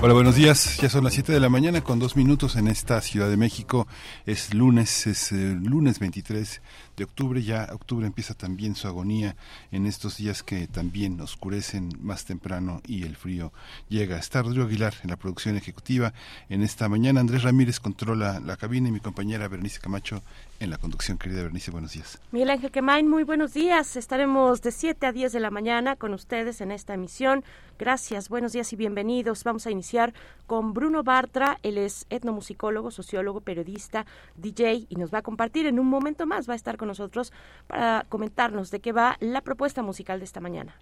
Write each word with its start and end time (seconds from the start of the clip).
Hola, 0.00 0.14
buenos 0.14 0.36
días. 0.36 0.76
Ya 0.76 0.88
son 0.88 1.02
las 1.02 1.14
7 1.14 1.32
de 1.32 1.40
la 1.40 1.48
mañana 1.48 1.80
con 1.82 1.98
dos 1.98 2.14
minutos 2.14 2.54
en 2.54 2.68
esta 2.68 3.00
Ciudad 3.00 3.28
de 3.28 3.36
México. 3.36 3.88
Es 4.26 4.54
lunes, 4.54 5.08
es 5.08 5.32
eh, 5.32 5.56
lunes 5.60 5.98
23 5.98 6.62
de 6.98 7.04
octubre. 7.04 7.42
Ya 7.42 7.68
octubre 7.72 8.06
empieza 8.06 8.34
también 8.34 8.74
su 8.74 8.86
agonía 8.88 9.36
en 9.72 9.86
estos 9.86 10.18
días 10.18 10.42
que 10.42 10.66
también 10.66 11.18
oscurecen 11.20 11.90
más 12.02 12.24
temprano 12.24 12.82
y 12.86 13.04
el 13.04 13.16
frío 13.16 13.52
llega. 13.88 14.18
Está 14.18 14.42
Rodrigo 14.42 14.66
Aguilar 14.66 14.94
en 15.02 15.10
la 15.10 15.16
producción 15.16 15.56
ejecutiva. 15.56 16.12
En 16.50 16.62
esta 16.62 16.88
mañana 16.88 17.20
Andrés 17.20 17.42
Ramírez 17.44 17.80
controla 17.80 18.40
la 18.40 18.56
cabina 18.56 18.88
y 18.88 18.92
mi 18.92 19.00
compañera 19.00 19.48
Bernice 19.48 19.80
Camacho 19.80 20.22
en 20.60 20.70
la 20.70 20.78
conducción. 20.78 21.18
Querida 21.18 21.42
Bernice, 21.42 21.70
buenos 21.70 21.92
días. 21.92 22.18
Miguel 22.32 22.50
Ángel 22.50 22.70
Quemain, 22.70 23.08
muy 23.08 23.22
buenos 23.22 23.54
días. 23.54 23.96
Estaremos 23.96 24.60
de 24.62 24.72
7 24.72 25.06
a 25.06 25.12
10 25.12 25.32
de 25.32 25.40
la 25.40 25.50
mañana 25.50 25.96
con 25.96 26.14
ustedes 26.14 26.60
en 26.60 26.72
esta 26.72 26.94
emisión. 26.94 27.44
Gracias, 27.78 28.28
buenos 28.28 28.52
días 28.52 28.72
y 28.72 28.76
bienvenidos. 28.76 29.44
Vamos 29.44 29.68
a 29.68 29.70
iniciar 29.70 30.12
con 30.48 30.74
Bruno 30.74 31.04
Bartra. 31.04 31.60
Él 31.62 31.78
es 31.78 32.06
etnomusicólogo, 32.10 32.90
sociólogo, 32.90 33.40
periodista, 33.40 34.04
DJ 34.36 34.86
y 34.88 34.96
nos 34.96 35.14
va 35.14 35.18
a 35.18 35.22
compartir 35.22 35.66
en 35.66 35.78
un 35.78 35.86
momento 35.86 36.26
más. 36.26 36.48
Va 36.48 36.54
a 36.54 36.56
estar 36.56 36.76
con 36.76 36.87
nosotros 36.88 37.32
para 37.68 38.04
comentarnos 38.08 38.70
de 38.72 38.80
qué 38.80 38.92
va 38.92 39.16
la 39.20 39.42
propuesta 39.42 39.82
musical 39.82 40.18
de 40.18 40.24
esta 40.24 40.40
mañana. 40.40 40.74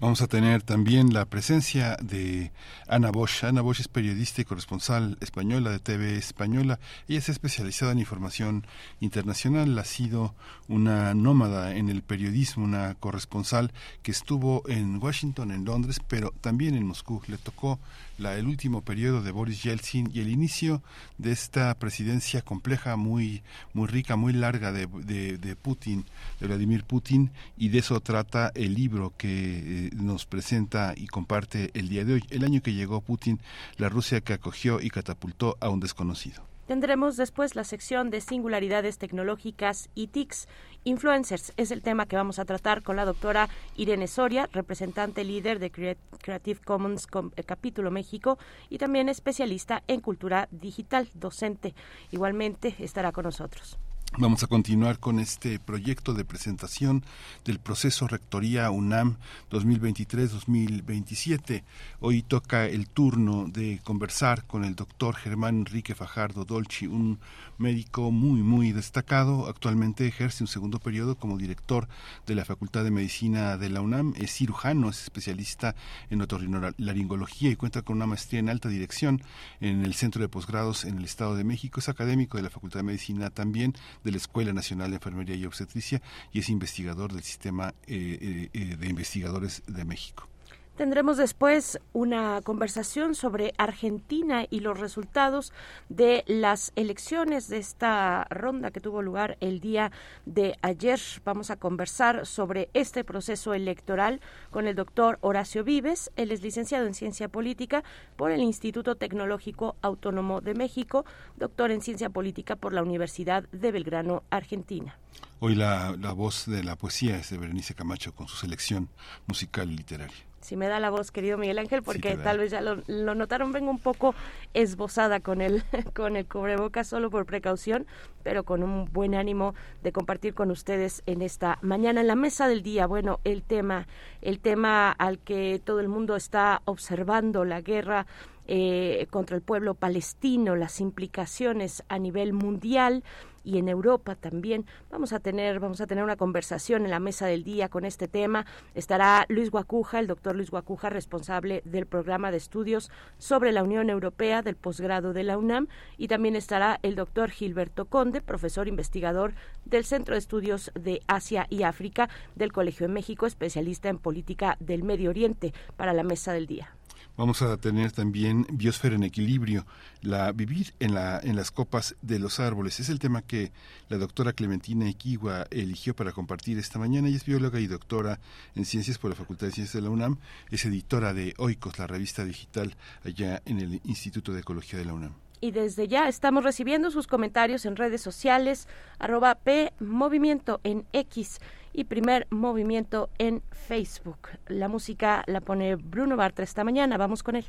Vamos 0.00 0.22
a 0.22 0.26
tener 0.28 0.62
también 0.62 1.12
la 1.12 1.24
presencia 1.24 1.96
de 2.00 2.52
Ana 2.86 3.10
Bosch. 3.10 3.44
Ana 3.44 3.62
Bosch 3.62 3.80
es 3.80 3.88
periodista 3.88 4.40
y 4.40 4.44
corresponsal 4.44 5.18
española 5.20 5.70
de 5.70 5.78
TV 5.80 6.16
Española. 6.16 6.78
Ella 7.08 7.18
es 7.18 7.28
especializada 7.28 7.92
en 7.92 7.98
información 7.98 8.66
internacional. 9.00 9.76
Ha 9.78 9.84
sido 9.84 10.34
una 10.68 11.14
nómada 11.14 11.74
en 11.76 11.88
el 11.88 12.02
periodismo, 12.02 12.64
una 12.64 12.94
corresponsal 12.94 13.72
que 14.02 14.12
estuvo 14.12 14.62
en 14.68 15.02
Washington, 15.02 15.50
en 15.50 15.64
Londres, 15.64 16.00
pero 16.06 16.32
también 16.40 16.74
en 16.74 16.86
Moscú. 16.86 17.20
Le 17.26 17.38
tocó 17.38 17.80
la, 18.18 18.36
el 18.36 18.46
último 18.46 18.82
periodo 18.82 19.22
de 19.22 19.30
Boris 19.30 19.62
Yeltsin 19.62 20.10
y 20.12 20.20
el 20.20 20.28
inicio 20.28 20.82
de 21.16 21.32
esta 21.32 21.74
presidencia 21.78 22.42
compleja, 22.42 22.96
muy, 22.96 23.42
muy 23.72 23.86
rica, 23.86 24.16
muy 24.16 24.32
larga 24.32 24.72
de, 24.72 24.86
de, 24.86 25.56
Putin, 25.56 26.04
de 26.40 26.46
Vladimir 26.46 26.84
Putin, 26.84 27.30
y 27.56 27.68
de 27.68 27.78
eso 27.78 28.00
trata 28.00 28.52
el 28.54 28.74
libro 28.74 29.14
que 29.16 29.86
eh, 29.86 29.90
nos 29.94 30.26
presenta 30.26 30.94
y 30.96 31.06
comparte 31.06 31.70
el 31.74 31.88
día 31.88 32.04
de 32.04 32.14
hoy. 32.14 32.24
El 32.30 32.44
año 32.44 32.60
que 32.60 32.74
llegó 32.74 33.00
Putin, 33.00 33.40
la 33.76 33.88
Rusia 33.88 34.20
que 34.20 34.34
acogió 34.34 34.80
y 34.80 34.90
catapultó 34.90 35.56
a 35.60 35.68
un 35.68 35.80
desconocido. 35.80 36.47
Tendremos 36.68 37.16
después 37.16 37.56
la 37.56 37.64
sección 37.64 38.10
de 38.10 38.20
singularidades 38.20 38.98
tecnológicas 38.98 39.88
y 39.94 40.08
TICs. 40.08 40.48
Influencers 40.84 41.54
es 41.56 41.70
el 41.70 41.80
tema 41.80 42.04
que 42.04 42.16
vamos 42.16 42.38
a 42.38 42.44
tratar 42.44 42.82
con 42.82 42.94
la 42.94 43.06
doctora 43.06 43.48
Irene 43.74 44.06
Soria, 44.06 44.50
representante 44.52 45.24
líder 45.24 45.60
de 45.60 45.70
Creative 45.70 46.60
Commons 46.62 47.06
eh, 47.36 47.42
Capítulo 47.44 47.90
México 47.90 48.38
y 48.68 48.76
también 48.76 49.08
especialista 49.08 49.82
en 49.88 50.02
cultura 50.02 50.46
digital, 50.50 51.08
docente. 51.14 51.74
Igualmente 52.10 52.74
estará 52.80 53.12
con 53.12 53.24
nosotros. 53.24 53.78
Vamos 54.16 54.42
a 54.42 54.48
continuar 54.48 54.98
con 54.98 55.20
este 55.20 55.60
proyecto 55.60 56.14
de 56.14 56.24
presentación 56.24 57.04
del 57.44 57.60
proceso 57.60 58.08
Rectoría 58.08 58.68
UNAM 58.70 59.16
2023-2027. 59.50 61.62
Hoy 62.00 62.22
toca 62.22 62.66
el 62.66 62.88
turno 62.88 63.46
de 63.46 63.80
conversar 63.84 64.44
con 64.44 64.64
el 64.64 64.74
doctor 64.74 65.14
Germán 65.14 65.58
Enrique 65.58 65.94
Fajardo 65.94 66.44
Dolci, 66.44 66.88
un 66.88 67.20
médico 67.58 68.10
muy, 68.10 68.42
muy 68.42 68.72
destacado. 68.72 69.46
Actualmente 69.46 70.08
ejerce 70.08 70.42
un 70.42 70.48
segundo 70.48 70.80
periodo 70.80 71.14
como 71.14 71.38
director 71.38 71.86
de 72.26 72.34
la 72.34 72.44
Facultad 72.44 72.82
de 72.82 72.90
Medicina 72.90 73.56
de 73.56 73.68
la 73.68 73.82
UNAM. 73.82 74.14
Es 74.16 74.32
cirujano, 74.32 74.88
es 74.88 75.00
especialista 75.02 75.76
en 76.10 76.22
otorrinolaringología 76.22 77.50
y 77.50 77.56
cuenta 77.56 77.82
con 77.82 77.94
una 77.96 78.06
maestría 78.06 78.40
en 78.40 78.48
alta 78.48 78.68
dirección 78.68 79.22
en 79.60 79.84
el 79.84 79.94
Centro 79.94 80.22
de 80.22 80.28
Posgrados 80.28 80.84
en 80.84 80.98
el 80.98 81.04
Estado 81.04 81.36
de 81.36 81.44
México. 81.44 81.78
Es 81.78 81.88
académico 81.88 82.36
de 82.36 82.42
la 82.42 82.50
Facultad 82.50 82.80
de 82.80 82.84
Medicina 82.84 83.30
también 83.30 83.74
de 84.04 84.10
la 84.10 84.16
Escuela 84.16 84.52
Nacional 84.52 84.90
de 84.90 84.96
Enfermería 84.96 85.36
y 85.36 85.46
Obstetricia 85.46 86.02
y 86.32 86.40
es 86.40 86.48
investigador 86.48 87.12
del 87.12 87.22
Sistema 87.22 87.74
eh, 87.86 88.48
eh, 88.52 88.76
de 88.76 88.88
Investigadores 88.88 89.62
de 89.66 89.84
México. 89.84 90.28
Tendremos 90.78 91.16
después 91.16 91.80
una 91.92 92.40
conversación 92.42 93.16
sobre 93.16 93.52
Argentina 93.58 94.46
y 94.48 94.60
los 94.60 94.78
resultados 94.78 95.52
de 95.88 96.22
las 96.28 96.70
elecciones 96.76 97.48
de 97.48 97.58
esta 97.58 98.28
ronda 98.30 98.70
que 98.70 98.78
tuvo 98.78 99.02
lugar 99.02 99.36
el 99.40 99.58
día 99.58 99.90
de 100.24 100.56
ayer. 100.62 101.00
Vamos 101.24 101.50
a 101.50 101.56
conversar 101.56 102.26
sobre 102.26 102.70
este 102.74 103.02
proceso 103.02 103.54
electoral 103.54 104.20
con 104.50 104.68
el 104.68 104.76
doctor 104.76 105.18
Horacio 105.20 105.64
Vives. 105.64 106.12
Él 106.14 106.30
es 106.30 106.42
licenciado 106.42 106.86
en 106.86 106.94
Ciencia 106.94 107.28
Política 107.28 107.82
por 108.14 108.30
el 108.30 108.40
Instituto 108.40 108.94
Tecnológico 108.94 109.74
Autónomo 109.82 110.40
de 110.40 110.54
México, 110.54 111.04
doctor 111.36 111.72
en 111.72 111.80
Ciencia 111.80 112.08
Política 112.08 112.54
por 112.54 112.72
la 112.72 112.84
Universidad 112.84 113.48
de 113.50 113.72
Belgrano, 113.72 114.22
Argentina. 114.30 114.96
Hoy 115.40 115.56
la, 115.56 115.96
la 115.98 116.12
voz 116.12 116.46
de 116.46 116.62
la 116.62 116.76
poesía 116.76 117.16
es 117.16 117.30
de 117.30 117.38
Berenice 117.38 117.74
Camacho 117.74 118.14
con 118.14 118.28
su 118.28 118.36
selección 118.36 118.88
musical 119.26 119.72
y 119.72 119.76
literaria 119.76 120.27
si 120.48 120.56
me 120.56 120.66
da 120.66 120.80
la 120.80 120.88
voz, 120.88 121.10
querido 121.10 121.36
Miguel 121.36 121.58
Ángel, 121.58 121.82
porque 121.82 122.16
tal 122.16 122.38
vez 122.38 122.50
ya 122.50 122.62
lo, 122.62 122.76
notaron, 123.14 123.52
vengo 123.52 123.70
un 123.70 123.78
poco 123.78 124.14
esbozada 124.54 125.20
con 125.20 125.42
el, 125.42 125.62
con 125.94 126.16
el 126.16 126.24
cubrebocas 126.24 126.86
solo 126.86 127.10
por 127.10 127.26
precaución, 127.26 127.86
pero 128.22 128.44
con 128.44 128.62
un 128.62 128.86
buen 128.86 129.14
ánimo 129.14 129.54
de 129.82 129.92
compartir 129.92 130.32
con 130.32 130.50
ustedes 130.50 131.02
en 131.04 131.20
esta 131.20 131.58
mañana 131.60 132.00
en 132.00 132.06
la 132.06 132.14
mesa 132.14 132.48
del 132.48 132.62
día. 132.62 132.86
Bueno, 132.86 133.20
el 133.24 133.42
tema, 133.42 133.86
el 134.22 134.40
tema 134.40 134.90
al 134.90 135.18
que 135.18 135.60
todo 135.62 135.80
el 135.80 135.88
mundo 135.88 136.16
está 136.16 136.62
observando, 136.64 137.44
la 137.44 137.60
guerra 137.60 138.06
eh, 138.46 139.06
contra 139.10 139.36
el 139.36 139.42
pueblo 139.42 139.74
palestino, 139.74 140.56
las 140.56 140.80
implicaciones 140.80 141.84
a 141.90 141.98
nivel 141.98 142.32
mundial 142.32 143.04
y 143.48 143.56
en 143.56 143.68
Europa 143.68 144.14
también. 144.14 144.66
Vamos 144.90 145.14
a 145.14 145.20
tener, 145.20 145.58
vamos 145.58 145.80
a 145.80 145.86
tener 145.86 146.04
una 146.04 146.16
conversación 146.16 146.84
en 146.84 146.90
la 146.90 147.00
mesa 147.00 147.26
del 147.26 147.44
día 147.44 147.70
con 147.70 147.86
este 147.86 148.06
tema. 148.06 148.44
Estará 148.74 149.24
Luis 149.28 149.50
Guacuja, 149.50 150.00
el 150.00 150.06
doctor 150.06 150.36
Luis 150.36 150.50
Guacuja, 150.50 150.90
responsable 150.90 151.62
del 151.64 151.86
programa 151.86 152.30
de 152.30 152.36
estudios 152.36 152.90
sobre 153.16 153.52
la 153.52 153.62
Unión 153.62 153.88
Europea 153.88 154.42
del 154.42 154.56
posgrado 154.56 155.14
de 155.14 155.24
la 155.24 155.38
UNAM, 155.38 155.68
y 155.96 156.08
también 156.08 156.36
estará 156.36 156.78
el 156.82 156.94
doctor 156.94 157.30
Gilberto 157.30 157.86
Conde, 157.86 158.20
profesor 158.20 158.68
investigador 158.68 159.32
del 159.64 159.84
Centro 159.84 160.14
de 160.14 160.18
Estudios 160.18 160.70
de 160.74 161.00
Asia 161.06 161.46
y 161.48 161.62
África 161.62 162.10
del 162.34 162.52
Colegio 162.52 162.86
de 162.86 162.92
México, 162.92 163.24
especialista 163.24 163.88
en 163.88 163.98
política 163.98 164.58
del 164.60 164.84
Medio 164.84 165.08
Oriente, 165.08 165.54
para 165.76 165.94
la 165.94 166.02
mesa 166.02 166.34
del 166.34 166.46
día. 166.46 166.77
Vamos 167.18 167.42
a 167.42 167.56
tener 167.56 167.90
también 167.90 168.46
biosfera 168.48 168.94
en 168.94 169.02
equilibrio, 169.02 169.66
la 170.02 170.30
vivir 170.30 170.72
en, 170.78 170.94
la, 170.94 171.18
en 171.18 171.34
las 171.34 171.50
copas 171.50 171.96
de 172.00 172.20
los 172.20 172.38
árboles. 172.38 172.78
Es 172.78 172.90
el 172.90 173.00
tema 173.00 173.22
que 173.22 173.50
la 173.88 173.98
doctora 173.98 174.32
Clementina 174.32 174.88
Equigua 174.88 175.48
eligió 175.50 175.96
para 175.96 176.12
compartir 176.12 176.58
esta 176.58 176.78
mañana. 176.78 177.08
Ella 177.08 177.16
es 177.16 177.24
bióloga 177.24 177.58
y 177.58 177.66
doctora 177.66 178.20
en 178.54 178.64
ciencias 178.64 178.98
por 178.98 179.10
la 179.10 179.16
Facultad 179.16 179.48
de 179.48 179.52
Ciencias 179.52 179.74
de 179.74 179.82
la 179.82 179.90
UNAM. 179.90 180.18
Es 180.52 180.64
editora 180.64 181.12
de 181.12 181.34
Oikos, 181.38 181.76
la 181.80 181.88
revista 181.88 182.24
digital 182.24 182.76
allá 183.04 183.42
en 183.46 183.58
el 183.58 183.80
Instituto 183.84 184.32
de 184.32 184.38
Ecología 184.38 184.78
de 184.78 184.84
la 184.84 184.94
UNAM 184.94 185.14
y 185.40 185.52
desde 185.52 185.86
ya 185.86 186.08
estamos 186.08 186.42
recibiendo 186.42 186.90
sus 186.90 187.06
comentarios 187.06 187.64
en 187.64 187.76
redes 187.76 188.00
sociales, 188.00 188.66
arroba 188.98 189.38
Movimiento 189.78 190.60
en 190.64 190.84
X 190.92 191.38
y 191.78 191.84
primer 191.84 192.26
movimiento 192.30 193.08
en 193.18 193.42
Facebook. 193.52 194.30
La 194.48 194.68
música 194.68 195.22
la 195.28 195.40
pone 195.40 195.76
Bruno 195.76 196.16
Bartra 196.16 196.42
esta 196.42 196.64
mañana. 196.64 196.96
Vamos 196.96 197.22
con 197.22 197.36
él. 197.36 197.44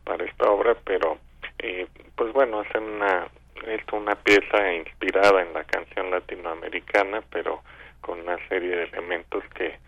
para 0.04 0.24
esta 0.24 0.50
obra, 0.50 0.76
pero 0.84 1.18
eh, 1.58 1.86
pues 2.16 2.32
bueno, 2.32 2.60
hacen 2.60 2.82
una, 2.82 3.28
esto 3.66 3.96
una 3.96 4.16
pieza 4.16 4.72
inspirada 4.72 5.42
en 5.42 5.52
la 5.52 5.64
canción 5.64 6.10
latinoamericana, 6.10 7.22
pero 7.30 7.62
con 8.00 8.20
una 8.20 8.36
serie 8.48 8.70
de 8.70 8.84
elementos 8.84 9.42
que, 9.54 9.78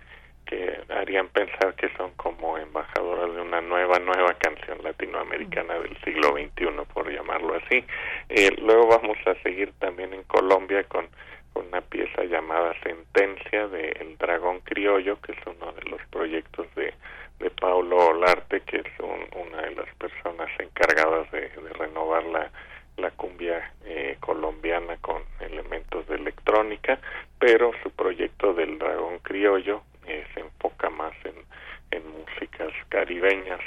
que 0.46 0.80
harían 0.88 1.28
pensar 1.28 1.74
que 1.74 1.88
son 1.96 2.10
como 2.12 2.58
embajadoras 2.58 3.34
de 3.34 3.40
una 3.40 3.60
nueva, 3.60 3.98
nueva 3.98 4.34
canción 4.34 4.78
latinoamericana 4.82 5.78
del 5.78 5.96
siglo 6.04 6.30
XXI, 6.30 6.84
por 6.92 7.10
llamarlo 7.10 7.54
así. 7.54 7.84
Eh, 8.28 8.50
luego 8.60 8.88
vamos 8.88 9.16
a 9.26 9.34
seguir 9.42 9.72
también 9.78 10.12
en 10.12 10.22
Colombia 10.24 10.84
con, 10.84 11.08
una 11.54 11.82
pieza 11.82 12.24
llamada 12.24 12.74
Sentencia 12.82 13.68
de 13.68 13.90
El 14.00 14.16
Dragón 14.16 14.60
Criollo, 14.60 15.20
que 15.20 15.32
es 15.32 15.38
uno 15.46 15.72
de 15.72 15.82
los 15.90 16.00
proyectos 16.10 16.66
de, 16.74 16.94
de 17.40 17.50
Paulo 17.50 17.96
Olarte, 18.08 18.60
que 18.62 18.78
es 18.78 18.86
una 19.00 19.62
de 19.62 19.74
las 19.74 19.94
personas 19.96 20.48
encargadas 20.58 21.30
de, 21.30 21.50
de 21.50 21.72
renovar 21.74 22.24
la 22.24 22.50
la 22.96 23.10
cumbia 23.10 23.72
eh, 23.84 24.16
colombiana 24.20 24.96
con 24.98 25.22
elementos 25.40 26.06
de 26.08 26.16
electrónica, 26.16 26.98
pero 27.38 27.72
su 27.82 27.90
proyecto 27.90 28.52
del 28.54 28.78
dragón 28.78 29.18
criollo 29.20 29.82
eh, 30.06 30.24
se 30.34 30.40
enfoca 30.40 30.90
más 30.90 31.12
en, 31.24 31.34
en 31.90 32.02
músicas 32.10 32.72
caribeñas. 32.88 33.60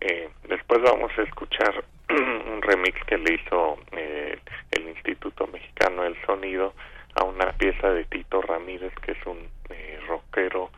Eh, 0.00 0.28
después 0.48 0.80
vamos 0.82 1.12
a 1.16 1.22
escuchar 1.22 1.84
un 2.10 2.60
remix 2.62 2.98
que 3.04 3.18
le 3.18 3.34
hizo 3.34 3.78
el 3.92 4.88
Instituto 4.88 5.46
Mexicano 5.46 6.02
del 6.02 6.16
Sonido 6.26 6.74
a 7.14 7.24
una 7.24 7.52
pieza 7.52 7.90
de 7.90 8.04
Tito 8.04 8.40
Ramírez, 8.42 8.92
que 9.04 9.12
es 9.12 9.26
un 9.26 9.48
rockero 10.08 10.70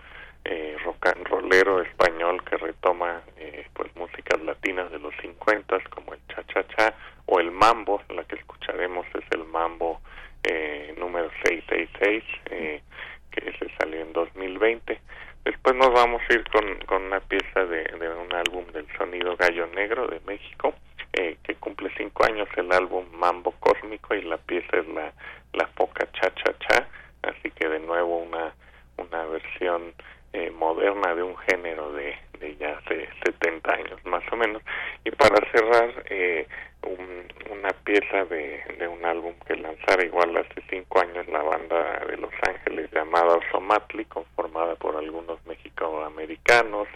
eh, 0.45 0.77
rock 0.85 1.07
and 1.07 1.27
rollero 1.29 1.83
español 1.83 2.43
que 2.45 2.57
retoma 2.57 3.23
eh, 3.37 3.67
pues 3.75 3.95
músicas 3.97 4.41
latinas 4.43 4.91
de 4.91 4.99
los 4.99 5.15
50 5.23 5.79
como 5.91 6.15
el 6.15 6.21
cha 6.29 6.45
cha 6.45 6.67
cha 6.69 6.95
o 7.27 7.41
el 7.41 7.51
mambo 7.51 8.03
la 8.11 8.25
que 8.25 8.37
escucharemos 8.37 9.07
es 9.15 9.25
el 9.33 9.45
mambo 9.45 10.01
eh, 10.43 10.95
número 10.99 11.31
666 11.45 12.25
eh, 12.51 12.83
que 13.31 13.53
se 13.59 13.69
salió 13.79 14.01
en 14.01 14.13
2020 14.13 15.01
después 15.45 15.75
nos 15.77 15.93
vamos 15.93 16.23
a 16.29 16.35
ir 16.35 16.45
con, 16.51 16.79
con 16.87 17.05
una 17.05 17.21
pieza 17.21 17.65
de, 17.65 17.85
de 17.85 18.09
un 18.09 18.33
álbum 18.33 18.67
del 18.73 18.87
sonido 18.97 19.37
gallo 19.37 19.67
negro 19.69 20.07
de 20.07 20.21
México 20.27 20.75
eh, 21.17 21.37
que 21.45 21.55
cumple 21.55 21.91
cinco 21.97 22.25
años 22.27 22.49
el 22.57 22.73
álbum 22.73 23.05
Mambo 23.13 23.53
Cósmico 23.61 24.15
y 24.15 24.23
la 24.23 24.37
pieza 24.37 24.79
es 24.79 24.89
la, 24.89 25.13
la 25.53 25.67
Foca 25.69 26.11
Cha 26.13 26.35
Cha 26.35 26.53
Cha, 26.59 26.89
así 27.23 27.51
que 27.53 27.69
de 27.69 27.79
nuevo 27.79 28.19
una, 28.19 28.53
una 28.97 29.25
versión 29.27 29.95
eh, 30.35 30.51
moderna 30.51 31.15
de 31.15 31.23
un 31.23 31.37
género 31.39 31.93
de, 31.93 32.15
ya 32.59 32.77
hace 32.79 33.09
70 33.25 33.73
años 33.73 34.05
más 34.05 34.23
o 34.31 34.37
menos. 34.37 34.63
Y 35.05 35.11
para 35.11 35.41
cerrar, 35.51 36.05
eh, 36.11 36.47
una 37.51 37.71
pieza 37.85 38.25
de, 38.27 38.63
de 38.79 38.89
un 38.89 39.05
álbum 39.05 39.33
que 39.47 39.57
lanzara 39.57 40.05
igual 40.05 40.37
hace 40.37 40.63
cinco 40.69 41.01
años 41.01 41.27
la 41.29 41.43
banda 41.43 42.05
de 42.07 42.17
Los 42.19 42.33
Ángeles 42.47 42.91
llamada 42.93 43.37
Osomatli, 43.37 44.05
conformada 44.05 44.75
por 44.77 44.97
algunos 44.97 45.45
mexicoamericanos 45.47 46.89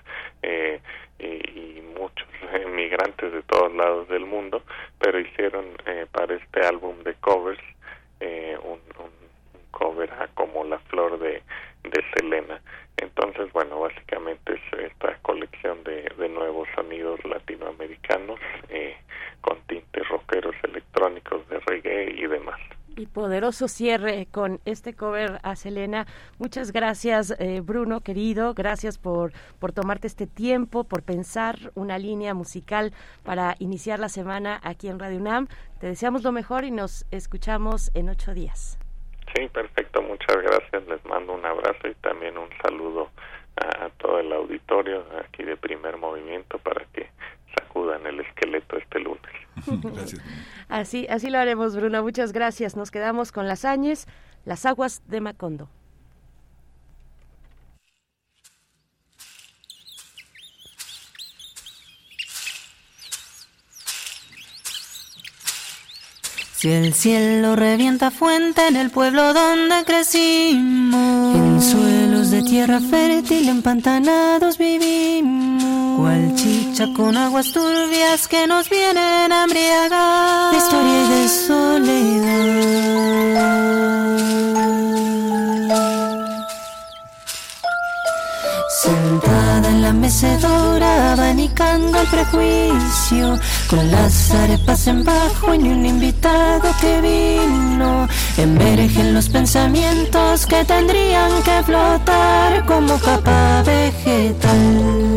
eh, 0.43 0.81
y, 1.19 1.83
muchos 1.99 2.29
emigrantes 2.53 3.33
de 3.33 3.43
todos 3.43 3.75
lados 3.75 4.09
del 4.09 4.25
mundo, 4.25 4.63
pero 5.01 5.19
hicieron 5.19 5.67
eh, 5.87 6.07
para 6.13 6.35
este 6.35 6.61
álbum 6.65 7.03
de 7.03 7.15
covers 7.15 7.61
eh, 8.21 8.57
un, 8.63 8.79
un, 9.03 9.18
cover 9.79 10.11
a 10.13 10.29
como 10.35 10.65
la 10.65 10.79
flor 10.91 11.19
de, 11.19 11.43
de 11.85 12.05
Selena. 12.15 12.61
Entonces, 12.97 13.53
bueno, 13.53 13.81
básicamente 13.81 14.55
es 14.55 14.91
esta 14.91 15.17
colección 15.23 15.85
de, 15.85 16.13
de 16.19 16.29
nuevos 16.29 16.69
sonidos 16.75 17.25
latinoamericanos 17.25 18.41
eh, 18.69 18.97
con 19.41 19.61
tintes 19.69 20.09
rockeros 20.09 20.57
electrónicos 20.65 21.49
de 21.49 21.61
reggae 21.61 22.11
y 22.11 22.27
demás. 22.27 22.59
Y 22.97 23.07
poderoso 23.07 23.69
cierre 23.69 24.27
con 24.33 24.61
este 24.65 24.95
cover 24.95 25.39
a 25.45 25.55
Selena. 25.55 26.09
Muchas 26.39 26.73
gracias, 26.73 27.33
eh, 27.39 27.61
Bruno, 27.61 28.01
querido. 28.01 28.55
Gracias 28.55 28.99
por, 28.99 29.33
por 29.61 29.71
tomarte 29.71 30.09
este 30.09 30.27
tiempo, 30.27 30.83
por 30.83 31.05
pensar 31.05 31.55
una 31.77 31.97
línea 31.99 32.35
musical 32.35 32.93
para 33.23 33.55
iniciar 33.61 34.01
la 34.01 34.09
semana 34.09 34.61
aquí 34.65 34.89
en 34.89 34.99
Radio 34.99 35.19
UNAM. 35.19 35.47
Te 35.79 35.87
deseamos 35.87 36.25
lo 36.25 36.33
mejor 36.33 36.65
y 36.65 36.73
nos 36.73 37.07
escuchamos 37.13 37.93
en 37.95 38.09
ocho 38.09 38.35
días. 38.35 38.81
Sí, 39.35 39.49
perfecto, 39.49 40.03
muchas 40.03 40.37
gracias. 40.37 40.87
Les 40.87 41.05
mando 41.05 41.35
un 41.35 41.45
abrazo 41.45 41.89
y 41.89 41.95
también 41.97 42.39
un 42.39 42.49
saludo 42.63 43.11
a, 43.57 43.89
todo 43.99 44.21
el 44.21 44.33
auditorio 44.33 45.05
aquí 45.25 45.43
de 45.43 45.57
primer 45.57 45.97
movimiento 45.97 46.59
para 46.59 46.85
que 46.93 47.11
sacudan 47.59 48.07
el 48.07 48.21
esqueleto 48.21 48.77
este 48.77 49.01
lunes. 49.01 49.23
gracias. 49.67 50.23
Así, 50.69 51.07
así 51.11 51.31
lo 51.31 51.39
haremos, 51.39 51.77
Bruno. 51.77 52.03
Muchas 52.03 52.33
gracias. 52.33 52.77
Nos 52.77 52.91
quedamos 52.91 53.33
con 53.33 53.49
las 53.49 53.65
añes, 53.65 54.07
las 54.45 54.67
aguas 54.67 55.03
de 55.09 55.21
Macondo. 55.21 55.69
Si 66.61 66.73
el 66.73 66.93
cielo 66.93 67.55
revienta 67.55 68.11
fuente 68.11 68.67
en 68.67 68.75
el 68.75 68.91
pueblo 68.91 69.33
donde 69.33 69.85
crecimos, 69.85 71.37
en 71.37 71.63
suelos 71.63 72.33
de 72.33 72.43
tierra 72.43 72.81
fértil 72.81 73.49
empantanados 73.49 74.59
vivimos, 74.59 75.97
cual 75.97 76.35
chicha 76.35 76.89
con 76.97 77.17
aguas 77.17 77.53
turbias 77.53 78.27
que 78.27 78.49
nos 78.49 78.69
vienen 78.69 79.31
a 79.31 79.45
embriagar, 79.45 80.51
de 80.51 80.59
historia 80.59 81.05
y 81.05 81.09
de 81.11 81.29
soledad. 81.29 82.49
Sentada 88.81 89.71
en 89.71 89.83
la 89.83 89.93
mecedora, 89.93 91.13
abanicando 91.15 91.99
el 92.01 92.07
prejuicio, 92.07 93.37
con 93.69 93.91
las 93.91 94.31
arepas 94.31 94.87
en 94.87 95.03
bajo 95.03 95.53
y 95.53 95.69
un 95.69 95.85
invitado 95.85 96.71
que 96.81 97.01
vino. 97.01 98.07
Emergen 98.37 99.15
los 99.15 99.29
pensamientos 99.31 100.47
que 100.47 100.65
tendrían 100.65 101.43
que 101.43 101.61
flotar 101.65 102.65
como 102.67 102.97
capa 103.01 103.65
vegetal. 103.67 105.09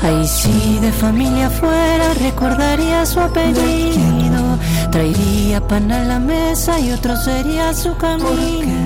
Ay, 0.00 0.28
si 0.28 0.78
de 0.78 0.92
familia 0.92 1.50
fuera, 1.50 2.14
recordaría 2.14 3.04
su 3.04 3.18
apellido. 3.18 4.58
Traería 4.92 5.66
pan 5.66 5.90
a 5.90 6.04
la 6.04 6.20
mesa 6.20 6.78
y 6.78 6.92
otro 6.92 7.16
sería 7.16 7.74
su 7.74 7.96
camino. 7.96 8.83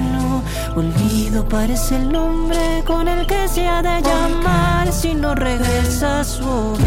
Olvido 0.78 1.44
parece 1.48 1.96
el 1.96 2.12
nombre 2.12 2.84
con 2.86 3.08
el 3.08 3.26
que 3.26 3.48
se 3.48 3.66
ha 3.66 3.82
de 3.82 4.00
llamar 4.00 4.92
si 4.92 5.12
no 5.12 5.34
regresa 5.34 6.20
a 6.20 6.24
su 6.24 6.48
hogar. 6.48 6.84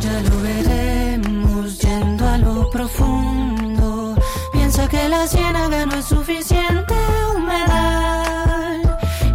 Ya 0.00 0.20
lo 0.30 0.42
veremos 0.42 1.78
yendo 1.78 2.26
a 2.26 2.38
lo 2.38 2.70
profundo. 2.70 4.16
Piensa 4.50 4.88
que 4.88 5.10
la 5.10 5.26
ciénaga 5.26 5.84
no 5.84 5.94
es 5.96 6.06
suficiente 6.06 6.94
humedad. 7.36 8.78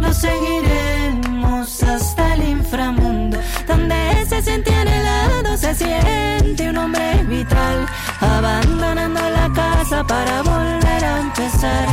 Lo 0.00 0.12
seguiremos 0.12 1.84
hasta 1.84 2.34
el 2.34 2.48
inframundo, 2.48 3.38
donde 3.68 3.94
ese 4.22 4.42
sentido 4.42 4.73
se 5.64 5.74
siente 5.76 6.68
un 6.68 6.76
hombre 6.76 7.24
vital, 7.26 7.86
abandonando 8.20 9.20
la 9.30 9.50
casa 9.50 10.04
para 10.04 10.42
volver 10.42 11.02
a 11.02 11.20
empezar 11.20 11.88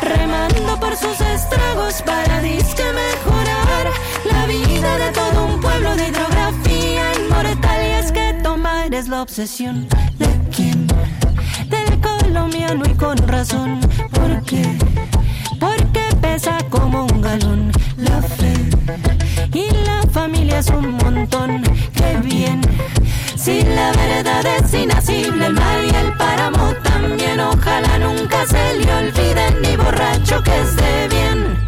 remando 0.00 0.78
por 0.78 0.96
sus 0.96 1.20
estragos 1.20 2.00
para 2.02 2.40
disque 2.40 2.84
mejorar 2.84 3.86
la 4.30 4.46
vida 4.46 4.98
de 4.98 5.10
todo 5.10 5.46
un 5.46 5.60
pueblo 5.60 5.96
de 5.96 6.08
hidrografía 6.08 7.04
inmortal. 7.18 7.86
Y 7.86 7.90
es 8.04 8.12
que 8.12 8.34
tomar 8.40 8.94
es 8.94 9.08
la 9.08 9.22
obsesión 9.22 9.88
de 10.18 10.28
quien, 10.54 10.86
del 10.86 12.00
colombiano 12.00 12.84
y 12.88 12.94
con 12.94 13.16
razón. 13.26 13.80
¿Por 14.12 14.44
qué? 14.44 14.78
Porque 15.58 16.07
como 16.70 17.04
un 17.04 17.20
galón 17.20 17.72
la 17.96 18.22
fe 18.22 18.52
y 19.52 19.70
la 19.84 20.02
familia 20.12 20.60
es 20.60 20.68
un 20.68 20.92
montón. 20.92 21.62
Qué 21.94 22.16
bien. 22.22 22.60
Si 23.36 23.62
la 23.62 23.90
verdad 23.92 24.46
es 24.46 24.72
inasible, 24.72 25.46
el 25.46 25.54
mar 25.54 25.80
y 25.84 25.94
el 25.96 26.16
páramo 26.16 26.74
también. 26.84 27.40
Ojalá 27.40 27.98
nunca 27.98 28.46
se 28.46 28.74
le 28.74 28.92
olvide 28.94 29.50
ni 29.62 29.76
borracho 29.76 30.40
que 30.44 30.60
esté 30.60 31.08
bien. 31.08 31.67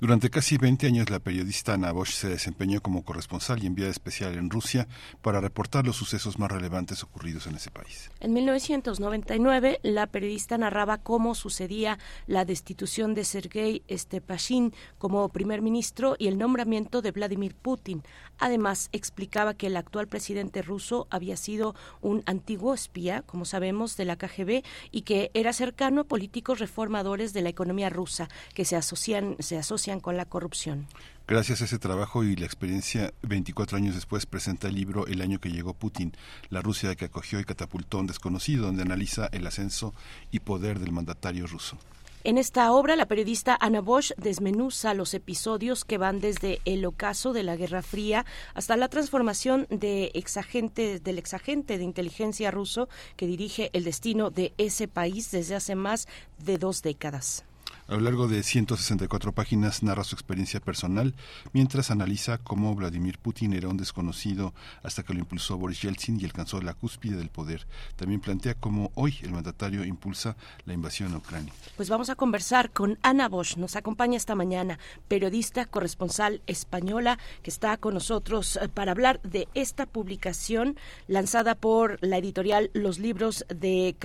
Durante 0.00 0.30
casi 0.30 0.56
20 0.56 0.86
años 0.86 1.10
la 1.10 1.18
periodista 1.18 1.74
Ana 1.74 1.92
Bosch 1.92 2.12
se 2.12 2.26
desempeñó 2.26 2.80
como 2.80 3.04
corresponsal 3.04 3.62
y 3.62 3.66
enviada 3.66 3.90
especial 3.90 4.38
en 4.38 4.48
Rusia 4.48 4.88
para 5.20 5.42
reportar 5.42 5.84
los 5.84 5.96
sucesos 5.96 6.38
más 6.38 6.50
relevantes 6.50 7.02
ocurridos 7.02 7.46
en 7.46 7.56
ese 7.56 7.70
país. 7.70 8.10
En 8.18 8.32
1999 8.32 9.80
la 9.82 10.06
periodista 10.06 10.56
narraba 10.56 10.96
cómo 10.96 11.34
sucedía 11.34 11.98
la 12.26 12.46
destitución 12.46 13.12
de 13.12 13.24
Sergei 13.24 13.82
Stepashin 13.90 14.72
como 14.96 15.28
primer 15.28 15.60
ministro 15.60 16.16
y 16.18 16.28
el 16.28 16.38
nombramiento 16.38 17.02
de 17.02 17.10
Vladimir 17.10 17.54
Putin. 17.54 18.02
Además 18.38 18.88
explicaba 18.92 19.52
que 19.52 19.66
el 19.66 19.76
actual 19.76 20.08
presidente 20.08 20.62
ruso 20.62 21.08
había 21.10 21.36
sido 21.36 21.74
un 22.00 22.22
antiguo 22.24 22.72
espía, 22.72 23.20
como 23.20 23.44
sabemos, 23.44 23.98
de 23.98 24.06
la 24.06 24.16
KGB 24.16 24.62
y 24.92 25.02
que 25.02 25.30
era 25.34 25.52
cercano 25.52 26.00
a 26.00 26.04
políticos 26.04 26.58
reformadores 26.58 27.34
de 27.34 27.42
la 27.42 27.50
economía 27.50 27.90
rusa 27.90 28.30
que 28.54 28.64
se 28.64 28.76
asocian 28.76 29.36
se 29.40 29.58
asocian 29.58 29.89
con 29.98 30.16
la 30.16 30.26
corrupción. 30.26 30.86
Gracias 31.26 31.62
a 31.62 31.64
ese 31.64 31.78
trabajo 31.80 32.22
y 32.22 32.36
la 32.36 32.46
experiencia, 32.46 33.12
24 33.22 33.76
años 33.76 33.96
después 33.96 34.26
presenta 34.26 34.68
el 34.68 34.74
libro 34.76 35.06
El 35.06 35.22
año 35.22 35.40
que 35.40 35.50
llegó 35.50 35.74
Putin, 35.74 36.12
la 36.48 36.62
Rusia 36.62 36.94
que 36.94 37.06
acogió 37.06 37.40
y 37.40 37.44
catapultó 37.44 37.98
a 37.98 38.00
un 38.00 38.06
desconocido, 38.06 38.66
donde 38.66 38.82
analiza 38.82 39.28
el 39.32 39.46
ascenso 39.46 39.92
y 40.30 40.40
poder 40.40 40.78
del 40.78 40.92
mandatario 40.92 41.48
ruso. 41.48 41.78
En 42.22 42.36
esta 42.36 42.70
obra, 42.72 42.96
la 42.96 43.06
periodista 43.06 43.56
Ana 43.58 43.80
Bosch 43.80 44.12
desmenuza 44.18 44.92
los 44.92 45.14
episodios 45.14 45.86
que 45.86 45.96
van 45.96 46.20
desde 46.20 46.60
el 46.66 46.84
ocaso 46.84 47.32
de 47.32 47.42
la 47.42 47.56
Guerra 47.56 47.80
Fría 47.80 48.26
hasta 48.52 48.76
la 48.76 48.88
transformación 48.88 49.66
de 49.70 50.10
exagente, 50.12 51.00
del 51.00 51.18
exagente 51.18 51.78
de 51.78 51.84
inteligencia 51.84 52.50
ruso 52.50 52.90
que 53.16 53.26
dirige 53.26 53.70
el 53.72 53.84
destino 53.84 54.30
de 54.30 54.52
ese 54.58 54.86
país 54.86 55.30
desde 55.30 55.54
hace 55.54 55.76
más 55.76 56.08
de 56.38 56.58
dos 56.58 56.82
décadas. 56.82 57.44
A 57.90 57.94
lo 57.94 58.02
largo 58.02 58.28
de 58.28 58.44
164 58.44 59.32
páginas 59.32 59.82
narra 59.82 60.04
su 60.04 60.14
experiencia 60.14 60.60
personal 60.60 61.12
mientras 61.52 61.90
analiza 61.90 62.38
cómo 62.38 62.72
Vladimir 62.76 63.18
Putin 63.18 63.52
era 63.52 63.66
un 63.66 63.76
desconocido 63.76 64.54
hasta 64.84 65.02
que 65.02 65.12
lo 65.12 65.18
impulsó 65.18 65.58
Boris 65.58 65.82
Yeltsin 65.82 66.20
y 66.20 66.24
alcanzó 66.24 66.60
la 66.60 66.74
cúspide 66.74 67.16
del 67.16 67.30
poder. 67.30 67.66
También 67.96 68.20
plantea 68.20 68.54
cómo 68.54 68.92
hoy 68.94 69.18
el 69.22 69.32
mandatario 69.32 69.84
impulsa 69.84 70.36
la 70.66 70.72
invasión 70.72 71.14
a 71.14 71.16
Ucrania. 71.16 71.52
Pues 71.76 71.88
vamos 71.88 72.10
a 72.10 72.14
conversar 72.14 72.70
con 72.70 72.96
Ana 73.02 73.28
Bosch, 73.28 73.56
nos 73.56 73.74
acompaña 73.74 74.16
esta 74.16 74.36
mañana, 74.36 74.78
periodista 75.08 75.66
corresponsal 75.66 76.42
española 76.46 77.18
que 77.42 77.50
está 77.50 77.76
con 77.76 77.94
nosotros 77.94 78.54
eh, 78.54 78.68
para 78.68 78.92
hablar 78.92 79.20
de 79.22 79.48
esta 79.54 79.86
publicación 79.86 80.76
lanzada 81.08 81.56
por 81.56 81.98
la 82.02 82.18
editorial 82.18 82.70
Los 82.72 83.00
Libros 83.00 83.44
de, 83.48 83.96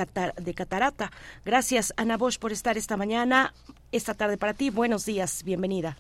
de 0.42 0.54
Catarata. 0.56 1.12
Gracias 1.46 1.94
Ana 1.98 2.18
Bosch 2.18 2.40
por 2.40 2.52
estar 2.52 2.80
esta 2.80 2.98
mañana 2.98 3.54
esta 3.92 4.14
tarde 4.14 4.38
para 4.38 4.54
ti. 4.54 4.70
Buenos 4.70 5.06
días, 5.06 5.44
bienvenida. 5.44 5.98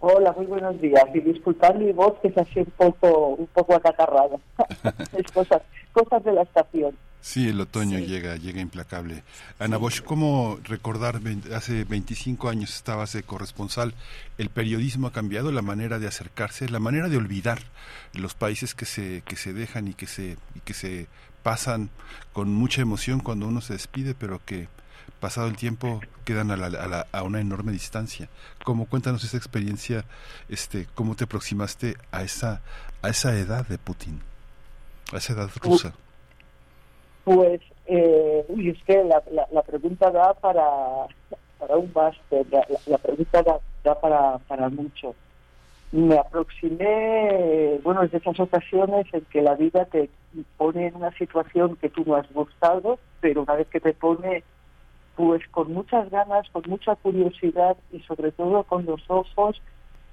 Hola, 0.00 0.32
muy 0.32 0.46
buenos 0.46 0.80
días. 0.80 1.04
Y 1.14 1.20
disculpad 1.20 1.74
mi 1.74 1.92
voz 1.92 2.18
que 2.20 2.28
es 2.28 2.38
así 2.38 2.60
un 2.60 2.72
poco, 2.76 3.28
un 3.34 3.46
poco 3.48 3.74
acatarrada. 3.74 4.36
es 5.16 5.30
cosas, 5.32 5.62
cosas 5.92 6.24
de 6.24 6.32
la 6.32 6.42
estación. 6.42 6.96
Sí, 7.22 7.48
el 7.48 7.60
otoño 7.60 7.98
llega, 7.98 8.36
llega 8.36 8.62
implacable. 8.62 9.22
Ana 9.58 9.76
Bosch, 9.76 10.02
¿cómo 10.02 10.58
recordar, 10.64 11.20
hace 11.54 11.84
25 11.84 12.48
años 12.48 12.74
estabas 12.74 13.12
de 13.12 13.22
corresponsal, 13.22 13.92
el 14.38 14.48
periodismo 14.48 15.08
ha 15.08 15.12
cambiado, 15.12 15.52
la 15.52 15.60
manera 15.60 15.98
de 15.98 16.06
acercarse, 16.06 16.70
la 16.70 16.78
manera 16.78 17.10
de 17.10 17.18
olvidar 17.18 17.58
los 18.14 18.34
países 18.34 18.74
que 18.74 18.86
se, 18.86 19.22
que 19.26 19.36
se 19.36 19.52
dejan 19.52 19.88
y 19.88 19.92
que 19.92 20.06
se, 20.06 20.38
y 20.54 20.60
que 20.64 20.72
se 20.72 21.08
pasan 21.42 21.90
con 22.32 22.54
mucha 22.54 22.80
emoción 22.80 23.20
cuando 23.20 23.48
uno 23.48 23.60
se 23.60 23.74
despide, 23.74 24.14
pero 24.14 24.40
que 24.46 24.68
pasado 25.20 25.46
el 25.46 25.56
tiempo 25.56 26.00
quedan 26.24 26.50
a, 26.50 26.56
la, 26.56 27.06
a, 27.12 27.22
una 27.22 27.40
enorme 27.40 27.72
distancia. 27.72 28.28
¿Cómo 28.64 28.86
cuéntanos 28.86 29.22
esa 29.22 29.36
experiencia? 29.36 30.04
Este, 30.48 30.86
¿Cómo 30.94 31.14
te 31.14 31.24
aproximaste 31.24 31.96
a 32.10 32.22
esa 32.22 32.62
a 33.02 33.08
esa 33.08 33.34
edad 33.36 33.66
de 33.66 33.78
Putin, 33.78 34.20
a 35.12 35.18
esa 35.18 35.32
edad 35.32 35.50
rusa? 35.62 35.94
Pues, 37.24 37.60
eh, 37.86 38.44
uy, 38.48 38.70
es 38.70 38.82
que 38.84 39.04
la, 39.04 39.22
la, 39.52 39.62
pregunta 39.62 40.10
da 40.10 40.34
para 40.34 40.64
para 41.58 41.76
un 41.76 41.90
máster, 41.94 42.46
la, 42.86 42.98
pregunta 42.98 43.42
da, 43.42 43.58
da 43.84 44.00
para 44.00 44.38
para 44.38 44.68
mucho. 44.68 45.14
Me 45.92 46.16
aproximé, 46.16 47.80
bueno, 47.82 48.02
desde 48.02 48.18
esas 48.18 48.38
ocasiones 48.38 49.06
en 49.12 49.22
que 49.22 49.42
la 49.42 49.54
vida 49.56 49.84
te 49.86 50.08
pone 50.56 50.86
en 50.86 50.96
una 50.96 51.10
situación 51.12 51.76
que 51.76 51.90
tú 51.90 52.04
no 52.06 52.14
has 52.14 52.32
buscado, 52.32 52.98
pero 53.20 53.42
una 53.42 53.54
vez 53.54 53.66
que 53.66 53.80
te 53.80 53.92
pone 53.92 54.44
pues 55.20 55.46
con 55.48 55.70
muchas 55.74 56.08
ganas, 56.08 56.48
con 56.48 56.62
mucha 56.66 56.96
curiosidad 56.96 57.76
y 57.92 58.00
sobre 58.00 58.32
todo 58.32 58.62
con 58.64 58.86
los 58.86 59.02
ojos 59.08 59.60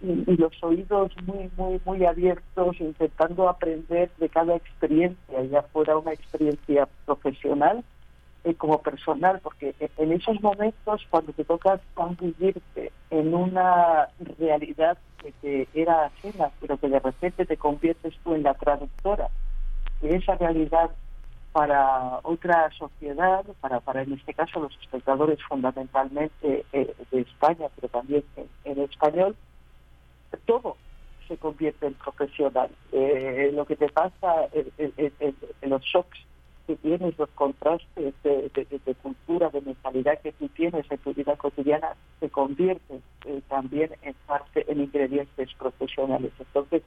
y, 0.01 0.35
los 0.35 0.61
oídos 0.61 1.13
muy, 1.25 1.49
muy, 1.55 1.79
muy 1.85 2.05
abiertos, 2.05 2.75
intentando 2.81 3.47
aprender 3.47 4.11
de 4.17 4.27
cada 4.27 4.57
experiencia, 4.57 5.43
ya 5.43 5.61
fuera 5.61 5.97
una 5.97 6.11
experiencia 6.11 6.89
profesional 7.05 7.85
y 8.43 8.53
como 8.55 8.81
personal, 8.81 9.39
porque 9.41 9.73
en 9.79 10.11
esos 10.11 10.41
momentos 10.41 11.01
cuando 11.09 11.31
te 11.31 11.45
toca 11.45 11.79
convivirte 11.93 12.91
en 13.09 13.33
una 13.33 14.09
realidad 14.37 14.97
que 15.19 15.31
te 15.41 15.67
era 15.73 16.07
ajena, 16.07 16.51
pero 16.59 16.77
que 16.77 16.89
de 16.89 16.99
repente 16.99 17.45
te 17.45 17.55
conviertes 17.55 18.13
tú 18.25 18.35
en 18.35 18.43
la 18.43 18.55
traductora 18.55 19.29
de 20.01 20.17
esa 20.17 20.35
realidad 20.35 20.91
para 21.51 22.19
otra 22.23 22.69
sociedad, 22.77 23.43
para, 23.61 23.79
para 23.79 24.03
en 24.03 24.13
este 24.13 24.33
caso 24.33 24.59
los 24.59 24.77
espectadores 24.79 25.39
fundamentalmente 25.47 26.65
eh, 26.71 26.93
de 27.11 27.21
España, 27.21 27.67
pero 27.75 27.87
también 27.89 28.23
en, 28.65 28.79
español, 28.79 29.35
todo 30.45 30.77
se 31.27 31.37
convierte 31.37 31.87
en 31.87 31.93
profesional. 31.95 32.69
Eh, 32.91 33.51
lo 33.53 33.65
que 33.65 33.75
te 33.75 33.89
pasa 33.89 34.47
en, 34.53 35.69
los 35.69 35.81
shocks 35.81 36.19
que 36.67 36.75
tienes, 36.75 37.17
los 37.17 37.29
contrastes 37.29 38.13
de, 38.23 38.95
cultura, 39.01 39.49
de 39.49 39.61
mentalidad 39.61 40.19
que 40.21 40.33
tú 40.33 40.49
tienes 40.49 40.85
en 40.91 40.97
tu 40.99 41.13
vida 41.13 41.35
cotidiana, 41.37 41.95
se 42.19 42.29
convierten 42.29 43.01
eh, 43.25 43.41
también 43.47 43.91
en 44.01 44.13
parte 44.25 44.65
en 44.71 44.81
ingredientes 44.81 45.53
profesionales. 45.55 46.33
Entonces, 46.39 46.83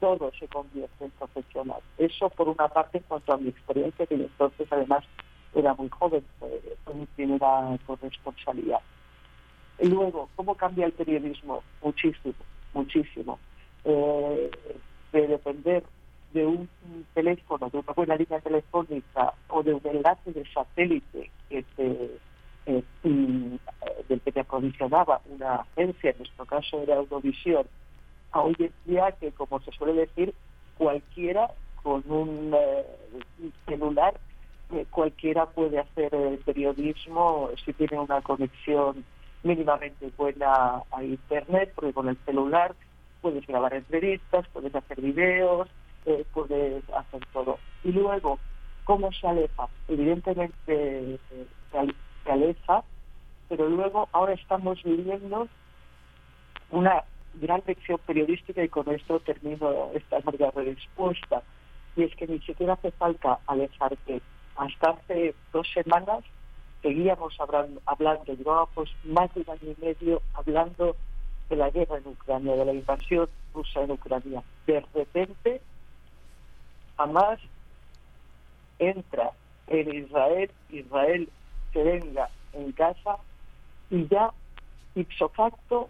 todo 0.00 0.32
se 0.38 0.48
convierte 0.48 1.04
en 1.04 1.10
profesional. 1.12 1.80
Eso 1.98 2.28
por 2.30 2.48
una 2.48 2.68
parte 2.68 2.98
en 2.98 3.04
cuanto 3.04 3.32
a 3.32 3.36
mi 3.36 3.50
experiencia, 3.50 4.06
que 4.06 4.14
entonces 4.14 4.66
además 4.70 5.04
era 5.54 5.74
muy 5.74 5.88
joven, 5.88 6.24
fue, 6.38 6.60
mi 6.94 7.06
primera. 7.06 7.78
Y 9.78 9.88
luego, 9.88 10.28
¿cómo 10.36 10.54
cambia 10.54 10.86
el 10.86 10.92
periodismo? 10.92 11.62
Muchísimo, 11.82 12.34
muchísimo. 12.74 13.38
Eh, 13.84 14.50
de 15.12 15.26
depender 15.26 15.84
de 16.32 16.46
un 16.46 16.68
teléfono, 17.14 17.68
de 17.70 17.78
una 17.78 17.92
buena 17.92 18.16
línea 18.16 18.40
telefónica 18.40 19.32
o 19.48 19.62
de 19.62 19.74
un 19.74 19.80
enlace 19.84 20.32
de 20.32 20.44
satélite 20.52 21.30
que 21.48 21.64
te, 21.76 22.18
eh, 22.66 22.82
mm, 23.02 23.56
del 24.08 24.20
que 24.20 24.32
te 24.32 24.40
aprovisionaba 24.40 25.20
una 25.26 25.56
agencia, 25.56 26.10
en 26.10 26.18
nuestro 26.18 26.46
caso 26.46 26.82
era 26.82 26.96
Eurovisión, 26.96 27.66
a 28.32 28.40
hoy 28.40 28.56
en 28.58 28.72
día 28.84 29.12
que, 29.12 29.32
como 29.32 29.60
se 29.60 29.72
suele 29.72 29.94
decir, 29.94 30.34
cualquiera 30.78 31.50
con 31.82 32.02
un 32.10 32.54
eh, 32.54 32.84
celular, 33.66 34.18
eh, 34.72 34.86
cualquiera 34.90 35.46
puede 35.46 35.78
hacer 35.78 36.10
periodismo 36.44 37.50
si 37.64 37.72
tiene 37.72 37.98
una 37.98 38.20
conexión 38.20 39.04
mínimamente 39.42 40.10
buena 40.16 40.82
a 40.90 41.02
Internet, 41.02 41.72
porque 41.74 41.92
con 41.92 42.08
el 42.08 42.16
celular 42.24 42.74
puedes 43.20 43.46
grabar 43.46 43.74
entrevistas, 43.74 44.46
puedes 44.52 44.74
hacer 44.74 45.00
videos, 45.00 45.68
eh, 46.06 46.24
puedes 46.32 46.82
hacer 46.90 47.20
todo. 47.32 47.58
Y 47.84 47.92
luego, 47.92 48.38
¿cómo 48.84 49.12
se 49.12 49.26
aleja? 49.26 49.68
Evidentemente 49.88 50.54
eh, 50.68 51.18
se 51.72 52.30
aleja, 52.30 52.84
pero 53.48 53.68
luego 53.68 54.08
ahora 54.12 54.34
estamos 54.34 54.82
viviendo 54.82 55.48
una 56.70 57.04
gran 57.34 57.62
lección 57.66 57.98
periodística 58.06 58.62
y 58.62 58.68
con 58.68 58.88
esto 58.90 59.20
termino 59.20 59.90
esta 59.94 60.20
larga 60.20 60.50
respuesta. 60.50 61.42
Y 61.96 62.04
es 62.04 62.14
que 62.16 62.26
ni 62.26 62.38
siquiera 62.40 62.74
hace 62.74 62.90
falta 62.92 63.38
alejarte. 63.46 64.20
Hasta 64.56 64.90
hace 64.90 65.34
dos 65.52 65.66
semanas 65.72 66.24
seguíamos 66.82 67.38
hablando, 67.40 67.80
hablando 67.86 68.34
llevábamos 68.34 68.94
más 69.04 69.32
de 69.34 69.40
un 69.40 69.50
año 69.50 69.74
y 69.78 69.84
medio 69.84 70.22
hablando 70.34 70.96
de 71.48 71.56
la 71.56 71.70
guerra 71.70 71.98
en 71.98 72.06
Ucrania, 72.06 72.56
de 72.56 72.64
la 72.64 72.72
invasión 72.72 73.28
rusa 73.52 73.82
en 73.82 73.90
Ucrania. 73.90 74.42
De 74.66 74.84
repente, 74.94 75.60
Hamas 76.96 77.40
entra 78.78 79.30
en 79.66 79.94
Israel, 79.94 80.50
Israel 80.70 81.28
se 81.72 81.82
venga 81.82 82.28
en 82.52 82.72
casa 82.72 83.16
y 83.90 84.06
ya 84.08 84.30
ipso 84.94 85.28
facto 85.30 85.88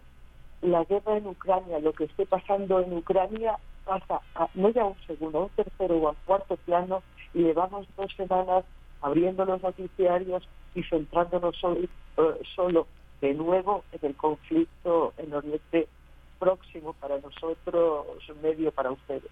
la 0.61 0.83
guerra 0.83 1.17
en 1.17 1.27
Ucrania, 1.27 1.79
lo 1.79 1.93
que 1.93 2.05
esté 2.05 2.25
pasando 2.25 2.79
en 2.79 2.93
Ucrania 2.93 3.57
pasa 3.85 4.21
a, 4.35 4.47
no 4.53 4.69
ya 4.69 4.85
un 4.85 4.95
segundo, 5.07 5.39
a 5.39 5.43
un 5.43 5.49
tercero 5.49 5.97
o 5.97 6.07
a 6.07 6.11
un 6.11 6.17
cuarto 6.25 6.55
plano 6.57 7.01
y 7.33 7.43
llevamos 7.43 7.87
dos 7.97 8.11
semanas 8.15 8.63
abriendo 9.01 9.45
los 9.45 9.61
noticiarios 9.61 10.47
y 10.75 10.83
centrándonos 10.83 11.55
solo, 11.57 11.79
eh, 11.79 11.89
solo 12.55 12.87
de 13.21 13.33
nuevo 13.33 13.83
en 13.91 14.09
el 14.09 14.15
conflicto 14.15 15.13
en 15.17 15.33
Oriente 15.33 15.87
Próximo 16.39 16.93
para 16.93 17.19
nosotros, 17.19 18.07
medio 18.41 18.71
para 18.71 18.91
ustedes. 18.91 19.29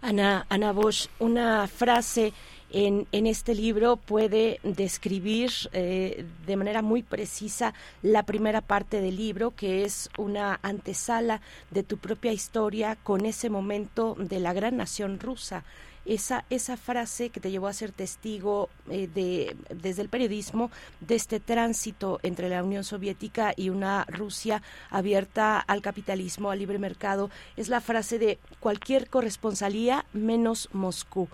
Ana, 0.00 0.46
Ana 0.48 0.72
Bosch, 0.72 1.08
una 1.18 1.66
frase 1.66 2.32
en, 2.70 3.06
en, 3.12 3.26
este 3.26 3.54
libro 3.54 3.96
puede 3.96 4.60
describir 4.62 5.50
eh, 5.72 6.24
de 6.46 6.56
manera 6.56 6.82
muy 6.82 7.02
precisa 7.02 7.74
la 8.02 8.24
primera 8.24 8.60
parte 8.60 9.00
del 9.00 9.16
libro, 9.16 9.52
que 9.56 9.84
es 9.84 10.10
una 10.18 10.60
antesala 10.62 11.40
de 11.70 11.82
tu 11.82 11.96
propia 11.96 12.32
historia 12.32 12.96
con 13.02 13.24
ese 13.24 13.48
momento 13.48 14.14
de 14.18 14.38
la 14.38 14.52
gran 14.52 14.76
nación 14.76 15.18
rusa 15.18 15.64
esa, 16.08 16.44
esa 16.50 16.76
frase 16.76 17.30
que 17.30 17.40
te 17.40 17.50
llevó 17.50 17.68
a 17.68 17.72
ser 17.72 17.92
testigo 17.92 18.70
eh, 18.90 19.08
de, 19.12 19.56
desde 19.70 20.02
el 20.02 20.08
periodismo 20.08 20.70
de 21.00 21.14
este 21.14 21.38
tránsito 21.38 22.18
entre 22.22 22.48
la 22.48 22.64
Unión 22.64 22.82
Soviética 22.82 23.52
y 23.56 23.68
una 23.68 24.04
Rusia 24.08 24.62
abierta 24.90 25.58
al 25.58 25.82
capitalismo, 25.82 26.50
al 26.50 26.58
libre 26.58 26.78
mercado, 26.78 27.30
es 27.56 27.68
la 27.68 27.80
frase 27.80 28.18
de 28.18 28.38
cualquier 28.60 29.08
corresponsalía 29.08 30.04
menos 30.12 30.68
Moscú. 30.72 31.28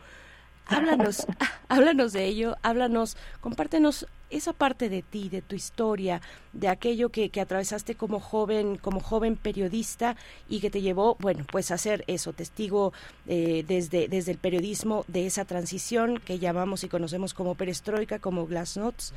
Háblanos, 0.66 1.26
háblanos 1.68 2.12
de 2.12 2.24
ello, 2.24 2.56
háblanos, 2.62 3.16
compártenos 3.40 4.06
esa 4.34 4.52
parte 4.52 4.88
de 4.88 5.02
ti, 5.02 5.28
de 5.28 5.42
tu 5.42 5.54
historia, 5.54 6.20
de 6.52 6.68
aquello 6.68 7.08
que, 7.10 7.30
que, 7.30 7.40
atravesaste 7.40 7.94
como 7.94 8.20
joven, 8.20 8.76
como 8.76 9.00
joven 9.00 9.36
periodista 9.36 10.16
y 10.48 10.60
que 10.60 10.70
te 10.70 10.80
llevó, 10.80 11.16
bueno, 11.20 11.44
pues 11.50 11.70
a 11.70 11.78
ser 11.78 12.04
eso, 12.06 12.32
testigo 12.32 12.92
eh, 13.26 13.64
desde, 13.66 14.08
desde 14.08 14.32
el 14.32 14.38
periodismo 14.38 15.04
de 15.08 15.26
esa 15.26 15.44
transición 15.44 16.18
que 16.18 16.38
llamamos 16.38 16.84
y 16.84 16.88
conocemos 16.88 17.34
como 17.34 17.54
perestroika, 17.54 18.18
como 18.18 18.46
glasnost. 18.46 19.14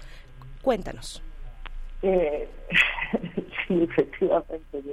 Cuéntanos. 0.62 1.22
Eh, 2.04 2.48
sí, 3.68 3.84
efectivamente, 3.84 4.84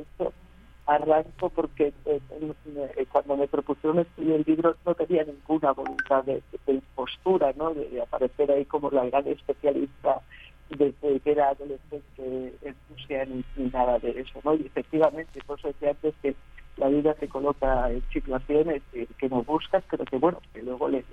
arranco 0.86 1.48
porque 1.48 1.92
eh, 2.04 2.20
eh, 2.36 3.06
cuando 3.10 3.36
me 3.36 3.48
propusieron 3.48 4.00
escribir 4.00 4.34
el 4.34 4.44
libro 4.46 4.76
no 4.84 4.94
tenía 4.94 5.24
ninguna 5.24 5.72
voluntad 5.72 6.24
de, 6.24 6.42
impostura, 6.66 7.52
¿no? 7.56 7.72
De, 7.72 8.02
aparecer 8.02 8.50
ahí 8.50 8.64
como 8.66 8.90
la 8.90 9.06
gran 9.06 9.26
especialista 9.26 10.20
desde 10.68 11.20
que 11.20 11.30
era 11.30 11.50
adolescente 11.50 12.54
en 12.62 12.74
Rusia 12.90 13.26
ni, 13.26 13.44
nada 13.70 13.98
de 13.98 14.10
eso, 14.20 14.40
¿no? 14.44 14.54
Y 14.54 14.66
efectivamente, 14.66 15.40
por 15.46 15.58
eso 15.58 15.68
decía 15.68 15.90
antes 15.90 16.14
que 16.22 16.34
la 16.76 16.88
vida 16.88 17.14
te 17.14 17.28
coloca 17.28 17.90
en 17.90 18.02
situaciones 18.10 18.82
que, 18.92 19.28
no 19.28 19.42
buscas, 19.42 19.84
pero 19.90 20.04
que 20.04 20.18
bueno, 20.18 20.38
que 20.52 20.62
luego 20.62 20.88
le, 20.88 21.04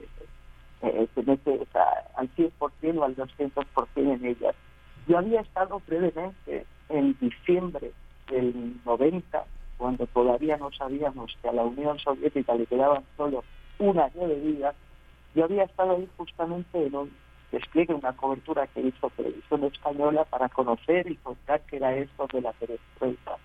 eh, 0.81 1.07
te 1.13 1.23
metes 1.23 1.61
al 2.15 2.29
100% 2.35 2.97
o 2.97 3.03
al 3.03 3.15
200% 3.15 3.87
en 3.95 4.25
ellas. 4.25 4.55
Yo 5.07 5.17
había 5.17 5.41
estado 5.41 5.81
brevemente 5.87 6.65
en 6.89 7.15
diciembre 7.19 7.91
del 8.29 8.75
90 8.85 9.45
cuando 9.81 10.05
todavía 10.05 10.57
no 10.57 10.71
sabíamos 10.73 11.35
que 11.41 11.49
a 11.49 11.53
la 11.53 11.63
Unión 11.63 11.97
Soviética 11.97 12.53
le 12.53 12.67
quedaban 12.67 13.03
solo 13.17 13.43
un 13.79 13.97
año 13.97 14.27
de 14.27 14.35
vida, 14.35 14.75
yo 15.33 15.45
había 15.45 15.63
estado 15.63 15.93
ahí 15.93 16.07
justamente 16.17 16.85
en 16.85 16.95
un 16.95 17.11
despliegue, 17.51 17.95
una 17.95 18.15
cobertura 18.15 18.67
que 18.67 18.81
hizo 18.81 19.09
Televisión 19.09 19.63
Española 19.63 20.23
para 20.25 20.49
conocer 20.49 21.09
y 21.09 21.15
contar 21.15 21.61
qué 21.61 21.77
era 21.77 21.95
esto 21.95 22.27
de 22.31 22.41
la 22.41 22.51
perestroika. 22.53 23.37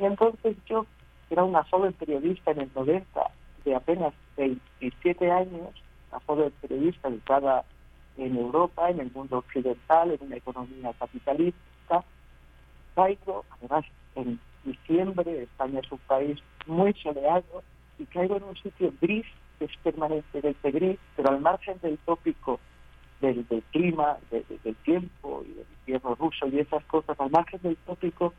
Y 0.00 0.06
entonces 0.06 0.56
yo, 0.64 0.86
que 1.28 1.34
era 1.34 1.44
una 1.44 1.62
joven 1.64 1.92
periodista 1.92 2.52
en 2.52 2.60
el 2.60 2.70
90, 2.74 3.04
de 3.66 3.74
apenas 3.74 4.14
27 4.38 5.30
años, 5.30 5.74
una 6.10 6.20
joven 6.24 6.54
periodista 6.62 7.08
educada 7.08 7.66
en 8.16 8.34
Europa, 8.34 8.88
en 8.88 9.00
el 9.00 9.12
mundo 9.12 9.36
occidental, 9.36 10.10
en 10.10 10.26
una 10.26 10.36
economía 10.36 10.94
capitalista, 10.98 12.02
caigo, 12.94 13.44
además 13.50 13.84
en 14.14 14.40
diciembre, 14.64 15.42
España 15.42 15.80
es 15.80 15.92
un 15.92 15.98
país 15.98 16.38
muy 16.66 16.92
soleado 16.94 17.62
y 17.98 18.04
caigo 18.06 18.36
en 18.36 18.44
un 18.44 18.56
sitio 18.56 18.92
gris, 19.00 19.26
que 19.58 19.66
es 19.66 19.76
permanentemente 19.82 20.70
gris, 20.70 20.98
pero 21.16 21.30
al 21.30 21.40
margen 21.40 21.78
del 21.82 21.98
tópico 21.98 22.60
del, 23.20 23.44
clima, 23.70 24.18
del 24.30 24.76
tiempo 24.84 25.42
y 25.46 25.54
del 25.54 25.66
invierno 25.80 26.14
ruso 26.16 26.46
y 26.48 26.58
esas 26.58 26.84
cosas, 26.84 27.18
al 27.18 27.30
margen 27.30 27.60
del 27.62 27.76
tópico, 27.78 28.34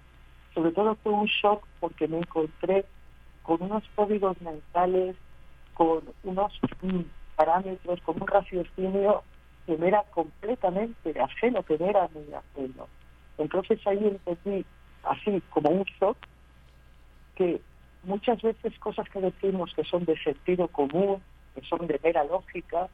sobre 0.54 0.72
todo 0.72 0.96
fue 1.04 1.12
un 1.12 1.26
shock 1.26 1.66
porque 1.80 2.08
me 2.08 2.20
encontré 2.20 2.86
con 3.44 3.62
unos 3.62 3.84
códigos 3.96 4.40
mentales, 4.42 5.16
con 5.74 6.02
unos 6.24 6.60
mm, 6.82 7.02
parámetros, 7.36 8.02
con 8.02 8.22
un 8.22 8.28
raciocinio 8.28 9.24
que 9.66 9.78
me 9.78 9.88
era 9.88 10.04
completamente 10.14 11.20
ajeno, 11.20 11.64
que 11.64 11.78
no 11.78 11.86
era 11.86 12.10
muy 12.14 12.34
ajeno. 12.34 12.88
Entonces 13.38 13.86
ahí 13.86 14.00
entendí 14.00 14.66
así 15.08 15.42
como 15.50 15.70
un 15.70 15.84
shock, 16.00 16.18
que 17.36 17.62
muchas 18.04 18.42
veces 18.42 18.78
cosas 18.80 19.10
que 19.10 19.20
decimos 19.20 19.74
que 19.76 19.84
son 19.84 20.06
de 20.06 20.18
sentido 20.24 20.68
común, 20.68 21.22
que 21.54 21.62
son 21.62 21.88
de 21.88 22.00
mera 22.04 22.24
lógica, 22.24 22.90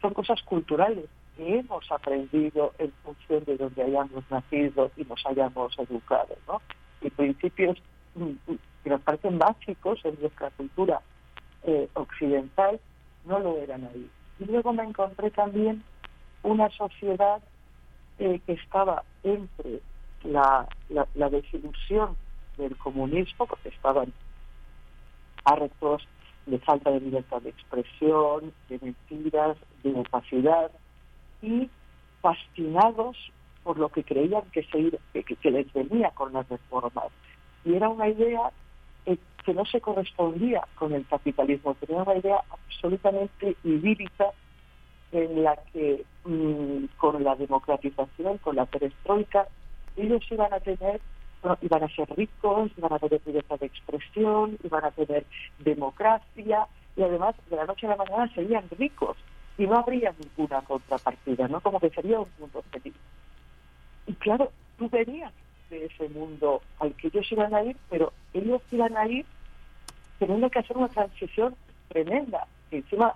son 0.00 0.14
cosas 0.14 0.42
culturales 0.42 1.06
que 1.36 1.58
hemos 1.58 1.90
aprendido 1.90 2.74
en 2.78 2.92
función 3.04 3.44
de 3.44 3.56
donde 3.56 3.82
hayamos 3.82 4.24
nacido 4.30 4.90
y 4.96 5.04
nos 5.04 5.24
hayamos 5.26 5.78
educado, 5.78 6.36
¿no? 6.46 6.60
Y 7.00 7.10
principios 7.10 7.78
mm, 8.14 8.24
mm, 8.24 8.58
que 8.84 8.90
nos 8.90 9.00
parecen 9.00 9.38
básicos 9.38 10.04
en 10.04 10.18
nuestra 10.20 10.50
cultura 10.50 11.00
eh, 11.64 11.88
occidental 11.94 12.80
no 13.24 13.38
lo 13.38 13.56
eran 13.58 13.84
ahí. 13.84 14.10
Y 14.40 14.44
luego 14.44 14.72
me 14.72 14.82
encontré 14.82 15.30
también 15.30 15.82
una 16.42 16.68
sociedad 16.70 17.40
eh, 18.18 18.40
que 18.46 18.52
estaba 18.52 19.04
entre 19.22 19.80
la, 20.24 20.68
desilusión 21.30 22.16
del 22.56 22.76
comunismo, 22.76 23.46
porque 23.46 23.68
estaban 23.68 24.12
hartos 25.44 26.06
de 26.46 26.58
falta 26.58 26.90
de 26.90 27.00
libertad 27.00 27.40
de 27.42 27.50
expresión, 27.50 28.52
de 28.68 28.78
mentiras, 28.80 29.56
de 29.82 29.94
opacidad 29.94 30.70
y 31.40 31.68
fascinados 32.20 33.16
por 33.62 33.78
lo 33.78 33.88
que 33.88 34.02
creían 34.02 34.42
que, 34.52 34.64
se, 34.64 35.22
que, 35.22 35.50
les 35.50 35.72
venía 35.72 36.10
con 36.10 36.32
las 36.32 36.48
reformas. 36.48 37.06
Y 37.64 37.74
era 37.74 37.88
una 37.88 38.08
idea 38.08 38.50
eh, 39.06 39.16
que 39.44 39.54
no 39.54 39.64
se 39.64 39.80
correspondía 39.80 40.66
con 40.74 40.92
el 40.92 41.06
capitalismo, 41.06 41.74
tenía 41.74 42.02
una 42.02 42.16
idea 42.16 42.40
absolutamente 42.50 43.56
idílica 43.62 44.30
en 45.12 45.44
la 45.44 45.56
que 45.72 46.04
mm, 46.24 46.86
con 46.96 47.22
la 47.22 47.36
democratización, 47.36 48.38
con 48.38 48.56
la 48.56 48.66
perestroika, 48.66 49.46
ellos 49.96 50.24
iban 50.30 50.52
a 50.52 50.60
tener 50.60 51.00
iban 51.60 51.82
a 51.82 51.88
ser 51.88 52.08
ricos, 52.16 52.70
iban 52.76 52.92
a 52.92 52.98
tener 53.00 53.20
libertad 53.26 53.58
de 53.58 53.66
expresión, 53.66 54.56
iban 54.62 54.84
a 54.84 54.90
tener 54.92 55.26
democracia 55.58 56.68
y 56.96 57.02
además 57.02 57.34
de 57.50 57.56
la 57.56 57.64
noche 57.64 57.86
a 57.86 57.90
la 57.90 57.96
mañana 57.96 58.32
serían 58.32 58.68
ricos 58.78 59.16
y 59.58 59.66
no 59.66 59.78
habría 59.78 60.14
ninguna 60.18 60.60
contrapartida, 60.62 61.48
¿no? 61.48 61.60
Como 61.60 61.80
que 61.80 61.90
sería 61.90 62.20
un 62.20 62.28
mundo 62.38 62.62
feliz. 62.70 62.94
Y 64.06 64.12
claro, 64.14 64.52
tú 64.78 64.88
venías 64.88 65.32
de 65.70 65.86
ese 65.86 66.08
mundo 66.10 66.62
al 66.78 66.94
que 66.94 67.08
ellos 67.08 67.30
iban 67.32 67.54
a 67.54 67.62
ir, 67.62 67.76
pero 67.90 68.12
ellos 68.34 68.62
iban 68.70 68.96
a 68.96 69.06
ir 69.08 69.26
teniendo 70.18 70.48
que 70.50 70.60
hacer 70.60 70.76
una 70.76 70.88
transición 70.88 71.54
tremenda, 71.88 72.46
que 72.70 72.78
encima 72.78 73.14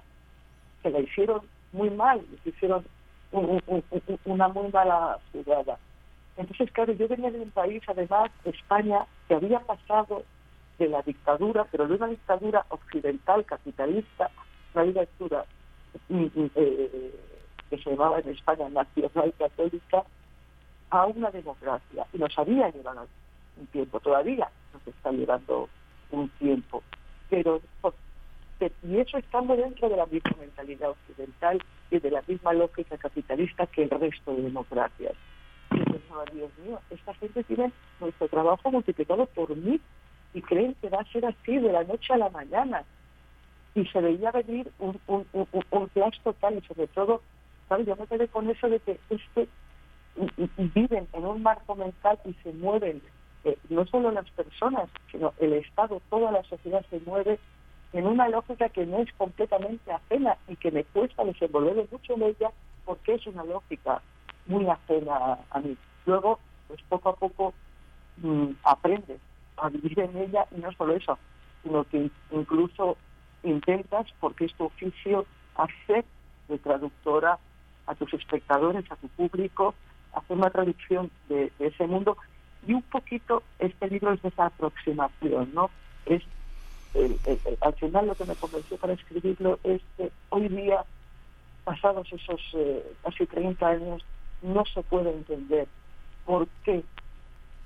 se 0.82 0.90
la 0.90 1.00
hicieron 1.00 1.42
muy 1.72 1.90
mal, 1.90 2.24
se 2.42 2.50
hicieron 2.50 2.84
una 4.24 4.48
muy 4.48 4.70
mala 4.72 5.18
jugada. 5.32 5.78
Entonces, 6.36 6.70
claro, 6.72 6.92
yo 6.92 7.08
venía 7.08 7.30
de 7.30 7.40
un 7.40 7.50
país, 7.50 7.82
además, 7.86 8.30
España, 8.44 9.06
que 9.26 9.34
había 9.34 9.60
pasado 9.60 10.24
de 10.78 10.88
la 10.88 11.02
dictadura, 11.02 11.66
pero 11.70 11.88
de 11.88 11.94
una 11.94 12.08
dictadura 12.08 12.66
occidental, 12.68 13.44
capitalista, 13.44 14.30
una 14.74 14.84
dictadura 14.84 15.44
mm, 16.08 16.24
mm, 16.24 16.50
eh, 16.54 17.14
que 17.70 17.78
se 17.78 17.90
llamaba 17.90 18.20
en 18.20 18.28
España 18.30 18.68
nacional 18.68 19.32
católica, 19.38 20.04
a 20.90 21.06
una 21.06 21.30
democracia. 21.30 22.06
Y 22.12 22.18
nos 22.18 22.38
había 22.38 22.70
llevado 22.70 23.06
un 23.56 23.66
tiempo, 23.68 23.98
todavía 24.00 24.48
nos 24.72 24.86
está 24.86 25.10
llevando 25.10 25.68
un 26.10 26.28
tiempo. 26.38 26.82
Pero, 27.30 27.60
y 28.82 28.98
eso 28.98 29.18
estando 29.18 29.56
dentro 29.56 29.88
de 29.88 29.96
la 29.96 30.06
misma 30.06 30.32
mentalidad 30.38 30.90
occidental 30.90 31.62
y 31.90 31.98
de 31.98 32.10
la 32.10 32.22
misma 32.26 32.52
lógica 32.52 32.96
capitalista 32.96 33.66
que 33.66 33.84
el 33.84 33.90
resto 33.90 34.34
de 34.34 34.42
democracias. 34.42 35.14
Y 35.72 35.78
pensaba, 35.78 36.24
Dios 36.32 36.50
mío, 36.64 36.80
esta 36.90 37.14
gente 37.14 37.44
tiene 37.44 37.72
nuestro 38.00 38.28
trabajo 38.28 38.70
multiplicado 38.70 39.26
por 39.26 39.54
mí 39.56 39.80
y 40.34 40.42
creen 40.42 40.74
que 40.80 40.88
va 40.88 41.00
a 41.00 41.12
ser 41.12 41.26
así 41.26 41.58
de 41.58 41.72
la 41.72 41.84
noche 41.84 42.12
a 42.12 42.18
la 42.18 42.30
mañana. 42.30 42.84
Y 43.74 43.84
se 43.86 44.00
veía 44.00 44.30
venir 44.30 44.70
un, 44.78 44.98
un, 45.06 45.26
un, 45.32 45.48
un 45.52 45.90
total 46.22 46.58
y 46.58 46.66
sobre 46.66 46.86
todo, 46.88 47.22
¿sabes? 47.68 47.86
Yo 47.86 47.96
me 47.96 48.06
quedé 48.06 48.28
con 48.28 48.48
eso 48.48 48.68
de 48.68 48.80
que 48.80 48.98
este 49.10 49.48
viven 50.74 51.06
en 51.12 51.26
un 51.26 51.42
marco 51.42 51.74
mental 51.74 52.18
y 52.24 52.32
se 52.42 52.52
mueven, 52.52 53.02
eh, 53.44 53.58
no 53.68 53.86
solo 53.86 54.10
las 54.10 54.28
personas, 54.30 54.88
sino 55.10 55.34
el 55.38 55.52
Estado, 55.52 56.00
toda 56.08 56.32
la 56.32 56.42
sociedad 56.44 56.84
se 56.90 57.00
mueve 57.00 57.38
en 57.92 58.06
una 58.06 58.28
lógica 58.28 58.68
que 58.68 58.86
no 58.86 58.98
es 58.98 59.12
completamente 59.14 59.92
ajena 59.92 60.36
y 60.48 60.56
que 60.56 60.70
me 60.70 60.84
cuesta 60.84 61.24
desenvolver 61.24 61.86
mucho 61.90 62.14
en 62.14 62.22
ella 62.22 62.50
porque 62.84 63.14
es 63.14 63.26
una 63.26 63.44
lógica 63.44 64.02
muy 64.46 64.68
ajena 64.68 65.38
a 65.50 65.60
mí. 65.60 65.76
Luego, 66.04 66.38
pues 66.68 66.80
poco 66.88 67.08
a 67.10 67.16
poco 67.16 67.54
mm, 68.18 68.50
aprendes 68.64 69.20
a 69.56 69.68
vivir 69.68 69.98
en 70.00 70.16
ella 70.16 70.46
y 70.56 70.60
no 70.60 70.72
solo 70.72 70.94
eso, 70.94 71.18
sino 71.62 71.84
que 71.84 72.10
incluso 72.30 72.96
intentas, 73.42 74.06
porque 74.20 74.46
es 74.46 74.54
tu 74.54 74.64
oficio, 74.64 75.26
hacer 75.56 76.04
de 76.48 76.58
traductora 76.58 77.38
a 77.86 77.94
tus 77.94 78.12
espectadores, 78.14 78.90
a 78.90 78.96
tu 78.96 79.08
público, 79.08 79.74
hacer 80.12 80.36
una 80.36 80.50
traducción 80.50 81.10
de, 81.28 81.52
ese 81.58 81.86
mundo 81.86 82.16
y 82.66 82.72
un 82.72 82.82
poquito 82.82 83.42
este 83.58 83.88
libro 83.88 84.12
es 84.12 84.22
de 84.22 84.28
esa 84.28 84.46
aproximación, 84.46 85.50
¿no? 85.54 85.70
Es 86.04 86.22
al 87.60 87.74
final 87.74 88.06
lo 88.06 88.14
que 88.14 88.24
me 88.24 88.34
convenció 88.36 88.78
para 88.78 88.94
escribirlo 88.94 89.58
es 89.64 89.82
que 89.96 90.10
hoy 90.30 90.48
día, 90.48 90.82
pasados 91.64 92.10
esos 92.10 92.40
eh, 92.54 92.94
casi 93.02 93.26
30 93.26 93.68
años, 93.68 94.02
no 94.46 94.64
se 94.66 94.82
puede 94.82 95.10
entender 95.10 95.66
por 96.24 96.48
qué 96.64 96.82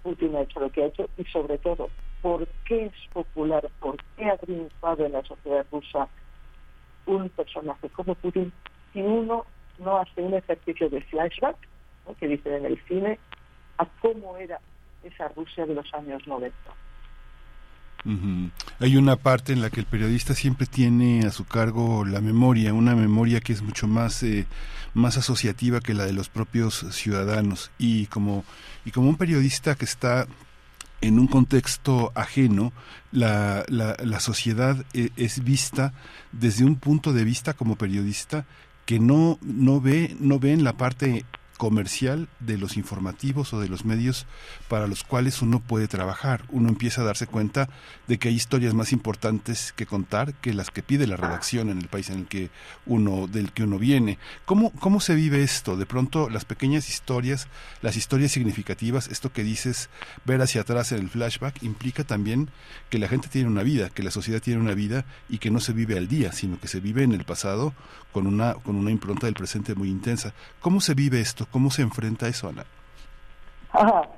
Putin 0.02 0.34
ha 0.36 0.42
hecho 0.42 0.60
lo 0.60 0.70
que 0.70 0.82
ha 0.82 0.86
hecho 0.86 1.08
y 1.16 1.24
sobre 1.24 1.58
todo 1.58 1.90
por 2.22 2.46
qué 2.66 2.86
es 2.86 2.92
popular, 3.12 3.68
por 3.80 3.96
qué 4.16 4.30
ha 4.30 4.36
triunfado 4.36 5.04
en 5.04 5.12
la 5.12 5.22
sociedad 5.24 5.66
rusa 5.70 6.08
un 7.06 7.28
personaje 7.30 7.88
como 7.90 8.14
Putin 8.14 8.52
si 8.92 9.00
uno 9.00 9.46
no 9.78 9.98
hace 9.98 10.22
un 10.22 10.34
ejercicio 10.34 10.90
de 10.90 11.00
flashback, 11.02 11.56
que 12.18 12.26
dicen 12.26 12.54
en 12.54 12.66
el 12.66 12.84
cine, 12.86 13.18
a 13.78 13.86
cómo 14.00 14.36
era 14.36 14.60
esa 15.04 15.28
Rusia 15.28 15.64
de 15.64 15.74
los 15.74 15.94
años 15.94 16.26
90. 16.26 16.54
Hay 18.78 18.96
una 18.96 19.16
parte 19.16 19.52
en 19.52 19.60
la 19.60 19.70
que 19.70 19.80
el 19.80 19.86
periodista 19.86 20.34
siempre 20.34 20.66
tiene 20.66 21.26
a 21.26 21.30
su 21.30 21.44
cargo 21.44 22.04
la 22.04 22.20
memoria, 22.20 22.72
una 22.72 22.94
memoria 22.94 23.40
que 23.40 23.52
es 23.52 23.62
mucho 23.62 23.86
más, 23.86 24.22
eh, 24.22 24.46
más 24.94 25.16
asociativa 25.16 25.80
que 25.80 25.94
la 25.94 26.06
de 26.06 26.12
los 26.12 26.28
propios 26.28 26.86
ciudadanos. 26.90 27.70
Y 27.78 28.06
como, 28.06 28.44
y 28.84 28.90
como 28.90 29.08
un 29.08 29.16
periodista 29.16 29.74
que 29.74 29.84
está 29.84 30.26
en 31.02 31.18
un 31.18 31.26
contexto 31.26 32.12
ajeno, 32.14 32.72
la, 33.12 33.64
la, 33.68 33.96
la 34.02 34.20
sociedad 34.20 34.84
eh, 34.92 35.10
es 35.16 35.44
vista 35.44 35.92
desde 36.32 36.64
un 36.64 36.76
punto 36.76 37.12
de 37.12 37.24
vista 37.24 37.54
como 37.54 37.76
periodista 37.76 38.46
que 38.86 38.98
no, 38.98 39.38
no 39.42 39.80
ve, 39.80 40.16
no 40.18 40.38
ve 40.38 40.52
en 40.52 40.64
la 40.64 40.72
parte 40.72 41.24
comercial 41.60 42.26
de 42.38 42.56
los 42.56 42.78
informativos 42.78 43.52
o 43.52 43.60
de 43.60 43.68
los 43.68 43.84
medios 43.84 44.24
para 44.66 44.86
los 44.86 45.04
cuales 45.04 45.42
uno 45.42 45.60
puede 45.60 45.88
trabajar. 45.88 46.44
Uno 46.48 46.70
empieza 46.70 47.02
a 47.02 47.04
darse 47.04 47.26
cuenta 47.26 47.68
de 48.08 48.18
que 48.18 48.28
hay 48.28 48.34
historias 48.34 48.72
más 48.72 48.92
importantes 48.94 49.74
que 49.76 49.84
contar 49.84 50.32
que 50.32 50.54
las 50.54 50.70
que 50.70 50.82
pide 50.82 51.06
la 51.06 51.18
redacción 51.18 51.68
en 51.68 51.76
el 51.76 51.88
país 51.88 52.08
en 52.08 52.20
el 52.20 52.26
que 52.28 52.48
uno 52.86 53.26
del 53.26 53.52
que 53.52 53.64
uno 53.64 53.78
viene. 53.78 54.16
¿Cómo 54.46 54.70
cómo 54.80 55.00
se 55.00 55.14
vive 55.14 55.42
esto? 55.42 55.76
De 55.76 55.84
pronto 55.84 56.30
las 56.30 56.46
pequeñas 56.46 56.88
historias, 56.88 57.46
las 57.82 57.98
historias 57.98 58.32
significativas, 58.32 59.08
esto 59.08 59.30
que 59.30 59.44
dices 59.44 59.90
ver 60.24 60.40
hacia 60.40 60.62
atrás 60.62 60.92
en 60.92 61.00
el 61.00 61.10
flashback 61.10 61.62
implica 61.62 62.04
también 62.04 62.48
que 62.88 62.98
la 62.98 63.06
gente 63.06 63.28
tiene 63.28 63.48
una 63.50 63.62
vida, 63.62 63.90
que 63.90 64.02
la 64.02 64.10
sociedad 64.10 64.40
tiene 64.40 64.62
una 64.62 64.72
vida 64.72 65.04
y 65.28 65.36
que 65.36 65.50
no 65.50 65.60
se 65.60 65.74
vive 65.74 65.98
al 65.98 66.08
día, 66.08 66.32
sino 66.32 66.58
que 66.58 66.68
se 66.68 66.80
vive 66.80 67.02
en 67.02 67.12
el 67.12 67.24
pasado 67.24 67.74
con 68.12 68.26
una 68.26 68.54
con 68.54 68.76
una 68.76 68.90
impronta 68.90 69.26
del 69.26 69.34
presente 69.34 69.74
muy 69.74 69.90
intensa. 69.90 70.32
¿Cómo 70.62 70.80
se 70.80 70.94
vive 70.94 71.20
esto? 71.20 71.49
¿Cómo 71.50 71.70
se 71.70 71.82
enfrenta 71.82 72.28
eso, 72.28 72.48
Ana? 72.48 72.64
Ah, 73.72 74.08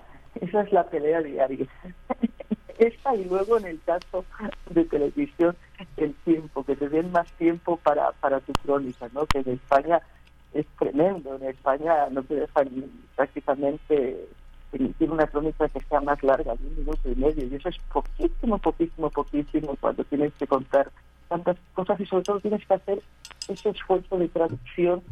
esa 0.41 0.63
es 0.63 0.73
la 0.73 0.85
pelea 0.85 1.21
diaria. 1.21 1.67
Esta 2.79 3.15
y 3.15 3.25
luego 3.25 3.59
en 3.59 3.67
el 3.67 3.81
caso 3.83 4.25
de 4.71 4.85
televisión, 4.85 5.57
el 5.97 6.15
tiempo, 6.25 6.65
que 6.65 6.75
te 6.75 6.89
den 6.89 7.13
más 7.13 7.31
tiempo 7.33 7.77
para, 7.77 8.13
para 8.13 8.41
tu 8.41 8.53
crónica, 8.55 9.09
¿no? 9.13 9.27
Que 9.27 9.39
en 9.39 9.51
España 9.51 10.01
es 10.53 10.67
tremendo. 10.79 11.37
En 11.37 11.45
España 11.45 12.09
no 12.11 12.23
te 12.23 12.35
dejan 12.35 12.69
prácticamente 13.15 14.27
emitir 14.73 15.11
una 15.11 15.27
crónica 15.27 15.69
que 15.69 15.81
sea 15.81 16.01
más 16.01 16.23
larga, 16.23 16.55
de 16.57 16.67
un 16.67 16.77
minuto 16.79 17.11
y 17.11 17.15
medio. 17.15 17.47
Y 17.47 17.55
eso 17.55 17.69
es 17.69 17.79
poquísimo, 17.93 18.59
poquísimo, 18.59 19.11
poquísimo 19.11 19.77
cuando 19.81 20.03
tienes 20.05 20.33
que 20.35 20.47
contar 20.47 20.91
tantas 21.29 21.57
cosas 21.75 22.01
y 22.01 22.07
sobre 22.07 22.25
todo 22.25 22.41
tienes 22.41 22.67
que 22.67 22.75
hacer 22.75 23.03
ese 23.49 23.71
esfuerzo 23.71 24.19
de 24.19 24.29
traducción 24.29 25.03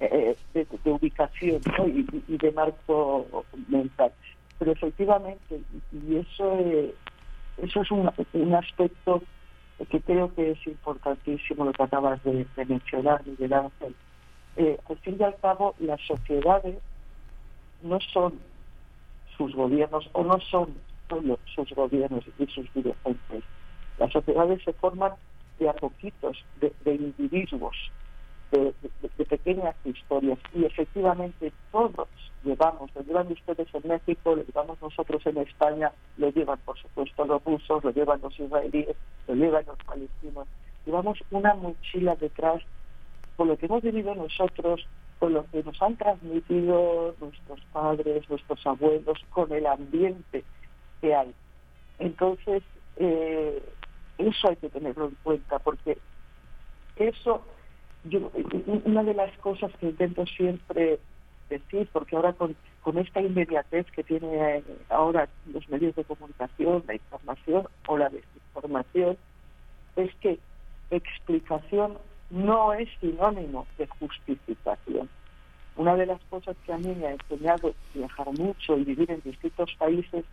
eh, 0.00 0.36
de, 0.52 0.66
ubicación 0.90 1.60
y, 1.86 2.36
de 2.36 2.52
marco 2.52 3.26
mental. 3.68 4.12
Pero 4.58 4.72
efectivamente, 4.72 5.60
y 5.92 6.16
eso, 6.16 6.58
eh, 6.58 6.94
eso 7.58 7.82
es 7.82 7.90
un, 7.90 8.08
aspecto 8.54 9.22
que 9.88 10.00
creo 10.00 10.34
que 10.34 10.52
es 10.52 10.66
importantísimo 10.66 11.64
lo 11.64 11.72
que 11.72 11.82
acabas 11.82 12.22
de, 12.24 12.46
mencionar, 12.66 13.24
Miguel 13.26 13.52
Ángel. 13.52 13.94
Eh, 14.56 14.78
al 14.88 14.96
fin 14.98 15.16
y 15.18 15.22
al 15.22 15.36
cabo, 15.36 15.74
las 15.78 16.00
sociedades 16.00 16.76
no 17.82 18.00
son 18.12 18.34
sus 19.36 19.54
gobiernos 19.54 20.08
o 20.12 20.24
no 20.24 20.40
son 20.40 20.74
solo 21.08 21.38
sus 21.54 21.70
gobiernos 21.72 22.24
y 22.38 22.46
sus 22.46 22.72
dirigentes. 22.74 23.44
Las 23.98 24.12
sociedades 24.12 24.62
se 24.64 24.72
forman 24.72 25.12
de 25.58 25.68
a 25.68 25.72
poquitos, 25.72 26.44
de 26.60 26.94
individuos 26.94 27.76
de, 28.50 28.74
pequeñas 29.24 29.74
historias 29.84 30.38
y 30.54 30.64
efectivamente 30.64 31.52
todos 31.72 32.08
llevamos, 32.44 32.90
lo 32.94 33.02
llevan 33.02 33.32
ustedes 33.32 33.68
en 33.74 33.88
México, 33.88 34.36
lo 34.36 34.42
llevamos 34.44 34.80
nosotros 34.80 35.24
en 35.26 35.38
España, 35.38 35.90
lo 36.18 36.30
llevan 36.30 36.58
por 36.64 36.78
supuesto 36.78 37.24
los 37.24 37.42
rusos, 37.44 37.82
lo 37.82 37.90
llevan 37.90 38.20
los 38.20 38.38
israelíes, 38.38 38.96
lo 39.26 39.34
llevan 39.34 39.64
los 39.66 39.78
palestinos. 39.78 40.46
Llevamos 40.86 41.18
una 41.30 41.54
mochila 41.54 42.14
detrás 42.16 42.62
con 43.36 43.48
lo 43.48 43.56
que 43.56 43.66
hemos 43.66 43.82
vivido 43.82 44.14
nosotros, 44.14 44.86
con 45.18 45.32
lo 45.32 45.46
que 45.50 45.62
nos 45.62 45.80
han 45.80 45.96
transmitido 45.96 47.14
nuestros 47.20 47.60
padres, 47.72 48.28
nuestros 48.28 48.66
abuelos, 48.66 49.18
con 49.30 49.50
el 49.52 49.66
ambiente 49.66 50.44
que 51.00 51.14
hay. 51.14 51.34
Entonces, 51.98 52.62
eh, 52.96 53.62
eso 54.18 54.48
hay 54.48 54.56
que 54.56 54.68
tenerlo 54.68 55.06
en 55.06 55.16
cuenta, 55.22 55.58
porque 55.58 55.98
eso, 56.96 57.42
yo, 58.04 58.30
una 58.84 59.02
de 59.02 59.14
las 59.14 59.36
cosas 59.38 59.72
que 59.78 59.86
intento 59.86 60.26
siempre 60.26 60.98
decir, 61.48 61.88
porque 61.92 62.16
ahora 62.16 62.32
con, 62.32 62.56
con 62.82 62.98
esta 62.98 63.20
inmediatez 63.20 63.86
que 63.92 64.02
tiene 64.02 64.62
ahora 64.88 65.28
los 65.52 65.68
medios 65.68 65.94
de 65.94 66.04
comunicación, 66.04 66.84
la 66.86 66.94
información 66.94 67.66
o 67.86 67.98
la 67.98 68.08
desinformación, 68.08 69.16
es 69.96 70.14
que 70.16 70.38
explicación 70.90 71.98
no 72.30 72.72
es 72.72 72.88
sinónimo 73.00 73.66
de 73.78 73.86
justificación. 73.86 75.08
Una 75.76 75.96
de 75.96 76.06
las 76.06 76.22
cosas 76.24 76.56
que 76.64 76.72
a 76.72 76.78
mí 76.78 76.94
me 76.94 77.06
ha 77.06 77.12
enseñado 77.12 77.74
viajar 77.94 78.30
mucho 78.32 78.76
y 78.76 78.84
vivir 78.84 79.10
en 79.10 79.20
distintos 79.22 79.74
países 79.78 80.24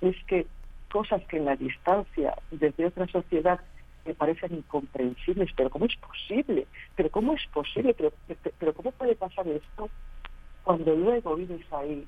es 0.00 0.16
que 0.26 0.46
cosas 0.90 1.22
que 1.26 1.38
en 1.38 1.46
la 1.46 1.56
distancia 1.56 2.34
desde 2.50 2.86
otra 2.86 3.06
sociedad 3.08 3.60
me 4.08 4.14
parecen 4.14 4.54
incomprensibles, 4.54 5.50
pero 5.54 5.68
¿cómo 5.68 5.84
es 5.84 5.94
posible? 5.96 6.66
¿Pero 6.96 7.10
cómo 7.10 7.34
es 7.34 7.46
posible? 7.52 7.92
¿Pero, 7.92 8.10
pero 8.58 8.72
cómo 8.72 8.90
puede 8.92 9.14
pasar 9.14 9.46
esto? 9.46 9.90
Cuando 10.64 10.96
luego 10.96 11.36
vives 11.36 11.70
ahí, 11.70 12.06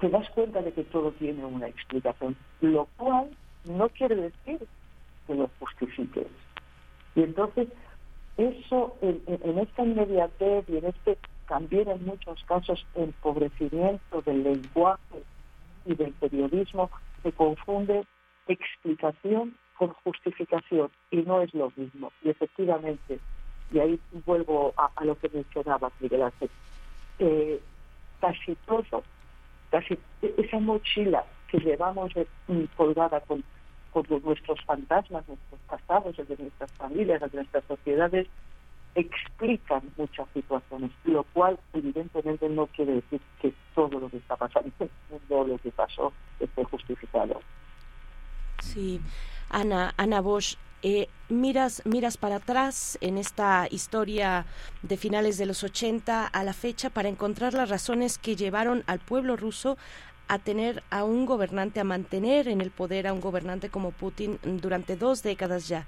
te 0.00 0.08
das 0.08 0.28
cuenta 0.30 0.60
de 0.62 0.72
que 0.72 0.82
todo 0.82 1.12
tiene 1.12 1.44
una 1.44 1.68
explicación, 1.68 2.36
lo 2.60 2.88
cual 2.96 3.30
no 3.66 3.88
quiere 3.90 4.16
decir 4.16 4.66
que 5.28 5.34
lo 5.34 5.48
justifiques. 5.60 6.26
Y 7.14 7.22
entonces, 7.22 7.68
eso 8.36 8.96
en, 9.00 9.22
en 9.28 9.58
esta 9.60 9.84
inmediatez 9.84 10.68
y 10.68 10.78
en 10.78 10.86
este 10.86 11.18
también 11.46 11.88
en 11.88 12.04
muchos 12.04 12.42
casos 12.44 12.84
empobrecimiento 12.96 14.22
del 14.22 14.42
lenguaje 14.42 15.22
y 15.84 15.94
del 15.94 16.12
periodismo 16.14 16.90
se 17.22 17.30
confunde 17.30 18.04
explicación 18.48 19.56
con 19.78 19.90
justificación 20.04 20.90
y 21.10 21.18
no 21.18 21.40
es 21.42 21.52
lo 21.54 21.72
mismo. 21.76 22.12
Y 22.22 22.30
efectivamente, 22.30 23.18
y 23.72 23.78
ahí 23.78 24.00
vuelvo 24.24 24.74
a, 24.76 25.04
lo 25.04 25.18
que 25.18 25.28
mencionaba 25.28 25.90
Miguel 26.00 26.22
Ángel, 26.22 26.50
casi 28.20 28.54
todo, 28.66 29.02
casi 29.70 29.98
esa 30.22 30.58
mochila 30.58 31.24
que 31.48 31.58
llevamos 31.58 32.12
colgada 32.76 33.20
con, 33.20 33.44
con 33.92 34.04
nuestros 34.22 34.62
fantasmas, 34.64 35.26
nuestros 35.28 35.60
pasados, 35.68 36.16
de 36.16 36.36
nuestras 36.36 36.72
familias, 36.72 37.20
de 37.20 37.36
nuestras 37.38 37.64
sociedades, 37.64 38.26
explican 38.94 39.82
muchas 39.96 40.26
situaciones, 40.32 40.90
lo 41.04 41.22
cual 41.24 41.58
evidentemente 41.74 42.48
no 42.48 42.66
quiere 42.66 42.94
decir 42.94 43.20
que 43.40 43.52
todo 43.74 44.00
lo 44.00 44.08
que 44.08 44.16
está 44.16 44.36
pasando 44.36 44.72
todo 45.28 45.46
lo 45.46 45.58
que 45.58 45.70
pasó 45.70 46.12
esté 46.40 46.64
justificado. 46.64 47.40
Sí, 48.60 49.00
Ana, 49.50 49.94
Ana 49.96 50.20
Bosch, 50.20 50.56
eh, 50.82 51.08
miras, 51.28 51.82
miras 51.84 52.16
para 52.16 52.36
atrás 52.36 52.98
en 53.00 53.18
esta 53.18 53.66
historia 53.70 54.46
de 54.82 54.96
finales 54.96 55.38
de 55.38 55.46
los 55.46 55.64
80 55.64 56.26
a 56.26 56.44
la 56.44 56.52
fecha 56.52 56.90
para 56.90 57.08
encontrar 57.08 57.54
las 57.54 57.68
razones 57.68 58.18
que 58.18 58.36
llevaron 58.36 58.84
al 58.86 59.00
pueblo 59.00 59.36
ruso 59.36 59.78
a 60.28 60.38
tener 60.38 60.82
a 60.90 61.04
un 61.04 61.26
gobernante, 61.26 61.80
a 61.80 61.84
mantener 61.84 62.48
en 62.48 62.60
el 62.60 62.70
poder 62.70 63.06
a 63.06 63.12
un 63.12 63.20
gobernante 63.20 63.70
como 63.70 63.92
Putin 63.92 64.38
durante 64.42 64.96
dos 64.96 65.22
décadas 65.22 65.68
ya. 65.68 65.86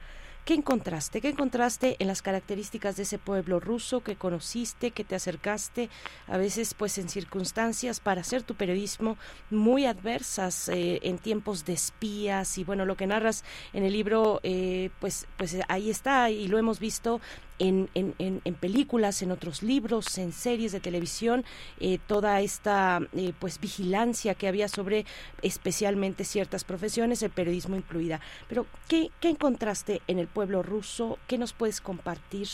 ¿Qué 0.48 0.54
encontraste? 0.54 1.20
¿Qué 1.20 1.28
encontraste 1.28 1.96
en 1.98 2.06
las 2.06 2.22
características 2.22 2.96
de 2.96 3.02
ese 3.02 3.18
pueblo 3.18 3.60
ruso 3.60 4.00
que 4.00 4.16
conociste, 4.16 4.92
que 4.92 5.04
te 5.04 5.14
acercaste, 5.14 5.90
a 6.26 6.38
veces 6.38 6.72
pues 6.72 6.96
en 6.96 7.10
circunstancias 7.10 8.00
para 8.00 8.22
hacer 8.22 8.44
tu 8.44 8.54
periodismo 8.54 9.18
muy 9.50 9.84
adversas 9.84 10.70
eh, 10.70 11.00
en 11.02 11.18
tiempos 11.18 11.66
de 11.66 11.74
espías 11.74 12.56
y 12.56 12.64
bueno, 12.64 12.86
lo 12.86 12.96
que 12.96 13.06
narras 13.06 13.44
en 13.74 13.84
el 13.84 13.92
libro 13.92 14.40
eh, 14.42 14.88
pues, 15.00 15.26
pues 15.36 15.54
ahí 15.68 15.90
está 15.90 16.30
y 16.30 16.48
lo 16.48 16.56
hemos 16.56 16.78
visto 16.78 17.20
en, 17.58 17.88
en, 17.94 18.14
en, 18.18 18.54
películas, 18.54 19.22
en 19.22 19.30
otros 19.30 19.62
libros, 19.62 20.18
en 20.18 20.32
series 20.32 20.72
de 20.72 20.80
televisión, 20.80 21.44
eh, 21.80 21.98
toda 22.06 22.40
esta 22.40 23.00
eh, 23.14 23.32
pues 23.38 23.60
vigilancia 23.60 24.34
que 24.34 24.48
había 24.48 24.68
sobre 24.68 25.04
especialmente 25.42 26.24
ciertas 26.24 26.64
profesiones, 26.64 27.22
el 27.22 27.30
periodismo 27.30 27.76
incluida. 27.76 28.20
Pero, 28.48 28.66
¿qué, 28.88 29.10
qué 29.20 29.30
encontraste 29.30 30.02
en 30.06 30.18
el 30.18 30.28
pueblo 30.28 30.62
ruso? 30.62 31.18
¿Qué 31.26 31.38
nos 31.38 31.52
puedes 31.52 31.80
compartir 31.80 32.48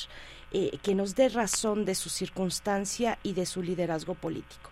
eh, 0.53 0.79
que 0.83 0.95
nos 0.95 1.15
dé 1.15 1.29
razón 1.29 1.85
de 1.85 1.95
su 1.95 2.09
circunstancia 2.09 3.19
y 3.23 3.35
de 3.35 3.47
su 3.47 3.63
liderazgo 3.63 4.15
político? 4.15 4.71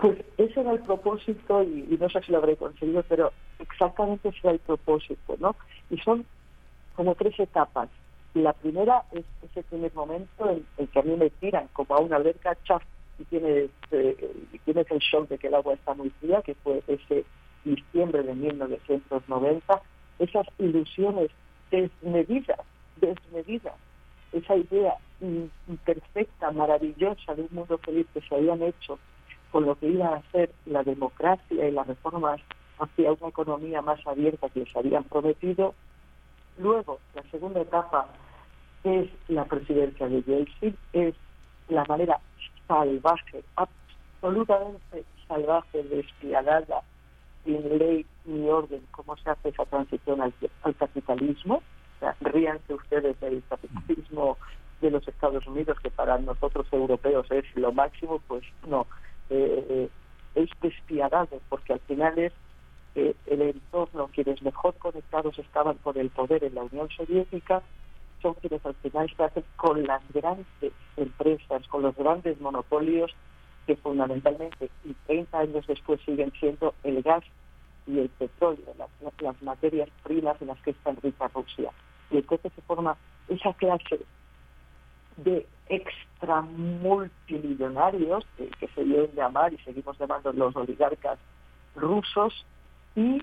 Pues 0.00 0.18
ese 0.36 0.60
era 0.60 0.72
el 0.72 0.80
propósito 0.80 1.62
y, 1.62 1.86
y, 1.90 1.96
no 2.00 2.08
sé 2.08 2.20
si 2.22 2.32
lo 2.32 2.38
habré 2.38 2.56
conseguido, 2.56 3.04
pero 3.08 3.32
exactamente 3.60 4.30
ese 4.30 4.38
era 4.42 4.50
el 4.52 4.58
propósito, 4.58 5.36
¿no? 5.38 5.54
Y 5.90 5.98
son 5.98 6.26
como 6.96 7.14
tres 7.14 7.38
etapas. 7.38 7.88
La 8.36 8.52
primera 8.52 9.02
es 9.12 9.24
ese 9.40 9.62
primer 9.62 9.94
momento 9.94 10.50
en 10.76 10.86
que 10.88 10.98
a 10.98 11.02
mí 11.02 11.16
me 11.16 11.30
tiran 11.30 11.68
como 11.72 11.94
a 11.94 12.00
una 12.00 12.16
alberca, 12.16 12.54
chaf, 12.64 12.82
y 13.18 13.24
tienes, 13.24 13.70
eh, 13.92 14.30
el 14.66 14.98
shock 14.98 15.28
de 15.28 15.38
que 15.38 15.46
el 15.46 15.54
agua 15.54 15.72
está 15.72 15.94
muy 15.94 16.10
fría, 16.20 16.42
que 16.42 16.54
fue 16.56 16.82
ese 16.86 17.24
diciembre 17.64 18.22
de 18.22 18.34
1990, 18.34 19.80
esas 20.18 20.46
ilusiones 20.58 21.30
desmedidas, 21.70 22.60
desmedidas, 23.00 23.72
esa 24.32 24.54
idea 24.54 24.98
imperfecta, 25.66 26.50
maravillosa 26.50 27.34
de 27.34 27.40
un 27.40 27.48
mundo 27.52 27.78
feliz 27.78 28.06
que 28.12 28.20
se 28.20 28.34
habían 28.34 28.60
hecho 28.60 28.98
con 29.50 29.64
lo 29.64 29.78
que 29.78 29.88
iba 29.88 30.08
a 30.14 30.22
ser 30.30 30.50
la 30.66 30.82
democracia 30.82 31.66
y 31.66 31.72
las 31.72 31.86
reformas 31.86 32.42
hacia 32.78 33.12
una 33.14 33.28
economía 33.28 33.80
más 33.80 34.06
abierta 34.06 34.50
que 34.50 34.60
les 34.60 34.76
habían 34.76 35.04
prometido. 35.04 35.74
Luego, 36.58 37.00
la 37.14 37.22
segunda 37.30 37.62
etapa 37.62 38.08
es 38.86 39.08
la 39.28 39.44
presidencia 39.44 40.08
de 40.08 40.22
Yeltsin, 40.22 40.76
es 40.92 41.14
la 41.68 41.84
manera 41.84 42.20
salvaje, 42.68 43.42
absolutamente 43.56 45.04
salvaje, 45.28 45.82
despiadada, 45.84 46.82
sin 47.44 47.78
ley 47.78 48.06
ni 48.24 48.48
orden, 48.48 48.82
cómo 48.90 49.16
se 49.16 49.30
hace 49.30 49.50
esa 49.50 49.64
transición 49.66 50.20
al, 50.20 50.32
capitalismo. 50.76 51.62
ríanse 52.20 52.74
ustedes 52.74 53.18
del 53.20 53.42
capitalismo 53.48 54.36
de 54.80 54.90
los 54.90 55.06
Estados 55.08 55.46
Unidos, 55.46 55.78
que 55.80 55.90
para 55.90 56.18
nosotros 56.18 56.66
europeos 56.72 57.26
es 57.30 57.44
lo 57.56 57.72
máximo, 57.72 58.20
pues 58.26 58.44
no, 58.66 58.86
eh, 59.30 59.88
es 60.34 60.50
despiadado, 60.60 61.40
porque 61.48 61.72
al 61.72 61.80
final 61.80 62.18
es 62.18 62.32
eh, 62.94 63.14
el 63.26 63.42
entorno, 63.42 64.08
quienes 64.12 64.42
mejor 64.42 64.74
conectados 64.76 65.38
estaban 65.38 65.76
con 65.78 65.98
el 65.98 66.10
poder 66.10 66.44
en 66.44 66.54
la 66.54 66.62
Unión 66.62 66.88
Soviética, 66.90 67.62
quienes 68.34 68.64
al 68.66 68.74
final 68.76 69.12
se 69.16 69.24
hacen 69.24 69.44
con 69.56 69.82
las 69.84 70.02
grandes 70.12 70.46
empresas, 70.96 71.66
con 71.68 71.82
los 71.82 71.96
grandes 71.96 72.40
monopolios 72.40 73.14
que 73.66 73.76
fundamentalmente 73.76 74.70
y 74.84 74.94
30 75.06 75.38
años 75.38 75.66
después 75.66 76.00
siguen 76.02 76.30
siendo 76.38 76.74
el 76.84 77.02
gas 77.02 77.24
y 77.86 77.98
el 78.00 78.10
petróleo, 78.10 78.66
las, 78.78 78.90
materias 79.42 79.88
primas 80.02 80.40
en 80.40 80.48
las 80.48 80.60
que 80.62 80.70
está 80.70 80.92
rica 81.02 81.30
Rusia. 81.34 81.70
Y 82.10 82.16
entonces 82.18 82.52
se 82.54 82.62
forma 82.62 82.96
esa 83.28 83.52
clase 83.54 84.00
de 85.16 85.46
extramultimillonarios, 85.68 88.24
que, 88.36 88.46
que 88.48 88.68
se 88.68 88.84
deben 88.84 89.12
llamar 89.14 89.52
y 89.52 89.58
seguimos 89.58 89.98
llamando 89.98 90.32
los 90.32 90.54
oligarcas 90.56 91.18
rusos, 91.74 92.46
y 92.94 93.20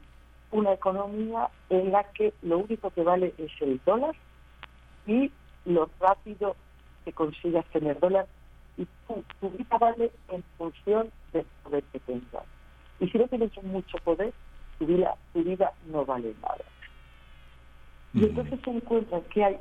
una 0.51 0.73
economía 0.73 1.49
en 1.69 1.91
la 1.91 2.03
que 2.11 2.33
lo 2.41 2.57
único 2.59 2.89
que 2.91 3.03
vale 3.03 3.33
es 3.37 3.51
el 3.61 3.79
dólar 3.85 4.13
y 5.07 5.31
lo 5.65 5.89
rápido 5.99 6.55
que 7.05 7.13
consigas 7.13 7.65
tener 7.67 7.99
dólar 7.99 8.27
y 8.77 8.87
tu, 9.39 9.49
vida 9.49 9.77
vale 9.77 10.11
en 10.29 10.43
función 10.57 11.11
del 11.31 11.45
poder 11.63 11.83
que 11.91 11.99
tengas. 11.99 12.43
Y 12.99 13.07
si 13.09 13.17
no 13.17 13.27
tienes 13.27 13.51
mucho 13.63 13.97
poder, 14.03 14.33
tu 14.79 14.85
vida, 14.85 15.15
tu 15.33 15.43
vida 15.43 15.71
no 15.87 16.05
vale 16.05 16.33
nada. 16.41 16.63
Y 18.13 18.25
entonces 18.25 18.59
se 18.63 18.69
encuentra 18.69 19.21
que 19.21 19.43
hay 19.43 19.57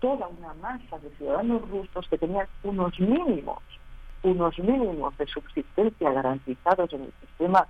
toda 0.00 0.28
una 0.28 0.54
masa 0.54 0.98
de 0.98 1.10
ciudadanos 1.16 1.68
rusos 1.68 2.08
que 2.08 2.18
tenían 2.18 2.46
unos 2.62 2.98
mínimos, 2.98 3.62
unos 4.22 4.58
mínimos 4.58 5.16
de 5.18 5.26
subsistencia 5.26 6.12
garantizados 6.12 6.92
en 6.92 7.02
el 7.02 7.12
sistema 7.20 7.66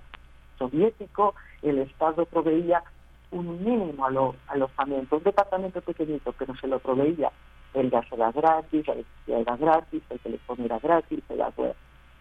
soviético, 0.57 1.35
el 1.61 1.79
Estado 1.79 2.25
proveía 2.25 2.83
un 3.31 3.63
mínimo 3.63 4.05
alojamiento, 4.47 5.17
un 5.17 5.23
departamento 5.23 5.81
pequeñito, 5.81 6.33
pero 6.37 6.55
se 6.55 6.67
lo 6.67 6.79
proveía. 6.79 7.31
El 7.73 7.89
gas 7.89 8.05
era 8.11 8.31
gratis, 8.31 8.87
la 8.87 8.93
electricidad 8.93 9.41
era 9.41 9.57
gratis, 9.57 10.03
el 10.09 10.19
teléfono 10.19 10.65
era 10.65 10.79
gratis, 10.79 11.19
el 11.29 11.41
agua 11.41 11.73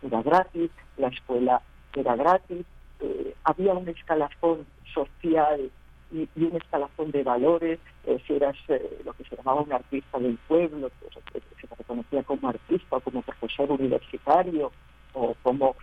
era 0.02 0.22
gratis, 0.22 0.70
la 0.98 1.08
escuela 1.08 1.62
era 1.94 2.16
gratis, 2.16 2.66
eh, 3.00 3.34
había 3.44 3.72
un 3.72 3.88
escalafón 3.88 4.66
social 4.92 5.70
y, 6.12 6.28
un 6.36 6.56
escalafón 6.56 7.10
de 7.10 7.22
valores, 7.22 7.78
eh, 8.04 8.22
si 8.26 8.34
eras 8.34 8.56
eh, 8.68 9.00
lo 9.04 9.12
que 9.14 9.24
se 9.24 9.36
llamaba 9.36 9.62
un 9.62 9.72
artista 9.72 10.18
del 10.18 10.38
pueblo, 10.48 10.90
pues, 11.00 11.14
se 11.32 11.40
te 11.40 11.76
reconocía 11.76 12.22
como 12.22 12.48
artista, 12.48 13.00
como 13.00 13.22
profesor 13.22 13.70
universitario 13.72 14.70
o 15.14 15.34
como 15.42 15.74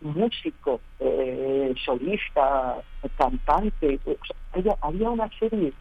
músico 0.00 0.80
eh, 1.00 1.74
solista, 1.84 2.76
cantante. 3.16 3.98
había, 4.82 5.10
una 5.10 5.30
serie 5.38 5.72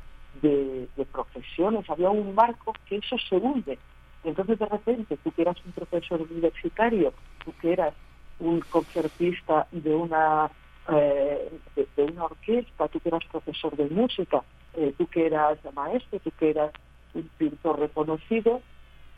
de, 0.42 0.88
profesiones, 1.12 1.90
había 1.90 2.10
un 2.10 2.34
marco 2.34 2.74
que 2.88 2.98
eso 2.98 3.18
se 3.30 3.36
hunde. 3.36 3.78
Entonces, 4.24 4.58
de 4.58 4.66
repente, 4.66 5.18
tú 5.24 5.32
que 5.32 5.44
eras 5.44 5.58
un 5.66 5.72
profesor 5.72 6.22
universitario, 6.22 7.14
tú 7.44 7.54
que 7.62 7.74
eras 7.74 7.94
un 8.40 8.60
concertista 8.62 9.68
de 9.72 9.94
una 9.94 10.50
eh, 10.90 11.52
de, 11.76 12.04
una 12.04 12.26
orquesta, 12.26 12.88
tú 12.88 13.00
que 13.00 13.10
eras 13.10 13.24
profesor 13.32 13.76
de 13.76 13.90
música, 13.90 14.44
eh, 14.76 14.94
tú 14.98 15.08
que 15.08 15.26
eras 15.26 15.58
maestro, 15.74 16.20
tú 16.20 16.32
que 16.38 16.52
eras 16.52 16.72
un 17.14 17.30
pintor 17.38 17.80
reconocido, 17.80 18.62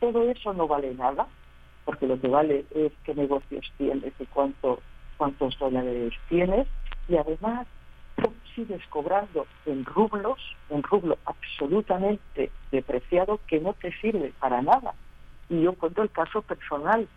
todo 0.00 0.30
eso 0.30 0.52
no 0.54 0.66
vale 0.66 0.94
nada, 0.94 1.26
porque 1.88 2.06
lo 2.06 2.20
que 2.20 2.28
vale 2.28 2.66
es 2.74 2.92
qué 3.02 3.14
negocios 3.14 3.64
tienes 3.78 4.12
y 4.18 4.26
cuánto, 4.26 4.78
cuántos 5.16 5.58
dólares 5.58 6.12
tienes, 6.28 6.68
y 7.08 7.16
además 7.16 7.66
tú 8.14 8.30
sigues 8.54 8.86
cobrando 8.88 9.46
en 9.64 9.86
rublos, 9.86 10.38
un 10.68 10.82
rublo 10.82 11.16
absolutamente 11.24 12.50
depreciado 12.70 13.40
que 13.46 13.58
no 13.60 13.72
te 13.72 13.90
sirve 14.02 14.34
para 14.38 14.60
nada. 14.60 14.92
Y 15.48 15.62
yo 15.62 15.72
cuento 15.72 16.02
el 16.02 16.10
caso 16.10 16.42
personal. 16.42 17.08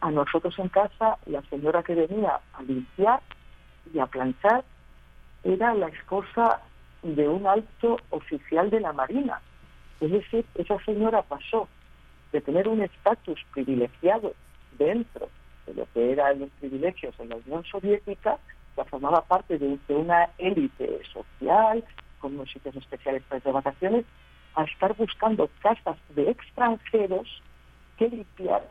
A 0.00 0.10
nosotros 0.10 0.58
en 0.58 0.70
casa, 0.70 1.18
la 1.26 1.42
señora 1.42 1.84
que 1.84 1.94
venía 1.94 2.40
a 2.52 2.62
limpiar 2.62 3.20
y 3.94 4.00
a 4.00 4.06
planchar 4.06 4.64
era 5.44 5.72
la 5.72 5.86
esposa 5.86 6.62
de 7.04 7.28
un 7.28 7.46
alto 7.46 7.98
oficial 8.10 8.70
de 8.70 8.80
la 8.80 8.92
Marina. 8.92 9.40
Es 10.00 10.10
decir, 10.10 10.44
esa 10.56 10.84
señora 10.84 11.22
pasó 11.22 11.68
de 12.32 12.40
tener 12.40 12.68
un 12.68 12.82
estatus 12.82 13.40
privilegiado 13.52 14.34
dentro 14.78 15.28
de 15.66 15.74
lo 15.74 15.86
que 15.92 16.12
eran 16.12 16.40
los 16.40 16.50
privilegios 16.60 17.14
en 17.18 17.30
la 17.30 17.36
Unión 17.36 17.64
Soviética, 17.64 18.38
que 18.74 18.84
formaba 18.84 19.22
parte 19.22 19.58
de, 19.58 19.78
una 19.88 20.30
élite 20.38 21.00
social, 21.12 21.84
con 22.20 22.34
unos 22.34 22.50
sitios 22.50 22.76
especiales 22.76 23.22
para 23.28 23.40
de 23.40 23.52
vacaciones, 23.52 24.04
a 24.54 24.64
estar 24.64 24.94
buscando 24.96 25.50
casas 25.60 25.96
de 26.14 26.30
extranjeros 26.30 27.42
que 27.98 28.08
limpiar 28.08 28.66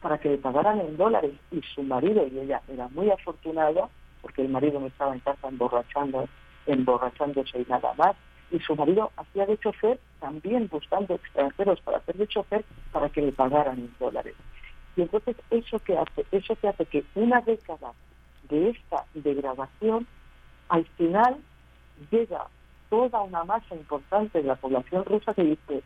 para 0.00 0.18
que 0.18 0.30
le 0.30 0.38
pagaran 0.38 0.80
en 0.80 0.96
dólares. 0.96 1.32
Y 1.50 1.60
su 1.74 1.82
marido 1.82 2.26
y 2.26 2.38
ella 2.38 2.62
era 2.68 2.88
muy 2.88 3.10
afortunada, 3.10 3.88
porque 4.22 4.42
el 4.42 4.48
marido 4.48 4.80
no 4.80 4.86
estaba 4.86 5.14
en 5.14 5.20
casa 5.20 5.48
emborrachando, 5.48 6.28
emborrachándose 6.66 7.60
y 7.60 7.66
nada 7.68 7.92
más, 7.94 8.16
y 8.50 8.58
su 8.60 8.74
marido 8.74 9.12
hacía 9.16 9.46
de 9.46 9.58
chofer 9.58 9.98
también 10.18 10.68
buscando 10.70 11.14
extranjeros 11.14 11.80
para 11.80 11.98
hacer 11.98 12.16
de 12.16 12.26
chofer 12.26 12.64
para 12.92 13.08
que 13.08 13.22
le 13.22 13.32
pagaran 13.32 13.78
en 13.78 13.94
dólares. 13.98 14.34
Y 14.96 15.02
entonces 15.02 15.36
eso 15.50 15.78
que 15.78 15.96
hace, 15.96 16.26
eso 16.32 16.56
que 16.56 16.68
hace 16.68 16.84
que 16.86 17.04
una 17.14 17.40
década 17.40 17.92
de 18.48 18.70
esta 18.70 19.04
degradación, 19.14 20.06
al 20.68 20.84
final 20.96 21.36
llega 22.10 22.46
toda 22.88 23.20
una 23.20 23.44
masa 23.44 23.74
importante 23.74 24.42
de 24.42 24.48
la 24.48 24.56
población 24.56 25.04
rusa 25.04 25.32
que 25.32 25.44
dice, 25.44 25.82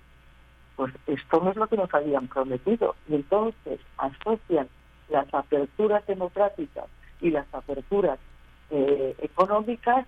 pues 0.77 0.93
esto 1.07 1.41
no 1.41 1.51
es 1.51 1.57
lo 1.57 1.67
que 1.67 1.77
nos 1.77 1.93
habían 1.93 2.29
prometido. 2.29 2.97
Y 3.09 3.17
entonces 3.17 3.81
asocian 3.99 4.69
las 5.11 5.33
aperturas 5.35 6.07
democráticas 6.07 6.87
y 7.21 7.31
las 7.31 7.47
aperturas 7.53 8.19
eh, 8.71 9.15
económicas 9.21 10.07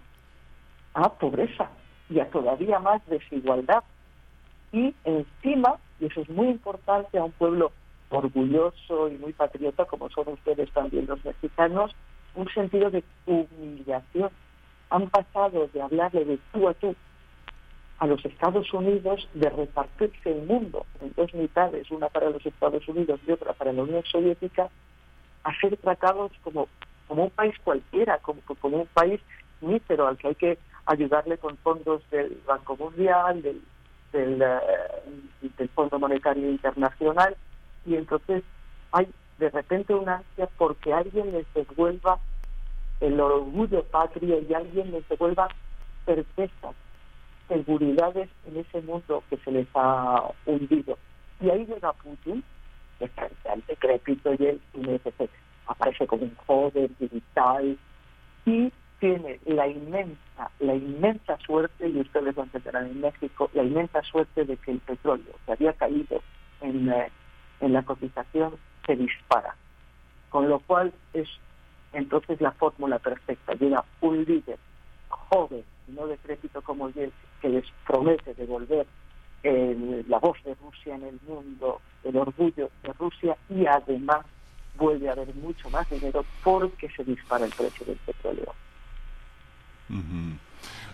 a 0.95 1.13
pobreza 1.13 1.69
y 2.09 2.21
a 2.21 2.31
todavía 2.31 2.79
más 2.79 3.05
desigualdad. 3.07 3.83
Y 4.73 4.95
encima, 5.05 5.77
y 6.01 6.07
eso 6.07 6.21
es 6.21 6.29
muy 6.29 6.49
importante 6.49 7.19
a 7.19 7.25
un 7.25 7.33
pueblo 7.33 7.73
orgulloso 8.11 9.09
y 9.09 9.19
muy 9.19 9.33
patriota 9.33 9.85
como 9.85 10.09
son 10.11 10.29
ustedes 10.29 10.71
también 10.73 11.07
los 11.07 11.25
mexicanos, 11.25 11.93
un 12.35 12.49
sentido 12.51 12.91
de 12.91 13.03
humillación. 13.27 14.31
Han 14.91 15.09
pasado 15.11 15.69
de 15.73 15.83
hablarle 15.83 16.25
de 16.25 16.39
tú 16.53 16.69
a 16.69 16.75
tú 16.75 16.95
a 17.99 18.07
los 18.07 18.25
Estados 18.25 18.73
Unidos, 18.75 19.27
de 19.33 19.49
repartirse 19.49 20.31
el 20.31 20.47
mundo 20.47 20.85
en 21.01 21.13
dos 21.17 21.33
mitades, 21.35 21.91
una 21.91 22.09
para 22.09 22.29
los 22.29 22.45
Estados 22.45 22.87
Unidos 22.89 23.19
y 23.27 23.33
otra 23.33 23.55
para 23.55 23.73
la 23.73 23.83
Unión 23.83 24.03
Soviética, 24.05 24.69
a 25.45 25.61
ser 25.61 25.77
tratados 25.79 26.33
como, 26.43 26.69
como 27.09 27.25
un 27.25 27.31
país 27.31 27.55
cualquiera, 27.65 28.19
como, 28.19 28.41
como 28.61 28.79
un 28.79 28.87
país 28.87 29.21
mísero 29.63 30.07
al 30.07 30.19
que 30.19 30.29
hay 30.29 30.35
que 30.35 30.59
ayudarle 30.87 31.39
con 31.39 31.57
fondos 31.59 32.03
del 32.11 32.41
Banco 32.47 32.77
Mundial, 32.77 33.43
del, 33.43 33.63
del, 34.13 34.43
eh, 34.43 35.51
del 35.59 35.69
Fondo 35.71 35.99
Monetario 35.99 36.51
Internacional, 36.51 37.37
y 37.85 37.97
entonces 37.97 38.43
hay 38.93 39.09
de 39.39 39.51
repente 39.51 39.95
una 39.95 40.17
ansia 40.17 40.49
porque 40.57 40.93
alguien 40.93 41.33
les 41.33 41.47
devuelva 41.55 42.19
el 43.01 43.21
orgullo 43.21 43.85
patrio 43.85 44.41
y 44.49 44.55
alguien 44.55 44.91
les 44.93 45.07
devuelva 45.09 45.49
certezas, 46.05 46.75
seguridades 47.49 48.31
en 48.47 48.57
ese 48.57 48.81
mundo 48.83 49.23
que 49.29 49.37
se 49.39 49.51
les 49.51 49.67
ha 49.75 50.31
hundido. 50.47 50.97
Y 51.41 51.51
ahí 51.51 51.67
llega 51.67 51.93
Putin, 51.93 52.43
que 52.99 53.05
está 53.05 53.29
el 53.53 53.63
decrépito 53.67 54.33
y 54.35 54.47
él 54.47 54.61
aparece 55.67 56.07
como 56.07 56.23
un 56.23 56.35
joven 56.47 56.97
digital 56.99 57.77
y 58.47 58.73
tiene 58.99 59.41
la 59.45 59.67
inmensa, 59.69 60.51
la 60.61 60.75
inmensa 60.75 61.39
suerte, 61.45 61.89
y 61.89 62.01
ustedes 62.01 62.37
lo 62.37 62.43
entenderán 62.43 62.87
en 62.87 63.01
México, 63.01 63.51
la 63.55 63.63
inmensa 63.63 64.03
suerte 64.03 64.45
de 64.45 64.57
que 64.57 64.73
el 64.73 64.79
petróleo 64.81 65.35
que 65.45 65.53
había 65.53 65.73
caído 65.75 66.23
en, 66.61 66.89
eh, 66.89 67.11
en 67.61 67.73
la 67.73 67.83
cotización 67.83 68.55
se 68.87 68.97
dispara. 68.97 69.55
Con 70.31 70.49
lo 70.49 70.59
cual 70.61 70.93
es 71.13 71.29
entonces 71.93 72.41
la 72.41 72.53
fórmula 72.53 72.99
perfecta. 72.99 73.55
Llega 73.55 73.85
un 74.01 74.25
líder 74.25 74.59
joven, 75.09 75.65
no 75.89 76.07
decrépito 76.07 76.63
como 76.63 76.89
él, 76.89 77.13
que 77.41 77.49
les 77.49 77.65
promete 77.87 78.35
devolver 78.35 78.87
la 80.09 80.19
voz 80.19 80.43
de 80.43 80.55
Rusia 80.55 80.97
en 80.97 81.05
el 81.05 81.21
mundo, 81.27 81.81
el 82.03 82.17
orgullo 82.17 82.69
de 82.83 82.93
Rusia 82.95 83.37
y 83.49 83.65
además 83.67 84.27
vuelve 84.77 85.09
a 85.09 85.13
haber 85.13 85.33
mucho 85.37 85.71
más 85.71 85.89
dinero 85.89 86.25
porque 86.43 86.89
se 86.91 87.05
dispara 87.05 87.45
el 87.45 87.53
precio 87.53 87.87
del 87.87 87.97
petróleo. 87.99 88.53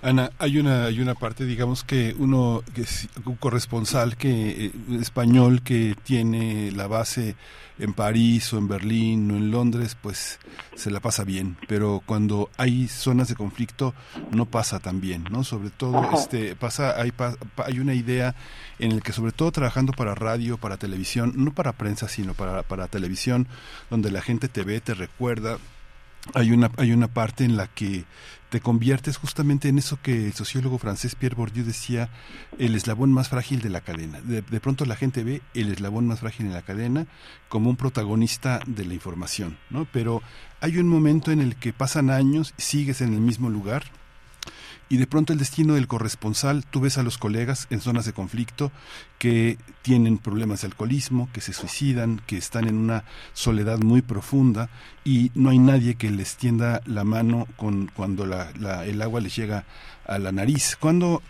Ana, 0.02 0.32
hay 0.38 0.58
una, 0.58 0.86
hay 0.86 1.00
una 1.00 1.14
parte, 1.14 1.44
digamos 1.44 1.84
que 1.84 2.16
uno, 2.18 2.64
que 2.74 2.82
es 2.82 3.08
un 3.24 3.36
corresponsal 3.36 4.16
que, 4.16 4.66
eh, 4.66 4.72
español 5.00 5.62
que 5.62 5.94
tiene 6.02 6.72
la 6.72 6.88
base 6.88 7.36
en 7.78 7.92
París 7.94 8.52
o 8.52 8.58
en 8.58 8.66
Berlín 8.66 9.30
o 9.30 9.36
en 9.36 9.52
Londres, 9.52 9.96
pues 10.00 10.40
se 10.74 10.90
la 10.90 10.98
pasa 10.98 11.22
bien, 11.22 11.56
pero 11.68 12.02
cuando 12.04 12.50
hay 12.56 12.88
zonas 12.88 13.28
de 13.28 13.36
conflicto 13.36 13.94
no 14.32 14.46
pasa 14.46 14.80
tan 14.80 15.00
bien, 15.00 15.24
¿no? 15.30 15.44
Sobre 15.44 15.70
todo, 15.70 16.10
este, 16.14 16.56
pasa, 16.56 17.00
hay, 17.00 17.12
hay 17.64 17.78
una 17.78 17.94
idea 17.94 18.34
en 18.80 18.90
el 18.90 19.02
que 19.02 19.12
sobre 19.12 19.30
todo 19.30 19.52
trabajando 19.52 19.92
para 19.92 20.16
radio, 20.16 20.58
para 20.58 20.78
televisión, 20.78 21.32
no 21.36 21.54
para 21.54 21.74
prensa, 21.74 22.08
sino 22.08 22.34
para, 22.34 22.64
para 22.64 22.88
televisión, 22.88 23.46
donde 23.88 24.10
la 24.10 24.20
gente 24.20 24.48
te 24.48 24.64
ve, 24.64 24.80
te 24.80 24.94
recuerda, 24.94 25.58
hay 26.34 26.52
una, 26.52 26.70
hay 26.76 26.92
una 26.92 27.08
parte 27.08 27.44
en 27.44 27.56
la 27.56 27.66
que 27.66 28.04
te 28.52 28.60
conviertes 28.60 29.16
justamente 29.16 29.70
en 29.70 29.78
eso 29.78 29.98
que 30.02 30.26
el 30.26 30.34
sociólogo 30.34 30.76
francés 30.76 31.14
Pierre 31.14 31.36
Bourdieu 31.36 31.64
decía, 31.64 32.10
el 32.58 32.74
eslabón 32.74 33.10
más 33.10 33.30
frágil 33.30 33.62
de 33.62 33.70
la 33.70 33.80
cadena. 33.80 34.20
De, 34.20 34.42
pronto 34.60 34.84
la 34.84 34.94
gente 34.94 35.24
ve 35.24 35.40
el 35.54 35.72
eslabón 35.72 36.06
más 36.06 36.20
frágil 36.20 36.44
en 36.44 36.52
la 36.52 36.60
cadena 36.60 37.06
como 37.48 37.70
un 37.70 37.76
protagonista 37.76 38.60
de 38.66 38.84
la 38.84 38.92
información, 38.92 39.56
¿no? 39.70 39.86
Pero 39.90 40.20
hay 40.60 40.76
un 40.76 40.86
momento 40.86 41.32
en 41.32 41.40
el 41.40 41.56
que 41.56 41.72
pasan 41.72 42.10
años, 42.10 42.52
sigues 42.58 43.00
en 43.00 43.14
el 43.14 43.20
mismo 43.20 43.48
lugar, 43.48 43.84
y 44.92 44.98
de 44.98 45.06
pronto 45.06 45.32
el 45.32 45.38
destino 45.38 45.72
del 45.72 45.88
corresponsal, 45.88 46.66
tú 46.66 46.82
ves 46.82 46.98
a 46.98 47.02
los 47.02 47.16
colegas 47.16 47.66
en 47.70 47.80
zonas 47.80 48.04
de 48.04 48.12
conflicto 48.12 48.70
que 49.18 49.56
tienen 49.80 50.18
problemas 50.18 50.60
de 50.60 50.66
alcoholismo, 50.66 51.30
que 51.32 51.40
se 51.40 51.54
suicidan, 51.54 52.20
que 52.26 52.36
están 52.36 52.68
en 52.68 52.76
una 52.76 53.04
soledad 53.32 53.78
muy 53.78 54.02
profunda 54.02 54.68
y 55.02 55.30
no 55.34 55.48
hay 55.48 55.58
nadie 55.58 55.94
que 55.94 56.10
les 56.10 56.36
tienda 56.36 56.82
la 56.84 57.04
mano 57.04 57.48
con, 57.56 57.90
cuando 57.96 58.24
el 58.24 59.00
agua 59.00 59.22
les 59.22 59.34
llega 59.34 59.64
a 60.04 60.18
la 60.18 60.30
nariz. 60.30 60.76
Cuando 60.78 61.22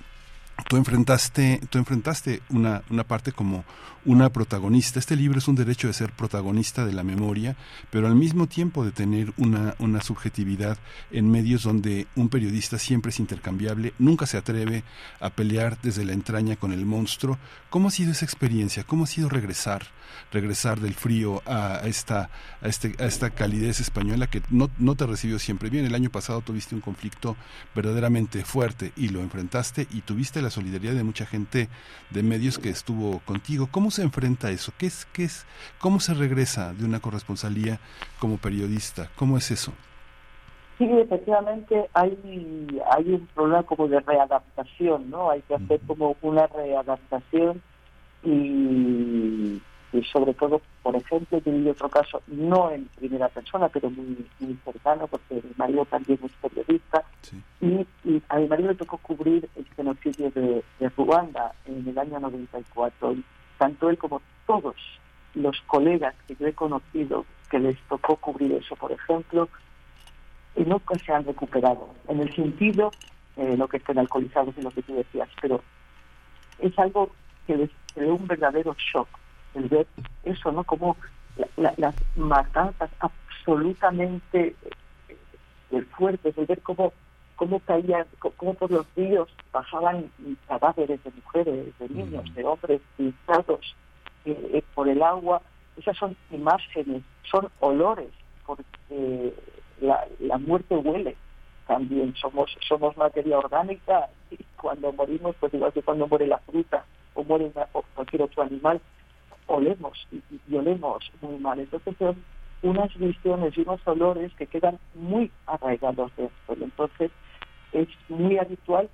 tú 0.68 0.76
enfrentaste, 0.76 1.60
tú 1.70 1.78
enfrentaste 1.78 2.42
una, 2.48 2.82
una 2.90 3.04
parte 3.04 3.30
como 3.30 3.64
una 4.04 4.30
protagonista. 4.30 4.98
Este 4.98 5.16
libro 5.16 5.38
es 5.38 5.48
un 5.48 5.54
derecho 5.54 5.86
de 5.86 5.92
ser 5.92 6.12
protagonista 6.12 6.84
de 6.84 6.92
la 6.92 7.04
memoria, 7.04 7.56
pero 7.90 8.06
al 8.06 8.16
mismo 8.16 8.46
tiempo 8.46 8.84
de 8.84 8.90
tener 8.90 9.32
una, 9.36 9.74
una 9.78 10.00
subjetividad 10.00 10.78
en 11.10 11.30
medios 11.30 11.62
donde 11.62 12.06
un 12.16 12.28
periodista 12.28 12.78
siempre 12.78 13.10
es 13.10 13.20
intercambiable, 13.20 13.94
nunca 13.98 14.26
se 14.26 14.36
atreve 14.36 14.82
a 15.20 15.30
pelear 15.30 15.78
desde 15.82 16.04
la 16.04 16.12
entraña 16.12 16.56
con 16.56 16.72
el 16.72 16.84
monstruo. 16.84 17.38
¿Cómo 17.70 17.88
ha 17.88 17.90
sido 17.90 18.12
esa 18.12 18.24
experiencia? 18.24 18.84
¿Cómo 18.84 19.04
ha 19.04 19.06
sido 19.06 19.28
regresar, 19.28 19.86
regresar 20.32 20.80
del 20.80 20.94
frío 20.94 21.42
a, 21.46 21.82
esta, 21.84 22.30
a, 22.60 22.68
este, 22.68 22.94
a 22.98 23.06
esta 23.06 23.30
calidez 23.30 23.80
española 23.80 24.26
que 24.26 24.42
no, 24.50 24.68
no 24.78 24.96
te 24.96 25.06
recibió 25.06 25.38
siempre 25.38 25.70
bien? 25.70 25.86
El 25.86 25.94
año 25.94 26.10
pasado 26.10 26.40
tuviste 26.40 26.74
un 26.74 26.80
conflicto 26.80 27.36
verdaderamente 27.74 28.44
fuerte 28.44 28.92
y 28.96 29.08
lo 29.08 29.20
enfrentaste 29.20 29.86
y 29.90 30.00
tuviste 30.00 30.42
la 30.42 30.50
solidaridad 30.50 30.94
de 30.94 31.04
mucha 31.04 31.24
gente 31.24 31.68
de 32.10 32.22
medios 32.22 32.58
que 32.58 32.68
estuvo 32.68 33.20
contigo. 33.20 33.68
¿Cómo 33.70 33.91
se 33.92 34.02
enfrenta 34.02 34.48
a 34.48 34.50
eso? 34.50 34.72
¿Qué 34.76 34.86
es, 34.86 35.06
qué 35.12 35.24
es, 35.24 35.46
¿Cómo 35.78 36.00
se 36.00 36.14
regresa 36.14 36.74
de 36.74 36.84
una 36.84 36.98
corresponsalía 36.98 37.78
como 38.18 38.38
periodista? 38.38 39.08
¿Cómo 39.16 39.38
es 39.38 39.50
eso? 39.50 39.72
Sí, 40.78 40.88
efectivamente 40.90 41.88
hay, 41.94 42.80
hay 42.90 43.12
un 43.12 43.26
problema 43.34 43.62
como 43.62 43.86
de 43.86 44.00
readaptación, 44.00 45.10
¿no? 45.10 45.30
Hay 45.30 45.42
que 45.42 45.54
hacer 45.54 45.80
como 45.86 46.16
una 46.22 46.48
readaptación 46.48 47.62
y, 48.24 49.60
sobre 50.12 50.34
todo, 50.34 50.60
por 50.82 50.96
ejemplo, 50.96 51.40
he 51.44 51.70
otro 51.70 51.88
caso, 51.88 52.22
no 52.26 52.70
en 52.70 52.86
primera 52.96 53.28
persona, 53.28 53.68
pero 53.68 53.90
muy, 53.90 54.26
muy 54.40 54.58
cercano, 54.64 55.06
porque 55.06 55.34
mi 55.34 55.52
marido 55.56 55.84
también 55.84 56.18
es 56.24 56.32
periodista, 56.40 57.04
y, 57.60 57.86
a 58.28 58.38
mi 58.38 58.48
marido 58.48 58.70
le 58.70 58.74
tocó 58.74 58.96
cubrir 58.98 59.48
el 59.54 59.66
genocidio 59.76 60.30
de, 60.30 60.64
de 60.80 60.88
Ruanda 60.96 61.52
en 61.66 61.86
el 61.86 61.98
año 61.98 62.18
94. 62.18 63.16
Tanto 63.62 63.90
él 63.90 63.96
como 63.96 64.20
todos 64.44 64.74
los 65.34 65.60
colegas 65.68 66.16
que 66.26 66.34
yo 66.34 66.48
he 66.48 66.52
conocido 66.52 67.24
que 67.48 67.60
les 67.60 67.78
tocó 67.82 68.16
cubrir 68.16 68.50
eso, 68.54 68.74
por 68.74 68.90
ejemplo, 68.90 69.48
y 70.56 70.64
nunca 70.64 70.98
se 70.98 71.12
han 71.12 71.24
recuperado, 71.24 71.94
en 72.08 72.18
el 72.22 72.34
sentido, 72.34 72.92
eh, 73.36 73.56
lo 73.56 73.68
que 73.68 73.76
estén 73.76 74.00
alcoholizados 74.00 74.58
y 74.58 74.62
lo 74.62 74.72
que 74.72 74.82
tú 74.82 74.96
decías, 74.96 75.28
pero 75.40 75.62
es 76.58 76.76
algo 76.76 77.12
que 77.46 77.56
les 77.56 77.70
creó 77.94 78.16
un 78.16 78.26
verdadero 78.26 78.74
shock, 78.92 79.06
el 79.54 79.68
ver 79.68 79.86
eso, 80.24 80.50
¿no? 80.50 80.64
Como 80.64 80.96
las 81.56 81.94
matanzas 82.16 82.90
absolutamente 82.98 84.56
eh, 85.70 85.82
fuertes, 85.96 86.36
el 86.36 86.46
ver 86.46 86.62
cómo, 86.62 86.92
cómo 87.42 87.58
caían, 87.58 88.06
cómo 88.36 88.54
por 88.54 88.70
los 88.70 88.86
ríos 88.94 89.28
bajaban 89.52 90.08
cadáveres 90.46 91.02
de 91.02 91.10
mujeres, 91.10 91.76
de 91.76 91.88
niños, 91.88 92.32
de 92.36 92.44
hombres 92.44 92.80
pintados 92.96 93.74
eh, 94.24 94.50
eh, 94.52 94.62
por 94.76 94.88
el 94.88 95.02
agua, 95.02 95.42
esas 95.76 95.96
son 95.96 96.16
imágenes, 96.30 97.02
son 97.28 97.48
olores, 97.58 98.10
porque 98.46 99.34
la, 99.80 100.06
la 100.20 100.38
muerte 100.38 100.76
huele 100.76 101.16
también, 101.66 102.14
somos, 102.14 102.56
somos 102.68 102.96
materia 102.96 103.36
orgánica 103.38 104.08
y 104.30 104.38
cuando 104.56 104.92
morimos, 104.92 105.34
pues 105.40 105.52
igual 105.52 105.72
que 105.72 105.82
cuando 105.82 106.06
muere 106.06 106.28
la 106.28 106.38
fruta 106.38 106.84
o 107.14 107.24
muere 107.24 107.50
cualquier 107.96 108.22
otro 108.22 108.44
animal, 108.44 108.80
olemos 109.48 110.06
y, 110.12 110.54
olemos 110.54 111.10
muy 111.20 111.40
mal. 111.40 111.58
Entonces 111.58 111.96
son 111.98 112.22
unas 112.62 112.96
visiones 112.96 113.58
y 113.58 113.62
unos 113.62 113.84
olores 113.84 114.32
que 114.34 114.46
quedan 114.46 114.78
muy 114.94 115.28
arraigados 115.46 116.12
dentro. 116.16 116.64
Entonces 116.64 117.10
es 117.72 117.88
muy 118.08 118.38
habitual 118.38 118.88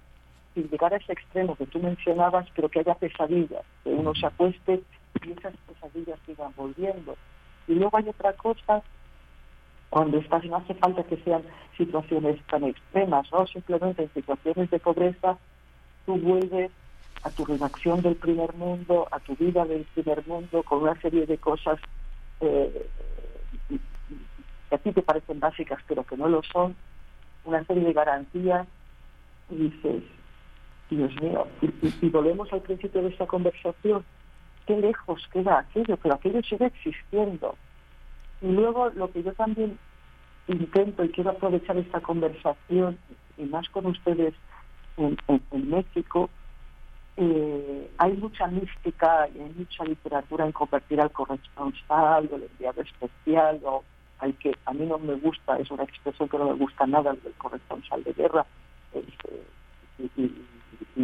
sin 0.55 0.69
llegar 0.69 0.93
a 0.93 0.97
ese 0.97 1.13
extremo 1.13 1.57
que 1.57 1.67
tú 1.67 1.79
mencionabas, 1.81 2.47
pero 2.55 2.69
que 2.69 2.81
haya 2.81 2.95
pesadillas, 2.95 3.65
que 3.85 3.91
uno 3.91 4.15
se 4.15 4.27
acueste 4.27 4.83
y 5.25 5.33
esas 5.33 5.55
pesadillas 5.67 6.19
sigan 6.27 6.53
volviendo. 6.57 7.17
Y 7.67 7.75
luego 7.75 7.97
hay 7.97 8.09
otra 8.09 8.33
cosa 8.33 8.83
cuando 9.91 10.19
estás, 10.19 10.45
no 10.45 10.57
hace 10.57 10.75
falta 10.75 11.03
que 11.05 11.17
sean 11.19 11.43
situaciones 11.77 12.41
tan 12.47 12.65
extremas, 12.65 13.31
¿no? 13.33 13.47
Simplemente 13.47 14.03
en 14.03 14.13
situaciones 14.13 14.71
de 14.71 14.79
pobreza, 14.79 15.39
tú 16.05 16.17
vuelves 16.17 16.71
a 17.23 17.31
tu 17.31 17.45
redacción 17.45 18.03
del 18.03 18.17
primer 18.17 18.55
mundo, 18.55 19.09
a 19.11 19.19
tu 19.21 19.35
vida 19.37 19.65
del 19.65 19.85
primer 19.95 20.27
mundo, 20.27 20.63
con 20.63 20.83
una 20.83 21.01
serie 21.01 21.27
de 21.27 21.39
cosas 21.39 21.79
eh, 22.41 22.87
que 24.69 24.75
a 24.75 24.79
ti 24.79 24.93
te 24.93 25.03
parecen 25.03 25.41
básicas, 25.41 25.83
pero 25.89 26.05
que 26.05 26.17
no 26.17 26.29
lo 26.29 26.43
son, 26.43 26.77
una 27.49 27.65
serie 27.65 27.85
de 27.85 27.93
garantías, 27.93 28.67
y 29.51 29.57
dices, 29.57 30.03
Dios 30.91 31.11
mío, 31.23 31.47
y, 31.63 32.09
volvemos 32.11 32.53
al 32.53 32.61
principio 32.61 33.03
de 33.03 33.09
esta 33.09 33.27
conversación, 33.27 34.05
qué 34.67 34.77
lejos 34.77 35.27
queda 35.33 35.61
aquello, 35.61 35.97
pero 35.97 36.15
aquello 36.15 36.43
sigue 36.43 36.67
existiendo. 36.67 37.57
Y 38.43 38.49
luego 38.49 38.91
lo 38.91 39.11
que 39.11 39.23
yo 39.23 39.33
también 39.33 39.79
intento 40.47 41.05
y 41.05 41.09
quiero 41.09 41.31
aprovechar 41.31 41.77
esta 41.79 42.01
conversación, 42.01 42.99
y 43.39 43.45
más 43.45 43.69
con 43.71 43.87
ustedes 43.87 44.35
en, 44.99 45.71
México, 45.71 46.29
eh, 47.17 47.91
hay 47.99 48.13
mucha 48.13 48.47
mística 48.49 49.29
y 49.35 49.41
hay 49.41 49.55
mucha 49.57 49.85
literatura 49.85 50.45
en 50.45 50.53
convertir 50.53 51.01
al 51.01 51.11
corresponsal 51.13 52.29
o 52.31 52.37
el 52.37 52.43
enviado 52.43 52.83
especial 52.83 53.61
o 53.65 53.83
al 54.19 54.35
que 54.35 54.55
a 54.65 54.73
mí 54.73 54.87
no 54.87 54.99
me 54.99 55.15
gusta, 55.15 55.59
es 55.59 55.71
una 55.71 55.85
expresión 55.85 56.29
que 56.29 56.39
no 56.39 56.47
me 56.47 56.55
gusta 56.55 56.87
nada 56.87 57.13
del 57.13 57.33
corresponsal 57.35 58.03
de 58.05 58.13
guerra 58.13 58.47
este, 58.93 59.43
y, 60.17 60.33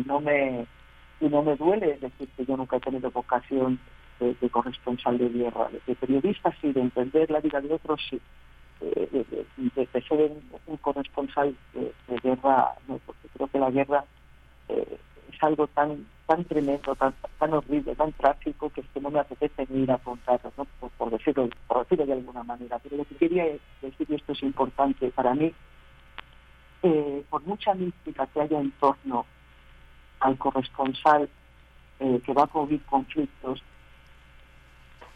no 0.06 0.20
me 0.20 0.66
y 1.20 1.28
no 1.28 1.42
me 1.42 1.56
duele 1.56 1.98
decir 1.98 2.28
que 2.36 2.44
yo 2.44 2.56
nunca 2.56 2.76
he 2.76 2.80
tenido 2.80 3.10
vocación 3.10 3.78
de, 4.18 4.50
corresponsal 4.50 5.18
de 5.18 5.28
guerra, 5.28 5.68
de, 5.86 5.94
periodista 5.94 6.52
sí, 6.60 6.72
de 6.72 6.80
entender 6.80 7.30
la 7.30 7.40
vida 7.40 7.60
de 7.60 7.74
otros 7.74 8.00
sí, 8.10 8.20
de, 8.80 9.86
ser 10.08 10.32
un, 10.66 10.76
corresponsal 10.78 11.54
de, 11.72 11.92
guerra, 12.22 12.72
no, 12.88 12.98
porque 13.06 13.28
creo 13.34 13.48
que 13.48 13.58
la 13.58 13.70
guerra 13.70 14.04
eh, 14.68 14.98
es 15.32 15.42
algo 15.42 15.66
tan 15.68 16.06
tan 16.26 16.44
tremendo, 16.44 16.94
tan, 16.94 17.14
tan 17.38 17.52
horrible, 17.52 17.94
tan 17.94 18.12
trágico 18.12 18.70
que 18.70 18.80
es 18.80 18.86
que 18.92 19.00
no 19.00 19.10
me 19.10 19.20
apetece 19.20 19.66
ni 19.68 19.82
ir 19.82 19.90
a 19.90 19.98
contarlo, 19.98 20.52
¿no? 20.56 20.66
por, 20.96 21.10
decirlo, 21.10 21.48
por 21.66 21.80
decirlo 21.80 22.06
de 22.06 22.12
alguna 22.14 22.42
manera. 22.42 22.78
Pero 22.78 22.96
lo 22.96 23.04
que 23.04 23.16
quería 23.16 23.44
decir, 23.82 24.06
y 24.08 24.14
esto 24.14 24.32
es 24.32 24.42
importante 24.42 25.10
para 25.10 25.34
mí, 25.34 25.52
eh, 26.82 27.24
por 27.28 27.42
mucha 27.44 27.74
mística 27.74 28.26
que 28.26 28.40
haya 28.40 28.60
en 28.60 28.70
torno 28.72 29.26
al 30.20 30.38
corresponsal 30.38 31.28
eh, 32.00 32.20
que 32.24 32.32
va 32.32 32.44
a 32.44 32.46
cubrir 32.46 32.82
conflictos, 32.84 33.62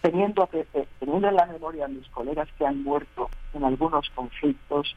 teniendo, 0.03 0.49
teniendo 0.99 1.29
en 1.29 1.35
la 1.35 1.47
memoria 1.47 1.87
a 1.87 1.89
mis 1.89 2.07
colegas 2.09 2.49
que 2.57 2.67
han 2.67 2.83
muerto 2.83 3.31
en 3.55 3.65
algunos 3.65 4.09
conflictos, 4.11 4.95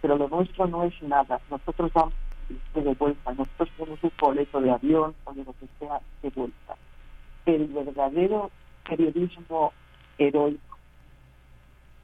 pero 0.00 0.16
lo 0.16 0.28
nuestro 0.28 0.66
no 0.66 0.84
es 0.84 1.02
nada. 1.02 1.40
Nosotros 1.50 1.90
vamos 1.92 2.14
de 2.48 2.94
vuelta, 2.94 3.32
nosotros 3.32 3.68
tenemos 3.76 4.02
un 4.02 4.12
boleto 4.18 4.60
de 4.60 4.70
avión 4.70 5.14
o 5.24 5.32
de 5.32 5.44
lo 5.44 5.52
que 5.52 5.66
sea 5.78 6.00
de 6.22 6.30
vuelta. 6.30 6.76
El 7.44 7.66
verdadero 7.68 8.50
periodismo 8.88 9.72
heroico, 10.18 10.78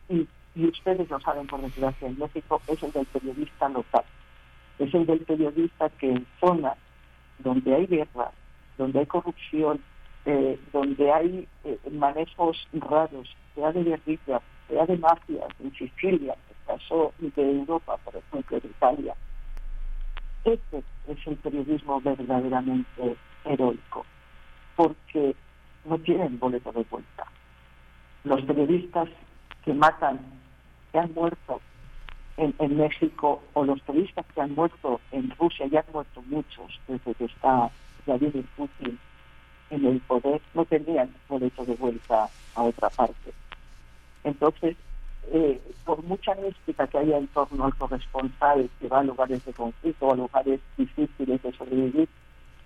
y, 0.08 0.26
ustedes 0.66 1.08
lo 1.08 1.18
saben 1.20 1.46
por 1.46 1.60
desgracia 1.62 2.08
en 2.08 2.18
México, 2.18 2.60
es 2.66 2.82
el 2.82 2.92
del 2.92 3.06
periodista 3.06 3.68
local. 3.68 4.04
Es 4.78 4.92
el 4.94 5.06
del 5.06 5.20
periodista 5.20 5.88
que 5.90 6.10
en 6.10 6.26
zonas 6.40 6.76
donde 7.38 7.74
hay 7.74 7.86
guerra, 7.86 8.30
donde 8.76 8.98
hay 9.00 9.06
corrupción, 9.06 9.80
eh, 10.26 10.58
donde 10.72 11.12
hay 11.12 11.48
eh, 11.64 11.78
manejos 11.90 12.68
raros, 12.72 13.34
sea 13.54 13.72
de 13.72 13.82
guerrilla, 13.82 14.40
sea 14.68 14.86
de 14.86 14.98
mafias, 14.98 15.48
en 15.60 15.72
Sicilia, 15.74 16.34
el 16.50 16.66
caso 16.66 17.12
de 17.18 17.50
Europa, 17.58 17.96
por 18.04 18.16
ejemplo, 18.16 18.60
de 18.60 18.68
Italia. 18.68 19.14
Este 20.44 20.82
es 21.08 21.26
el 21.26 21.36
periodismo 21.36 22.00
verdaderamente 22.00 23.16
heroico, 23.44 24.04
porque 24.76 25.34
no 25.84 25.98
tienen 25.98 26.38
boleto 26.38 26.72
de 26.72 26.84
vuelta. 26.90 27.26
Los 28.24 28.42
periodistas 28.42 29.08
que 29.64 29.74
matan, 29.74 30.20
que 30.90 30.98
han 30.98 31.12
muerto 31.14 31.60
en, 32.36 32.54
en, 32.58 32.76
México, 32.76 33.42
o 33.52 33.64
los 33.64 33.80
periodistas 33.82 34.26
que 34.34 34.40
han 34.40 34.54
muerto 34.54 35.00
en 35.12 35.30
Rusia, 35.38 35.66
ya 35.66 35.80
han 35.80 35.92
muerto 35.92 36.22
muchos 36.22 36.80
desde 36.88 37.14
que 37.14 37.24
está 37.26 37.70
Vladimir 38.06 38.44
Putin 38.56 38.98
en 39.72 39.86
el 39.86 40.00
poder 40.00 40.40
no 40.54 40.64
tenían 40.66 41.14
boleto 41.28 41.64
de 41.64 41.74
vuelta 41.74 42.28
a 42.54 42.62
otra 42.62 42.90
parte. 42.90 43.32
Entonces, 44.22 44.76
eh, 45.30 45.60
por 45.84 46.02
mucha 46.02 46.34
mística 46.34 46.86
que 46.86 46.98
haya 46.98 47.18
en 47.18 47.28
torno 47.28 47.64
al 47.64 47.74
corresponsal 47.76 48.68
que 48.80 48.88
va 48.88 49.00
a 49.00 49.04
lugares 49.04 49.44
de 49.44 49.52
conflicto 49.52 50.06
o 50.06 50.12
a 50.12 50.16
lugares 50.16 50.60
difíciles 50.76 51.42
de 51.42 51.52
sobrevivir, 51.52 52.08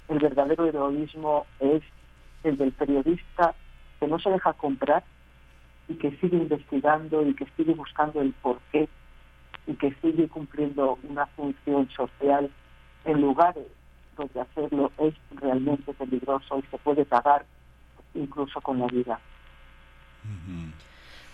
el 0.09 0.19
verdadero 0.19 0.67
heroísmo 0.67 1.47
es 1.61 1.83
el 2.45 2.57
del 2.57 2.73
periodista 2.73 3.55
que 4.01 4.07
no 4.07 4.19
se 4.19 4.31
deja 4.31 4.53
comprar 4.53 5.05
y 5.89 5.95
que 5.95 6.11
sigue 6.19 6.37
investigando 6.37 7.27
y 7.27 7.35
que 7.35 7.47
sigue 7.57 7.75
buscando 7.75 8.21
el 8.21 8.33
porqué 8.35 8.89
y 9.67 9.75
que 9.75 9.95
sigue 10.01 10.29
cumpliendo 10.29 10.99
una 11.09 11.27
función 11.27 11.89
social 11.91 12.51
en 13.05 13.21
lugares 13.21 13.67
de 14.25 14.41
hacerlo 14.41 14.91
es 14.99 15.15
realmente 15.31 15.93
peligroso 15.93 16.59
y 16.59 16.63
se 16.71 16.79
puede 16.79 17.05
pagar 17.05 17.45
incluso 18.15 18.61
con 18.61 18.79
la 18.79 18.87
vida. 18.87 19.21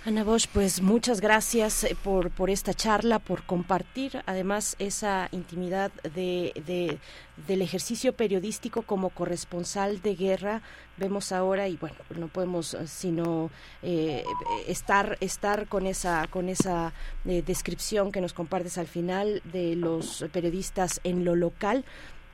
Ana 0.04 0.24
Bosch, 0.24 0.48
pues 0.52 0.82
muchas 0.82 1.20
gracias 1.20 1.84
eh, 1.84 1.96
por, 2.02 2.32
por 2.32 2.50
esta 2.50 2.74
charla, 2.74 3.20
por 3.20 3.44
compartir 3.44 4.20
además 4.26 4.74
esa 4.80 5.28
intimidad 5.30 5.92
de, 6.02 6.98
del 7.46 7.62
ejercicio 7.62 8.12
periodístico 8.12 8.82
como 8.82 9.10
corresponsal 9.10 10.02
de 10.02 10.16
guerra. 10.16 10.62
Vemos 10.96 11.30
ahora, 11.30 11.68
y 11.68 11.76
bueno, 11.76 11.94
no 12.18 12.26
podemos 12.26 12.74
eh, 12.74 12.88
sino 12.88 13.52
eh, 13.82 14.24
estar, 14.66 15.18
estar 15.20 15.68
con 15.68 15.86
esa, 15.86 16.26
con 16.26 16.48
esa 16.48 16.92
descripción 17.22 18.10
que 18.10 18.20
nos 18.20 18.32
compartes 18.32 18.78
al 18.78 18.88
final 18.88 19.40
de 19.52 19.76
los 19.76 20.24
periodistas 20.32 21.00
en 21.04 21.24
lo 21.24 21.36
local 21.36 21.84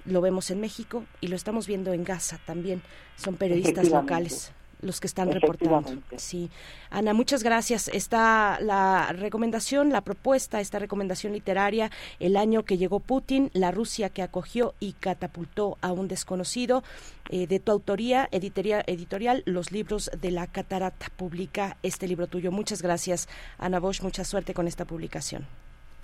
lo 0.07 0.23
vemos 0.23 0.51
en 0.51 0.59
México 0.59 1.05
y 1.21 1.27
lo 1.27 1.37
estamos 1.37 1.67
viendo 1.67 1.93
en 1.93 2.03
Gaza 2.03 2.41
también. 2.47 2.81
Son 3.17 3.37
periodistas 3.37 3.91
locales. 3.91 4.53
Los 4.81 5.01
que 5.01 5.07
están 5.07 5.31
reportando. 5.33 6.01
Sí. 6.17 6.51
Ana, 6.91 7.15
muchas 7.15 7.43
gracias. 7.43 7.89
Está 7.89 8.59
la 8.61 9.13
recomendación, 9.13 9.91
la 9.91 10.01
propuesta, 10.01 10.61
esta 10.61 10.79
recomendación 10.79 11.33
literaria, 11.33 11.91
el 12.21 12.37
año 12.37 12.65
que 12.65 12.79
llegó 12.79 13.01
Putin, 13.01 13.51
la 13.53 13.71
Rusia 13.71 14.09
que 14.11 14.23
acogió 14.23 14.75
y 14.81 14.93
catapultó 14.95 15.79
a 15.81 15.93
un 15.93 16.09
desconocido, 16.09 16.83
eh, 17.31 17.47
de 17.47 17.61
tu 17.61 17.73
autoría 17.73 18.29
editorial, 18.33 18.85
editorial, 18.87 19.43
Los 19.45 19.71
libros 19.71 20.11
de 20.19 20.31
la 20.31 20.47
catarata, 20.47 21.11
publica 21.17 21.77
este 21.83 22.09
libro 22.09 22.27
tuyo. 22.27 22.51
Muchas 22.51 22.81
gracias, 22.81 23.29
Ana 23.59 23.81
Bosch, 23.81 24.03
mucha 24.03 24.25
suerte 24.25 24.55
con 24.55 24.67
esta 24.67 24.85
publicación. 24.85 25.47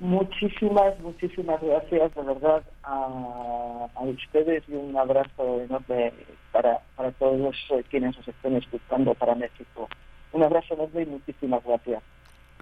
Muchísimas, 0.01 0.99
muchísimas 1.01 1.63
gracias 1.63 2.15
de 2.15 2.23
verdad 2.23 2.63
a, 2.83 3.89
ustedes 4.01 4.63
y 4.69 4.75
un 4.75 4.97
abrazo 4.97 5.61
enorme 5.63 6.13
para, 6.53 6.81
para 6.97 7.11
todos 7.13 7.57
quienes 7.91 8.17
nos 8.17 8.29
estén 8.29 8.57
escuchando 8.57 9.15
para 9.15 9.35
México. 9.35 9.89
Un 10.33 10.43
abrazo 10.43 10.75
enorme 10.75 11.03
y 11.03 11.07
muchísimas 11.07 11.65
gracias. 11.65 12.03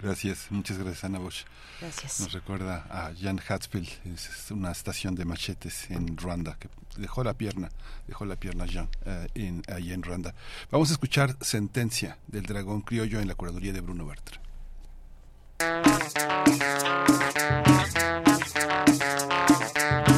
Gracias, 0.03 0.51
muchas 0.51 0.77
gracias 0.77 1.03
Ana 1.05 1.19
Bosch. 1.19 1.45
Gracias. 1.79 2.19
Nos 2.19 2.33
recuerda 2.33 2.85
a 2.89 3.13
Jan 3.19 3.39
Hatzfeld, 3.39 3.87
es 4.05 4.51
una 4.51 4.71
estación 4.71 5.15
de 5.15 5.23
machetes 5.25 5.89
en 5.91 6.17
Ruanda 6.17 6.57
que 6.59 6.67
dejó 6.97 7.23
la 7.23 7.33
pierna, 7.33 7.69
dejó 8.07 8.25
la 8.25 8.35
pierna 8.35 8.65
Jan 8.67 8.89
eh, 9.05 9.27
en, 9.35 9.63
ahí 9.73 9.93
en 9.93 10.03
Ruanda. 10.03 10.35
Vamos 10.71 10.89
a 10.89 10.93
escuchar 10.93 11.37
Sentencia 11.41 12.17
del 12.27 12.43
Dragón 12.43 12.81
Criollo 12.81 13.19
en 13.21 13.27
la 13.27 13.35
curaduría 13.35 13.71
de 13.71 13.81
Bruno 13.81 14.05
Bartra. 14.05 14.42
Thank 15.63 16.17
you. 20.07 20.12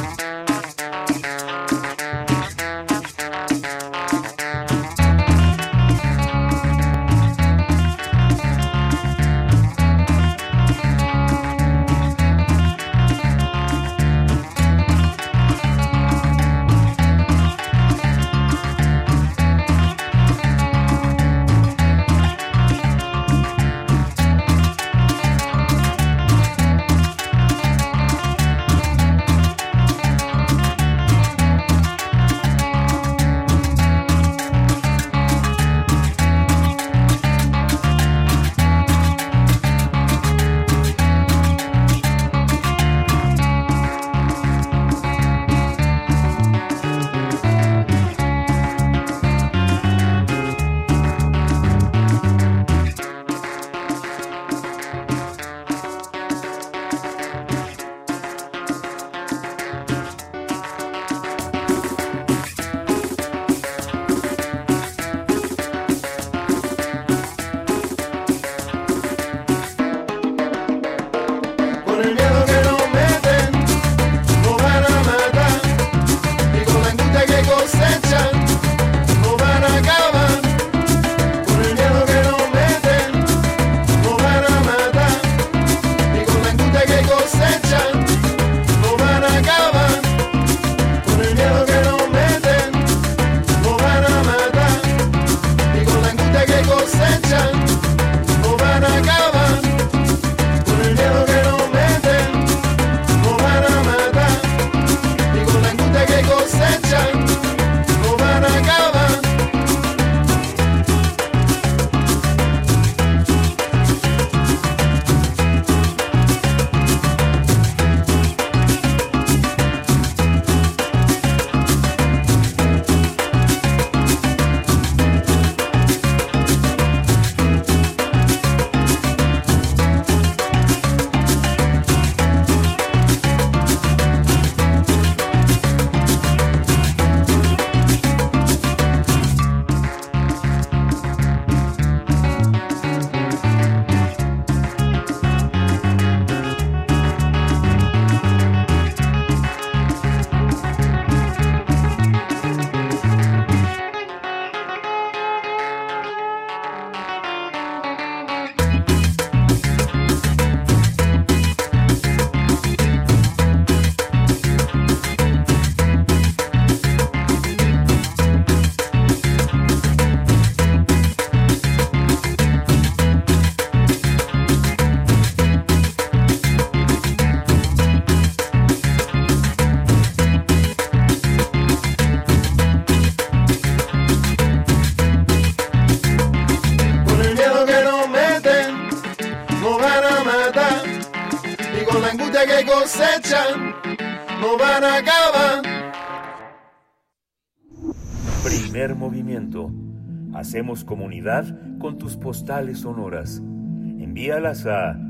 Hacemos 200.34 200.84
comunidad 200.84 201.46
con 201.78 201.96
tus 201.96 202.18
postales 202.18 202.80
sonoras. 202.80 203.38
Envíalas 203.38 204.66
a 204.66 205.00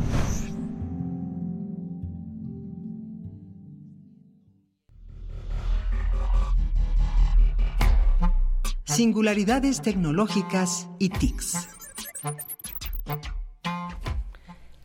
Singularidades 8.84 9.82
tecnológicas 9.82 10.88
y 11.00 11.08
TICs. 11.08 11.49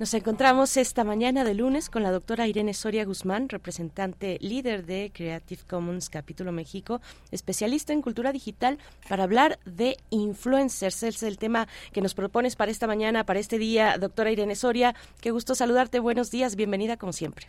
Nos 0.06 0.14
encontramos 0.14 0.78
esta 0.78 1.04
mañana 1.04 1.44
de 1.44 1.56
lunes 1.56 1.90
con 1.90 2.04
la 2.04 2.12
doctora 2.12 2.46
Irene 2.46 2.76
Soria 2.76 3.06
Guzmán, 3.06 3.50
representante 3.50 4.38
líder 4.40 4.86
de 4.86 5.10
Creative 5.12 5.64
Commons 5.68 6.12
Capítulo 6.12 6.52
México, 6.52 7.02
especialista 7.32 7.92
en 7.92 8.04
cultura 8.04 8.32
digital, 8.32 8.78
para 9.10 9.24
hablar 9.24 9.58
de 9.66 9.98
influencers. 10.12 11.02
Es 11.02 11.24
el 11.24 11.40
tema 11.40 11.68
que 11.92 12.02
nos 12.02 12.14
propones 12.14 12.56
para 12.56 12.70
esta 12.70 12.86
mañana, 12.86 13.24
para 13.24 13.40
este 13.40 13.58
día. 13.58 13.98
Doctora 13.98 14.30
Irene 14.30 14.54
Soria, 14.54 14.94
qué 15.22 15.32
gusto 15.32 15.56
saludarte. 15.56 16.00
Buenos 16.00 16.30
días, 16.30 16.56
bienvenida 16.56 16.98
como 16.98 17.12
siempre. 17.12 17.48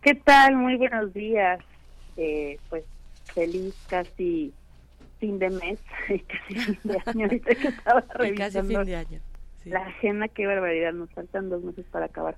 ¿Qué 0.00 0.14
tal? 0.14 0.56
Muy 0.56 0.76
buenos 0.76 1.12
días. 1.12 1.60
Eh, 2.16 2.58
pues 2.70 2.84
feliz 3.34 3.74
casi 3.88 4.54
fin 5.20 5.38
de 5.38 5.50
mes, 5.50 5.78
casi 6.08 6.54
fin 6.54 6.78
de 6.84 6.98
año, 7.04 7.24
ahorita 7.26 7.54
que 7.54 7.68
estaba 7.68 8.00
revisando 8.14 8.60
casi 8.60 8.74
fin 8.76 8.84
de 8.86 8.96
año. 8.96 9.31
La 9.64 9.80
agenda, 9.80 10.28
qué 10.28 10.46
barbaridad, 10.46 10.92
nos 10.92 11.10
faltan 11.10 11.50
dos 11.50 11.62
meses 11.62 11.84
para 11.90 12.06
acabar. 12.06 12.36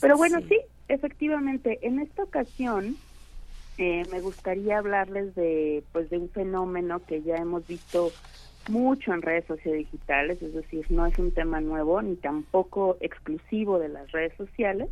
Pero 0.00 0.16
bueno, 0.16 0.40
sí, 0.48 0.58
efectivamente, 0.88 1.78
en 1.82 2.00
esta 2.00 2.22
ocasión 2.22 2.96
eh, 3.78 4.04
me 4.10 4.20
gustaría 4.20 4.78
hablarles 4.78 5.34
de, 5.34 5.82
pues, 5.92 6.10
de 6.10 6.18
un 6.18 6.30
fenómeno 6.30 7.00
que 7.06 7.22
ya 7.22 7.36
hemos 7.36 7.66
visto 7.66 8.12
mucho 8.68 9.12
en 9.12 9.22
redes 9.22 9.44
sociodigitales, 9.46 10.42
es 10.42 10.54
decir, 10.54 10.86
no 10.90 11.06
es 11.06 11.18
un 11.18 11.30
tema 11.30 11.60
nuevo 11.60 12.02
ni 12.02 12.16
tampoco 12.16 12.96
exclusivo 13.00 13.78
de 13.78 13.88
las 13.88 14.10
redes 14.12 14.34
sociales, 14.36 14.88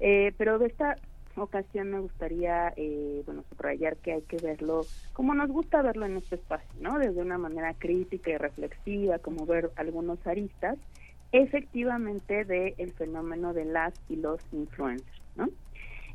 eh, 0.00 0.32
pero 0.36 0.58
de 0.58 0.66
esta 0.66 0.96
ocasión 1.36 1.90
me 1.90 2.00
gustaría, 2.00 2.72
eh, 2.76 3.22
bueno, 3.26 3.44
subrayar 3.48 3.96
que 3.96 4.12
hay 4.12 4.22
que 4.22 4.36
verlo 4.38 4.86
como 5.12 5.34
nos 5.34 5.50
gusta 5.50 5.82
verlo 5.82 6.06
en 6.06 6.16
este 6.16 6.36
espacio, 6.36 6.68
¿no? 6.80 6.98
Desde 6.98 7.20
una 7.20 7.38
manera 7.38 7.74
crítica 7.74 8.30
y 8.30 8.36
reflexiva, 8.36 9.18
como 9.18 9.46
ver 9.46 9.70
algunos 9.76 10.24
aristas, 10.26 10.76
efectivamente 11.34 12.44
del 12.44 12.74
el 12.78 12.92
fenómeno 12.92 13.52
de 13.52 13.64
las 13.64 13.92
y 14.08 14.14
los 14.14 14.40
influencers, 14.52 15.20
¿no? 15.34 15.48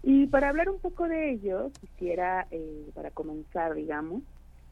Y 0.01 0.27
para 0.27 0.47
hablar 0.47 0.69
un 0.69 0.79
poco 0.79 1.09
de 1.09 1.31
ello, 1.31 1.71
quisiera, 1.81 2.47
eh, 2.51 2.89
para 2.95 3.11
comenzar, 3.11 3.75
digamos, 3.75 4.23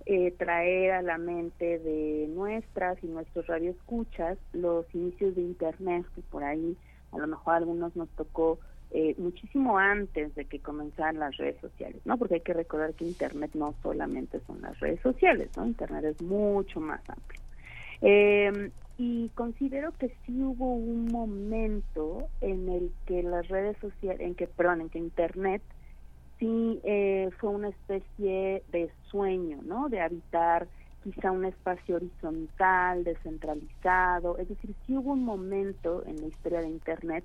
eh, 0.05 0.31
traer 0.37 0.91
a 0.91 1.01
la 1.01 1.17
mente 1.17 1.79
de 1.79 2.27
nuestras 2.29 2.97
y 3.03 3.07
nuestros 3.07 3.45
radioescuchas 3.47 4.37
los 4.53 4.85
inicios 4.95 5.35
de 5.35 5.41
Internet, 5.41 6.05
que 6.15 6.21
por 6.21 6.45
ahí 6.45 6.77
a 7.11 7.17
lo 7.17 7.27
mejor 7.27 7.55
a 7.55 7.57
algunos 7.57 7.93
nos 7.97 8.07
tocó 8.11 8.57
eh, 8.91 9.15
muchísimo 9.17 9.77
antes 9.77 10.33
de 10.35 10.45
que 10.45 10.59
comenzaran 10.59 11.19
las 11.19 11.35
redes 11.35 11.59
sociales, 11.59 12.01
¿no? 12.05 12.17
Porque 12.17 12.35
hay 12.35 12.41
que 12.41 12.53
recordar 12.53 12.93
que 12.93 13.03
Internet 13.03 13.51
no 13.53 13.75
solamente 13.83 14.39
son 14.47 14.61
las 14.61 14.79
redes 14.79 15.01
sociales, 15.01 15.49
¿no? 15.57 15.65
Internet 15.65 16.05
es 16.05 16.21
mucho 16.21 16.79
más 16.79 17.01
amplio. 17.09 17.41
Eh, 18.01 18.71
y 18.97 19.29
considero 19.35 19.91
que 19.93 20.09
sí 20.25 20.41
hubo 20.41 20.73
un 20.73 21.05
momento 21.05 22.27
en 22.41 22.67
el 22.69 22.91
que 23.05 23.21
las 23.21 23.47
redes 23.47 23.77
sociales, 23.77 24.21
en 24.21 24.35
que, 24.35 24.47
perdón, 24.47 24.81
en 24.81 24.89
que 24.89 24.99
Internet 24.99 25.61
sí 26.39 26.79
eh, 26.83 27.29
fue 27.39 27.51
una 27.51 27.69
especie 27.69 28.63
de 28.71 28.89
sueño, 29.09 29.59
¿no? 29.63 29.89
De 29.89 30.01
habitar 30.01 30.67
quizá 31.03 31.31
un 31.31 31.45
espacio 31.45 31.97
horizontal, 31.97 33.03
descentralizado, 33.03 34.37
es 34.37 34.49
decir, 34.49 34.75
sí 34.85 34.97
hubo 34.97 35.13
un 35.13 35.23
momento 35.23 36.03
en 36.05 36.19
la 36.19 36.27
historia 36.27 36.61
de 36.61 36.69
Internet 36.69 37.23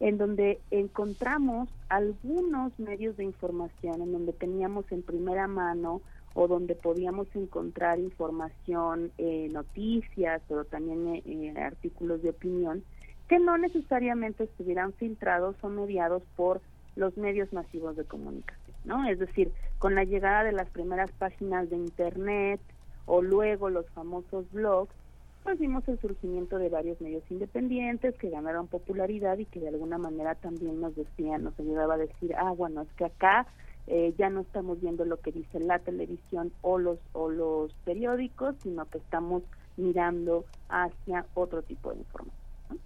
en 0.00 0.16
donde 0.16 0.60
encontramos 0.70 1.68
algunos 1.88 2.78
medios 2.78 3.16
de 3.16 3.24
información, 3.24 4.00
en 4.00 4.12
donde 4.12 4.32
teníamos 4.32 4.90
en 4.92 5.02
primera 5.02 5.48
mano 5.48 6.00
o 6.40 6.46
donde 6.46 6.76
podíamos 6.76 7.26
encontrar 7.34 7.98
información, 7.98 9.10
eh, 9.18 9.48
noticias, 9.50 10.40
pero 10.46 10.64
también 10.64 11.20
eh, 11.26 11.52
artículos 11.60 12.22
de 12.22 12.30
opinión, 12.30 12.84
que 13.28 13.40
no 13.40 13.58
necesariamente 13.58 14.44
estuvieran 14.44 14.92
filtrados 14.92 15.56
o 15.62 15.68
mediados 15.68 16.22
por 16.36 16.60
los 16.94 17.16
medios 17.16 17.52
masivos 17.52 17.96
de 17.96 18.04
comunicación, 18.04 18.76
¿no? 18.84 19.08
Es 19.08 19.18
decir, 19.18 19.50
con 19.80 19.96
la 19.96 20.04
llegada 20.04 20.44
de 20.44 20.52
las 20.52 20.70
primeras 20.70 21.10
páginas 21.10 21.70
de 21.70 21.76
Internet 21.76 22.60
o 23.06 23.20
luego 23.20 23.68
los 23.68 23.88
famosos 23.90 24.48
blogs, 24.52 24.94
pues 25.42 25.58
vimos 25.58 25.88
el 25.88 25.98
surgimiento 25.98 26.58
de 26.58 26.68
varios 26.68 27.00
medios 27.00 27.24
independientes 27.30 28.14
que 28.16 28.30
ganaron 28.30 28.68
popularidad 28.68 29.38
y 29.38 29.44
que 29.44 29.58
de 29.58 29.70
alguna 29.70 29.98
manera 29.98 30.36
también 30.36 30.80
nos 30.80 30.94
decían, 30.94 31.42
nos 31.42 31.58
ayudaba 31.58 31.94
a 31.94 31.98
decir, 31.98 32.32
ah, 32.36 32.52
bueno, 32.52 32.82
es 32.82 32.92
que 32.92 33.06
acá 33.06 33.48
eh, 33.90 34.14
ya 34.18 34.28
no 34.28 34.40
estamos 34.40 34.80
viendo 34.80 35.04
lo 35.06 35.18
que 35.18 35.32
dice 35.32 35.60
la 35.60 35.78
televisión 35.78 36.52
o 36.60 36.78
los, 36.78 36.98
o 37.12 37.30
los 37.30 37.72
periódicos, 37.84 38.54
sino 38.62 38.84
que 38.84 38.98
estamos 38.98 39.42
mirando 39.78 40.44
hacia 40.68 41.24
otro 41.34 41.62
tipo 41.62 41.90
de 41.92 41.98
información. 41.98 42.80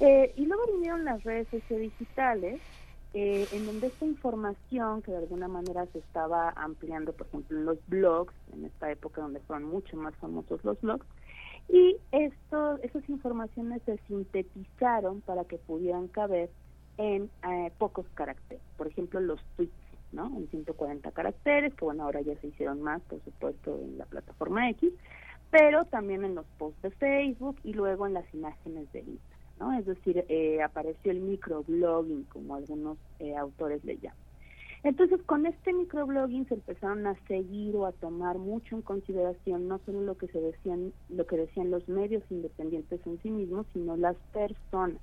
Eh, 0.00 0.32
y 0.36 0.46
luego 0.46 0.64
vinieron 0.72 1.04
las 1.04 1.22
redes 1.22 1.46
sociodigitales, 1.48 2.60
eh, 3.14 3.46
en 3.52 3.66
donde 3.66 3.86
esta 3.86 4.04
información 4.04 5.02
que 5.02 5.12
de 5.12 5.18
alguna 5.18 5.46
manera 5.46 5.86
se 5.92 5.98
estaba 6.00 6.50
ampliando, 6.50 7.12
por 7.12 7.28
ejemplo, 7.28 7.56
en 7.56 7.64
los 7.64 7.78
blogs, 7.86 8.34
en 8.52 8.64
esta 8.64 8.90
época 8.90 9.22
donde 9.22 9.40
fueron 9.40 9.68
mucho 9.68 9.96
más 9.96 10.14
famosos 10.16 10.62
los 10.64 10.80
blogs, 10.80 11.06
y 11.68 11.96
esto, 12.12 12.78
esas 12.82 13.08
informaciones 13.08 13.82
se 13.84 13.98
sintetizaron 14.08 15.20
para 15.20 15.44
que 15.44 15.58
pudieran 15.58 16.08
caber 16.08 16.50
en 16.96 17.30
pocos 17.78 18.06
caracteres. 18.14 18.62
Por 18.76 18.88
ejemplo, 18.88 19.20
los 19.20 19.40
tweets, 19.56 19.72
¿no? 20.12 20.26
En 20.36 20.48
140 20.48 21.10
caracteres, 21.12 21.74
que 21.74 21.84
bueno, 21.84 22.04
ahora 22.04 22.20
ya 22.20 22.34
se 22.40 22.48
hicieron 22.48 22.80
más, 22.80 23.02
por 23.02 23.22
supuesto, 23.24 23.78
en 23.82 23.98
la 23.98 24.06
plataforma 24.06 24.68
X, 24.70 24.92
pero 25.50 25.84
también 25.86 26.24
en 26.24 26.34
los 26.34 26.46
posts 26.58 26.82
de 26.82 26.90
Facebook 26.90 27.56
y 27.64 27.72
luego 27.72 28.06
en 28.06 28.14
las 28.14 28.34
imágenes 28.34 28.90
de 28.92 29.00
Instagram. 29.00 29.38
¿no? 29.58 29.72
Es 29.78 29.86
decir, 29.86 30.24
eh, 30.28 30.62
apareció 30.62 31.10
el 31.10 31.20
microblogging, 31.20 32.24
como 32.24 32.54
algunos 32.54 32.98
eh, 33.18 33.36
autores 33.36 33.84
le 33.84 33.98
llaman. 33.98 34.28
Entonces, 34.84 35.20
con 35.24 35.44
este 35.44 35.72
microblogging 35.72 36.46
se 36.46 36.54
empezaron 36.54 37.06
a 37.06 37.16
seguir 37.26 37.74
o 37.74 37.86
a 37.86 37.92
tomar 37.92 38.38
mucho 38.38 38.76
en 38.76 38.82
consideración 38.82 39.66
no 39.66 39.80
solo 39.84 40.02
lo 40.02 40.16
que 40.16 40.28
se 40.28 40.40
decían, 40.40 40.92
lo 41.08 41.26
que 41.26 41.36
decían 41.36 41.70
los 41.70 41.88
medios 41.88 42.22
independientes 42.30 43.00
en 43.04 43.20
sí 43.20 43.30
mismos, 43.30 43.66
sino 43.72 43.96
las 43.96 44.16
personas, 44.32 45.00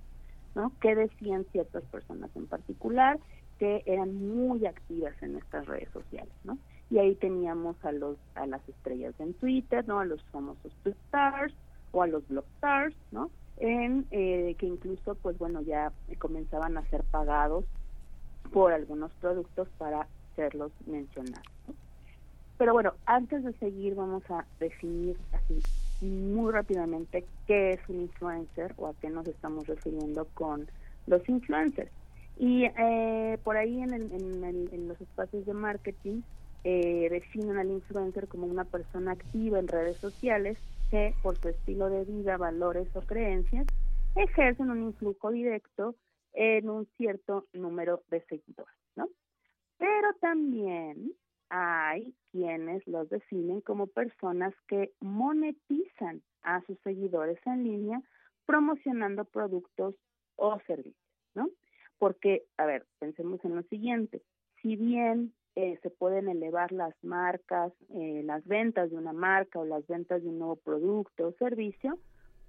¿no? 0.56 0.72
¿Qué 0.80 0.96
decían 0.96 1.46
ciertas 1.52 1.84
personas 1.86 2.30
en 2.36 2.48
particular 2.48 3.20
que 3.60 3.84
eran 3.86 4.14
muy 4.16 4.66
activas 4.66 5.14
en 5.22 5.38
estas 5.38 5.66
redes 5.68 5.90
sociales, 5.92 6.34
¿no? 6.44 6.58
Y 6.90 7.00
ahí 7.00 7.16
teníamos 7.16 7.76
a 7.84 7.92
los 7.92 8.18
a 8.36 8.46
las 8.46 8.68
estrellas 8.70 9.14
en 9.20 9.34
Twitter, 9.34 9.88
¿no? 9.88 10.00
A 10.00 10.06
los 10.06 10.22
famosos 10.26 10.72
stars 10.86 11.54
o 11.92 12.04
a 12.04 12.08
los 12.08 12.28
blog 12.28 12.46
stars, 12.58 12.96
¿no? 13.12 13.30
en 13.58 14.06
eh, 14.12 14.56
que 14.58 14.66
incluso 14.66 15.16
pues 15.16 15.38
bueno 15.38 15.62
ya 15.62 15.92
comenzaban 16.20 16.78
a 16.78 16.86
ser 16.90 17.04
pagados 17.04 17.66
por 18.52 18.74
algunos 18.74 19.12
productos 19.14 19.68
para 19.78 20.08
serlos 20.36 20.72
mencionados. 20.86 21.46
Pero 22.58 22.74
bueno, 22.74 22.94
antes 23.06 23.44
de 23.44 23.54
seguir 23.54 23.96
vamos 23.96 24.24
a 24.30 24.46
definir 24.60 25.18
así 25.34 25.60
muy 26.06 26.52
rápidamente 26.52 27.26
qué 27.48 27.72
es 27.72 27.80
un 27.90 28.02
influencer 28.02 28.74
o 28.78 28.88
a 28.88 28.94
qué 28.96 29.10
nos 29.10 29.28
estamos 29.28 29.68
refiriendo 29.68 30.26
con 30.34 30.68
los 31.08 31.28
influencers. 31.28 31.92
Y 32.38 32.66
eh, 32.66 33.38
por 33.44 33.58
ahí 33.58 33.82
en, 33.82 33.94
en, 33.94 34.88
los 34.88 35.00
espacios 35.00 35.46
de 35.46 35.54
marketing 35.54 36.22
eh, 36.64 37.08
definen 37.10 37.58
al 37.58 37.72
influencer 37.72 38.28
como 38.28 38.46
una 38.48 38.66
persona 38.66 39.12
activa 39.12 39.60
en 39.60 39.68
redes 39.68 39.98
sociales 39.98 40.58
que 40.92 41.14
por 41.24 41.38
su 41.38 41.50
estilo 41.50 41.90
de 41.90 42.04
vida, 42.04 42.38
valores 42.38 42.94
o 42.96 43.02
creencias 43.02 43.66
ejercen 44.16 44.70
un 44.70 44.84
influjo 44.84 45.32
directo 45.32 45.96
en 46.34 46.70
un 46.70 46.88
cierto 46.98 47.48
número 47.54 48.04
de 48.10 48.22
seguidores, 48.26 48.76
¿no? 48.96 49.08
Pero 49.78 50.14
también 50.20 51.14
hay 51.50 52.14
quienes 52.32 52.86
los 52.88 53.10
definen 53.10 53.62
como 53.62 53.88
personas 53.88 54.54
que 54.68 54.92
monetizan 55.00 56.22
a 56.42 56.62
sus 56.66 56.78
seguidores 56.80 57.40
en 57.46 57.64
línea 57.64 58.02
promocionando 58.46 59.26
productos 59.26 59.96
o 60.36 60.60
servicios, 60.68 60.96
¿no? 61.34 61.50
Porque, 61.98 62.44
a 62.58 62.66
ver, 62.66 62.86
pensemos 63.00 63.44
en 63.46 63.56
lo 63.56 63.64
siguiente, 63.64 64.22
si 64.62 64.76
bien 64.76 65.34
eh, 65.56 65.80
se 65.82 65.90
pueden 65.90 66.28
elevar 66.28 66.74
las 66.74 66.94
marcas, 67.02 67.72
eh, 67.90 68.22
las 68.26 68.46
ventas 68.46 68.92
de 68.92 68.98
una 68.98 69.14
marca 69.14 69.60
o 69.60 69.66
las 69.66 69.88
ventas 69.88 70.22
de 70.22 70.28
un 70.28 70.40
nuevo 70.40 70.58
producto 70.58 71.28
o 71.28 71.32
servicio, 71.34 71.98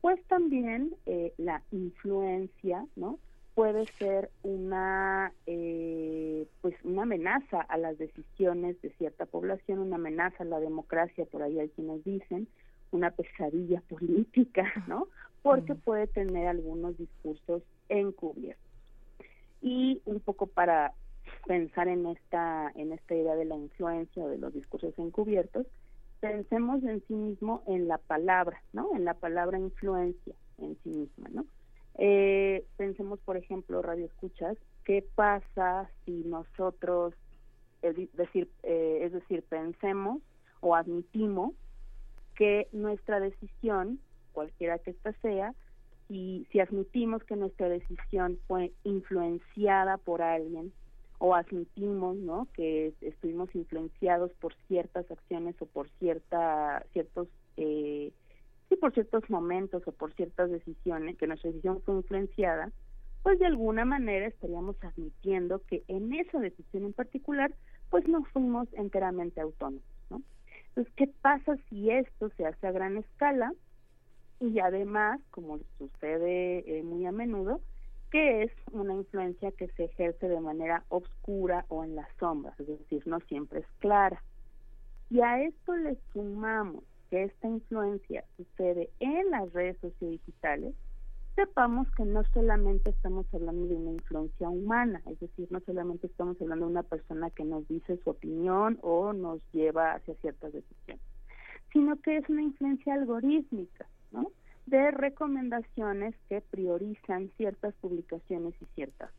pues 0.01 0.21
también 0.27 0.95
eh, 1.07 1.33
la 1.37 1.63
influencia, 1.71 2.85
¿no? 2.97 3.21
Puede 3.55 3.87
ser 3.99 4.31
una, 4.43 5.33
pues 6.61 6.75
una 6.85 7.03
amenaza 7.03 7.61
a 7.61 7.79
las 7.79 7.97
decisiones 7.97 8.81
de 8.83 8.91
cierta 8.99 9.25
población, 9.25 9.79
una 9.79 9.97
amenaza 9.97 10.43
a 10.43 10.47
la 10.47 10.61
democracia, 10.61 11.25
por 11.25 11.43
ahí 11.43 11.59
hay 11.59 11.71
quienes 11.71 12.05
dicen, 12.05 12.49
una 12.91 13.13
pesadilla 13.13 13.81
política, 13.89 14.71
¿no? 14.89 15.09
Porque 15.43 15.75
puede 15.75 16.07
tener 16.09 16.49
algunos 16.49 16.99
discursos 16.99 17.63
encubiertos. 17.89 18.66
Y 19.61 20.01
un 20.05 20.21
poco 20.21 20.47
para 20.47 20.93
pensar 21.47 21.89
en 21.89 22.07
esta, 22.07 22.71
en 22.75 22.93
esta 22.93 23.15
idea 23.15 23.35
de 23.35 23.45
la 23.45 23.57
influencia 23.57 24.25
o 24.25 24.29
de 24.29 24.39
los 24.39 24.53
discursos 24.53 24.99
encubiertos, 24.99 25.67
pensemos 26.21 26.83
en 26.85 27.03
sí 27.07 27.15
mismo 27.15 27.63
en 27.67 27.89
la 27.89 27.99
palabra, 27.99 28.63
¿no? 28.73 28.95
En 28.95 29.05
la 29.05 29.15
palabra 29.15 29.59
influencia 29.59 30.35
en 30.59 30.77
sí 30.83 30.91
misma, 30.91 31.29
¿no? 31.31 31.47
Eh, 31.99 32.65
pensemos, 32.77 33.19
por 33.21 33.37
ejemplo, 33.37 33.83
radio 33.83 34.07
escuchas, 34.07 34.57
¿qué 34.85 35.05
pasa 35.15 35.89
si 36.05 36.25
nosotros, 36.25 37.15
es 37.83 37.97
decir, 38.15 38.51
eh, 38.63 39.01
es 39.03 39.13
decir, 39.13 39.43
pensemos 39.49 40.21
o 40.61 40.75
admitimos 40.75 41.55
que 42.35 42.69
nuestra 42.73 43.19
decisión, 43.21 43.99
cualquiera 44.33 44.79
que 44.79 44.91
ésta 44.91 45.13
sea, 45.23 45.55
y 46.09 46.47
si 46.51 46.61
admitimos 46.61 47.25
que 47.25 47.37
nuestra 47.37 47.69
decisión 47.69 48.39
fue 48.47 48.73
influenciada 48.85 49.97
por 49.99 50.23
alguien 50.23 50.73
o 51.19 51.35
admitimos, 51.35 52.17
¿no? 52.17 52.47
Que 52.55 52.93
estuvimos 53.01 53.55
influenciados 53.55 54.31
por 54.35 54.55
ciertas 54.69 55.11
acciones 55.11 55.57
o 55.61 55.67
por 55.67 55.89
cierta, 55.99 56.85
ciertos, 56.93 57.29
eh, 57.57 58.13
sí, 58.69 58.77
por 58.77 58.93
ciertos 58.93 59.29
momentos 59.31 59.83
o 59.87 59.93
por 59.93 60.13
ciertas 60.15 60.51
decisiones, 60.51 61.17
que 61.17 61.27
nuestra 61.27 61.51
decisión 61.51 61.81
fue 61.83 61.95
influenciada, 61.95 62.71
pues 63.23 63.39
de 63.39 63.47
alguna 63.47 63.85
manera 63.85 64.27
estaríamos 64.27 64.77
admitiendo 64.85 65.61
que 65.67 65.83
en 65.89 66.13
esa 66.15 66.39
decisión 66.39 66.85
en 66.85 66.93
particular, 66.93 67.53
pues 67.91 68.07
no 68.07 68.23
fuimos 68.27 68.69
enteramente 68.75 69.41
autónomos, 69.41 69.83
¿no? 70.11 70.23
Entonces, 70.69 70.93
¿qué 70.97 71.09
pasa 71.23 71.57
si 71.69 71.91
esto 71.91 72.31
se 72.37 72.47
hace 72.47 72.67
a 72.67 72.73
gran 72.73 72.99
escala? 72.99 73.53
Y 74.41 74.59
además, 74.61 75.21
como 75.31 75.59
sucede 75.79 76.79
eh, 76.79 76.83
muy 76.83 77.07
a 77.07 77.13
menudo, 77.13 77.61
que 78.11 78.45
es 78.45 78.53
una 78.73 78.95
influencia 78.95 79.51
que 79.53 79.69
se 79.69 79.85
ejerce 79.85 80.29
de 80.29 80.41
manera 80.41 80.85
oscura 80.89 81.65
o 81.69 81.85
en 81.85 81.97
las 81.97 82.09
sombras, 82.19 82.59
es 82.61 82.69
decir, 82.69 83.03
no 83.07 83.21
siempre 83.21 83.61
es 83.61 83.67
clara. 83.79 84.23
Y 85.11 85.21
a 85.21 85.43
esto 85.43 85.75
le 85.77 85.97
sumamos 86.13 86.85
que 87.11 87.25
esta 87.25 87.49
influencia 87.49 88.25
sucede 88.37 88.91
en 89.01 89.31
las 89.31 89.53
redes 89.53 89.77
sociodigitales, 89.81 90.75
sepamos 91.35 91.87
que 91.93 92.05
no 92.05 92.25
solamente 92.33 92.91
estamos 92.91 93.27
hablando 93.33 93.67
de 93.67 93.75
una 93.75 93.93
influencia 93.93 94.49
humana, 94.49 95.03
es 95.07 95.21
decir, 95.21 95.47
no 95.51 95.61
solamente 95.61 96.07
estamos 96.07 96.41
hablando 96.41 96.65
de 96.65 96.73
una 96.73 96.83
persona 96.83 97.31
que 97.31 97.45
nos 97.45 97.69
dice 97.69 97.99
su 98.03 98.11
opinión 98.11 98.79
o 98.83 99.13
nos 99.13 99.41
lleva 99.53 99.93
hacia 99.93 100.15
ciertas 100.17 100.53
decisiones, 100.53 101.05
sino 101.73 102.01
que 102.01 102.17
es 102.17 102.29
una 102.29 102.43
influencia 102.43 102.95
algorítmica, 102.95 103.87
De 104.67 104.91
recomendaciones 104.91 106.15
que 106.29 106.41
priorizan 106.41 107.31
ciertas 107.37 107.75
publicaciones 107.75 108.55
y 108.61 108.67
ciertas. 108.75 109.11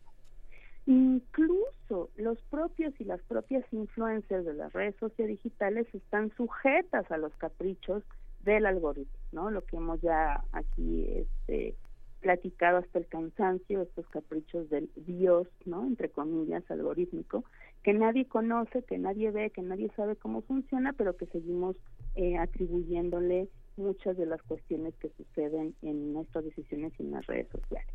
Incluso 0.85 2.09
los 2.15 2.41
propios 2.43 2.93
y 2.99 3.03
las 3.03 3.21
propias 3.23 3.65
influencers 3.71 4.45
de 4.45 4.53
las 4.53 4.71
redes 4.71 4.95
sociodigitales 4.99 5.87
están 5.93 6.31
sujetas 6.35 7.11
a 7.11 7.17
los 7.17 7.33
caprichos 7.35 8.03
del 8.43 8.65
algoritmo, 8.65 9.19
¿no? 9.33 9.51
Lo 9.51 9.65
que 9.65 9.75
hemos 9.75 9.99
ya 10.01 10.43
aquí 10.53 11.05
este, 11.09 11.75
platicado 12.21 12.77
hasta 12.77 12.99
el 12.99 13.07
cansancio, 13.07 13.81
estos 13.81 14.07
caprichos 14.07 14.69
del 14.69 14.89
Dios, 14.95 15.47
¿no? 15.65 15.85
Entre 15.85 16.09
comillas, 16.09 16.63
algorítmico, 16.71 17.43
que 17.83 17.93
nadie 17.93 18.25
conoce, 18.25 18.83
que 18.83 18.97
nadie 18.97 19.31
ve, 19.31 19.49
que 19.49 19.61
nadie 19.61 19.91
sabe 19.95 20.15
cómo 20.15 20.41
funciona, 20.41 20.93
pero 20.93 21.17
que 21.17 21.25
seguimos 21.27 21.75
eh, 22.15 22.37
atribuyéndole 22.37 23.49
muchas 23.77 24.17
de 24.17 24.25
las 24.25 24.41
cuestiones 24.43 24.95
que 24.97 25.09
suceden 25.09 25.75
en 25.81 26.13
nuestras 26.13 26.45
decisiones 26.45 26.93
y 26.99 27.03
en 27.03 27.11
las 27.11 27.25
redes 27.25 27.47
sociales. 27.49 27.93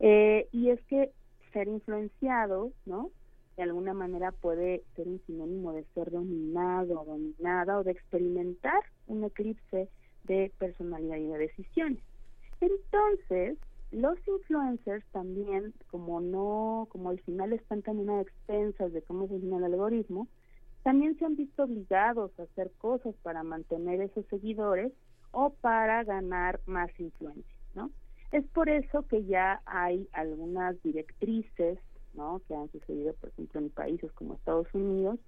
Eh, 0.00 0.48
y 0.52 0.70
es 0.70 0.84
que 0.86 1.12
ser 1.52 1.68
influenciado, 1.68 2.72
¿no? 2.84 3.10
De 3.56 3.62
alguna 3.62 3.94
manera 3.94 4.32
puede 4.32 4.82
ser 4.96 5.06
un 5.06 5.20
sinónimo 5.26 5.72
de 5.72 5.84
ser 5.94 6.10
dominado, 6.10 7.04
dominada 7.04 7.78
o 7.78 7.84
de 7.84 7.92
experimentar 7.92 8.82
un 9.06 9.22
eclipse 9.24 9.88
de 10.24 10.52
personalidad 10.58 11.16
y 11.16 11.28
de 11.28 11.38
decisiones. 11.38 12.02
Entonces, 12.60 13.58
los 13.92 14.18
influencers 14.26 15.04
también, 15.12 15.72
como 15.90 16.20
no, 16.20 16.88
como 16.90 17.10
al 17.10 17.20
final 17.20 17.52
están 17.52 17.82
también 17.82 18.10
a 18.10 18.20
expensas 18.20 18.92
de 18.92 19.02
cómo 19.02 19.28
funciona 19.28 19.58
el 19.58 19.72
algoritmo, 19.72 20.26
también 20.82 21.16
se 21.18 21.24
han 21.24 21.36
visto 21.36 21.64
obligados 21.64 22.38
a 22.38 22.42
hacer 22.42 22.72
cosas 22.78 23.14
para 23.22 23.42
mantener 23.42 24.00
esos 24.00 24.26
seguidores 24.26 24.92
o 25.34 25.50
para 25.50 26.04
ganar 26.04 26.60
más 26.66 26.88
influencia, 26.98 27.54
¿no? 27.74 27.90
Es 28.32 28.44
por 28.46 28.68
eso 28.68 29.06
que 29.06 29.24
ya 29.24 29.60
hay 29.66 30.08
algunas 30.12 30.80
directrices, 30.82 31.78
¿no? 32.14 32.40
Que 32.48 32.54
han 32.54 32.70
sucedido, 32.70 33.12
por 33.14 33.30
ejemplo, 33.30 33.60
en 33.60 33.70
países 33.70 34.10
como 34.12 34.34
Estados 34.34 34.72
Unidos, 34.72 35.18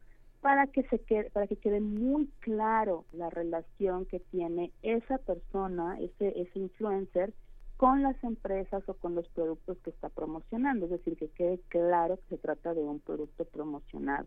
para 0.40 0.66
que 0.68 0.82
se 0.84 0.98
quede, 1.00 1.30
para 1.30 1.46
que 1.46 1.57
quede 1.57 1.80
muy 1.80 2.28
claro 2.40 3.04
la 3.12 3.30
relación 3.30 4.07
que 4.07 4.20
tiene 4.20 4.72
esa 4.82 5.18
persona, 5.18 5.98
ese 6.00 6.40
ese 6.40 6.59
influencer 6.59 7.32
con 7.76 8.02
las 8.02 8.22
empresas 8.24 8.82
o 8.88 8.94
con 8.94 9.14
los 9.14 9.28
productos 9.28 9.76
que 9.78 9.90
está 9.90 10.09
promocionando, 10.09 10.86
es 10.86 10.92
decir, 10.92 11.16
que 11.16 11.28
quede 11.28 11.61
claro 11.68 12.16
que 12.16 12.36
se 12.36 12.38
trata 12.38 12.72
de 12.74 12.80
un 12.80 13.00
producto 13.00 13.44
promocionado, 13.44 14.26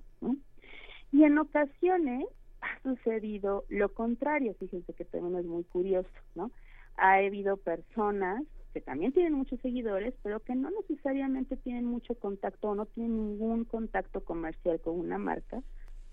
Y 1.12 1.24
en 1.24 1.38
ocasiones 1.40 2.28
ha 2.62 2.82
sucedido 2.82 3.66
lo 3.70 3.90
contrario, 3.90 4.56
fíjense 4.60 4.94
que 4.94 5.06
también 5.06 5.40
es 5.40 5.46
muy 5.46 5.64
curioso, 5.64 6.10
¿no? 6.36 6.52
Ha 6.98 7.16
habido 7.16 7.58
personas 7.58 8.44
que 8.74 8.82
también 8.82 9.14
tienen 9.14 9.34
muchos 9.34 9.60
seguidores, 9.62 10.14
pero 10.22 10.40
que 10.42 10.56
no 10.56 10.70
necesariamente 10.70 11.58
tienen 11.58 11.86
mucho 11.86 12.16
contacto 12.16 12.70
o 12.70 12.76
no 12.76 12.86
tienen 12.86 13.16
ningún 13.16 13.66
contacto 13.66 14.22
comercial 14.22 14.80
con 14.82 15.00
una 15.00 15.18
marca, 15.18 15.62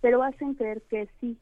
pero 0.00 0.22
hacen 0.22 0.54
creer 0.54 0.82
que 0.82 1.08
sí, 1.20 1.38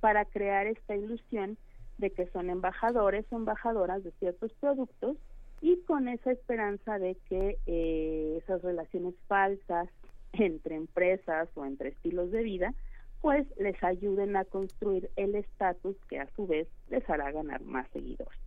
para 0.00 0.24
crear 0.24 0.66
esta 0.66 0.96
ilusión 0.96 1.56
de 1.98 2.10
que 2.10 2.26
son 2.28 2.50
embajadores 2.50 3.26
o 3.30 3.36
embajadoras 3.36 4.02
de 4.02 4.10
ciertos 4.12 4.52
productos 4.54 5.16
y 5.60 5.76
con 5.82 6.08
esa 6.08 6.32
esperanza 6.32 6.98
de 6.98 7.16
que 7.28 7.58
eh, 7.66 8.38
esas 8.42 8.62
relaciones 8.62 9.14
falsas 9.28 9.88
entre 10.32 10.76
empresas 10.76 11.48
o 11.54 11.64
entre 11.64 11.90
estilos 11.90 12.30
de 12.30 12.42
vida 12.42 12.74
pues 13.20 13.46
les 13.58 13.82
ayuden 13.82 14.36
a 14.36 14.44
construir 14.44 15.10
el 15.16 15.34
estatus 15.34 15.96
que 16.08 16.18
a 16.18 16.28
su 16.34 16.46
vez 16.46 16.68
les 16.88 17.08
hará 17.08 17.30
ganar 17.32 17.62
más 17.62 17.88
seguidores. 17.92 18.40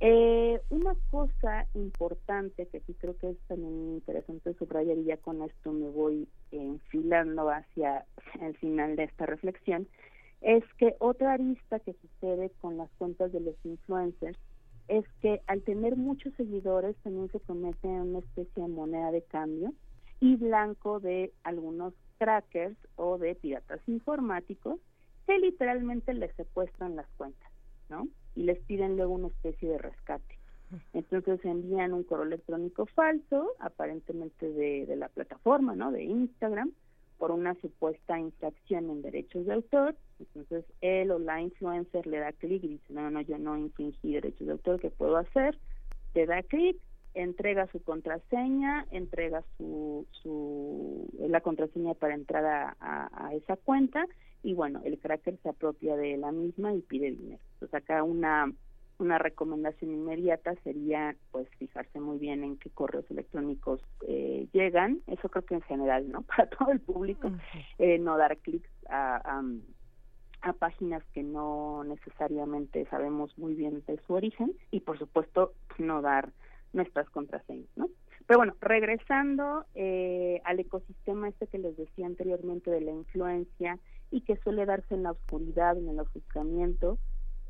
Eh, 0.00 0.60
una 0.70 0.94
cosa 1.10 1.66
importante 1.74 2.66
que 2.66 2.80
sí 2.80 2.94
creo 2.94 3.16
que 3.18 3.30
es 3.30 3.38
también 3.48 3.94
interesante 3.94 4.54
subrayar 4.54 4.96
y 4.96 5.04
ya 5.04 5.16
con 5.16 5.42
esto 5.42 5.72
me 5.72 5.88
voy 5.90 6.28
enfilando 6.52 7.50
hacia 7.50 8.04
el 8.40 8.56
final 8.58 8.94
de 8.94 9.04
esta 9.04 9.26
reflexión, 9.26 9.88
es 10.40 10.62
que 10.78 10.94
otra 11.00 11.32
arista 11.32 11.80
que 11.80 11.94
sucede 11.94 12.52
con 12.60 12.76
las 12.76 12.88
cuentas 12.98 13.32
de 13.32 13.40
los 13.40 13.56
influencers 13.64 14.38
es 14.86 15.04
que 15.20 15.42
al 15.48 15.62
tener 15.62 15.96
muchos 15.96 16.32
seguidores 16.34 16.96
también 17.02 17.28
se 17.32 17.40
convierte 17.40 17.88
en 17.88 18.00
una 18.00 18.18
especie 18.20 18.62
de 18.62 18.68
moneda 18.68 19.10
de 19.10 19.22
cambio 19.22 19.72
y 20.20 20.36
blanco 20.36 21.00
de 21.00 21.32
algunos 21.42 21.92
crackers 22.18 22.76
o 22.96 23.18
de 23.18 23.34
piratas 23.34 23.80
informáticos 23.86 24.78
que 25.26 25.38
literalmente 25.38 26.14
les 26.14 26.34
secuestran 26.36 26.96
las 26.96 27.06
cuentas, 27.16 27.50
¿no? 27.88 28.08
y 28.38 28.44
les 28.44 28.58
piden 28.60 28.96
luego 28.96 29.14
una 29.14 29.28
especie 29.28 29.68
de 29.68 29.78
rescate. 29.78 30.38
Entonces 30.92 31.44
envían 31.44 31.92
un 31.92 32.04
correo 32.04 32.26
electrónico 32.26 32.86
falso, 32.86 33.54
aparentemente 33.58 34.48
de, 34.48 34.86
de 34.86 34.96
la 34.96 35.08
plataforma, 35.08 35.74
¿no? 35.74 35.90
De 35.90 36.04
Instagram, 36.04 36.72
por 37.16 37.32
una 37.32 37.54
supuesta 37.56 38.16
infracción 38.16 38.90
en 38.90 39.02
derechos 39.02 39.44
de 39.46 39.54
autor. 39.54 39.96
Entonces 40.20 40.64
él 40.82 41.10
o 41.10 41.18
la 41.18 41.40
influencer 41.40 42.06
le 42.06 42.18
da 42.18 42.32
clic 42.32 42.62
y 42.62 42.68
dice, 42.68 42.92
no, 42.92 43.10
no, 43.10 43.20
yo 43.22 43.38
no 43.38 43.56
infringí 43.56 44.12
derechos 44.12 44.46
de 44.46 44.52
autor, 44.52 44.78
¿qué 44.78 44.90
puedo 44.90 45.16
hacer? 45.16 45.58
Le 46.14 46.26
da 46.26 46.42
clic, 46.44 46.76
entrega 47.22 47.66
su 47.72 47.82
contraseña, 47.82 48.86
entrega 48.90 49.42
su, 49.56 50.06
su 50.22 51.08
la 51.18 51.40
contraseña 51.40 51.94
para 51.94 52.14
entrar 52.14 52.44
a, 52.44 52.76
a 53.12 53.34
esa 53.34 53.56
cuenta 53.56 54.06
y 54.42 54.54
bueno, 54.54 54.80
el 54.84 54.98
cracker 54.98 55.36
se 55.42 55.48
apropia 55.48 55.96
de 55.96 56.16
la 56.16 56.32
misma 56.32 56.74
y 56.74 56.80
pide 56.80 57.10
dinero. 57.10 57.42
Entonces 57.54 57.74
acá 57.74 58.02
una 58.02 58.52
una 58.98 59.18
recomendación 59.18 59.92
inmediata 59.92 60.54
sería 60.64 61.14
pues 61.30 61.48
fijarse 61.58 62.00
muy 62.00 62.18
bien 62.18 62.42
en 62.42 62.56
qué 62.56 62.68
correos 62.70 63.08
electrónicos 63.10 63.80
eh, 64.06 64.48
llegan, 64.52 65.00
eso 65.06 65.28
creo 65.28 65.44
que 65.44 65.54
en 65.54 65.62
general, 65.62 66.10
¿no? 66.10 66.22
Para 66.36 66.48
todo 66.48 66.70
el 66.70 66.80
público, 66.80 67.30
eh, 67.78 67.98
no 67.98 68.16
dar 68.16 68.36
clics 68.38 68.70
a, 68.88 69.40
a, 70.42 70.52
páginas 70.54 71.04
que 71.12 71.22
no 71.22 71.84
necesariamente 71.84 72.86
sabemos 72.86 73.36
muy 73.38 73.54
bien 73.54 73.84
de 73.86 74.00
su 74.06 74.14
origen 74.14 74.52
y 74.70 74.80
por 74.80 74.98
supuesto 74.98 75.52
no 75.78 76.00
dar 76.00 76.30
nuestras 76.72 77.08
contraseñas, 77.10 77.68
¿no? 77.76 77.88
Pero 78.26 78.38
bueno, 78.38 78.54
regresando 78.60 79.64
eh, 79.74 80.40
al 80.44 80.60
ecosistema 80.60 81.28
este 81.28 81.46
que 81.46 81.58
les 81.58 81.76
decía 81.76 82.06
anteriormente 82.06 82.70
de 82.70 82.82
la 82.82 82.92
influencia 82.92 83.78
y 84.10 84.20
que 84.22 84.36
suele 84.38 84.66
darse 84.66 84.94
en 84.94 85.04
la 85.04 85.12
oscuridad, 85.12 85.76
en 85.76 85.88
el 85.88 86.00
ofuscamiento. 86.00 86.98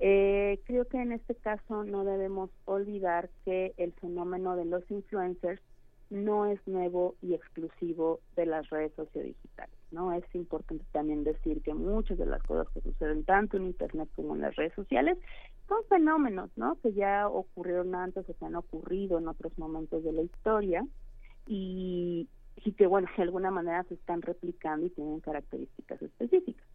Eh, 0.00 0.60
creo 0.64 0.86
que 0.86 0.98
en 0.98 1.12
este 1.12 1.34
caso 1.34 1.82
no 1.82 2.04
debemos 2.04 2.50
olvidar 2.64 3.30
que 3.44 3.74
el 3.76 3.92
fenómeno 3.94 4.54
de 4.54 4.64
los 4.64 4.88
influencers 4.90 5.60
no 6.10 6.46
es 6.46 6.60
nuevo 6.66 7.16
y 7.20 7.34
exclusivo 7.34 8.20
de 8.36 8.46
las 8.46 8.70
redes 8.70 8.92
sociodigitales, 8.94 9.76
¿no? 9.90 10.12
Es 10.12 10.24
importante 10.34 10.84
también 10.92 11.24
decir 11.24 11.60
que 11.62 11.74
muchas 11.74 12.18
de 12.18 12.26
las 12.26 12.42
cosas 12.44 12.72
que 12.72 12.80
suceden 12.80 13.24
tanto 13.24 13.56
en 13.56 13.66
Internet 13.66 14.08
como 14.16 14.34
en 14.34 14.42
las 14.42 14.56
redes 14.56 14.72
sociales 14.74 15.18
son 15.68 15.84
fenómenos, 15.88 16.50
¿no? 16.56 16.76
Que 16.80 16.92
ya 16.92 17.28
ocurrieron 17.28 17.94
antes 17.94 18.28
o 18.28 18.34
que 18.34 18.44
han 18.44 18.56
ocurrido 18.56 19.18
en 19.18 19.28
otros 19.28 19.56
momentos 19.58 20.02
de 20.02 20.12
la 20.12 20.22
historia 20.22 20.86
y, 21.46 22.28
y 22.64 22.72
que 22.72 22.86
bueno, 22.86 23.08
de 23.16 23.22
alguna 23.22 23.50
manera 23.50 23.84
se 23.84 23.94
están 23.94 24.22
replicando 24.22 24.86
y 24.86 24.90
tienen 24.90 25.20
características 25.20 26.00
específicas. 26.02 26.66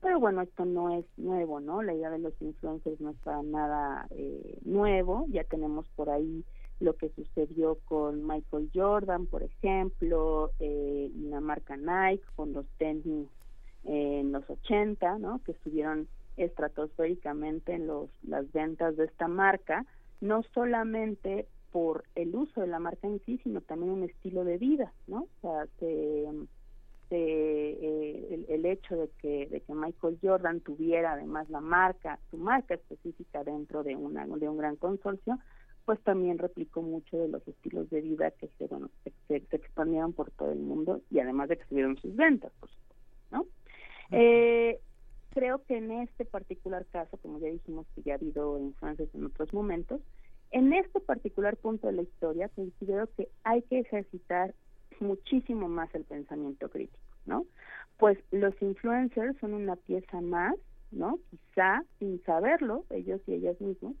Pero 0.00 0.20
bueno, 0.20 0.42
esto 0.42 0.64
no 0.64 0.96
es 0.96 1.04
nuevo, 1.16 1.60
¿no? 1.60 1.82
La 1.82 1.94
idea 1.94 2.10
de 2.10 2.18
los 2.18 2.34
influencers 2.40 3.00
no 3.00 3.10
es 3.10 3.16
para 3.18 3.42
nada 3.42 4.06
eh, 4.10 4.58
nuevo, 4.64 5.26
ya 5.28 5.42
tenemos 5.44 5.88
por 5.96 6.10
ahí 6.10 6.44
lo 6.80 6.96
que 6.96 7.08
sucedió 7.10 7.78
con 7.86 8.26
Michael 8.26 8.70
Jordan, 8.74 9.26
por 9.26 9.42
ejemplo, 9.42 10.50
eh, 10.60 11.10
la 11.14 11.40
marca 11.40 11.76
Nike 11.76 12.24
con 12.34 12.52
los 12.52 12.66
tenis 12.78 13.28
en 13.84 14.32
los 14.32 14.48
80, 14.48 15.18
¿no? 15.18 15.40
que 15.44 15.52
estuvieron 15.52 16.06
estratosféricamente 16.36 17.74
en 17.74 17.86
los, 17.86 18.10
las 18.22 18.50
ventas 18.52 18.96
de 18.96 19.04
esta 19.04 19.28
marca, 19.28 19.84
no 20.20 20.42
solamente 20.54 21.46
por 21.72 22.04
el 22.14 22.34
uso 22.34 22.60
de 22.60 22.66
la 22.66 22.78
marca 22.78 23.06
en 23.06 23.20
sí, 23.26 23.38
sino 23.42 23.60
también 23.60 23.92
un 23.92 24.04
estilo 24.04 24.44
de 24.44 24.58
vida, 24.58 24.92
¿no? 25.06 25.22
O 25.22 25.40
sea, 25.42 25.66
eh, 27.10 28.46
el, 28.48 28.66
hecho 28.66 28.96
de 28.96 29.08
que, 29.20 29.46
de 29.46 29.60
que 29.60 29.74
Michael 29.74 30.18
Jordan 30.22 30.60
tuviera 30.60 31.12
además 31.12 31.48
la 31.50 31.60
marca, 31.60 32.18
su 32.30 32.36
marca 32.36 32.74
específica 32.74 33.44
dentro 33.44 33.82
de, 33.82 33.94
una, 33.94 34.26
de 34.26 34.48
un 34.48 34.58
gran 34.58 34.76
consorcio, 34.76 35.38
pues 35.84 36.00
también 36.00 36.38
replicó 36.38 36.82
mucho 36.82 37.16
de 37.16 37.28
los 37.28 37.46
estilos 37.46 37.88
de 37.90 38.00
vida 38.00 38.32
que 38.32 38.48
se, 38.58 38.66
bueno, 38.66 38.90
se, 39.28 39.36
expandieron 39.36 40.12
por 40.12 40.30
todo 40.32 40.50
el 40.50 40.58
mundo 40.58 41.00
y 41.10 41.20
además 41.20 41.48
de 41.48 41.58
que 41.58 41.66
subieron 41.66 41.96
sus 41.98 42.16
ventas, 42.16 42.52
por 42.58 42.70
supuesto, 42.70 42.96
¿no? 43.30 43.46
Eh, 44.10 44.80
creo 45.36 45.62
que 45.66 45.76
en 45.76 45.90
este 45.90 46.24
particular 46.24 46.86
caso, 46.86 47.18
como 47.18 47.38
ya 47.38 47.48
dijimos 47.48 47.86
que 47.94 48.00
ya 48.00 48.14
ha 48.14 48.16
habido 48.16 48.58
influencias 48.58 49.14
en 49.14 49.26
otros 49.26 49.52
momentos, 49.52 50.00
en 50.50 50.72
este 50.72 50.98
particular 50.98 51.58
punto 51.58 51.88
de 51.88 51.92
la 51.92 52.02
historia 52.02 52.48
considero 52.48 53.06
que 53.18 53.28
hay 53.44 53.60
que 53.60 53.80
ejercitar 53.80 54.54
muchísimo 54.98 55.68
más 55.68 55.94
el 55.94 56.04
pensamiento 56.04 56.70
crítico, 56.70 56.98
¿no? 57.26 57.44
Pues 57.98 58.16
los 58.30 58.54
influencers 58.62 59.36
son 59.38 59.52
una 59.52 59.76
pieza 59.76 60.22
más, 60.22 60.54
¿no? 60.90 61.18
Quizá 61.30 61.82
sin 61.98 62.22
saberlo, 62.24 62.86
ellos 62.88 63.20
y 63.26 63.34
ellas 63.34 63.60
mismos, 63.60 63.94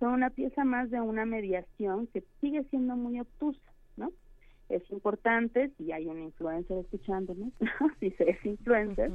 son 0.00 0.14
una 0.14 0.30
pieza 0.30 0.64
más 0.64 0.88
de 0.90 1.02
una 1.02 1.26
mediación 1.26 2.06
que 2.06 2.24
sigue 2.40 2.64
siendo 2.70 2.96
muy 2.96 3.20
obtusa, 3.20 3.72
¿no? 3.98 4.10
Es 4.70 4.90
importante, 4.90 5.70
si 5.76 5.92
hay 5.92 6.06
un 6.06 6.22
influencer 6.22 6.78
escuchándonos, 6.78 7.52
si 8.00 8.10
se 8.12 8.30
es 8.30 8.46
influencer, 8.46 9.10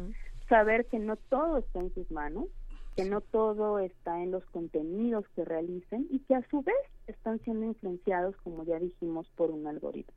saber 0.54 0.86
que 0.86 1.00
no 1.00 1.16
todo 1.16 1.58
está 1.58 1.80
en 1.80 1.92
sus 1.96 2.12
manos, 2.12 2.46
que 2.96 3.06
no 3.06 3.22
todo 3.22 3.80
está 3.80 4.22
en 4.22 4.30
los 4.30 4.46
contenidos 4.46 5.26
que 5.30 5.44
realicen 5.44 6.06
y 6.12 6.20
que 6.20 6.36
a 6.36 6.48
su 6.52 6.62
vez 6.62 6.76
están 7.08 7.40
siendo 7.40 7.66
influenciados, 7.66 8.36
como 8.44 8.64
ya 8.64 8.78
dijimos, 8.78 9.28
por 9.36 9.50
un 9.50 9.66
algoritmo. 9.66 10.14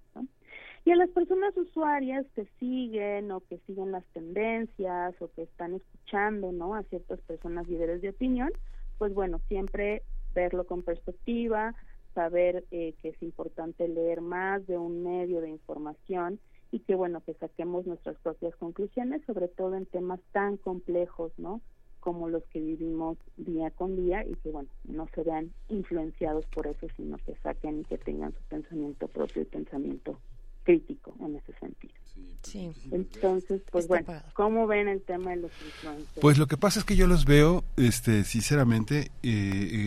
Y 0.84 0.91
a 0.91 0.97
las 0.97 1.09
personas 1.09 1.57
usuarias 1.57 2.26
que 2.34 2.47
siguen 2.61 3.32
o 3.32 3.41
que 3.41 3.57
siguen 3.66 3.93
las 3.93 4.05
tendencias 4.12 5.14
o 5.22 5.30
que 5.32 5.45
están 5.45 5.72
escuchando 5.72 6.53
¿no? 6.53 6.74
a 6.74 6.82
ciertas 6.82 7.18
personas 7.20 7.66
líderes 7.66 8.03
de 8.03 8.11
opinión, 8.11 8.51
pues 8.99 9.14
bueno, 9.14 9.41
siempre 9.49 10.03
verlo 10.34 10.66
con 10.66 10.82
perspectiva, 10.82 11.74
saber 12.14 12.62
eh, 12.72 12.93
que 13.01 13.09
es 13.09 13.22
importante 13.22 13.89
leer 13.89 14.20
más 14.20 14.66
de 14.66 14.76
un 14.76 15.03
medio 15.03 15.41
de 15.41 15.49
información 15.49 16.39
y 16.77 16.81
que 16.81 16.95
bueno, 16.95 17.22
que 17.24 17.33
saquemos 17.33 17.87
nuestras 17.87 18.16
propias 18.18 18.55
conclusiones, 18.57 19.22
sobre 19.27 19.49
todo 19.49 19.77
en 19.77 19.87
temas 19.87 20.20
tan 20.33 20.59
complejos, 20.59 21.33
¿no? 21.39 21.62
como 22.01 22.29
los 22.29 22.45
que 22.53 22.61
vivimos 22.61 23.16
día 23.37 23.70
con 23.70 23.97
día 23.97 24.24
y 24.24 24.35
que 24.37 24.51
bueno 24.51 24.68
no 24.85 25.09
se 25.12 25.24
vean 25.24 25.51
influenciados 25.68 26.47
por 26.47 26.68
eso 26.68 26.87
sino 26.97 27.16
que 27.16 27.35
saquen 27.43 27.81
y 27.81 27.85
que 27.85 27.99
tengan 27.99 28.33
su 28.33 28.43
pensamiento 28.49 29.09
propio 29.09 29.43
y 29.43 29.45
pensamiento 29.45 30.16
crítico 30.62 31.16
en 31.20 31.35
ese 31.35 31.53
sentido. 31.59 31.95
Sí. 32.43 32.70
Entonces, 32.93 33.61
pues 33.72 33.89
bueno, 33.89 34.07
¿cómo 34.35 34.68
ven 34.68 34.87
el 34.87 35.03
tema 35.03 35.31
de 35.31 35.37
los 35.37 35.51
influencers? 35.64 36.20
Pues 36.20 36.39
lo 36.39 36.47
que 36.47 36.57
pasa 36.57 36.79
es 36.79 36.85
que 36.85 36.95
yo 36.95 37.09
los 37.09 37.24
veo, 37.24 37.64
este, 37.77 38.22
sinceramente, 38.22 39.11
eh, 39.22 39.31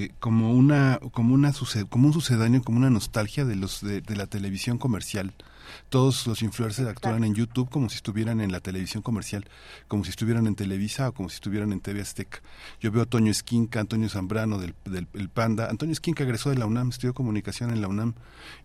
eh, 0.05 0.09
como 0.19 0.53
una, 0.53 0.99
como 1.13 1.33
una 1.33 1.53
como 1.89 2.07
un 2.07 2.13
sucedáneo, 2.13 2.61
como 2.61 2.79
una 2.79 2.89
nostalgia 2.89 3.45
de 3.45 3.55
los 3.55 3.81
de 3.81 4.15
la 4.15 4.27
televisión 4.27 4.77
comercial 4.77 5.33
todos 5.89 6.27
los 6.27 6.41
influencers 6.41 6.87
actúan 6.87 7.23
en 7.23 7.35
YouTube 7.35 7.69
como 7.69 7.89
si 7.89 7.95
estuvieran 7.95 8.41
en 8.41 8.51
la 8.51 8.59
televisión 8.59 9.03
comercial, 9.03 9.45
como 9.87 10.03
si 10.03 10.11
estuvieran 10.11 10.47
en 10.47 10.55
Televisa 10.55 11.09
o 11.09 11.13
como 11.13 11.29
si 11.29 11.35
estuvieran 11.35 11.71
en 11.71 11.79
TV 11.79 12.01
Azteca. 12.01 12.41
Yo 12.79 12.91
veo 12.91 13.03
a 13.03 13.05
Toño 13.05 13.31
Esquinca, 13.31 13.79
Antonio 13.79 14.09
Zambrano 14.09 14.59
del, 14.59 14.75
del 14.85 15.29
Panda. 15.29 15.69
Antonio 15.69 15.93
Esquinca 15.93 16.23
egresó 16.23 16.49
de 16.49 16.57
la 16.57 16.65
UNAM, 16.65 16.89
estudió 16.89 17.13
comunicación 17.13 17.71
en 17.71 17.81
la 17.81 17.87
UNAM 17.87 18.13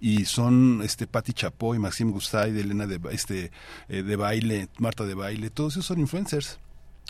y 0.00 0.24
son 0.24 0.80
este 0.82 1.06
Patti 1.06 1.32
Chapoy, 1.32 1.78
Maxim 1.78 2.10
Gustay, 2.10 2.52
de 2.52 2.60
Elena 2.60 2.86
de, 2.86 3.00
este, 3.10 3.50
eh, 3.88 4.02
de 4.02 4.16
baile, 4.16 4.68
Marta 4.78 5.04
de 5.04 5.14
baile, 5.14 5.50
todos 5.50 5.74
esos 5.74 5.86
son 5.86 6.00
influencers. 6.00 6.58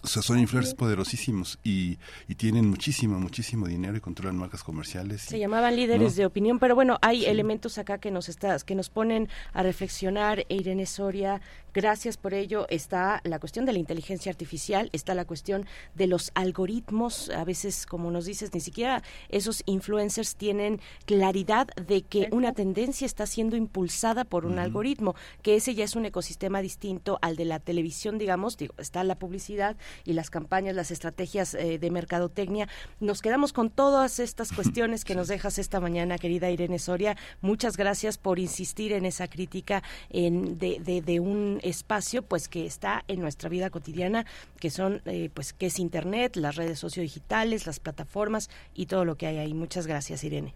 O 0.05 0.07
sea, 0.07 0.23
son 0.23 0.39
influencers 0.39 0.75
poderosísimos 0.75 1.59
y, 1.65 1.99
y, 2.29 2.35
tienen 2.35 2.69
muchísimo, 2.69 3.19
muchísimo 3.19 3.67
dinero 3.67 3.97
y 3.97 4.01
controlan 4.01 4.37
marcas 4.37 4.63
comerciales. 4.63 5.23
Se 5.23 5.39
llamaban 5.39 5.75
líderes 5.75 6.15
de 6.15 6.27
opinión, 6.27 6.59
pero 6.59 6.75
bueno, 6.75 6.99
hay 7.01 7.25
elementos 7.25 7.79
acá 7.79 7.97
que 7.97 8.11
nos 8.11 8.29
estás, 8.29 8.65
que 8.65 8.75
nos 8.75 8.91
ponen 8.91 9.31
a 9.55 9.63
reflexionar. 9.63 10.45
Irene 10.51 10.85
Soria, 10.85 11.41
gracias 11.75 12.17
por 12.17 12.33
ello. 12.33 12.67
Está 12.71 13.21
la 13.25 13.39
cuestión 13.39 13.67
de 13.67 13.73
la 13.73 13.79
inteligencia 13.79 14.31
artificial, 14.31 14.89
está 14.93 15.15
la 15.15 15.25
cuestión 15.25 15.67
de 15.95 16.07
los 16.07 16.31
algoritmos. 16.35 17.31
A 17.31 17.45
veces, 17.45 17.85
como 17.85 18.11
nos 18.11 18.25
dices, 18.25 18.55
ni 18.55 18.61
siquiera 18.61 19.03
esos 19.29 19.63
influencers 19.67 20.37
tienen 20.37 20.81
claridad 21.05 21.67
de 21.87 22.03
que 22.03 22.29
una 22.31 22.53
tendencia 22.53 23.05
está 23.05 23.27
siendo 23.27 23.57
impulsada 23.57 24.25
por 24.25 24.47
un 24.47 24.59
algoritmo, 24.59 25.15
que 25.43 25.57
ese 25.57 25.75
ya 25.75 25.85
es 25.85 25.97
un 25.97 26.07
ecosistema 26.07 26.63
distinto 26.63 27.19
al 27.21 27.37
de 27.37 27.45
la 27.45 27.59
televisión, 27.59 28.19
digamos. 28.19 28.57
Digo, 28.57 28.75
está 28.79 29.03
la 29.05 29.19
publicidad 29.19 29.77
y 30.05 30.13
las 30.13 30.31
campañas, 30.31 30.75
las 30.75 30.91
estrategias 30.91 31.55
eh, 31.55 31.79
de 31.79 31.91
mercadotecnia. 31.91 32.69
Nos 33.01 33.21
quedamos 33.21 33.53
con 33.53 33.71
todas 33.71 34.21
estas 34.21 34.53
cuestiones 34.57 35.05
que 35.05 35.15
nos 35.15 35.29
dejas 35.29 35.59
esta 35.59 35.81
mañana, 35.81 36.19
querida 36.19 36.51
Irene 36.51 36.79
Soria. 36.79 37.17
Muchas 37.41 37.77
gracias 37.77 38.19
por 38.19 38.39
insistir 38.39 38.93
en 38.93 39.05
esa 39.05 39.29
crítica 39.29 39.83
en, 40.11 40.59
de, 40.59 41.03
de, 41.05 41.21
un 41.21 41.61
espacio 41.65 42.23
pues 42.23 42.49
que 42.49 42.67
está 42.67 43.05
en 43.09 43.21
nuestra 43.21 43.49
vida 43.49 43.71
cotidiana, 43.71 44.25
que 44.61 44.71
son 44.71 45.03
eh, 45.07 45.31
pues 45.35 45.53
que 45.53 45.67
es 45.67 45.79
internet, 45.79 46.37
las 46.37 46.57
redes 46.57 46.79
sociodigitales, 46.79 47.67
las 47.67 47.81
plataformas 47.81 48.51
y 48.75 48.87
todo 48.87 49.05
lo 49.05 49.17
que 49.17 49.27
hay 49.27 49.39
ahí. 49.39 49.55
Muchas 49.55 49.87
gracias, 49.87 50.23
Irene. 50.25 50.55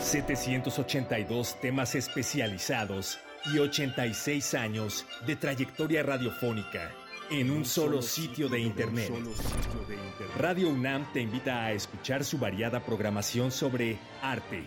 782 0.00 1.60
temas 1.60 1.94
especializados 1.94 3.20
y 3.52 3.58
86 3.58 4.54
años 4.54 5.04
de 5.26 5.36
trayectoria 5.36 6.02
radiofónica 6.02 6.90
en 7.30 7.50
un 7.50 7.64
solo 7.64 8.02
sitio 8.02 8.48
de 8.48 8.60
Internet. 8.60 9.10
Radio 10.38 10.68
UNAM 10.68 11.12
te 11.12 11.20
invita 11.20 11.64
a 11.64 11.72
escuchar 11.72 12.24
su 12.24 12.38
variada 12.38 12.84
programación 12.84 13.50
sobre 13.50 13.98
arte, 14.22 14.62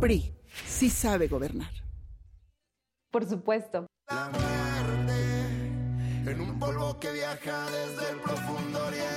PRI 0.00 0.34
sí 0.66 0.90
sabe 0.90 1.28
gobernar. 1.28 1.70
Por 3.10 3.26
supuesto. 3.26 3.86
La 4.10 4.28
muerte 4.28 6.30
en 6.30 6.40
un 6.40 6.58
polvo 6.58 6.98
que 6.98 7.12
viaja 7.12 7.66
desde 7.70 8.10
el 8.10 8.16
profundo 8.18 8.86
oriente, 8.86 9.15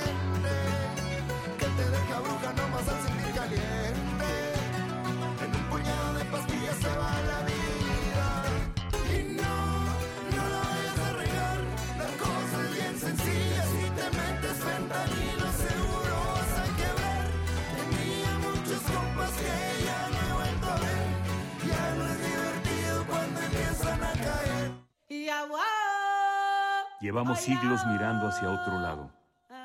Llevamos 27.00 27.40
siglos 27.40 27.80
mirando 27.86 28.28
hacia 28.28 28.50
otro 28.50 28.78
lado. 28.78 29.10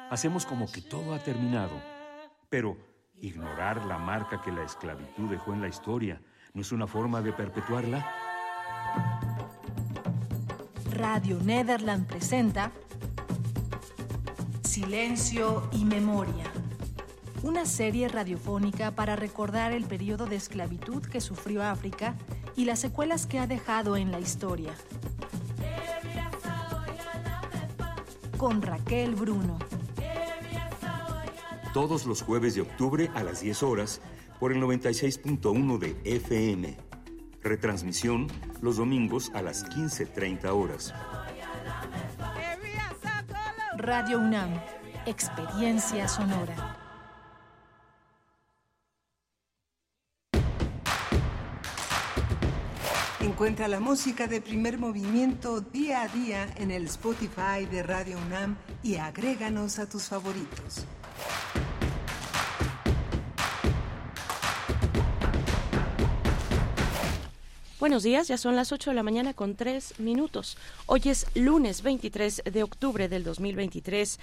Hacemos 0.10 0.46
como 0.46 0.72
que 0.72 0.82
todo 0.82 1.14
ha 1.14 1.20
terminado. 1.20 1.82
Pero 2.50 2.78
ignorar 3.20 3.86
la 3.86 3.98
marca 3.98 4.42
que 4.42 4.54
la 4.54 4.64
esclavitud 4.64 5.30
dejó 5.30 5.52
en 5.52 5.60
la 5.60 5.68
historia 5.68 6.22
no 6.54 6.62
es 6.62 6.72
una 6.72 6.88
forma 6.88 7.22
de 7.22 7.34
perpetuarla. 7.34 8.10
Radio 10.94 11.38
Nederland 11.44 12.08
presenta 12.08 12.72
Silencio 14.64 15.68
y 15.74 15.84
Memoria. 15.84 16.46
Una 17.44 17.66
serie 17.66 18.08
radiofónica 18.08 18.92
para 18.92 19.18
recordar 19.18 19.74
el 19.74 19.84
periodo 19.84 20.26
de 20.26 20.38
esclavitud 20.38 21.04
que 21.04 21.20
sufrió 21.20 21.64
África 21.64 22.16
y 22.56 22.64
las 22.64 22.80
secuelas 22.80 23.28
que 23.28 23.40
ha 23.40 23.48
dejado 23.48 23.98
en 23.98 24.14
la 24.14 24.22
historia. 24.22 24.72
Con 28.38 28.62
Raquel 28.62 29.16
Bruno. 29.16 29.58
Todos 31.74 32.06
los 32.06 32.22
jueves 32.22 32.56
de 32.56 32.62
octubre 32.62 33.10
a 33.14 33.24
las 33.24 33.42
10 33.42 33.64
horas 33.64 34.02
por 34.40 34.52
el 34.52 34.62
96.1 34.62 35.78
de 35.78 35.98
FM. 36.04 36.78
Retransmisión 37.42 38.28
los 38.62 38.78
domingos 38.78 39.32
a 39.34 39.42
las 39.42 39.66
15.30 39.70 40.50
horas. 40.50 40.94
Radio 43.78 44.20
UNAM. 44.20 44.60
Experiencia 45.06 46.08
sonora. 46.08 46.75
Encuentra 53.26 53.68
la 53.68 53.80
música 53.80 54.28
de 54.28 54.40
primer 54.40 54.78
movimiento 54.78 55.60
día 55.60 56.04
a 56.04 56.08
día 56.10 56.48
en 56.58 56.70
el 56.70 56.86
Spotify 56.86 57.66
de 57.72 57.82
Radio 57.82 58.20
UNAM 58.20 58.56
y 58.84 58.98
agréganos 58.98 59.80
a 59.80 59.90
tus 59.90 60.04
favoritos. 60.04 60.86
Buenos 67.80 68.04
días, 68.04 68.28
ya 68.28 68.38
son 68.38 68.56
las 68.56 68.72
8 68.72 68.92
de 68.92 68.96
la 68.96 69.04
mañana 69.04 69.34
con 69.34 69.56
3 69.56 70.00
minutos. 70.00 70.58
Hoy 70.86 71.02
es 71.06 71.26
lunes 71.34 71.82
23 71.82 72.44
de 72.52 72.64
octubre 72.64 73.10
del 73.10 73.24
2023. 73.24 74.20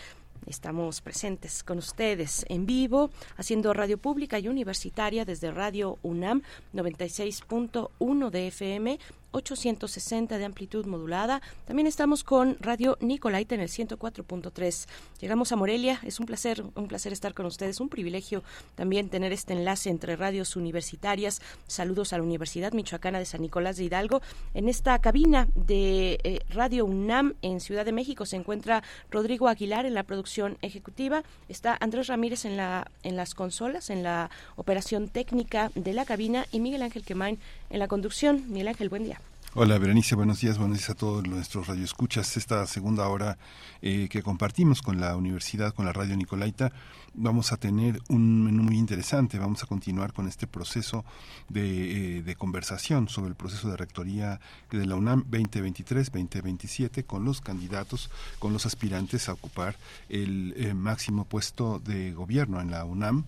Estamos 0.47 1.01
presentes 1.01 1.63
con 1.63 1.79
ustedes 1.79 2.45
en 2.49 2.67
vivo, 2.67 3.11
haciendo 3.37 3.73
radio 3.73 3.99
pública 3.99 4.39
y 4.39 4.49
universitaria 4.49 5.25
desde 5.25 5.51
Radio 5.51 5.99
UNAM 6.03 6.43
96.1 6.75 8.31
de 8.31 8.47
FM 8.49 8.99
860 9.33 10.39
de 10.39 10.45
amplitud 10.45 10.87
modulada. 10.87 11.43
También 11.67 11.87
estamos 11.87 12.25
con 12.25 12.57
Radio 12.61 12.97
Nicolaita 13.01 13.55
en 13.55 13.61
el 13.61 13.69
104.3. 13.69 14.87
Llegamos 15.21 15.53
a 15.53 15.57
Morelia, 15.57 16.01
es 16.05 16.21
un 16.21 16.27
placer, 16.27 16.63
un 16.75 16.89
placer 16.89 17.13
estar 17.13 17.35
con 17.35 17.47
ustedes, 17.47 17.81
un 17.81 17.89
privilegio 17.89 18.43
también 18.75 19.09
tener 19.09 19.33
este 19.33 19.53
enlace 19.53 19.91
entre 19.91 20.17
radios 20.17 20.57
universitarias. 20.57 21.43
Saludos 21.67 22.13
a 22.13 22.19
la 22.19 22.25
Universidad 22.25 22.73
Michoacana 22.73 23.19
de 23.19 23.27
San 23.27 23.43
Nicolás 23.43 23.77
de 23.77 23.85
Hidalgo. 23.85 24.23
En 24.55 24.69
esta 24.69 24.99
cabina 25.01 25.49
de 25.55 26.19
eh, 26.23 26.41
Radio 26.51 26.85
UNAM 26.85 27.35
en 27.43 27.61
Ciudad 27.61 27.85
de 27.85 27.93
México 27.93 28.27
se 28.27 28.37
encuentra 28.37 28.83
Rodrigo 29.11 29.49
Aguilar 29.49 29.87
en 29.87 29.95
la 29.95 30.03
producción 30.03 30.59
ejecutiva, 30.63 31.23
está 31.49 31.77
Andrés 31.81 32.07
Ramírez 32.07 32.45
en 32.45 32.57
la 32.57 32.91
en 33.03 33.17
las 33.17 33.35
consolas, 33.35 33.91
en 33.91 34.03
la 34.03 34.31
operación 34.57 35.09
técnica 35.09 35.71
de 35.75 35.93
la 35.93 36.05
cabina 36.05 36.47
y 36.53 36.61
Miguel 36.61 36.83
Ángel 36.83 37.05
Quemain 37.05 37.39
en 37.71 37.79
la 37.79 37.89
conducción. 37.89 38.45
Miguel 38.49 38.69
Ángel, 38.69 38.89
buen 38.89 39.05
día. 39.05 39.22
Hola 39.55 39.77
Berenice, 39.77 40.15
buenos 40.15 40.41
días, 40.41 40.57
buenos 40.57 40.79
días 40.79 40.89
a 40.89 40.95
todos 40.95 41.29
nuestros 41.29 41.67
radioescuchas. 41.67 42.39
Esta 42.39 42.67
segunda 42.67 43.07
hora 43.09 43.37
eh, 43.83 44.09
que 44.09 44.23
compartimos 44.23 44.81
con 44.81 44.99
la 44.99 45.15
universidad, 45.15 45.75
con 45.75 45.85
la 45.85 45.93
radio 45.93 46.17
Nicolaita, 46.17 46.73
vamos 47.13 47.53
a 47.53 47.59
tener 47.59 48.01
un 48.09 48.45
menú 48.45 48.63
muy 48.63 48.79
interesante. 48.79 49.39
Vamos 49.39 49.63
a 49.63 49.67
continuar 49.67 50.15
con 50.15 50.27
este 50.27 50.47
proceso 50.47 51.05
de, 51.51 52.21
eh, 52.21 52.35
conversación 52.37 53.11
sobre 53.11 53.29
el 53.29 53.35
proceso 53.35 53.69
de 53.69 53.77
rectoría 53.77 54.41
de 54.71 54.87
la 54.87 54.95
UNAM 54.95 55.27
2023-2027 55.31 57.05
con 57.05 57.27
los 57.27 57.43
candidatos, 57.43 58.09
con 58.39 58.55
los 58.55 58.65
aspirantes 58.65 59.29
a 59.29 59.35
ocupar 59.35 59.77
el 60.09 60.55
eh, 60.57 60.73
máximo 60.73 61.27
puesto 61.27 61.79
de 61.79 62.15
gobierno 62.15 62.59
en 62.63 62.71
la 62.71 62.87
UNAM. 62.87 63.27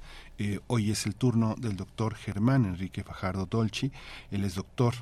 Hoy 0.69 0.91
es 0.91 1.05
el 1.05 1.15
turno 1.15 1.55
del 1.59 1.77
doctor 1.77 2.15
Germán 2.15 2.65
Enrique 2.65 3.05
Fajardo 3.05 3.47
Dolci. 3.47 3.93
Él 4.31 4.45
es 4.45 4.55
doctor 4.55 4.95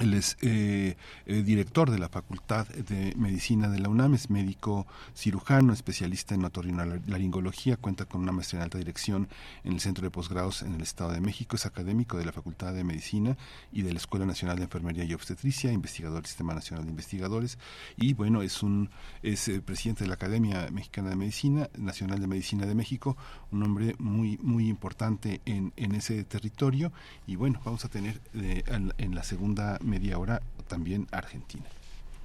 él 0.00 0.14
es 0.14 0.36
eh, 0.40 0.96
eh, 1.26 1.42
director 1.42 1.90
de 1.90 1.98
la 1.98 2.08
Facultad 2.08 2.66
de 2.68 3.14
Medicina 3.16 3.68
de 3.68 3.78
la 3.78 3.88
UNAM, 3.88 4.14
es 4.14 4.30
médico 4.30 4.86
cirujano, 5.14 5.72
especialista 5.72 6.34
en 6.34 6.44
otorrinolaringología, 6.44 7.76
cuenta 7.76 8.04
con 8.04 8.22
una 8.22 8.32
maestría 8.32 8.60
en 8.60 8.64
alta 8.64 8.78
dirección 8.78 9.28
en 9.64 9.74
el 9.74 9.80
Centro 9.80 10.04
de 10.04 10.10
Posgrados 10.10 10.62
en 10.62 10.74
el 10.74 10.80
Estado 10.80 11.12
de 11.12 11.20
México, 11.20 11.56
es 11.56 11.66
académico 11.66 12.16
de 12.16 12.24
la 12.24 12.32
Facultad 12.32 12.72
de 12.72 12.84
Medicina 12.84 13.36
y 13.72 13.82
de 13.82 13.92
la 13.92 13.98
Escuela 13.98 14.26
Nacional 14.26 14.56
de 14.56 14.64
Enfermería 14.64 15.04
y 15.04 15.14
Obstetricia, 15.14 15.72
investigador 15.72 16.18
del 16.18 16.26
Sistema 16.26 16.54
Nacional 16.54 16.84
de 16.84 16.90
Investigadores 16.90 17.58
y 17.96 18.14
bueno, 18.14 18.42
es 18.42 18.62
un 18.62 18.90
es 19.22 19.48
eh, 19.48 19.60
presidente 19.60 20.04
de 20.04 20.08
la 20.08 20.14
Academia 20.14 20.68
Mexicana 20.70 21.10
de 21.10 21.16
Medicina, 21.16 21.68
Nacional 21.76 22.20
de 22.20 22.26
Medicina 22.26 22.66
de 22.66 22.74
México, 22.74 23.16
un 23.52 23.62
hombre 23.62 23.94
muy 23.98 24.38
muy 24.42 24.68
importante 24.68 25.40
en, 25.44 25.72
en 25.76 25.94
ese 25.94 26.24
territorio 26.24 26.92
y 27.26 27.36
bueno, 27.36 27.60
vamos 27.64 27.84
a 27.84 27.88
tener 27.88 28.20
eh, 28.34 28.62
en, 28.66 28.92
en 28.98 29.14
la 29.14 29.22
segunda 29.22 29.78
media 29.82 30.18
hora 30.18 30.42
también 30.68 31.06
Argentina. 31.10 31.64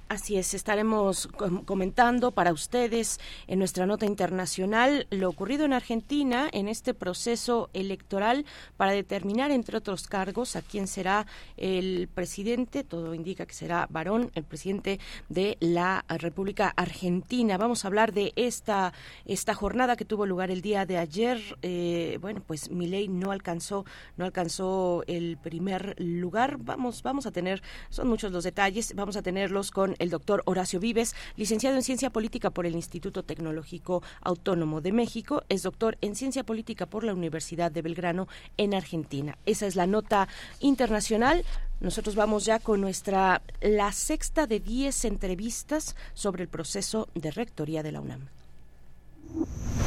Así 0.08 0.36
es, 0.38 0.54
estaremos 0.54 1.28
comentando 1.64 2.30
para 2.30 2.52
ustedes 2.52 3.18
en 3.48 3.58
nuestra 3.58 3.86
nota 3.86 4.06
internacional 4.06 5.08
lo 5.10 5.28
ocurrido 5.28 5.64
en 5.64 5.72
Argentina 5.72 6.48
en 6.52 6.68
este 6.68 6.94
proceso 6.94 7.70
electoral 7.72 8.46
para 8.76 8.92
determinar, 8.92 9.50
entre 9.50 9.76
otros 9.76 10.06
cargos, 10.06 10.54
a 10.54 10.62
quién 10.62 10.86
será 10.86 11.26
el 11.56 12.08
presidente. 12.14 12.84
Todo 12.84 13.14
indica 13.14 13.46
que 13.46 13.54
será 13.54 13.88
varón, 13.90 14.30
el 14.36 14.44
presidente 14.44 15.00
de 15.28 15.56
la 15.58 16.04
República 16.08 16.72
Argentina. 16.76 17.58
Vamos 17.58 17.84
a 17.84 17.88
hablar 17.88 18.12
de 18.12 18.32
esta, 18.36 18.92
esta 19.24 19.54
jornada 19.54 19.96
que 19.96 20.04
tuvo 20.04 20.24
lugar 20.24 20.52
el 20.52 20.62
día 20.62 20.86
de 20.86 20.98
ayer. 20.98 21.42
Eh, 21.62 22.18
bueno, 22.20 22.44
pues 22.46 22.70
Milei 22.70 23.08
no 23.08 23.32
alcanzó, 23.32 23.84
no 24.16 24.24
alcanzó 24.24 25.02
el 25.08 25.36
primer 25.36 25.96
lugar. 25.98 26.58
Vamos, 26.60 27.02
vamos 27.02 27.26
a 27.26 27.32
tener, 27.32 27.60
son 27.90 28.06
muchos 28.06 28.30
los 28.30 28.44
detalles, 28.44 28.94
vamos 28.94 29.16
a 29.16 29.22
tenerlos 29.22 29.72
con 29.72 29.95
el 29.98 30.10
doctor 30.10 30.42
Horacio 30.46 30.80
Vives, 30.80 31.14
licenciado 31.36 31.76
en 31.76 31.82
Ciencia 31.82 32.10
Política 32.10 32.50
por 32.50 32.66
el 32.66 32.74
Instituto 32.74 33.22
Tecnológico 33.22 34.02
Autónomo 34.20 34.80
de 34.80 34.92
México, 34.92 35.42
es 35.48 35.62
doctor 35.62 35.98
en 36.00 36.14
Ciencia 36.14 36.44
Política 36.44 36.86
por 36.86 37.04
la 37.04 37.14
Universidad 37.14 37.70
de 37.70 37.82
Belgrano 37.82 38.28
en 38.56 38.74
Argentina. 38.74 39.38
Esa 39.46 39.66
es 39.66 39.76
la 39.76 39.86
nota 39.86 40.28
internacional. 40.60 41.44
Nosotros 41.80 42.14
vamos 42.14 42.44
ya 42.44 42.58
con 42.58 42.80
nuestra 42.80 43.42
la 43.60 43.92
sexta 43.92 44.46
de 44.46 44.60
diez 44.60 45.04
entrevistas 45.04 45.94
sobre 46.14 46.42
el 46.42 46.48
proceso 46.48 47.08
de 47.14 47.30
rectoría 47.30 47.82
de 47.82 47.92
la 47.92 48.00
UNAM. 48.00 48.28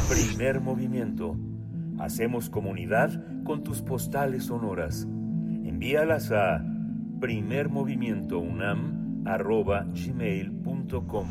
Primer 0.10 0.62
movimiento. 0.62 1.36
Hacemos 2.00 2.50
comunidad 2.50 3.44
con 3.44 3.64
tus 3.64 3.82
postales 3.82 4.46
sonoras. 4.46 5.04
Envíalas 5.04 6.32
a 6.32 6.64
primermovimientounam 7.20 9.09
arroba 9.26 9.86
gmail.com. 9.94 11.28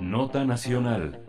Nota 0.00 0.44
Nacional. 0.44 1.22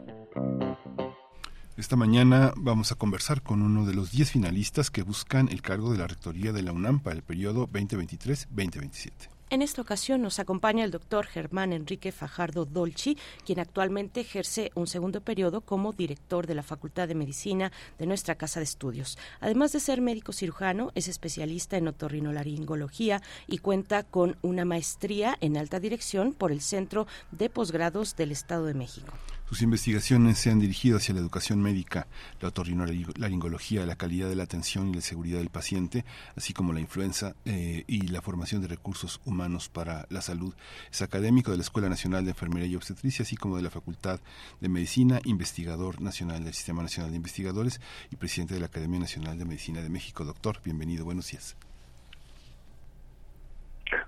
Esta 1.77 1.95
mañana 1.95 2.51
vamos 2.57 2.91
a 2.91 2.95
conversar 2.95 3.41
con 3.41 3.61
uno 3.61 3.85
de 3.85 3.93
los 3.93 4.11
10 4.11 4.31
finalistas 4.31 4.91
que 4.91 5.01
buscan 5.01 5.47
el 5.49 5.61
cargo 5.61 5.91
de 5.91 5.97
la 5.97 6.07
rectoría 6.07 6.51
de 6.51 6.61
la 6.61 6.73
UNAM 6.73 6.99
para 6.99 7.15
el 7.15 7.23
periodo 7.23 7.67
2023-2027. 7.69 9.38
En 9.51 9.63
esta 9.63 9.81
ocasión 9.81 10.21
nos 10.21 10.37
acompaña 10.37 10.85
el 10.85 10.91
doctor 10.91 11.25
Germán 11.25 11.73
Enrique 11.73 12.11
Fajardo 12.11 12.65
Dolci, 12.65 13.17
quien 13.43 13.59
actualmente 13.59 14.21
ejerce 14.21 14.71
un 14.75 14.85
segundo 14.85 15.21
periodo 15.21 15.61
como 15.61 15.91
director 15.91 16.45
de 16.45 16.53
la 16.53 16.61
Facultad 16.61 17.07
de 17.07 17.15
Medicina 17.15 17.71
de 17.97 18.05
nuestra 18.05 18.35
Casa 18.35 18.59
de 18.59 18.65
Estudios. 18.65 19.17
Además 19.39 19.71
de 19.71 19.79
ser 19.79 20.01
médico 20.01 20.33
cirujano, 20.33 20.91
es 20.93 21.07
especialista 21.07 21.77
en 21.77 21.87
otorrinolaringología 21.87 23.23
y 23.47 23.57
cuenta 23.57 24.03
con 24.03 24.37
una 24.43 24.65
maestría 24.65 25.35
en 25.41 25.57
alta 25.57 25.79
dirección 25.79 26.33
por 26.33 26.51
el 26.51 26.61
Centro 26.61 27.07
de 27.31 27.49
Posgrados 27.49 28.15
del 28.15 28.31
Estado 28.31 28.65
de 28.65 28.75
México. 28.75 29.13
Sus 29.49 29.63
investigaciones 29.63 30.37
se 30.37 30.51
han 30.51 30.59
dirigido 30.59 30.97
hacia 30.97 31.15
la 31.15 31.21
educación 31.21 31.59
médica, 31.59 32.05
la 32.39 32.49
otorrinolaringología, 32.49 33.83
la 33.83 33.95
calidad 33.95 34.29
de 34.29 34.35
la 34.35 34.43
atención 34.43 34.89
y 34.89 34.93
la 34.93 35.01
seguridad 35.01 35.39
del 35.39 35.49
paciente, 35.49 36.05
así 36.37 36.53
como 36.53 36.71
la 36.71 36.81
influenza 36.81 37.33
eh, 37.45 37.83
y 37.87 38.09
la 38.09 38.21
formación 38.21 38.61
de 38.61 38.67
recursos 38.67 39.19
humanos 39.25 39.67
para 39.67 40.05
la 40.11 40.21
salud. 40.21 40.53
Es 40.91 41.01
académico 41.01 41.49
de 41.49 41.57
la 41.57 41.63
Escuela 41.63 41.89
Nacional 41.89 42.25
de 42.25 42.29
Enfermería 42.29 42.67
y 42.67 42.75
Obstetricia, 42.75 43.23
así 43.23 43.37
como 43.37 43.57
de 43.57 43.63
la 43.63 43.71
Facultad 43.71 44.19
de 44.61 44.69
Medicina, 44.69 45.19
investigador 45.25 45.99
nacional 45.99 46.43
del 46.43 46.53
Sistema 46.53 46.83
Nacional 46.83 47.09
de 47.09 47.17
Investigadores 47.17 47.81
y 48.11 48.17
presidente 48.17 48.53
de 48.53 48.59
la 48.59 48.67
Academia 48.67 48.99
Nacional 48.99 49.39
de 49.39 49.45
Medicina 49.45 49.81
de 49.81 49.89
México. 49.89 50.25
Doctor, 50.25 50.61
bienvenido, 50.63 51.05
buenos 51.05 51.31
días. 51.31 51.57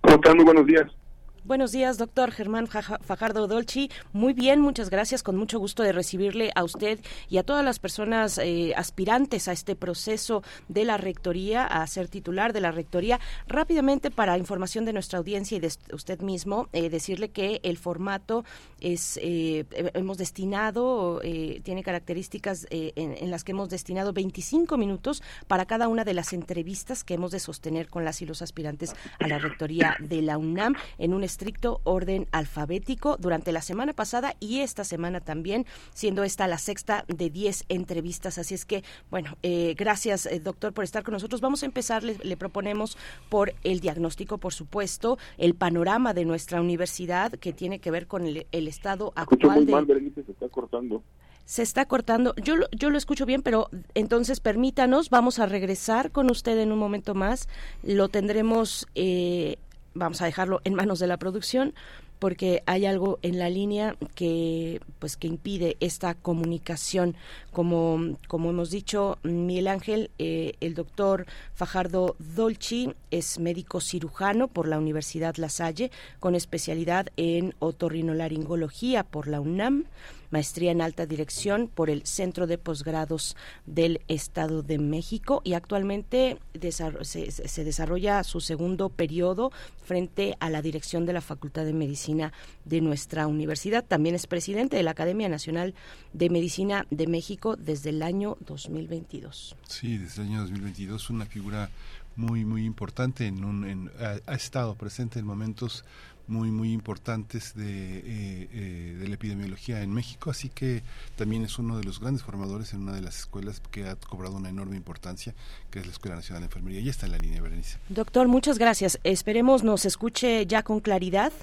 ¿Cómo 0.02 0.18
están? 0.18 0.36
Muy 0.36 0.46
buenos 0.46 0.68
días. 0.68 1.01
Buenos 1.44 1.72
días, 1.72 1.98
doctor 1.98 2.32
Germán 2.32 2.68
Fajardo 2.68 3.48
Dolci. 3.48 3.90
Muy 4.14 4.34
bien, 4.34 4.62
muchas 4.62 4.92
gracias. 4.92 5.24
Con 5.24 5.38
mucho 5.38 5.58
gusto 5.58 5.82
de 5.82 5.92
recibirle 5.92 6.52
a 6.54 6.64
usted 6.64 7.00
y 7.30 7.40
a 7.40 7.44
todas 7.44 7.66
las 7.66 7.80
personas 7.80 8.38
eh, 8.38 8.74
aspirantes 8.76 9.48
a 9.48 9.52
este 9.52 9.76
proceso 9.76 10.44
de 10.68 10.86
la 10.86 10.98
rectoría, 10.98 11.66
a 11.66 11.86
ser 11.88 12.10
titular 12.10 12.54
de 12.54 12.62
la 12.62 12.72
rectoría. 12.72 13.20
Rápidamente, 13.48 14.12
para 14.12 14.38
información 14.38 14.86
de 14.86 14.94
nuestra 14.94 15.18
audiencia 15.18 15.58
y 15.58 15.60
de 15.60 15.72
usted 15.92 16.22
mismo, 16.22 16.70
eh, 16.74 16.92
decirle 16.92 17.30
que 17.30 17.60
el 17.64 17.78
formato 17.78 18.46
es, 18.80 19.18
eh, 19.24 19.66
hemos 19.96 20.20
destinado, 20.20 21.22
tiene 21.64 21.82
características 21.82 22.68
en, 22.70 23.18
en, 23.18 23.32
las 23.32 23.44
que 23.44 23.54
hemos 23.54 23.70
destinado 23.70 24.14
25 24.14 24.78
minutos 24.78 25.24
para 25.48 25.66
cada 25.66 25.88
una 25.88 26.04
de 26.04 26.14
las 26.14 26.34
entrevistas 26.34 27.04
que 27.04 27.16
hemos 27.16 27.32
de 27.32 27.40
sostener 27.40 27.90
con 27.90 28.06
las 28.06 28.22
y 28.22 28.28
los 28.28 28.44
aspirantes 28.44 28.94
a 29.20 29.28
la 29.28 29.40
rectoría 29.40 29.96
de 30.00 30.22
la 30.22 30.38
UNAM 30.38 30.76
en 31.00 31.14
un 31.16 31.24
estricto 31.32 31.80
orden 31.84 32.28
alfabético 32.32 33.18
durante 33.18 33.52
la 33.52 33.62
semana 33.62 33.94
pasada 33.94 34.36
y 34.40 34.60
esta 34.60 34.84
semana 34.84 35.22
también, 35.22 35.66
siendo 35.94 36.24
esta 36.24 36.48
la 36.48 36.58
sexta 36.58 37.06
de 37.08 37.30
10 37.30 37.66
entrevistas. 37.70 38.38
Así 38.38 38.54
es 38.54 38.66
que, 38.66 38.84
bueno, 39.10 39.38
eh, 39.42 39.74
gracias, 39.78 40.26
eh, 40.26 40.40
doctor, 40.40 40.74
por 40.74 40.84
estar 40.84 41.04
con 41.04 41.14
nosotros. 41.14 41.42
Vamos 41.42 41.64
a 41.64 41.66
empezar, 41.66 42.04
le, 42.04 42.38
proponemos 42.38 42.98
por 43.30 43.54
el 43.64 43.80
diagnóstico, 43.80 44.38
por 44.38 44.54
supuesto, 44.54 45.18
el 45.38 45.56
panorama 45.56 46.14
de 46.14 46.26
nuestra 46.26 46.60
universidad 46.62 47.32
que 47.32 47.54
tiene 47.54 47.80
que 47.80 47.92
ver 47.92 48.08
con 48.08 48.26
el, 48.28 48.68
estado 48.68 49.14
actual 49.16 49.66
de... 49.66 50.12
se 50.14 50.32
está 50.32 50.50
cortando 50.50 51.04
se 51.46 51.64
está 51.64 51.86
cortando. 51.86 52.34
Yo, 52.42 52.56
yo 52.72 52.90
lo 52.90 52.98
escucho 52.98 53.26
bien, 53.26 53.42
pero 53.42 53.68
entonces 53.94 54.40
permítanos, 54.40 55.10
vamos 55.10 55.40
a 55.40 55.48
regresar 55.48 56.12
con 56.12 56.32
usted 56.32 56.58
en 56.60 56.72
un 56.72 56.80
momento 56.80 57.14
más. 57.14 57.50
Lo 57.84 58.08
tendremos 58.08 58.88
eh, 58.96 59.58
vamos 59.94 60.22
a 60.22 60.26
dejarlo 60.26 60.62
en 60.64 60.76
manos 60.76 61.00
de 61.00 61.08
la 61.08 61.18
producción 61.18 61.74
porque 62.22 62.62
hay 62.68 62.86
algo 62.86 63.18
en 63.24 63.40
la 63.40 63.50
línea 63.50 63.96
que 64.14 64.80
pues 65.00 65.18
que 65.18 65.28
impide 65.28 65.76
esta 65.80 66.14
comunicación. 66.14 67.16
Como 67.52 68.16
como 68.28 68.52
hemos 68.52 68.70
dicho 68.70 69.18
Miguel 69.24 69.68
Ángel 69.68 70.12
eh, 70.20 70.54
el 70.60 70.76
doctor 70.76 71.26
Fajardo 71.56 72.16
Dolci 72.20 72.94
es 73.10 73.40
médico 73.40 73.82
cirujano 73.82 74.48
por 74.48 74.68
la 74.68 74.78
Universidad 74.78 75.36
La 75.38 75.50
Salle 75.50 75.90
con 76.20 76.36
especialidad 76.36 77.08
en 77.18 77.56
otorrinolaringología 77.58 79.04
por 79.04 79.28
la 79.28 79.42
UNAM 79.42 79.86
maestría 80.32 80.72
en 80.72 80.82
alta 80.82 81.06
dirección 81.06 81.68
por 81.68 81.90
el 81.90 82.06
Centro 82.06 82.48
de 82.48 82.58
Posgrados 82.58 83.36
del 83.66 84.02
Estado 84.08 84.64
de 84.64 84.80
México 84.80 85.42
y 85.44 85.54
actualmente 85.54 86.40
se, 86.72 87.64
desarrolla 87.64 88.24
su 88.24 88.42
segundo 88.42 88.90
periodo 88.90 89.52
frente 89.84 90.36
a 90.40 90.50
la 90.50 90.62
dirección 90.62 91.06
de 91.06 91.14
la 91.14 91.22
Facultad 91.22 91.66
de 91.66 91.74
Medicina 91.74 92.34
de 92.66 92.82
nuestra 92.82 93.28
universidad. 93.28 93.86
También 93.86 94.16
es 94.16 94.28
presidente 94.28 94.78
de 94.78 94.84
la 94.84 94.92
Academia 94.92 95.30
Nacional 95.30 95.76
de 96.14 96.30
Medicina 96.30 96.86
de 96.90 97.08
México 97.08 97.56
desde 97.56 97.90
el 97.90 98.02
año 98.02 98.38
2022. 98.42 99.56
Sí, 99.68 99.98
desde 99.98 100.24
el 100.24 100.30
año 100.30 100.42
2022, 100.42 101.10
una 101.10 101.26
figura 101.26 101.70
muy, 102.16 102.46
muy 102.46 102.66
importante. 102.66 103.28
En 103.28 103.44
un, 103.44 103.92
ha, 104.00 104.34
estado 104.34 104.76
presente 104.76 105.20
en 105.20 105.26
momentos 105.26 105.86
muy 106.32 106.50
muy 106.50 106.72
importantes 106.72 107.54
de, 107.56 107.98
eh, 107.98 108.50
eh, 108.54 108.96
de 109.00 109.08
la 109.08 109.16
epidemiología 109.16 109.82
en 109.84 109.94
México, 109.94 110.32
así 110.32 110.50
que 110.50 110.82
también 111.18 111.44
es 111.44 111.60
uno 111.60 111.78
de 111.78 111.84
los 111.84 112.00
grandes 112.00 112.24
formadores 112.24 112.74
en 112.74 112.82
una 112.82 112.94
de 112.94 113.02
las 113.02 113.20
escuelas 113.20 113.62
que 113.72 113.88
ha 113.88 113.96
cobrado 113.96 114.38
una 114.38 114.50
enorme 114.50 114.78
importancia, 114.78 115.36
que 115.70 115.80
es 115.80 115.86
la 115.86 115.92
Escuela 115.92 116.16
Nacional 116.16 116.42
de 116.42 116.46
Enfermería. 116.46 116.80
Y 116.80 116.90
está 116.90 117.06
en 117.06 117.12
la 117.12 117.18
línea, 117.18 117.42
Berenice. 117.42 117.78
Doctor, 117.90 118.28
muchas 118.28 118.58
gracias. 118.58 119.00
Esperemos 119.04 119.64
nos 119.64 119.86
escuche 119.86 120.46
ya 120.48 120.64
con 120.64 120.80
claridad. 120.80 121.34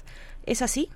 ¿Es 0.45 0.61
así? 0.63 0.89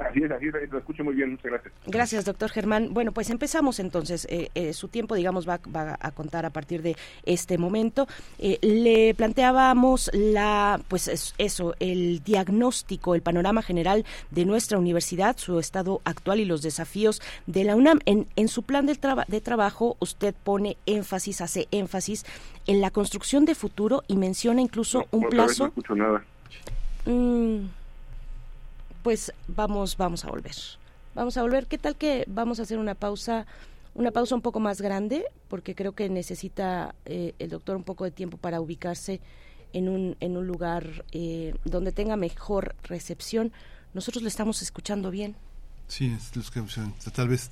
Así 0.00 0.22
es, 0.22 0.30
así 0.30 0.46
es, 0.46 0.70
lo 0.70 0.78
escucho 0.78 1.04
muy 1.04 1.14
bien, 1.14 1.32
muchas 1.32 1.50
gracias. 1.50 1.74
Gracias, 1.86 2.24
doctor 2.24 2.50
Germán. 2.50 2.92
Bueno, 2.92 3.12
pues 3.12 3.28
empezamos 3.30 3.78
entonces. 3.80 4.26
Eh, 4.30 4.50
eh, 4.54 4.72
su 4.72 4.88
tiempo, 4.88 5.14
digamos, 5.14 5.48
va, 5.48 5.60
a 6.00 6.10
contar 6.12 6.46
a 6.46 6.50
partir 6.50 6.82
de 6.82 6.96
este 7.24 7.58
momento. 7.58 8.08
Eh, 8.38 8.58
le 8.62 9.14
planteábamos 9.14 10.10
la, 10.14 10.80
pues 10.88 11.34
eso, 11.36 11.74
el 11.80 12.22
diagnóstico, 12.24 13.14
el 13.14 13.22
panorama 13.22 13.62
general 13.62 14.06
de 14.30 14.44
nuestra 14.46 14.78
universidad, 14.78 15.36
su 15.36 15.58
estado 15.58 16.00
actual 16.04 16.40
y 16.40 16.44
los 16.46 16.62
desafíos 16.62 17.20
de 17.46 17.64
la 17.64 17.76
UNAM. 17.76 18.00
En, 18.06 18.26
en 18.36 18.48
su 18.48 18.62
plan 18.62 18.86
de, 18.86 18.98
de 19.28 19.40
trabajo, 19.40 19.96
usted 20.00 20.34
pone 20.34 20.78
énfasis, 20.86 21.40
hace 21.42 21.68
énfasis 21.70 22.24
en 22.66 22.80
la 22.80 22.90
construcción 22.90 23.44
de 23.44 23.54
futuro 23.54 24.02
y 24.08 24.16
menciona 24.16 24.62
incluso 24.62 25.06
un 25.10 25.28
plazo. 25.28 25.64
No 25.64 25.68
escucho 25.68 25.94
nada. 25.94 26.24
Mm, 27.06 27.66
pues 29.02 29.32
vamos, 29.48 29.96
vamos 29.96 30.24
a 30.24 30.30
volver. 30.30 30.54
Vamos 31.14 31.36
a 31.36 31.42
volver. 31.42 31.66
¿Qué 31.66 31.78
tal 31.78 31.96
que 31.96 32.24
vamos 32.28 32.60
a 32.60 32.62
hacer 32.62 32.78
una 32.78 32.94
pausa, 32.94 33.46
una 33.94 34.10
pausa 34.10 34.34
un 34.34 34.42
poco 34.42 34.60
más 34.60 34.80
grande? 34.80 35.24
Porque 35.48 35.74
creo 35.74 35.92
que 35.92 36.08
necesita 36.08 36.94
eh, 37.04 37.34
el 37.38 37.50
doctor 37.50 37.76
un 37.76 37.84
poco 37.84 38.04
de 38.04 38.10
tiempo 38.10 38.36
para 38.36 38.60
ubicarse 38.60 39.20
en 39.72 39.88
un, 39.88 40.16
en 40.20 40.36
un 40.36 40.46
lugar 40.46 41.04
eh, 41.12 41.54
donde 41.64 41.92
tenga 41.92 42.16
mejor 42.16 42.76
recepción. 42.82 43.52
Nosotros 43.94 44.22
le 44.22 44.28
estamos 44.28 44.62
escuchando 44.62 45.10
bien. 45.10 45.36
Sí, 45.88 46.16
tal 47.12 47.28
vez. 47.28 47.50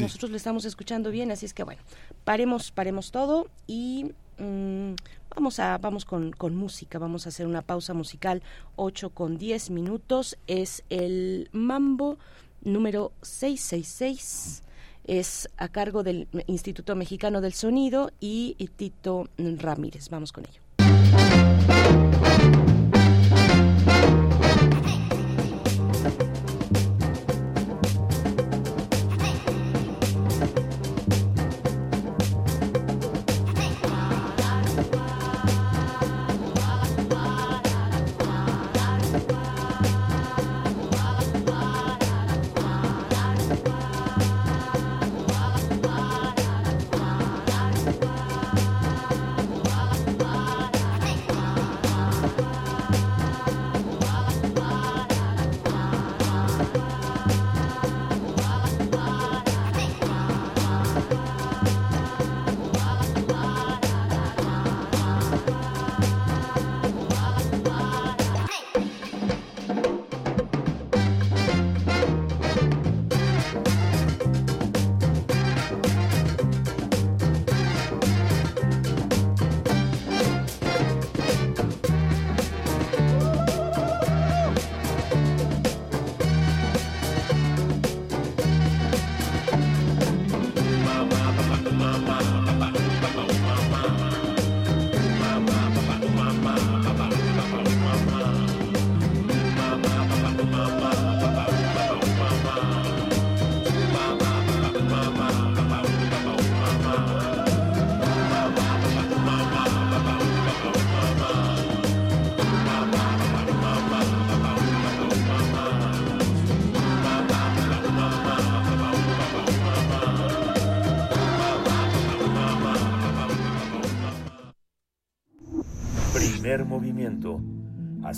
Nosotros 0.00 0.30
le 0.30 0.36
estamos 0.36 0.64
escuchando 0.64 1.10
bien, 1.10 1.30
así 1.30 1.46
es 1.46 1.54
que 1.54 1.62
bueno, 1.62 1.80
paremos, 2.24 2.72
paremos 2.72 3.12
todo 3.12 3.48
y 3.68 4.12
Mm, 4.38 4.94
vamos 5.34 5.58
a 5.58 5.78
vamos 5.78 6.04
con, 6.04 6.32
con, 6.32 6.54
música, 6.56 6.98
vamos 6.98 7.26
a 7.26 7.30
hacer 7.30 7.46
una 7.46 7.62
pausa 7.62 7.94
musical 7.94 8.42
8 8.76 9.10
con 9.10 9.38
10 9.38 9.70
minutos. 9.70 10.38
Es 10.46 10.84
el 10.90 11.48
Mambo 11.52 12.18
número 12.62 13.12
666. 13.22 14.62
Es 15.04 15.48
a 15.56 15.68
cargo 15.68 16.02
del 16.02 16.28
Instituto 16.46 16.94
Mexicano 16.94 17.40
del 17.40 17.54
Sonido 17.54 18.12
y 18.20 18.54
Tito 18.76 19.28
Ramírez. 19.38 20.10
Vamos 20.10 20.32
con 20.32 20.44
ello. 20.44 20.60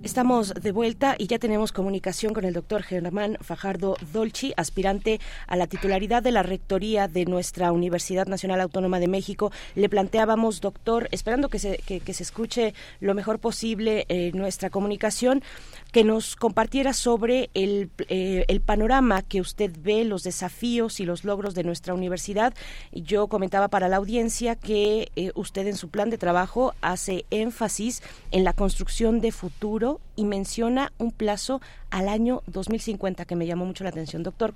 Estamos 0.04 0.56
de 0.56 0.72
vuelta 0.72 1.14
y 1.20 1.28
ya 1.28 1.38
tenemos 1.38 1.72
comunicación 1.72 2.34
con 2.34 2.44
el 2.44 2.56
doctor 2.56 2.82
Germán 2.82 3.38
Fajardo 3.40 3.98
Dolci, 4.12 4.52
aspirante 4.58 5.20
a 5.46 5.56
la 5.56 5.68
titularidad 5.68 6.24
de 6.24 6.32
la 6.32 6.42
rectoría 6.42 7.08
de 7.08 7.26
nuestra 7.26 7.72
Universidad 7.72 8.26
Nacional 8.26 8.62
Autónoma 8.62 9.00
de 9.00 9.08
México. 9.08 9.52
Le 9.76 9.90
planteábamos, 9.90 10.60
doctor, 10.60 11.08
esperando 11.12 11.50
que 11.50 11.60
se, 11.60 11.78
que, 11.78 12.14
se 12.16 12.24
escuche 12.24 12.74
lo 13.00 13.14
mejor 13.14 13.38
posible 13.38 14.08
eh, 14.10 14.32
nuestra 14.34 14.72
comunicación, 14.72 15.44
que 15.92 16.04
nos 16.04 16.36
compartiera 16.36 16.94
sobre 16.94 17.50
el, 17.54 17.90
eh, 18.08 18.46
el, 18.48 18.62
panorama 18.62 19.22
que 19.22 19.42
usted 19.42 19.72
ve, 19.80 20.06
los 20.06 20.24
desafíos 20.24 21.00
y 21.00 21.06
los 21.06 21.24
logros 21.24 21.54
de 21.54 21.64
nuestra 21.64 21.94
universidad. 21.94 22.54
Yo 22.92 23.28
comentaba 23.28 23.68
para 23.68 23.90
la 23.90 23.98
audiencia 23.98 24.56
que 24.56 25.12
eh, 25.16 25.32
usted 25.36 25.68
en 25.68 25.76
su 25.76 25.90
plan 25.90 26.10
de 26.10 26.18
trabajo 26.18 26.74
hace 26.82 27.26
énfasis 27.30 28.02
en 28.32 28.44
la 28.44 28.54
construcción 28.54 29.20
de 29.20 29.32
futuro 29.32 30.00
y 30.16 30.26
menciona 30.26 30.92
un 30.98 31.12
plazo 31.12 31.62
al 31.90 32.08
año 32.08 32.42
2050 32.48 33.26
que 33.26 33.36
me 33.36 33.46
llamó 33.46 33.66
mucho 33.66 33.84
la 33.84 33.90
atención. 33.90 34.24
Doctor, 34.24 34.54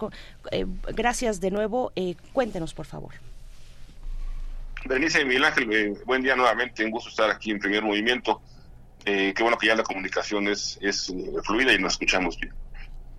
eh, 0.51 0.65
gracias 0.93 1.41
de 1.41 1.51
nuevo. 1.51 1.91
Eh, 1.95 2.15
cuéntenos, 2.33 2.73
por 2.73 2.85
favor. 2.85 3.13
Y 4.85 4.89
Miguel 5.25 5.43
Ángel, 5.43 5.73
eh, 5.73 5.93
buen 6.05 6.21
día 6.21 6.35
nuevamente. 6.35 6.85
Un 6.85 6.91
gusto 6.91 7.09
estar 7.09 7.29
aquí 7.29 7.51
en 7.51 7.59
primer 7.59 7.81
movimiento. 7.83 8.41
Qué 9.05 9.35
bueno 9.39 9.57
que 9.57 9.67
ya 9.67 9.75
la 9.75 9.83
comunicación 9.83 10.47
es, 10.47 10.77
es 10.81 11.13
fluida 11.43 11.73
y 11.73 11.79
nos 11.79 11.93
escuchamos 11.93 12.39
bien. 12.39 12.53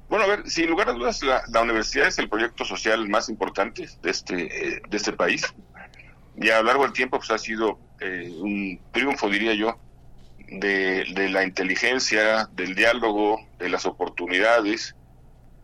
Bueno, 0.09 0.25
a 0.25 0.29
ver, 0.29 0.49
sin 0.49 0.69
lugar 0.69 0.89
a 0.89 0.93
dudas, 0.93 1.21
la, 1.23 1.61
universidad 1.61 2.07
es 2.09 2.19
el 2.19 2.29
proyecto 2.29 2.65
social 2.65 3.09
más 3.09 3.29
importante 3.29 3.89
de 4.03 4.11
este, 4.11 4.35
de 4.37 4.97
este 4.97 5.13
país. 5.13 5.53
Y 6.37 6.51
a 6.51 6.59
lo 6.59 6.65
largo 6.65 6.85
del 6.85 6.93
tiempo 6.93 7.19
pues, 7.19 7.31
ha 7.31 7.39
sido 7.39 7.79
un 8.41 8.81
triunfo, 8.93 9.29
diría 9.29 9.55
yo, 9.55 9.79
de, 10.49 11.29
la 11.31 11.45
inteligencia, 11.45 12.49
del 12.53 12.75
diálogo, 12.75 13.41
de 13.59 13.69
las 13.69 13.87
oportunidades, 13.87 14.95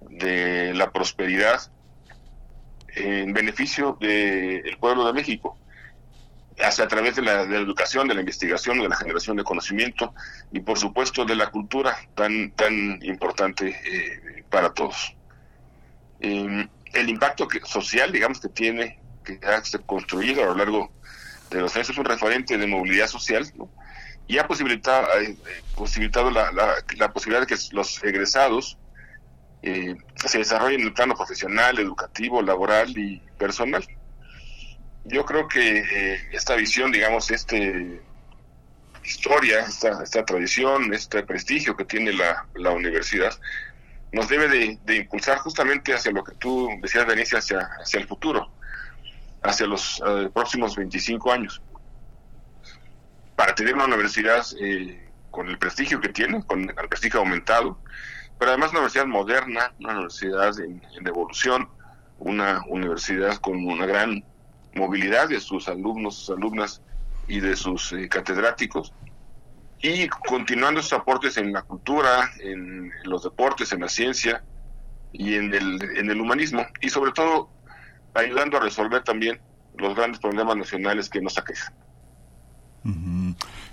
de 0.00 0.74
la 0.74 0.90
prosperidad 0.90 1.60
en 2.94 3.32
beneficio 3.32 3.96
del 4.00 4.76
pueblo 4.78 5.06
de 5.06 5.12
México, 5.12 5.56
hasta 6.62 6.84
a 6.84 6.88
través 6.88 7.16
de 7.16 7.22
la, 7.22 7.42
educación, 7.42 8.08
de 8.08 8.14
la 8.14 8.20
investigación, 8.20 8.78
de 8.80 8.88
la 8.88 8.96
generación 8.96 9.36
de 9.36 9.44
conocimiento 9.44 10.14
y 10.52 10.60
por 10.60 10.78
supuesto 10.78 11.24
de 11.24 11.36
la 11.36 11.50
cultura 11.50 11.96
tan, 12.14 12.52
tan 12.52 13.02
importante 13.02 13.68
eh, 13.70 14.44
para 14.48 14.72
todos. 14.72 15.14
Eh, 16.20 16.68
el 16.92 17.08
impacto 17.08 17.48
social, 17.64 18.12
digamos, 18.12 18.40
que 18.40 18.48
tiene, 18.48 18.98
que 19.24 19.40
ha 19.42 19.62
construido 19.86 20.42
a 20.42 20.46
lo 20.46 20.54
largo 20.54 20.92
de 21.50 21.60
los 21.60 21.74
años 21.74 21.90
es 21.90 21.98
un 21.98 22.04
referente 22.04 22.56
de 22.56 22.66
movilidad 22.66 23.08
social, 23.08 23.50
y 24.26 24.38
ha 24.38 24.46
posibilitado, 24.46 25.06
eh, 25.20 25.36
posibilitado 25.76 26.30
la, 26.30 26.50
la, 26.52 27.12
posibilidad 27.12 27.46
de 27.46 27.46
que 27.46 27.60
los 27.72 28.02
egresados 28.02 28.78
eh, 29.62 29.94
se 30.16 30.38
desarrollen 30.38 30.80
en 30.80 30.86
el 30.86 30.92
plano 30.92 31.14
profesional, 31.14 31.78
educativo, 31.78 32.40
laboral 32.42 32.96
y 32.96 33.20
personal. 33.38 33.84
Yo 35.04 35.24
creo 35.24 35.48
que 35.48 35.78
eh, 35.78 36.28
esta 36.32 36.54
visión, 36.54 36.92
digamos, 36.92 37.30
este 37.30 38.00
historia, 39.04 39.60
esta, 39.60 40.02
esta 40.02 40.24
tradición, 40.24 40.94
este 40.94 41.24
prestigio 41.24 41.76
que 41.76 41.84
tiene 41.84 42.12
la, 42.12 42.46
la 42.54 42.70
universidad, 42.70 43.32
nos 44.12 44.28
debe 44.28 44.48
de, 44.84 44.96
impulsar 44.96 45.38
justamente 45.38 45.94
hacia 45.94 46.12
lo 46.12 46.22
que 46.22 46.34
tú 46.34 46.68
decías, 46.80 47.06
Denise, 47.06 47.38
hacia, 47.38 47.68
hacia 47.80 47.98
el 47.98 48.06
futuro, 48.06 48.50
hacia 49.42 49.66
los 49.66 50.02
próximos 50.34 50.76
25 50.76 51.32
años. 51.32 51.62
Para 53.34 53.54
tener 53.54 53.74
una 53.74 53.86
universidad 53.86 54.44
eh, 54.60 55.08
con 55.30 55.48
el 55.48 55.58
prestigio 55.58 56.00
que 56.00 56.10
tiene, 56.10 56.44
con 56.44 56.60
el 56.68 56.88
prestigio 56.88 57.20
aumentado, 57.20 57.78
pero 58.38 58.50
además 58.50 58.70
una 58.70 58.80
universidad 58.80 59.06
moderna, 59.06 59.72
una 59.80 59.92
universidad 59.94 60.60
en, 60.60 60.82
evolución, 61.06 61.68
una 62.18 62.62
universidad 62.68 63.36
con 63.38 63.64
una 63.64 63.86
gran 63.86 64.22
movilidad 64.74 65.28
de 65.28 65.40
sus 65.40 65.68
alumnos, 65.68 66.16
sus 66.16 66.36
alumnas 66.36 66.82
y 67.28 67.40
de 67.40 67.56
sus 67.56 67.92
eh, 67.92 68.08
catedráticos, 68.08 68.92
y 69.80 70.08
continuando 70.08 70.80
sus 70.80 70.92
aportes 70.92 71.36
en 71.36 71.52
la 71.52 71.62
cultura, 71.62 72.30
en, 72.40 72.92
los 73.04 73.24
deportes, 73.24 73.72
en 73.72 73.80
la 73.80 73.88
ciencia 73.88 74.44
y 75.12 75.34
en 75.34 75.52
el, 75.52 75.82
en 75.96 76.10
el 76.10 76.20
humanismo, 76.20 76.64
y 76.80 76.88
sobre 76.88 77.12
todo 77.12 77.50
ayudando 78.14 78.56
a 78.56 78.60
resolver 78.60 79.02
también 79.02 79.40
los 79.76 79.94
grandes 79.94 80.20
problemas 80.20 80.56
nacionales 80.56 81.08
que 81.08 81.20
nos 81.20 81.38
aquejan. 81.38 81.74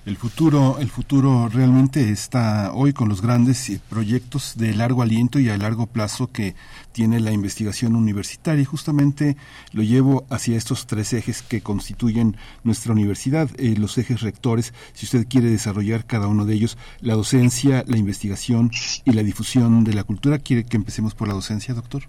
El 0.10 0.18
futuro, 0.18 0.78
el 0.80 0.90
futuro 0.90 1.50
realmente 1.54 2.10
está 2.10 2.72
hoy 2.74 2.94
con 2.94 3.10
los 3.10 3.22
grandes 3.22 3.70
eh, 3.70 3.80
proyectos 3.92 4.58
de 4.58 4.74
largo 4.74 5.04
aliento 5.04 5.38
y 5.38 5.52
a 5.52 5.58
largo 5.58 5.86
plazo 5.86 6.32
que 6.32 6.56
tiene 6.94 7.20
la 7.20 7.32
investigación 7.32 7.96
universitaria 7.96 8.64
y 8.64 8.66
justamente 8.66 9.38
lo 9.72 9.84
llevo 9.84 10.26
hacia 10.32 10.58
estos 10.58 10.88
tres 10.88 11.14
ejes 11.14 11.44
que 11.44 11.62
constituyen 11.62 12.38
nuestra 12.64 12.92
universidad, 12.94 13.52
eh, 13.60 13.76
los 13.78 14.00
ejes 14.00 14.22
rectores, 14.22 14.74
si 14.94 15.06
usted 15.06 15.28
quiere 15.28 15.52
desarrollar 15.52 16.08
cada 16.08 16.26
uno 16.26 16.44
de 16.44 16.56
ellos, 16.56 16.80
la 17.02 17.14
docencia, 17.14 17.84
la 17.86 17.98
investigación 17.98 18.72
y 19.06 19.12
la 19.12 19.22
difusión 19.22 19.84
de 19.84 19.94
la 19.94 20.04
cultura. 20.04 20.40
¿Quiere 20.40 20.66
que 20.66 20.78
empecemos 20.78 21.14
por 21.14 21.28
la 21.28 21.36
docencia, 21.36 21.76
doctor? 21.76 22.02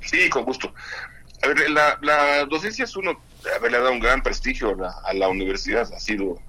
Sí, 0.00 0.30
con 0.30 0.44
gusto. 0.44 0.72
A 1.42 1.48
ver, 1.48 1.68
la, 1.70 2.46
docencia 2.46 2.84
es 2.84 2.96
uno, 2.96 3.20
haberle 3.56 3.78
dado 3.78 3.90
un 3.90 4.00
gran 4.00 4.22
prestigio 4.22 4.76
a 5.04 5.12
la, 5.12 5.28
universidad, 5.28 5.92
ha 5.92 5.98
sido 5.98 6.40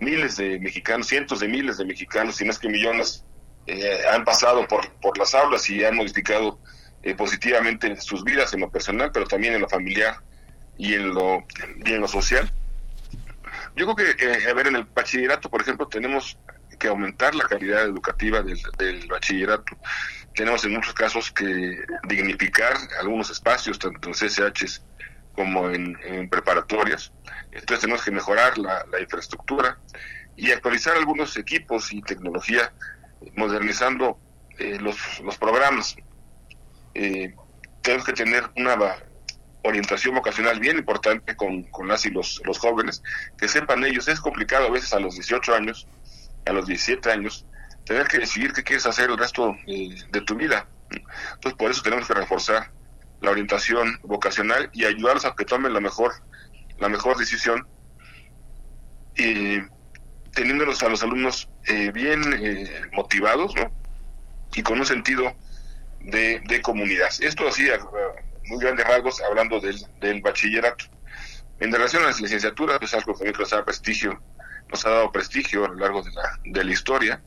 miles 0.00 0.36
de 0.36 0.58
mexicanos, 0.60 1.06
cientos 1.08 1.40
de 1.40 1.48
miles 1.48 1.78
de 1.78 1.84
mexicanos, 1.84 2.36
si 2.36 2.44
no 2.44 2.50
es 2.50 2.58
que 2.58 2.68
millones, 2.68 3.24
eh, 3.66 4.02
han 4.10 4.24
pasado 4.24 4.66
por, 4.66 4.90
por 5.00 5.18
las 5.18 5.34
aulas 5.34 5.68
y 5.68 5.84
han 5.84 5.96
modificado 5.96 6.58
eh, 7.02 7.14
positivamente 7.14 8.00
sus 8.00 8.24
vidas 8.24 8.52
en 8.54 8.60
lo 8.60 8.70
personal, 8.70 9.10
pero 9.12 9.26
también 9.26 9.54
en 9.54 9.60
lo 9.60 9.68
familiar 9.68 10.16
y 10.76 10.94
en 10.94 11.12
lo, 11.12 11.44
y 11.84 11.92
en 11.92 12.00
lo 12.00 12.08
social. 12.08 12.50
Yo 13.76 13.94
creo 13.94 14.16
que, 14.16 14.24
eh, 14.24 14.50
a 14.50 14.54
ver, 14.54 14.68
en 14.68 14.76
el 14.76 14.84
bachillerato, 14.84 15.50
por 15.50 15.60
ejemplo, 15.60 15.86
tenemos 15.86 16.38
que 16.78 16.88
aumentar 16.88 17.34
la 17.34 17.44
calidad 17.44 17.82
educativa 17.84 18.42
del, 18.42 19.06
bachillerato 19.08 19.76
tenemos 20.34 20.64
en 20.64 20.72
muchos 20.74 20.94
casos 20.94 21.32
que 21.32 21.80
dignificar 22.04 22.76
algunos 23.00 23.28
espacios, 23.28 23.76
tanto 23.76 24.08
en 24.08 24.14
CSHs 24.14 24.84
como 25.34 25.68
en, 25.68 26.28
preparatorias. 26.28 27.12
Entonces 27.60 27.80
tenemos 27.80 28.04
que 28.04 28.10
mejorar 28.10 28.58
la, 28.58 28.84
infraestructura 29.00 29.78
y 30.36 30.52
actualizar 30.52 30.96
algunos 30.96 31.36
equipos 31.36 31.92
y 31.92 32.02
tecnología, 32.02 32.72
modernizando 33.36 34.18
eh, 34.58 34.78
los, 34.80 34.96
los, 35.20 35.36
programas. 35.36 35.96
Eh, 36.94 37.34
tenemos 37.82 38.06
que 38.06 38.12
tener 38.12 38.48
una 38.56 38.76
orientación 39.62 40.14
vocacional 40.14 40.60
bien 40.60 40.78
importante 40.78 41.36
con, 41.36 41.64
con 41.64 41.88
las 41.88 42.06
y 42.06 42.10
los, 42.10 42.40
los 42.44 42.58
jóvenes, 42.58 43.02
que 43.36 43.48
sepan 43.48 43.84
ellos, 43.84 44.08
es 44.08 44.20
complicado 44.20 44.66
a 44.66 44.70
veces 44.70 44.92
a 44.92 45.00
los 45.00 45.14
18 45.14 45.54
años, 45.54 45.88
a 46.46 46.52
los 46.52 46.66
17 46.66 47.10
años, 47.10 47.44
tener 47.84 48.06
que 48.06 48.18
decidir 48.18 48.52
qué 48.52 48.62
quieres 48.62 48.86
hacer 48.86 49.10
el 49.10 49.18
resto 49.18 49.56
eh, 49.66 49.96
de 50.10 50.20
tu 50.20 50.36
vida. 50.36 50.68
Entonces, 50.90 51.54
por 51.58 51.70
eso 51.70 51.82
tenemos 51.82 52.06
que 52.06 52.14
reforzar 52.14 52.70
la 53.20 53.30
orientación 53.30 53.98
vocacional 54.02 54.70
y 54.72 54.84
ayudarlos 54.84 55.24
a 55.24 55.34
que 55.34 55.44
tomen 55.44 55.72
la 55.72 55.80
mejor, 55.80 56.12
la 56.78 56.88
mejor 56.88 57.16
decisión. 57.16 57.66
Y 59.16 59.58
teniéndolos 60.32 60.82
a 60.82 60.88
los 60.88 61.02
alumnos 61.02 61.48
eh, 61.66 61.90
bien 61.92 62.22
eh, 62.32 62.82
motivados 62.92 63.52
y 64.54 64.62
con 64.62 64.78
un 64.78 64.86
sentido 64.86 65.34
de, 66.00 66.40
de 66.46 66.62
comunidad. 66.62 67.08
Esto 67.20 67.48
así, 67.48 67.68
a, 67.70 67.78
muy 68.46 68.58
grandes 68.58 68.86
rasgos, 68.86 69.20
hablando 69.20 69.60
del, 69.60 69.78
del, 70.00 70.22
bachillerato. 70.22 70.84
En 71.60 71.72
relación 71.72 72.04
a 72.04 72.06
las 72.06 72.20
licenciaturas, 72.20 72.78
es 72.80 72.94
algo 72.94 73.18
que 73.18 73.32
nos 73.32 73.52
ha 73.52 73.64
prestigio, 73.64 74.22
nos 74.70 74.86
ha 74.86 74.90
dado 74.90 75.12
prestigio 75.12 75.64
a 75.64 75.68
lo 75.68 75.74
largo 75.74 76.02
de 76.02 76.12
la, 76.12 76.38
de 76.44 76.64
la 76.64 76.72
historia. 76.72 77.20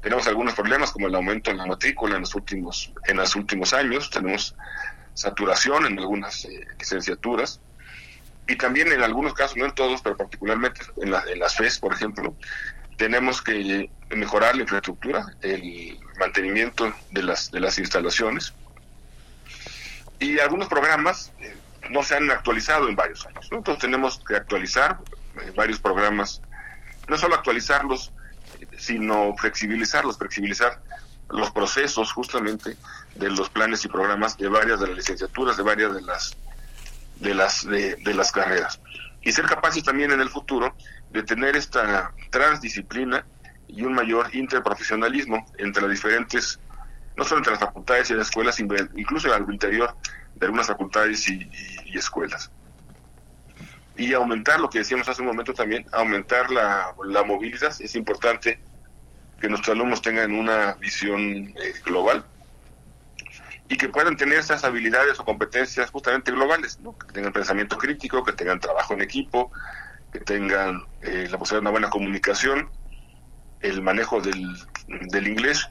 Tenemos 0.00 0.28
algunos 0.28 0.54
problemas 0.54 0.92
como 0.92 1.08
el 1.08 1.14
aumento 1.16 1.50
en 1.50 1.56
la 1.56 1.66
matrícula 1.66 2.14
en 2.14 2.20
los 2.20 2.34
últimos, 2.36 2.92
en 3.08 3.16
los 3.16 3.34
últimos 3.34 3.72
años, 3.72 4.08
tenemos 4.10 4.54
saturación 5.14 5.86
en 5.86 5.98
algunas 5.98 6.44
eh, 6.44 6.64
licenciaturas 6.78 7.60
y 8.48 8.56
también 8.56 8.92
en 8.92 9.02
algunos 9.02 9.34
casos, 9.34 9.56
no 9.56 9.64
en 9.64 9.74
todos, 9.74 10.02
pero 10.02 10.16
particularmente 10.16 10.80
en, 11.02 11.10
las 11.10 11.56
FES, 11.56 11.78
por 11.78 11.92
ejemplo, 11.92 12.34
tenemos 12.96 13.42
que 13.42 13.90
mejorar 14.10 14.54
la 14.54 14.62
infraestructura, 14.62 15.26
el 15.42 15.98
mantenimiento 16.18 16.92
de 17.10 17.22
las, 17.22 17.50
de 17.50 17.60
las 17.60 17.78
instalaciones 17.78 18.54
y 20.18 20.38
algunos 20.38 20.68
programas 20.68 21.32
eh, 21.40 21.54
no 21.90 22.02
se 22.02 22.16
han 22.16 22.30
actualizado 22.30 22.88
en 22.88 22.96
varios 22.96 23.26
años. 23.26 23.48
Entonces 23.50 23.80
tenemos 23.80 24.22
que 24.26 24.36
actualizar 24.36 24.98
eh, 25.40 25.52
varios 25.54 25.78
programas, 25.78 26.40
no 27.08 27.18
solo 27.18 27.34
actualizarlos, 27.34 28.12
sino 28.78 29.34
flexibilizarlos, 29.36 30.18
flexibilizar 30.18 30.80
los 31.30 31.50
procesos 31.50 32.12
justamente 32.12 32.76
de 33.16 33.30
los 33.30 33.50
planes 33.50 33.84
y 33.84 33.88
programas 33.88 34.36
de 34.38 34.48
varias 34.48 34.80
de 34.80 34.86
las 34.88 34.96
licenciaturas, 34.96 35.56
de 35.56 35.62
varias 35.62 35.94
de 35.94 36.02
las 36.02 36.36
de 37.16 37.34
las 37.34 37.66
de, 37.66 37.96
de 37.96 38.14
las 38.14 38.32
carreras 38.32 38.80
y 39.26 39.32
ser 39.32 39.46
capaces 39.46 39.82
también 39.82 40.12
en 40.12 40.20
el 40.20 40.28
futuro 40.28 40.76
de 41.10 41.24
tener 41.24 41.56
esta 41.56 42.12
transdisciplina 42.30 43.26
y 43.66 43.82
un 43.82 43.92
mayor 43.92 44.32
interprofesionalismo 44.34 45.44
entre 45.58 45.82
las 45.82 45.90
diferentes, 45.90 46.60
no 47.16 47.24
solo 47.24 47.38
entre 47.38 47.54
las 47.54 47.60
facultades 47.60 48.08
y 48.10 48.14
las 48.14 48.28
escuelas, 48.28 48.60
incluso 48.60 49.34
al 49.34 49.50
interior 49.52 49.96
de 50.36 50.46
algunas 50.46 50.68
facultades 50.68 51.28
y, 51.28 51.50
escuelas. 51.92 52.52
Y 53.96 54.12
aumentar, 54.12 54.60
lo 54.60 54.70
que 54.70 54.78
decíamos 54.78 55.08
hace 55.08 55.22
un 55.22 55.28
momento 55.28 55.54
también, 55.54 55.86
aumentar 55.90 56.50
la, 56.50 56.94
la 57.06 57.24
movilidad. 57.24 57.74
Es 57.80 57.96
importante 57.96 58.60
que 59.40 59.48
nuestros 59.48 59.74
alumnos 59.74 60.02
tengan 60.02 60.32
una 60.32 60.74
visión 60.74 61.22
eh, 61.56 61.72
global 61.84 62.24
y 63.68 63.76
que 63.76 63.88
puedan 63.88 64.16
tener 64.16 64.38
esas 64.38 64.64
habilidades 64.64 65.18
o 65.18 65.24
competencias 65.24 65.90
justamente 65.90 66.30
globales, 66.30 66.78
que 67.06 67.12
tengan 67.12 67.32
pensamiento 67.32 67.76
crítico, 67.76 68.22
que 68.22 68.32
tengan 68.32 68.60
trabajo 68.60 68.94
en 68.94 69.02
equipo, 69.02 69.50
que 70.12 70.20
tengan 70.20 70.82
eh, 71.02 71.28
la 71.30 71.38
posibilidad 71.38 71.58
de 71.58 71.60
una 71.60 71.70
buena 71.70 71.90
comunicación, 71.90 72.70
el 73.60 73.82
manejo 73.82 74.20
del, 74.20 74.56
del 74.86 75.28
inglés. 75.28 75.68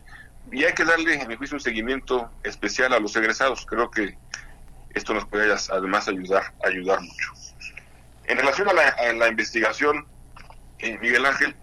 Y 0.51 0.63
hay 0.63 0.73
que 0.73 0.83
darle, 0.83 1.15
en 1.15 1.27
mi 1.27 1.35
juicio, 1.35 1.55
un 1.55 1.61
seguimiento 1.61 2.29
especial 2.43 2.93
a 2.93 2.99
los 2.99 3.15
egresados. 3.15 3.65
Creo 3.65 3.89
que 3.89 4.17
esto 4.93 5.13
nos 5.13 5.25
puede 5.25 5.53
además 5.71 6.07
ayudar, 6.07 6.53
ayudar 6.63 7.01
mucho. 7.01 7.33
En 8.25 8.37
relación 8.37 8.67
a 8.69 8.73
la, 9.13 9.27
investigación, 9.27 10.05
eh, 10.79 10.97
Miguel 10.99 11.25
Ángel, 11.25 11.55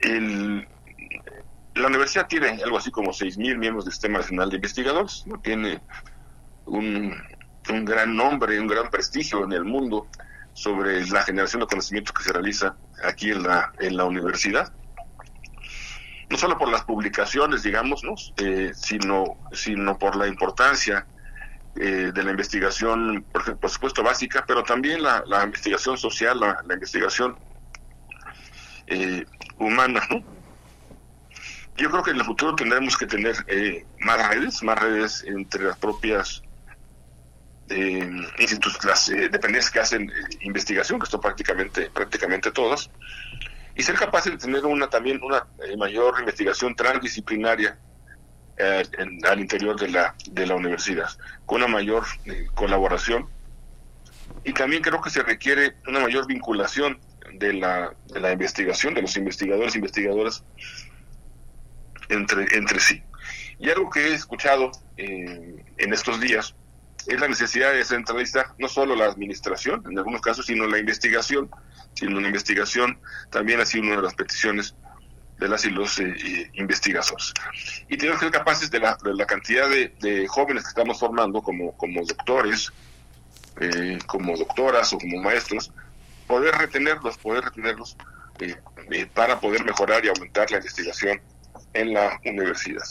el, 0.00 0.68
la 1.76 1.88
universidad 1.88 2.26
tiene 2.26 2.60
algo 2.64 2.78
así 2.78 2.90
como 2.90 3.12
6.000 3.12 3.58
miembros 3.58 3.84
del 3.84 3.92
Sistema 3.92 4.18
Nacional 4.18 4.50
de 4.50 4.56
Investigadores, 4.56 5.24
¿no? 5.26 5.38
tiene 5.40 5.80
un, 6.64 7.14
un 7.70 7.84
gran 7.84 8.16
nombre, 8.16 8.58
un 8.58 8.66
gran 8.66 8.90
prestigio 8.90 9.44
en 9.44 9.52
el 9.52 9.64
mundo 9.64 10.06
sobre 10.54 11.06
la 11.08 11.22
generación 11.22 11.60
de 11.60 11.66
conocimiento 11.66 12.14
que 12.14 12.22
se 12.22 12.32
realiza 12.32 12.76
aquí 13.04 13.30
en 13.30 13.42
la, 13.42 13.72
en 13.78 13.96
la 13.96 14.04
universidad. 14.04 14.72
No 16.30 16.38
solo 16.38 16.56
por 16.58 16.70
las 16.70 16.82
publicaciones, 16.84 17.62
digamos. 17.62 18.02
Eh, 18.38 18.72
sino, 18.74 19.36
sino 19.52 19.98
por 19.98 20.16
la 20.16 20.26
importancia 20.26 21.06
eh, 21.76 22.10
de 22.12 22.22
la 22.24 22.30
investigación, 22.30 23.24
por, 23.30 23.58
por, 23.58 23.70
supuesto, 23.70 24.02
básica, 24.02 24.44
pero 24.46 24.62
también 24.64 25.02
la, 25.02 25.22
la 25.26 25.44
investigación 25.44 25.98
social, 25.98 26.40
la, 26.40 26.62
la 26.66 26.74
investigación 26.74 27.38
eh, 28.86 29.26
humana. 29.58 30.00
¿no? 30.10 30.35
Yo 31.76 31.90
creo 31.90 32.02
que 32.02 32.10
en 32.10 32.18
el 32.18 32.24
futuro 32.24 32.54
tendremos 32.54 32.96
que 32.96 33.06
tener 33.06 33.36
más 34.00 34.28
redes, 34.28 34.62
más 34.62 34.78
redes 34.78 35.24
entre 35.26 35.64
las 35.64 35.76
propias 35.76 36.42
eh, 37.68 38.08
institutos, 38.38 38.84
las 38.84 39.08
eh, 39.08 39.28
dependencias 39.28 39.70
que 39.70 39.80
hacen 39.80 40.10
eh, 40.10 40.12
investigación, 40.40 40.98
que 41.00 41.04
esto 41.04 41.20
prácticamente, 41.20 41.90
prácticamente 41.90 42.50
todas, 42.52 42.90
y 43.74 43.82
ser 43.82 43.96
capaces 43.96 44.32
de 44.32 44.38
tener 44.38 44.64
una 44.64 44.88
también 44.88 45.20
una 45.22 45.46
eh, 45.64 45.76
mayor 45.76 46.18
investigación 46.20 46.74
transdisciplinaria 46.74 47.78
al 49.28 49.38
interior 49.38 49.78
de 49.78 49.90
la, 49.90 50.14
de 50.30 50.46
la 50.46 50.54
universidad, 50.54 51.10
con 51.44 51.62
una 51.62 51.70
mayor 51.70 52.06
colaboración. 52.54 53.28
Y 54.44 54.54
también 54.54 54.82
creo 54.82 55.02
que 55.02 55.10
se 55.10 55.22
requiere 55.22 55.74
una 55.86 56.00
mayor 56.00 56.26
vinculación 56.26 56.98
de 57.34 57.52
la, 57.52 57.92
de 58.06 58.18
la 58.18 58.32
investigación, 58.32 58.94
de 58.94 59.02
los 59.02 59.14
investigadores 59.18 59.74
e 59.74 59.78
investigadoras 59.78 60.42
entre, 62.08 62.46
entre 62.56 62.80
sí. 62.80 63.02
Y 63.58 63.70
algo 63.70 63.90
que 63.90 64.08
he 64.08 64.14
escuchado 64.14 64.70
en 64.96 65.92
estos 65.92 66.20
días, 66.20 66.54
es 67.06 67.20
la 67.20 67.28
necesidad 67.28 67.72
de 67.72 67.84
centralizar 67.84 68.54
no 68.58 68.68
solo 68.68 68.96
la 68.96 69.06
administración, 69.06 69.82
en 69.88 69.96
algunos 69.98 70.20
casos, 70.20 70.46
sino 70.46 70.66
la 70.66 70.78
investigación, 70.78 71.50
sino 71.94 72.18
una 72.18 72.26
investigación 72.26 72.98
también 73.30 73.60
ha 73.60 73.66
sido 73.66 73.84
una 73.84 73.96
de 73.96 74.02
las 74.02 74.14
peticiones 74.14 74.74
de 75.38 75.48
las 75.48 75.64
y 75.64 75.70
los 75.70 75.98
eh, 75.98 76.14
eh, 76.18 76.50
investigadores. 76.54 77.32
Y 77.88 77.96
tenemos 77.96 78.18
que 78.18 78.26
ser 78.26 78.32
capaces 78.32 78.70
de 78.70 78.80
la, 78.80 78.96
la 79.02 79.26
cantidad 79.26 79.68
de, 79.68 80.26
jóvenes 80.28 80.64
que 80.64 80.70
estamos 80.70 80.98
formando 80.98 81.42
como, 81.42 81.76
como 81.76 82.04
doctores, 82.04 82.72
eh, 83.60 83.98
como 84.06 84.36
doctoras 84.36 84.92
o 84.92 84.98
como 84.98 85.20
maestros, 85.20 85.70
poder 86.26 86.54
retenerlos, 86.54 87.18
poder 87.18 87.44
retenerlos 87.44 87.96
para 89.14 89.40
poder 89.40 89.64
mejorar 89.64 90.04
y 90.04 90.08
aumentar 90.08 90.50
la 90.50 90.58
investigación 90.58 91.20
en 91.80 91.94
la 91.94 92.20
universidad. 92.24 92.84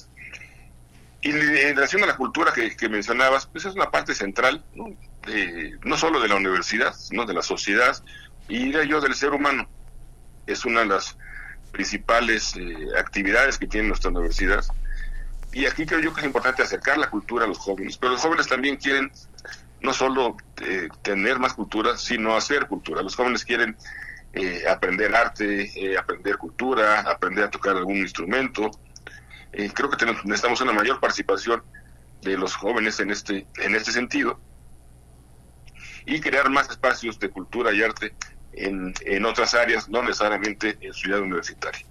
Y 1.21 1.29
en 1.31 1.75
relación 1.75 2.03
a 2.03 2.07
la 2.07 2.15
cultura 2.15 2.53
que, 2.53 2.89
mencionabas, 2.89 3.47
pues 3.47 3.65
es 3.65 3.73
una 3.73 3.89
parte 3.89 4.13
central, 4.13 4.63
¿no? 4.75 4.95
no 5.83 5.97
solo 5.97 6.19
de 6.19 6.27
la 6.27 6.35
universidad, 6.35 6.93
sino 6.93 7.25
de 7.25 7.33
la 7.33 7.41
sociedad 7.41 7.97
y 8.47 8.65
diría 8.65 8.83
yo 8.83 9.01
del 9.01 9.15
ser 9.15 9.31
humano. 9.31 9.67
Es 10.45 10.65
una 10.65 10.81
de 10.81 10.85
las 10.85 11.17
principales 11.71 12.55
eh, 12.55 12.75
actividades 12.97 13.57
que 13.57 13.65
tiene 13.65 13.87
nuestra 13.87 14.11
universidad. 14.11 14.63
Y 15.51 15.65
aquí 15.65 15.85
creo 15.85 15.99
yo 15.99 16.13
que 16.13 16.21
es 16.21 16.27
importante 16.27 16.61
acercar 16.61 16.97
la 16.97 17.09
cultura 17.09 17.45
a 17.45 17.47
los 17.47 17.57
jóvenes, 17.57 17.97
pero 17.97 18.13
los 18.13 18.21
jóvenes 18.21 18.47
también 18.47 18.77
quieren 18.77 19.11
no 19.81 19.93
solo 19.93 20.37
eh, 20.61 20.89
tener 21.01 21.39
más 21.39 21.53
cultura, 21.53 21.97
sino 21.97 22.35
hacer 22.35 22.67
cultura. 22.67 23.01
Los 23.01 23.15
jóvenes 23.15 23.45
quieren 23.45 23.75
eh, 24.35 24.63
aprender 24.67 25.15
arte, 25.15 25.71
aprender 25.97 26.37
cultura, 26.37 27.01
aprender 27.01 27.45
a 27.45 27.49
tocar 27.49 27.75
algún 27.77 27.97
instrumento, 27.97 28.69
eh, 29.57 29.71
creo 29.73 29.89
que 29.89 29.95
tenemos, 29.95 30.25
necesitamos 30.25 30.59
una 30.59 30.73
mayor 30.73 30.99
participación 30.99 31.63
de 32.21 32.37
los 32.37 32.55
jóvenes 32.55 32.99
en 32.99 33.09
este, 33.09 33.47
en 33.57 33.73
este 33.73 33.93
sentido 33.93 34.39
y 36.05 36.19
crear 36.19 36.49
más 36.49 36.69
espacios 36.69 37.17
de 37.19 37.29
cultura 37.29 37.71
y 37.73 37.81
arte 37.81 38.13
en, 38.51 38.93
en 39.05 39.25
otras 39.25 39.53
áreas, 39.53 39.87
no 39.87 40.03
necesariamente 40.03 40.77
en 40.81 40.93
ciudad 40.93 41.21
universitaria. 41.21 41.85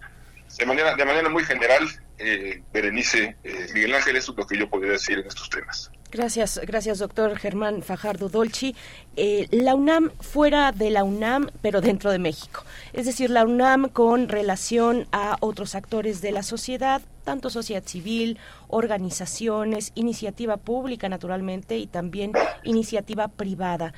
De 0.59 0.67
manera, 0.67 0.95
de 0.95 1.05
manera 1.07 1.29
muy 1.31 1.43
general, 1.43 1.89
eh, 2.19 2.63
Berenice, 2.71 3.37
eh, 3.43 3.67
Miguel 3.73 3.95
Ángel, 3.95 4.17
eso 4.17 4.33
es 4.33 4.39
lo 4.39 4.47
que 4.47 4.59
yo 4.59 4.69
podría 4.69 4.93
decir 4.93 5.19
en 5.19 5.27
estos 5.27 5.49
temas. 5.49 5.91
Gracias, 6.15 6.61
gracias 6.65 7.01
doctor 7.01 7.37
Germán 7.37 7.83
Fajardo 7.83 8.29
Dolci. 8.29 8.77
Eh, 9.17 9.49
la 9.51 9.75
UNAM 9.75 10.13
fuera 10.21 10.71
de 10.71 10.91
la 10.91 11.03
UNAM, 11.03 11.51
pero 11.61 11.81
dentro 11.81 12.13
de 12.13 12.21
México. 12.21 12.63
Es 12.93 13.07
decir, 13.07 13.31
la 13.31 13.45
UNAM 13.45 13.89
con 13.89 14.29
relación 14.29 15.09
a 15.11 15.37
otros 15.41 15.75
actores 15.75 16.21
de 16.21 16.31
la 16.31 16.45
sociedad, 16.45 17.03
tanto 17.25 17.51
sociedad 17.51 17.83
civil, 17.85 18.39
organizaciones, 18.69 19.91
iniciativa 19.97 20.57
pública 20.57 21.09
naturalmente 21.09 21.79
y 21.79 21.89
también 21.89 22.31
iniciativa 22.63 23.27
privada. 23.27 23.93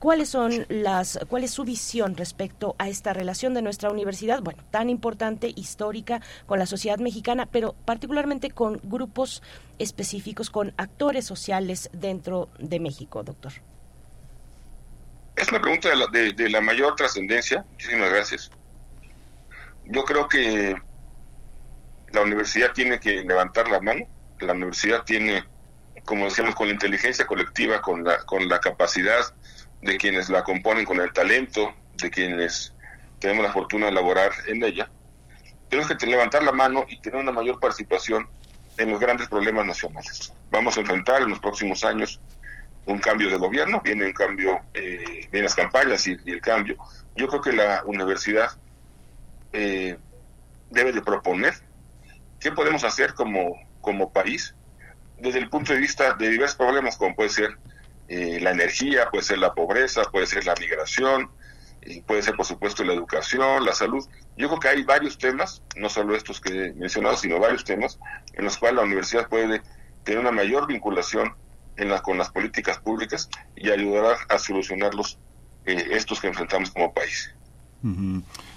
¿Cuáles 0.00 0.30
son 0.30 0.64
las, 0.70 1.18
cuál 1.28 1.44
es 1.44 1.50
su 1.50 1.64
visión 1.64 2.16
respecto 2.16 2.74
a 2.78 2.88
esta 2.88 3.12
relación 3.12 3.52
de 3.52 3.60
nuestra 3.60 3.90
universidad, 3.90 4.40
bueno, 4.40 4.64
tan 4.70 4.88
importante, 4.88 5.52
histórica, 5.54 6.22
con 6.46 6.58
la 6.58 6.64
sociedad 6.64 6.98
mexicana, 6.98 7.44
pero 7.44 7.74
particularmente 7.84 8.50
con 8.50 8.80
grupos 8.82 9.42
específicos, 9.78 10.48
con 10.48 10.72
actores 10.78 11.26
sociales 11.26 11.90
dentro 11.92 12.48
de 12.58 12.80
México, 12.80 13.22
doctor? 13.22 13.52
Es 15.36 15.50
una 15.50 15.60
pregunta 15.60 15.90
de 15.90 15.96
la, 15.96 16.06
de 16.06 16.48
la 16.48 16.62
mayor 16.62 16.96
trascendencia. 16.96 17.66
Muchísimas 17.72 18.10
gracias. 18.10 18.50
Yo 19.84 20.02
creo 20.04 20.28
que 20.28 20.76
la 22.12 22.22
universidad 22.22 22.72
tiene 22.72 22.98
que 23.00 23.22
levantar 23.22 23.68
la 23.68 23.80
mano, 23.80 24.06
la 24.38 24.54
universidad 24.54 25.04
tiene, 25.04 25.44
como 26.06 26.24
decíamos, 26.24 26.54
con 26.54 26.68
la 26.68 26.72
inteligencia 26.72 27.26
colectiva, 27.26 27.82
con 27.82 28.02
la, 28.02 28.24
con 28.24 28.48
la 28.48 28.60
capacidad 28.60 29.20
de 29.82 29.96
quienes 29.96 30.28
la 30.28 30.42
componen, 30.44 30.84
con 30.84 31.00
el 31.00 31.12
talento 31.12 31.74
de 31.94 32.10
quienes 32.10 32.74
tenemos 33.18 33.44
la 33.44 33.52
fortuna 33.52 33.86
de 33.86 33.92
laborar 33.92 34.32
en 34.46 34.62
ella, 34.62 34.90
tenemos 35.68 35.90
que 35.90 36.06
levantar 36.06 36.42
la 36.42 36.52
mano 36.52 36.84
y 36.88 37.00
tener 37.00 37.20
una 37.20 37.32
mayor 37.32 37.60
participación 37.60 38.28
en 38.76 38.90
los 38.90 39.00
grandes 39.00 39.28
problemas 39.28 39.66
nacionales. 39.66 40.32
Vamos 40.50 40.76
a 40.76 40.80
enfrentar 40.80 41.22
en 41.22 41.30
los 41.30 41.38
próximos 41.38 41.84
años 41.84 42.20
un 42.86 42.98
cambio 42.98 43.30
de 43.30 43.36
gobierno, 43.36 43.80
viene 43.82 44.06
un 44.06 44.12
cambio, 44.12 44.60
eh, 44.74 45.28
vienen 45.30 45.44
las 45.44 45.54
campañas 45.54 46.06
y, 46.06 46.16
el 46.26 46.40
cambio. 46.40 46.76
Yo 47.14 47.28
creo 47.28 47.40
que 47.40 47.52
la 47.52 47.82
universidad 47.84 48.50
eh, 49.52 49.96
debe 50.70 50.92
de 50.92 51.02
proponer 51.02 51.54
qué 52.40 52.52
podemos 52.52 52.82
hacer 52.84 53.14
como, 53.14 53.60
como 53.80 54.12
país 54.12 54.54
desde 55.18 55.38
el 55.38 55.50
punto 55.50 55.72
de 55.72 55.78
vista 55.78 56.14
de 56.14 56.30
diversos 56.30 56.56
problemas, 56.56 56.96
como 56.96 57.14
puede 57.14 57.28
ser 57.28 57.58
eh, 58.10 58.40
la 58.40 58.50
energía, 58.50 59.08
puede 59.08 59.22
ser 59.22 59.38
la 59.38 59.54
pobreza, 59.54 60.02
puede 60.10 60.26
ser 60.26 60.44
la 60.44 60.56
migración, 60.56 61.30
puede 62.06 62.22
ser, 62.22 62.34
por 62.34 62.44
supuesto, 62.44 62.82
la 62.82 62.92
educación, 62.92 63.64
la 63.64 63.72
salud. 63.72 64.04
Yo 64.36 64.48
creo 64.48 64.58
que 64.58 64.68
hay 64.68 64.82
varios 64.82 65.16
temas, 65.16 65.62
no 65.76 65.88
solo 65.88 66.16
estos 66.16 66.40
que 66.40 66.50
he 66.66 66.72
mencionado, 66.72 67.16
sino 67.16 67.38
varios 67.38 67.62
temas 67.64 68.00
en 68.34 68.44
los 68.44 68.58
cuales 68.58 68.78
la 68.78 68.82
universidad 68.82 69.28
puede 69.28 69.62
tener 70.02 70.18
una 70.18 70.32
mayor 70.32 70.66
vinculación 70.66 71.36
en 71.76 71.96
con 71.98 72.18
las 72.18 72.30
políticas 72.30 72.78
públicas 72.80 73.30
y 73.54 73.70
ayudar 73.70 74.16
a 74.28 74.38
solucionarlos 74.38 75.20
eh, 75.64 75.90
estos 75.92 76.20
que 76.20 76.26
enfrentamos 76.26 76.72
como 76.72 76.92
país. 76.92 77.32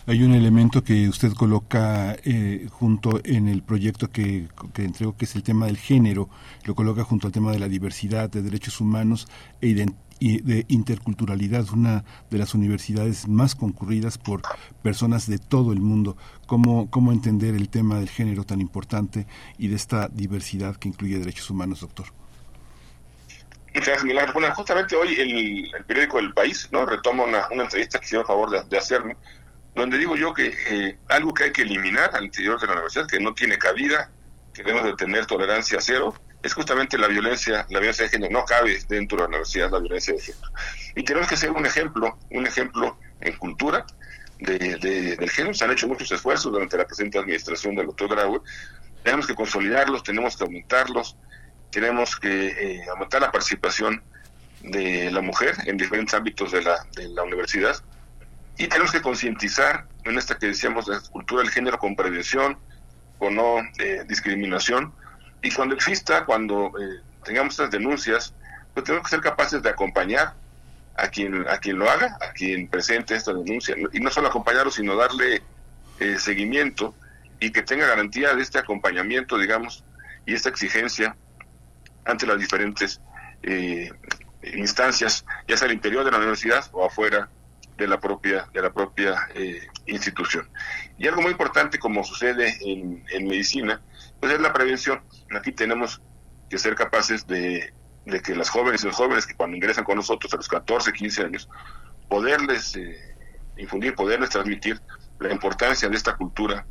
Hay 0.05 0.23
un 0.23 0.33
elemento 0.33 0.83
que 0.83 1.07
usted 1.07 1.33
coloca 1.33 2.15
eh, 2.25 2.67
junto 2.69 3.21
en 3.23 3.47
el 3.47 3.63
proyecto 3.63 4.09
que, 4.09 4.49
que 4.73 4.83
entregó, 4.83 5.15
que 5.15 5.25
es 5.25 5.35
el 5.35 5.43
tema 5.43 5.67
del 5.67 5.77
género, 5.77 6.29
lo 6.65 6.75
coloca 6.75 7.03
junto 7.03 7.27
al 7.27 7.33
tema 7.33 7.51
de 7.51 7.59
la 7.59 7.69
diversidad, 7.69 8.29
de 8.29 8.41
derechos 8.41 8.81
humanos 8.81 9.27
e 9.61 9.73
de 9.73 10.65
interculturalidad, 10.69 11.69
una 11.73 12.03
de 12.29 12.37
las 12.37 12.53
universidades 12.53 13.27
más 13.27 13.55
concurridas 13.55 14.17
por 14.17 14.41
personas 14.81 15.27
de 15.27 15.37
todo 15.37 15.73
el 15.73 15.81
mundo. 15.81 16.15
¿Cómo, 16.45 16.89
cómo 16.89 17.11
entender 17.11 17.55
el 17.55 17.69
tema 17.69 17.99
del 17.99 18.09
género 18.09 18.43
tan 18.43 18.61
importante 18.61 19.27
y 19.57 19.67
de 19.67 19.75
esta 19.75 20.07
diversidad 20.07 20.75
que 20.75 20.89
incluye 20.89 21.19
derechos 21.19 21.49
humanos, 21.49 21.81
doctor? 21.81 22.22
Muchas 23.73 23.87
gracias, 23.87 24.05
Milagro. 24.05 24.33
Bueno, 24.33 24.53
justamente 24.53 24.95
hoy 24.95 25.15
el, 25.19 25.83
periódico 25.85 26.19
El 26.19 26.33
País 26.33 26.69
no 26.71 26.85
retoma 26.85 27.23
una, 27.23 27.47
una 27.49 27.63
entrevista 27.63 27.99
que 27.99 28.05
hicieron 28.05 28.27
favor 28.27 28.67
de, 28.67 28.77
hacerme, 28.77 29.17
donde 29.73 29.97
digo 29.97 30.15
yo 30.15 30.31
que 30.33 30.53
eh, 30.69 30.99
algo 31.09 31.33
que 31.33 31.45
hay 31.45 31.51
que 31.51 31.63
eliminar 31.63 32.11
al 32.13 32.25
interior 32.25 32.59
de 32.59 32.67
la 32.67 32.73
universidad, 32.73 33.07
que 33.07 33.19
no 33.19 33.33
tiene 33.33 33.57
cabida, 33.57 34.11
que 34.53 34.61
debemos 34.61 34.85
de 34.85 34.95
tener 34.95 35.25
tolerancia 35.25 35.79
cero, 35.81 36.13
es 36.43 36.53
justamente 36.53 36.99
la 36.99 37.07
violencia, 37.07 37.65
la 37.69 37.79
violencia 37.79 38.03
de 38.03 38.09
género. 38.09 38.31
No 38.31 38.45
cabe 38.45 38.77
dentro 38.87 39.17
de 39.17 39.23
la 39.23 39.27
universidad 39.29 39.71
la 39.71 39.79
violencia 39.79 40.13
de 40.13 40.19
género. 40.19 40.51
Y 40.95 41.03
tenemos 41.03 41.27
que 41.27 41.37
ser 41.37 41.49
un 41.51 41.65
ejemplo, 41.65 42.19
un 42.29 42.45
ejemplo 42.45 42.99
en 43.21 43.35
cultura 43.37 43.85
de, 44.39 44.77
del 44.77 45.29
género. 45.31 45.55
Se 45.55 45.65
han 45.65 45.71
hecho 45.71 45.87
muchos 45.87 46.11
esfuerzos 46.11 46.51
durante 46.51 46.77
la 46.77 46.85
presente 46.85 47.17
administración 47.17 47.75
del 47.75 47.87
doctor 47.87 48.09
Grau. 48.09 48.43
Tenemos 49.03 49.25
que 49.25 49.33
consolidarlos, 49.33 50.03
tenemos 50.03 50.37
que 50.37 50.43
aumentarlos, 50.43 51.17
tenemos 51.73 52.15
que 52.17 52.47
eh, 52.47 52.85
aumentar 52.89 53.19
la 53.19 53.31
participación 53.31 54.03
de 54.61 55.11
la 55.11 55.21
mujer 55.21 55.55
en 55.65 55.75
diferentes 55.75 56.13
ámbitos 56.13 56.51
de 56.51 56.61
la, 56.61 56.85
de 56.95 57.09
la 57.09 57.23
universidad. 57.23 57.75
Y 58.57 58.67
tenemos 58.67 58.91
que 58.91 59.01
concientizar 59.01 59.87
en 60.03 60.17
esta 60.17 60.37
que 60.37 60.45
decíamos 60.47 60.87
la 60.87 60.99
cultura 60.99 61.41
del 61.41 61.51
género 61.51 61.79
con 61.79 61.95
prevención, 61.95 62.59
con 63.17 63.35
no 63.35 63.57
eh, 63.79 64.03
discriminación. 64.07 64.93
Y 65.41 65.49
cuando 65.49 65.73
exista, 65.73 66.25
cuando 66.25 66.71
eh, 66.79 67.01
tengamos 67.23 67.55
estas 67.55 67.71
denuncias, 67.71 68.35
pues 68.75 68.85
tenemos 68.85 69.09
que 69.09 69.15
ser 69.15 69.21
capaces 69.21 69.63
de 69.63 69.69
acompañar 69.69 70.35
a 70.95 71.07
quien 71.07 71.49
a 71.49 71.57
quien 71.57 71.79
lo 71.79 71.89
haga, 71.89 72.19
a 72.21 72.33
quien 72.33 72.67
presente 72.67 73.15
esta 73.15 73.33
denuncia. 73.33 73.75
Y 73.91 73.99
no 73.99 74.11
solo 74.11 74.27
acompañarlo, 74.27 74.71
sino 74.71 74.95
darle 74.95 75.41
seguimiento 76.17 76.93
y 77.39 77.51
que 77.51 77.61
tenga 77.61 77.87
garantía 77.87 78.35
de 78.35 78.41
este 78.41 78.59
acompañamiento, 78.59 79.37
digamos, 79.37 79.83
y 80.25 80.33
esta 80.33 80.49
exigencia 80.49 81.15
ante 82.05 82.25
las 82.25 82.39
diferentes 82.39 83.01
eh, 83.43 83.91
instancias, 84.55 85.25
ya 85.47 85.57
sea 85.57 85.67
al 85.67 85.73
interior 85.73 86.03
de 86.03 86.11
la 86.11 86.17
universidad 86.17 86.65
o 86.71 86.85
afuera 86.85 87.30
de 87.77 87.88
la 87.88 87.99
propia 87.99 88.47
de 88.53 88.61
la 88.61 88.71
propia 88.71 89.15
eh, 89.34 89.67
institución. 89.88 90.47
Y 90.97 91.07
algo 91.07 91.21
muy 91.21 91.31
importante, 91.31 91.80
como 91.80 92.03
sucede 92.03 92.55
en, 92.61 93.03
en, 93.09 93.27
medicina, 93.27 93.81
pues 94.19 94.34
es 94.34 94.39
la 94.39 94.53
prevención. 94.53 95.01
Aquí 95.35 95.51
tenemos 95.51 96.01
que 96.49 96.57
ser 96.57 96.75
capaces 96.75 97.25
de, 97.25 97.73
de, 98.05 98.21
que 98.21 98.35
las 98.35 98.49
jóvenes 98.49 98.84
y 98.84 98.88
los 98.88 98.95
jóvenes 98.95 99.25
que 99.25 99.35
cuando 99.35 99.55
ingresan 99.57 99.84
con 99.84 99.95
nosotros 99.95 100.34
a 100.34 100.38
los 100.38 100.47
14, 100.47 100.93
15 100.93 101.23
años, 101.23 101.49
poderles 102.07 102.75
eh, 102.75 103.15
infundir, 103.57 103.95
poderles 103.95 104.30
transmitir 104.30 104.80
la 105.19 105.31
importancia 105.31 105.89
de 105.89 105.95
esta 105.95 106.15
cultura 106.15 106.65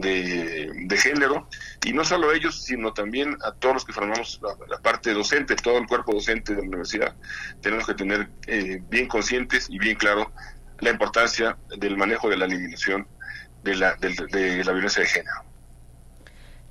de, 0.00 0.96
género, 0.98 1.48
y 1.84 1.92
no 1.92 2.04
solo 2.04 2.32
ellos, 2.32 2.64
sino 2.64 2.92
también 2.92 3.36
a 3.44 3.52
todos 3.52 3.74
los 3.74 3.84
que 3.84 3.92
formamos 3.92 4.40
la, 4.68 4.78
parte 4.78 5.12
docente, 5.12 5.56
todo 5.56 5.78
el 5.78 5.86
cuerpo 5.86 6.14
docente 6.14 6.54
de 6.54 6.62
la 6.62 6.68
universidad, 6.68 7.14
tenemos 7.60 7.86
que 7.86 7.94
tener 7.94 8.28
eh, 8.46 8.80
bien 8.88 9.08
conscientes 9.08 9.68
y 9.70 9.78
bien 9.78 9.96
claro 9.96 10.32
la 10.80 10.90
importancia 10.90 11.56
del 11.78 11.96
manejo 11.96 12.28
de 12.28 12.36
la 12.36 12.44
eliminación 12.46 13.06
de 13.62 13.74
la, 13.74 13.94
de 13.96 14.64
la 14.64 14.72
violencia 14.72 15.02
de 15.02 15.08
género. 15.08 15.45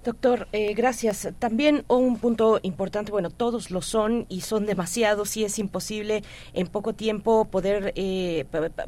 Doctor, 0.05 0.47
eh, 0.51 0.75
gracias. 0.75 1.29
También 1.39 1.83
un 1.87 2.19
punto 2.19 2.59
importante, 2.61 3.11
bueno, 3.11 3.31
todos 3.31 3.71
lo 3.71 3.81
son 3.81 4.27
y 4.29 4.41
son 4.41 4.67
demasiados 4.67 5.35
y 5.35 5.43
es 5.43 5.57
imposible 5.57 6.21
en 6.53 6.67
poco 6.67 6.93
tiempo 6.93 7.45
poder 7.45 7.91
eh, 7.95 8.45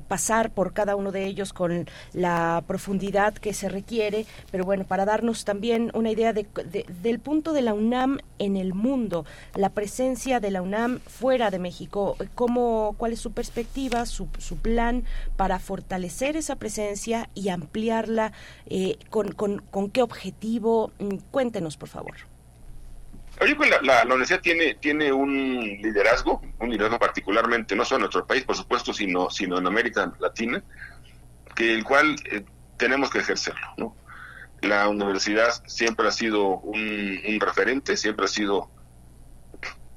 pasar 0.07 0.51
por 0.51 0.73
cada 0.73 0.95
uno 0.95 1.11
de 1.11 1.25
ellos 1.25 1.53
con 1.53 1.89
la 2.13 2.63
profundidad 2.67 3.33
que 3.33 3.55
se 3.55 3.67
requiere, 3.67 4.27
pero 4.51 4.63
bueno, 4.63 4.83
para 4.83 5.05
darnos 5.05 5.43
también 5.43 5.89
una 5.95 6.11
idea 6.11 6.33
de, 6.33 6.45
del 7.01 7.19
punto 7.19 7.51
de 7.51 7.63
la 7.63 7.73
UNAM 7.73 8.19
en 8.37 8.55
el 8.55 8.75
mundo, 8.75 9.25
la 9.55 9.69
presencia 9.69 10.39
de 10.39 10.51
la 10.51 10.61
UNAM 10.61 10.99
fuera 10.99 11.49
de 11.49 11.57
México, 11.57 12.15
¿cómo, 12.35 12.93
¿cuál 12.99 13.13
es 13.13 13.19
su 13.19 13.31
perspectiva, 13.31 14.05
su, 14.05 14.27
su 14.37 14.57
plan 14.57 15.03
para 15.35 15.57
fortalecer 15.57 16.37
esa 16.37 16.57
presencia 16.57 17.27
y 17.33 17.49
ampliarla? 17.49 18.33
Eh, 18.67 18.99
con, 19.09 19.31
con, 19.31 19.63
¿Con 19.71 19.89
qué 19.89 20.03
objetivo? 20.03 20.91
Cuéntenos, 21.31 21.77
por 21.77 21.89
favor. 21.89 22.15
la, 23.81 24.03
universidad 24.05 24.41
tiene, 24.41 24.75
tiene 24.75 25.11
un 25.11 25.29
liderazgo, 25.81 26.41
un 26.59 26.69
liderazgo 26.69 26.99
particularmente, 26.99 27.75
no 27.75 27.85
solo 27.85 27.97
en 27.97 28.01
nuestro 28.01 28.25
país, 28.25 28.43
por 28.43 28.55
supuesto, 28.55 28.93
sino, 28.93 29.29
sino 29.29 29.57
en 29.57 29.67
América 29.67 30.11
Latina, 30.19 30.63
que 31.55 31.73
el 31.73 31.83
cual 31.83 32.15
eh, 32.31 32.43
tenemos 32.77 33.09
que 33.09 33.19
ejercerlo. 33.19 33.95
La 34.61 34.87
universidad 34.89 35.63
siempre 35.67 36.07
ha 36.07 36.11
sido 36.11 36.59
un, 36.59 37.39
referente, 37.39 37.95
siempre 37.95 38.25
ha 38.25 38.29
sido 38.29 38.69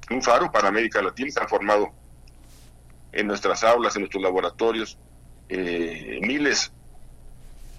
un 0.09 0.21
faro 0.21 0.51
para 0.51 0.67
América 0.67 1.01
Latina, 1.01 1.31
se 1.31 1.39
han 1.39 1.49
formado 1.49 1.91
en 3.11 3.27
nuestras 3.27 3.63
aulas, 3.63 3.95
en 3.95 4.03
nuestros 4.03 4.21
laboratorios, 4.21 4.97
eh, 5.49 6.19
miles 6.21 6.71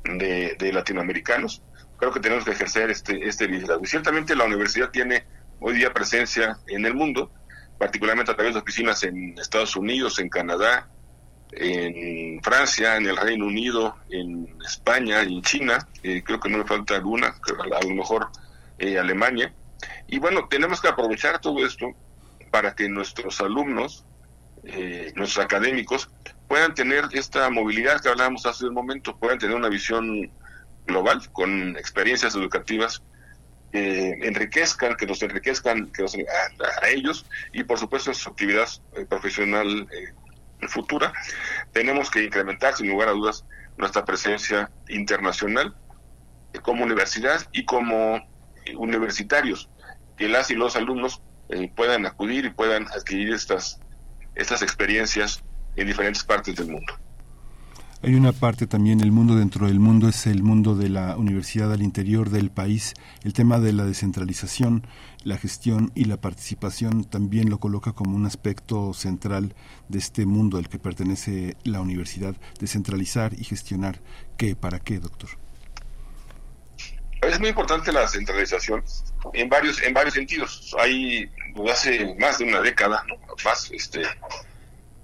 de 0.04 0.70
latinoamericanos 0.72 1.62
creo 2.02 2.12
que 2.12 2.18
tenemos 2.18 2.44
que 2.44 2.50
ejercer 2.50 2.90
este, 2.90 3.28
este 3.28 3.46
liderazgo. 3.46 3.84
Y 3.84 3.86
ciertamente 3.86 4.34
la 4.34 4.42
universidad 4.42 4.90
tiene 4.90 5.24
hoy 5.60 5.74
día 5.74 5.94
presencia 5.94 6.58
en 6.66 6.84
el 6.84 6.94
mundo, 6.94 7.30
particularmente 7.78 8.32
a 8.32 8.34
través 8.34 8.54
de 8.54 8.60
oficinas 8.60 9.04
en 9.04 9.38
Estados 9.38 9.76
Unidos, 9.76 10.18
en 10.18 10.28
Canadá, 10.28 10.88
en 11.52 12.42
Francia, 12.42 12.96
en 12.96 13.06
el 13.06 13.16
Reino 13.16 13.46
Unido, 13.46 13.98
en 14.10 14.52
España 14.66 15.22
en 15.22 15.42
China, 15.42 15.86
eh, 16.02 16.24
creo 16.24 16.40
que 16.40 16.48
no 16.48 16.58
me 16.58 16.64
falta 16.64 16.96
alguna, 16.96 17.36
a 17.72 17.84
lo 17.84 17.94
mejor 17.94 18.30
eh, 18.78 18.98
Alemania. 18.98 19.54
Y 20.08 20.18
bueno, 20.18 20.48
tenemos 20.50 20.80
que 20.80 20.88
aprovechar 20.88 21.40
todo 21.40 21.64
esto 21.64 21.92
para 22.50 22.74
que 22.74 22.88
nuestros 22.88 23.40
alumnos, 23.40 24.04
eh, 24.64 25.12
nuestros 25.14 25.44
académicos, 25.44 26.10
puedan 26.48 26.74
tener 26.74 27.04
esta 27.12 27.48
movilidad 27.48 28.00
que 28.00 28.08
hablábamos 28.08 28.44
hace 28.44 28.66
un 28.66 28.74
momento, 28.74 29.16
puedan 29.16 29.38
tener 29.38 29.54
una 29.54 29.68
visión 29.68 30.32
global, 30.86 31.20
con 31.32 31.76
experiencias 31.76 32.34
educativas 32.34 33.02
que 33.72 34.10
enriquezcan, 34.22 34.96
que 34.96 35.06
nos 35.06 35.22
enriquezcan 35.22 35.90
que 35.92 36.04
a, 36.04 36.88
ellos 36.88 37.24
y 37.52 37.64
por 37.64 37.78
supuesto 37.78 38.12
su 38.12 38.28
actividad 38.28 38.68
eh, 38.94 39.06
profesional 39.06 39.88
eh, 39.90 40.68
futura. 40.68 41.12
Tenemos 41.72 42.10
que 42.10 42.22
incrementar 42.22 42.74
sin 42.74 42.90
lugar 42.90 43.08
a 43.08 43.12
dudas 43.12 43.44
nuestra 43.78 44.04
presencia 44.04 44.70
internacional 44.88 45.74
eh, 46.52 46.58
como 46.60 46.84
universidad 46.84 47.40
y 47.52 47.64
como 47.64 48.20
universitarios, 48.76 49.70
que 50.16 50.28
las 50.28 50.50
y 50.50 50.54
los 50.54 50.76
alumnos 50.76 51.20
puedan 51.74 52.06
acudir 52.06 52.46
y 52.46 52.50
puedan 52.50 52.86
adquirir 52.92 53.34
estas, 53.34 53.78
estas 54.36 54.62
experiencias 54.62 55.42
en 55.76 55.86
diferentes 55.86 56.24
partes 56.24 56.54
del 56.56 56.68
mundo. 56.68 56.94
Hay 58.04 58.16
una 58.16 58.32
parte 58.32 58.66
también, 58.66 59.00
el 59.00 59.12
mundo 59.12 59.36
dentro 59.36 59.68
del 59.68 59.78
mundo 59.78 60.08
es 60.08 60.26
el 60.26 60.42
mundo 60.42 60.74
de 60.74 60.88
la 60.88 61.16
universidad 61.16 61.72
al 61.72 61.82
interior 61.82 62.30
del 62.30 62.50
país. 62.50 62.94
El 63.22 63.32
tema 63.32 63.60
de 63.60 63.72
la 63.72 63.84
descentralización, 63.84 64.84
la 65.22 65.38
gestión 65.38 65.92
y 65.94 66.06
la 66.06 66.16
participación 66.20 67.04
también 67.04 67.48
lo 67.48 67.58
coloca 67.58 67.92
como 67.92 68.16
un 68.16 68.26
aspecto 68.26 68.92
central 68.92 69.54
de 69.88 69.98
este 70.00 70.26
mundo 70.26 70.58
al 70.58 70.68
que 70.68 70.80
pertenece 70.80 71.56
la 71.62 71.80
universidad. 71.80 72.34
Descentralizar 72.58 73.34
y 73.38 73.44
gestionar. 73.44 74.00
¿Qué? 74.36 74.56
¿Para 74.56 74.80
qué, 74.80 74.98
doctor? 74.98 75.30
Es 77.20 77.38
muy 77.38 77.50
importante 77.50 77.92
la 77.92 78.08
centralización 78.08 78.82
en 79.32 79.48
varios 79.48 79.80
en 79.80 79.94
varios 79.94 80.14
sentidos. 80.14 80.74
Hay 80.76 81.30
hace 81.70 82.16
más 82.18 82.38
de 82.38 82.46
una 82.46 82.62
década, 82.62 83.04
más, 83.44 83.70
este, 83.70 84.02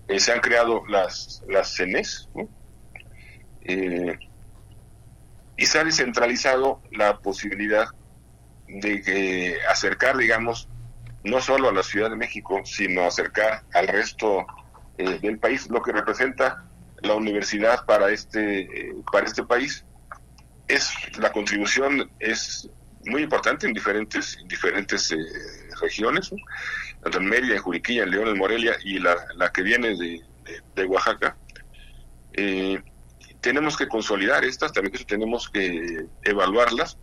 eh, 0.09 0.19
se 0.19 0.33
han 0.33 0.41
creado 0.41 0.83
las 0.89 1.45
las 1.47 1.77
CENES, 1.77 2.29
¿no? 2.35 2.49
Eh, 3.65 4.19
y 5.57 5.67
se 5.67 5.79
ha 5.79 5.85
descentralizado 5.85 6.81
la 6.93 7.19
posibilidad 7.19 7.89
de 8.69 9.57
acercar, 9.69 10.17
digamos, 10.17 10.69
no 11.25 11.41
solo 11.41 11.69
a 11.69 11.73
la 11.73 11.83
Ciudad 11.83 12.11
de 12.11 12.17
México, 12.17 12.63
sino 12.65 13.03
acercar 13.03 13.63
al 13.75 13.89
resto 13.89 14.47
eh, 14.99 15.19
del 15.21 15.39
país, 15.39 15.69
lo 15.69 15.83
que 15.83 15.93
representa 15.93 16.65
la 17.03 17.15
universidad 17.15 17.85
para 17.87 18.11
este, 18.11 18.61
eh, 18.61 18.95
para 19.11 19.27
este 19.27 19.45
país. 19.45 19.85
Es, 20.67 20.93
la 21.19 21.33
contribución 21.33 22.11
es 22.19 22.69
muy 23.07 23.23
importante 23.23 23.67
en 23.67 23.73
diferentes, 23.73 24.39
diferentes 24.47 25.11
eh, 25.13 25.17
regiones, 25.81 26.31
tanto 27.03 27.19
en 27.19 27.25
Mérida, 27.27 27.55
en 27.55 27.63
Juriquilla, 27.63 28.03
en 28.03 28.11
León, 28.11 28.29
en 28.29 28.39
Morelia 28.39 28.77
y 28.85 28.99
la, 28.99 29.17
la 29.37 29.51
que 29.51 29.63
viene 29.63 29.89
de, 29.91 30.21
de, 30.45 30.63
de 30.75 30.85
Oaxaca. 30.85 31.37
Eh, 33.39 33.41
tenemos 33.41 33.77
que 33.77 33.89
consolidar 33.89 34.45
estas, 34.45 34.73
también 34.73 34.95
tenemos 35.07 35.49
que 35.49 36.07
evaluarlas 36.23 36.99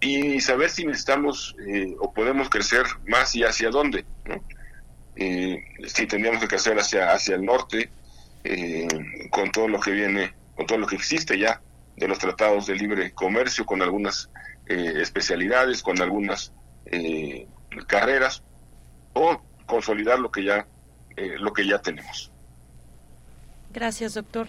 y 0.00 0.40
saber 0.40 0.70
si 0.70 0.84
necesitamos 0.84 1.56
eh, 1.66 1.94
o 1.98 2.12
podemos 2.12 2.48
crecer 2.48 2.84
más 3.06 3.34
y 3.34 3.44
hacia 3.44 3.70
dónde. 3.70 4.04
si 5.16 6.06
tendríamos 6.06 6.40
que 6.40 6.48
crecer 6.48 6.78
hacia, 6.78 7.12
hacia 7.12 7.36
el 7.36 7.44
norte, 7.44 7.90
con 9.30 9.50
todo 9.50 9.66
lo 9.66 9.80
que 9.80 9.90
viene, 9.90 10.34
con 10.54 10.66
todo 10.66 10.78
lo 10.78 10.86
que 10.86 10.94
existe 10.94 11.36
ya 11.38 11.60
de 11.96 12.06
los 12.06 12.18
tratados 12.18 12.66
de 12.66 12.76
libre 12.76 13.12
comercio, 13.12 13.64
con 13.66 13.82
algunas 13.82 14.30
especialidades, 14.66 15.82
con 15.82 16.00
algunas 16.00 16.52
carreras, 17.86 18.42
o 19.14 19.40
consolidar 19.66 20.18
lo 20.18 20.30
que 20.30 20.44
ya, 20.44 20.66
lo 21.38 21.52
que 21.52 21.66
ya 21.66 21.80
tenemos. 21.80 22.30
Gracias, 23.72 24.14
doctor. 24.14 24.48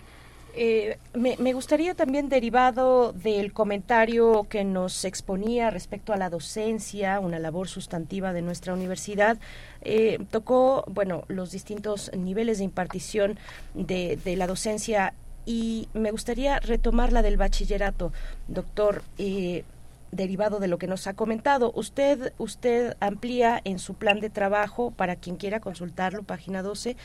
Eh, 0.59 0.97
me, 1.13 1.53
gustaría 1.53 1.93
también, 1.93 2.29
derivado 2.29 3.13
del 3.13 3.53
comentario 3.53 4.47
que 4.49 4.63
nos 4.63 5.05
exponía 5.05 5.69
respecto 5.69 6.13
a 6.13 6.17
la 6.17 6.31
docencia, 6.31 7.19
una 7.19 7.37
labor 7.37 7.67
sustantiva 7.67 8.33
de 8.33 8.41
nuestra 8.41 8.73
universidad, 8.73 9.37
eh, 9.81 10.17
tocó, 10.31 10.83
bueno, 10.87 11.25
los 11.27 11.51
distintos 11.51 12.09
niveles 12.17 12.57
de 12.57 12.63
impartición 12.63 13.37
de, 13.75 14.19
la 14.35 14.47
docencia 14.47 15.13
y 15.45 15.89
me 15.93 16.09
gustaría 16.09 16.59
retomar 16.59 17.13
la 17.13 17.21
del 17.21 17.37
bachillerato, 17.37 18.11
doctor. 18.47 19.03
Eh, 19.19 19.63
derivado 20.09 20.59
de 20.59 20.69
lo 20.69 20.77
que 20.77 20.87
nos 20.87 21.05
ha 21.05 21.15
comentado. 21.15 21.73
Usted, 21.75 22.31
usted 22.37 22.95
amplía 23.01 23.59
en 23.65 23.77
su 23.77 23.93
plan 23.93 24.21
de 24.21 24.29
trabajo, 24.29 24.91
para 24.91 25.17
quien 25.17 25.35
quiera 25.35 25.59
consultarlo, 25.59 26.23
página 26.23 26.63
12, 26.63 26.95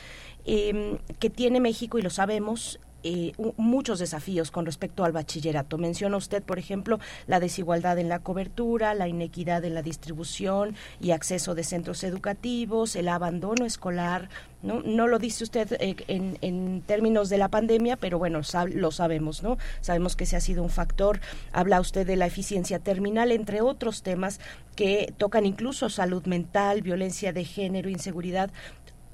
Em, 0.45 0.97
que 1.19 1.29
tiene 1.29 1.61
México, 1.61 1.97
y 1.97 2.01
lo 2.01 2.09
sabemos, 2.09 2.79
eh, 3.03 3.33
muchos 3.57 3.99
desafíos 3.99 4.51
con 4.51 4.65
respecto 4.65 5.03
al 5.03 5.11
bachillerato. 5.11 5.77
Menciona 5.77 6.17
usted, 6.17 6.43
por 6.43 6.59
ejemplo, 6.59 6.99
la 7.27 7.39
desigualdad 7.39 7.97
en 7.99 8.09
la 8.09 8.19
cobertura, 8.19 8.93
la 8.93 9.07
inequidad 9.07 9.65
en 9.65 9.73
la 9.73 9.81
distribución 9.81 10.75
y 11.01 11.11
acceso 11.11 11.55
de 11.55 11.63
centros 11.63 12.03
educativos, 12.03 12.95
el 12.95 13.09
abandono 13.09 13.65
escolar. 13.65 14.29
No, 14.61 14.81
no 14.81 15.07
lo 15.07 15.19
dice 15.19 15.43
usted 15.43 15.73
eh, 15.79 15.95
en, 16.07 16.81
términos 16.81 17.27
de 17.27 17.37
la 17.37 17.49
pandemia, 17.49 17.97
pero 17.97 18.17
bueno, 18.17 18.41
lo 18.73 18.91
sabemos, 18.91 19.43
¿no? 19.43 19.57
Sabemos 19.81 20.15
que 20.15 20.23
ese 20.23 20.37
ha 20.37 20.41
sido 20.41 20.63
un 20.63 20.69
factor. 20.69 21.19
Habla 21.51 21.81
usted 21.81 22.07
de 22.07 22.15
la 22.15 22.25
eficiencia 22.25 22.79
terminal, 22.79 23.31
entre 23.33 23.61
otros 23.61 24.03
temas 24.03 24.39
que 24.75 25.13
tocan 25.17 25.45
incluso 25.45 25.89
salud 25.89 26.25
mental, 26.25 26.81
violencia 26.81 27.33
de 27.33 27.43
género, 27.43 27.89
inseguridad 27.89 28.51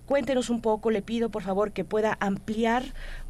cuéntenos 0.09 0.49
un 0.49 0.59
poco, 0.59 0.89
le 0.89 1.03
pido 1.03 1.29
por 1.29 1.43
favor 1.43 1.71
que 1.71 1.83
pueda 1.83 2.17
ampliar 2.19 2.81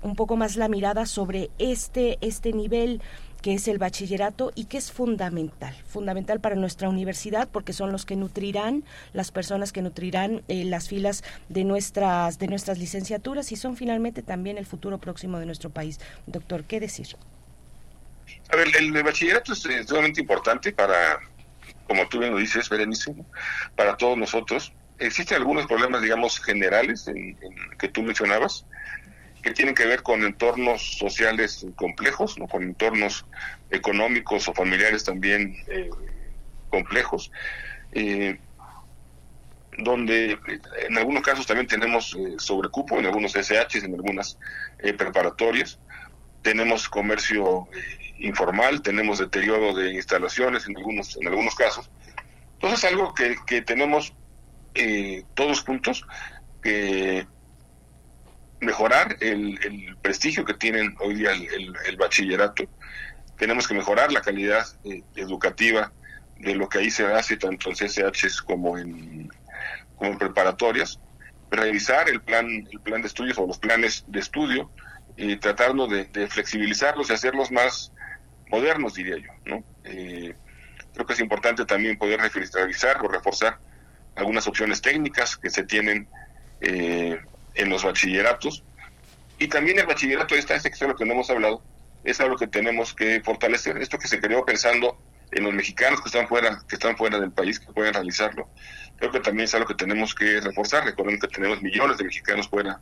un 0.02 0.16
poco 0.16 0.38
más 0.38 0.56
la 0.56 0.70
mirada 0.70 1.06
sobre 1.06 1.50
este, 1.60 2.18
este 2.22 2.54
nivel 2.54 3.02
que 3.42 3.54
es 3.54 3.68
el 3.68 3.80
bachillerato 3.80 4.54
y 4.56 4.64
que 4.64 4.78
es 4.78 4.90
fundamental, 4.90 5.76
fundamental 5.86 6.40
para 6.40 6.56
nuestra 6.56 6.88
universidad 6.88 7.50
porque 7.52 7.74
son 7.74 7.92
los 7.92 8.06
que 8.06 8.16
nutrirán, 8.16 8.86
las 9.12 9.30
personas 9.30 9.74
que 9.74 9.82
nutrirán 9.82 10.42
eh, 10.48 10.64
las 10.64 10.88
filas 10.88 11.26
de 11.50 11.66
nuestras, 11.66 12.40
de 12.40 12.48
nuestras 12.48 12.78
licenciaturas 12.78 13.52
y 13.52 13.58
son 13.58 13.76
finalmente 13.76 14.24
también 14.24 14.58
el 14.58 14.66
futuro 14.66 15.00
próximo 15.00 15.38
de 15.38 15.48
nuestro 15.48 15.70
país. 15.72 16.00
Doctor, 16.28 16.64
¿qué 16.64 16.80
decir? 16.80 17.08
A 18.54 18.56
ver, 18.56 18.70
el, 18.78 19.04
bachillerato 19.04 19.52
es 19.52 19.68
sumamente 19.86 20.22
importante 20.22 20.72
para, 20.72 21.20
como 21.90 22.08
tú 22.08 22.20
bien 22.20 22.32
lo 22.32 22.38
dices, 22.38 22.70
Berenice, 22.70 23.14
para 23.76 23.98
todos 23.98 24.18
nosotros 24.18 24.72
existen 25.00 25.38
algunos 25.38 25.66
problemas, 25.66 26.02
digamos, 26.02 26.40
generales 26.40 27.08
en, 27.08 27.38
que 27.78 27.88
tú 27.88 28.04
mencionabas, 28.04 28.66
que 29.42 29.52
tienen 29.52 29.74
que 29.74 29.86
ver 29.86 30.04
con 30.04 30.24
entornos 30.24 30.98
sociales 30.98 31.66
complejos, 31.76 32.38
¿no? 32.38 32.48
con 32.48 32.64
entornos 32.64 33.26
económicos 33.72 34.48
o 34.48 34.54
familiares 34.54 35.04
también 35.04 35.56
eh, 35.68 35.90
complejos, 36.70 37.32
eh, 37.94 38.38
donde 39.78 40.38
en 40.88 40.98
algunos 40.98 41.24
casos 41.24 41.48
también 41.48 41.68
tenemos 41.68 42.16
eh, 42.20 42.36
sobrecupo, 42.38 43.00
en 43.00 43.06
algunos 43.06 43.34
SHs, 43.34 43.84
en 43.84 43.94
algunas 43.94 44.38
preparatorias, 44.78 45.80
tenemos 46.42 46.90
comercio 46.90 47.68
informal, 48.20 48.82
tenemos 48.82 49.20
deterioro 49.20 49.74
de 49.74 49.94
instalaciones 49.94 50.68
en 50.68 50.76
algunos, 50.76 51.16
en 51.16 51.28
algunos 51.28 51.56
casos. 51.56 51.90
Entonces, 52.54 52.84
algo 52.84 53.14
que, 53.14 53.38
que 53.48 53.62
tenemos 53.62 54.14
eh, 54.76 55.24
todos 55.34 55.62
juntos 55.62 56.06
que 56.62 57.26
mejorar 58.62 59.18
el, 59.22 59.96
prestigio 60.02 60.46
que 60.46 60.54
tienen 60.54 60.96
hoy 61.00 61.16
día 61.16 61.32
el, 61.32 61.98
bachillerato. 61.98 62.64
Tenemos 63.38 63.68
que 63.68 63.74
mejorar 63.74 64.12
la 64.12 64.22
calidad 64.22 64.66
eh, 64.84 65.04
educativa 65.16 65.92
de 66.38 66.56
lo 66.56 66.68
que 66.68 66.80
ahí 66.80 66.92
se 66.92 67.06
hace 67.06 67.38
tanto 67.38 67.70
en 67.70 67.76
CSH 67.76 68.44
como 68.46 68.78
en, 68.78 69.30
como 69.98 70.18
preparatorias, 70.18 71.00
revisar 71.52 72.10
el 72.10 72.22
plan, 72.22 72.48
el 72.72 72.80
plan 72.82 73.02
de 73.02 73.08
estudios 73.08 73.38
o 73.38 73.48
los 73.48 73.60
planes 73.60 74.04
de 74.08 74.20
estudio 74.20 74.72
y 75.18 75.36
tratarlo 75.38 75.88
de, 75.88 76.06
flexibilizarlos 76.28 77.10
y 77.10 77.14
hacerlos 77.14 77.52
más 77.52 77.92
modernos, 78.50 78.94
diría 78.94 79.18
yo. 79.18 79.32
¿no? 79.46 79.64
Eh, 79.84 80.36
creo 80.94 81.06
que 81.06 81.14
es 81.14 81.20
importante 81.20 81.66
también 81.66 81.98
poder 81.98 82.20
revisar 82.54 83.04
o 83.04 83.08
reforzar 83.08 83.60
algunas 84.16 84.48
opciones 84.48 84.82
técnicas 84.82 85.38
que 85.38 85.50
se 85.50 85.64
tienen 85.64 86.08
eh, 86.62 87.20
en 87.56 87.70
los 87.70 87.84
bachilleratos. 87.84 88.64
Y 89.38 89.48
también 89.48 89.80
el 89.80 89.86
bachillerato, 89.86 90.36
esta, 90.36 90.56
este 90.56 90.70
que 90.70 90.76
es 90.76 90.82
lo 90.82 90.96
que 90.96 91.06
no 91.06 91.14
hemos 91.14 91.30
hablado, 91.30 91.62
es 92.04 92.20
algo 92.20 92.38
que 92.38 92.48
tenemos 92.48 92.94
que 92.94 93.22
fortalecer. 93.22 93.78
Esto 93.78 93.98
que 93.98 94.08
se 94.08 94.20
creó 94.20 94.46
pensando 94.46 94.98
en 95.32 95.44
los 95.44 95.54
mexicanos 95.54 96.02
que 96.02 96.10
están 96.10 96.28
fuera, 96.28 96.62
que 96.68 96.76
están 96.76 96.98
fuera 96.98 97.20
del 97.20 97.32
país, 97.32 97.60
que 97.60 97.72
pueden 97.72 97.94
realizarlo. 97.94 98.50
Creo 98.98 99.12
que 99.12 99.20
también 99.20 99.46
es 99.46 99.54
algo 99.54 99.68
que 99.68 99.76
tenemos 99.76 100.14
que 100.16 100.42
reforzar. 100.42 100.84
Recuerden 100.84 101.20
que 101.20 101.28
tenemos 101.28 101.62
millones 101.62 101.98
de 101.98 102.04
mexicanos 102.04 102.50
fuera, 102.50 102.82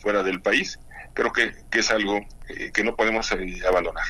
fuera 0.00 0.22
del 0.22 0.40
país. 0.40 0.78
Creo 1.14 1.32
que, 1.32 1.52
que 1.70 1.80
es 1.80 1.90
algo 1.90 2.20
eh, 2.48 2.70
que 2.72 2.84
no 2.84 2.94
podemos 2.94 3.32
eh, 3.32 3.60
abandonar. 3.68 4.04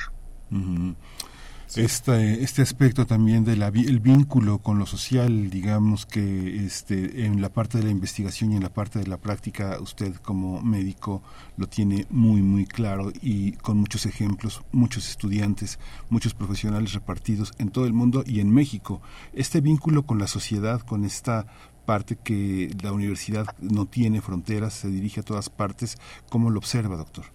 Este, 1.75 2.61
aspecto 2.61 3.05
también 3.05 3.45
del 3.45 3.61
el 3.61 3.99
vínculo 4.01 4.57
con 4.57 4.77
lo 4.77 4.85
social, 4.85 5.49
digamos 5.49 6.05
que 6.05 6.65
este, 6.65 7.25
en 7.25 7.41
la 7.41 7.47
parte 7.47 7.77
de 7.77 7.85
la 7.85 7.91
investigación 7.91 8.51
y 8.51 8.57
en 8.57 8.63
la 8.63 8.73
parte 8.73 8.99
de 8.99 9.07
la 9.07 9.17
práctica, 9.17 9.77
usted 9.79 10.15
como 10.15 10.61
médico 10.61 11.23
lo 11.55 11.67
tiene 11.67 12.07
muy, 12.09 12.41
muy 12.41 12.65
claro 12.65 13.13
y 13.21 13.53
con 13.53 13.77
muchos 13.77 14.05
ejemplos, 14.05 14.63
muchos 14.73 15.09
estudiantes, 15.09 15.79
muchos 16.09 16.33
profesionales 16.33 16.91
repartidos 16.91 17.53
en 17.57 17.69
todo 17.69 17.85
el 17.85 17.93
mundo 17.93 18.25
y 18.27 18.41
en 18.41 18.53
México. 18.53 19.01
Este 19.31 19.61
vínculo 19.61 20.03
con 20.03 20.19
la 20.19 20.27
sociedad, 20.27 20.81
con 20.81 21.05
esta 21.05 21.45
parte 21.85 22.17
que 22.17 22.75
la 22.83 22.91
universidad 22.91 23.45
no 23.61 23.85
tiene 23.85 24.19
fronteras, 24.19 24.73
se 24.73 24.89
dirige 24.89 25.21
a 25.21 25.23
todas 25.23 25.49
partes, 25.49 25.97
¿cómo 26.29 26.49
lo 26.49 26.59
observa, 26.59 26.97
doctor? 26.97 27.25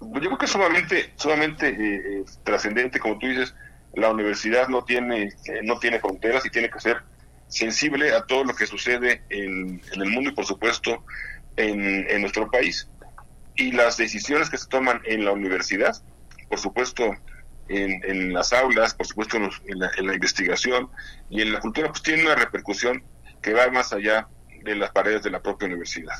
Yo 0.00 0.20
creo 0.20 0.38
que 0.38 0.46
es 0.46 0.50
sumamente, 0.50 1.12
sumamente 1.16 1.68
eh, 1.68 1.74
eh, 2.20 2.24
trascendente, 2.44 2.98
como 2.98 3.18
tú 3.18 3.26
dices, 3.26 3.54
la 3.94 4.10
universidad 4.10 4.68
no 4.68 4.84
tiene, 4.84 5.24
eh, 5.24 5.60
no 5.62 5.78
tiene 5.78 6.00
fronteras 6.00 6.44
y 6.46 6.50
tiene 6.50 6.70
que 6.70 6.80
ser 6.80 7.02
sensible 7.48 8.12
a 8.12 8.24
todo 8.26 8.44
lo 8.44 8.54
que 8.54 8.66
sucede 8.66 9.22
en, 9.30 9.80
el 9.92 10.10
mundo 10.10 10.30
y 10.30 10.34
por 10.34 10.44
supuesto 10.44 11.04
en, 11.56 12.08
en, 12.10 12.20
nuestro 12.20 12.50
país. 12.50 12.88
Y 13.56 13.72
las 13.72 13.96
decisiones 13.96 14.50
que 14.50 14.58
se 14.58 14.68
toman 14.68 15.00
en 15.04 15.24
la 15.24 15.32
universidad, 15.32 15.96
por 16.48 16.58
supuesto 16.58 17.16
en, 17.68 18.02
en 18.04 18.32
las 18.32 18.52
aulas, 18.52 18.94
por 18.94 19.06
supuesto 19.06 19.36
en, 19.36 19.78
la, 19.78 19.90
en 19.96 20.06
la 20.06 20.14
investigación 20.14 20.90
y 21.30 21.42
en 21.42 21.52
la 21.52 21.60
cultura, 21.60 21.88
pues 21.88 22.02
tiene 22.02 22.24
una 22.24 22.34
repercusión 22.34 23.02
que 23.42 23.54
va 23.54 23.68
más 23.70 23.92
allá 23.92 24.28
de 24.62 24.74
las 24.74 24.90
paredes 24.90 25.22
de 25.22 25.30
la 25.30 25.40
propia 25.40 25.66
universidad. 25.66 26.16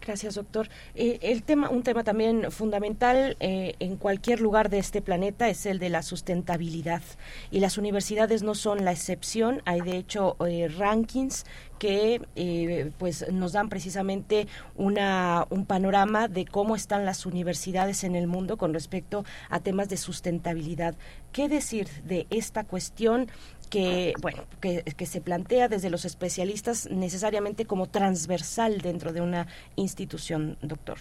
Gracias, 0.00 0.36
doctor. 0.36 0.68
Eh, 0.94 1.18
el 1.22 1.42
tema, 1.42 1.68
un 1.68 1.82
tema 1.82 2.04
también 2.04 2.52
fundamental 2.52 3.36
eh, 3.40 3.74
en 3.80 3.96
cualquier 3.96 4.40
lugar 4.40 4.70
de 4.70 4.78
este 4.78 5.02
planeta 5.02 5.48
es 5.48 5.66
el 5.66 5.78
de 5.78 5.88
la 5.88 6.02
sustentabilidad. 6.02 7.02
Y 7.50 7.60
las 7.60 7.76
universidades 7.76 8.42
no 8.42 8.54
son 8.54 8.84
la 8.84 8.92
excepción. 8.92 9.62
Hay, 9.64 9.80
de 9.80 9.96
hecho, 9.96 10.36
eh, 10.46 10.68
rankings 10.68 11.44
que 11.78 12.22
pues 12.96 13.30
nos 13.30 13.52
dan 13.52 13.68
precisamente 13.68 14.48
una, 14.76 15.46
un 15.50 15.66
panorama 15.66 16.26
de 16.26 16.46
cómo 16.46 16.74
están 16.74 17.04
las 17.04 17.26
universidades 17.26 18.02
en 18.02 18.16
el 18.16 18.26
mundo 18.26 18.56
con 18.56 18.72
respecto 18.72 19.26
a 19.50 19.60
temas 19.60 19.90
de 19.90 19.98
sustentabilidad. 19.98 20.94
¿Qué 21.32 21.50
decir 21.50 21.88
de 22.04 22.26
esta 22.30 22.64
cuestión 22.64 23.28
que, 23.70 24.14
bueno, 24.20 24.44
que, 24.60 25.06
se 25.06 25.20
plantea 25.20 25.68
desde 25.68 25.90
los 25.90 26.04
especialistas 26.04 26.88
necesariamente 26.90 27.64
como 27.66 27.88
transversal 27.88 28.80
dentro 28.80 29.12
de 29.12 29.20
una 29.20 29.46
institución, 29.76 30.56
doctor. 30.62 30.98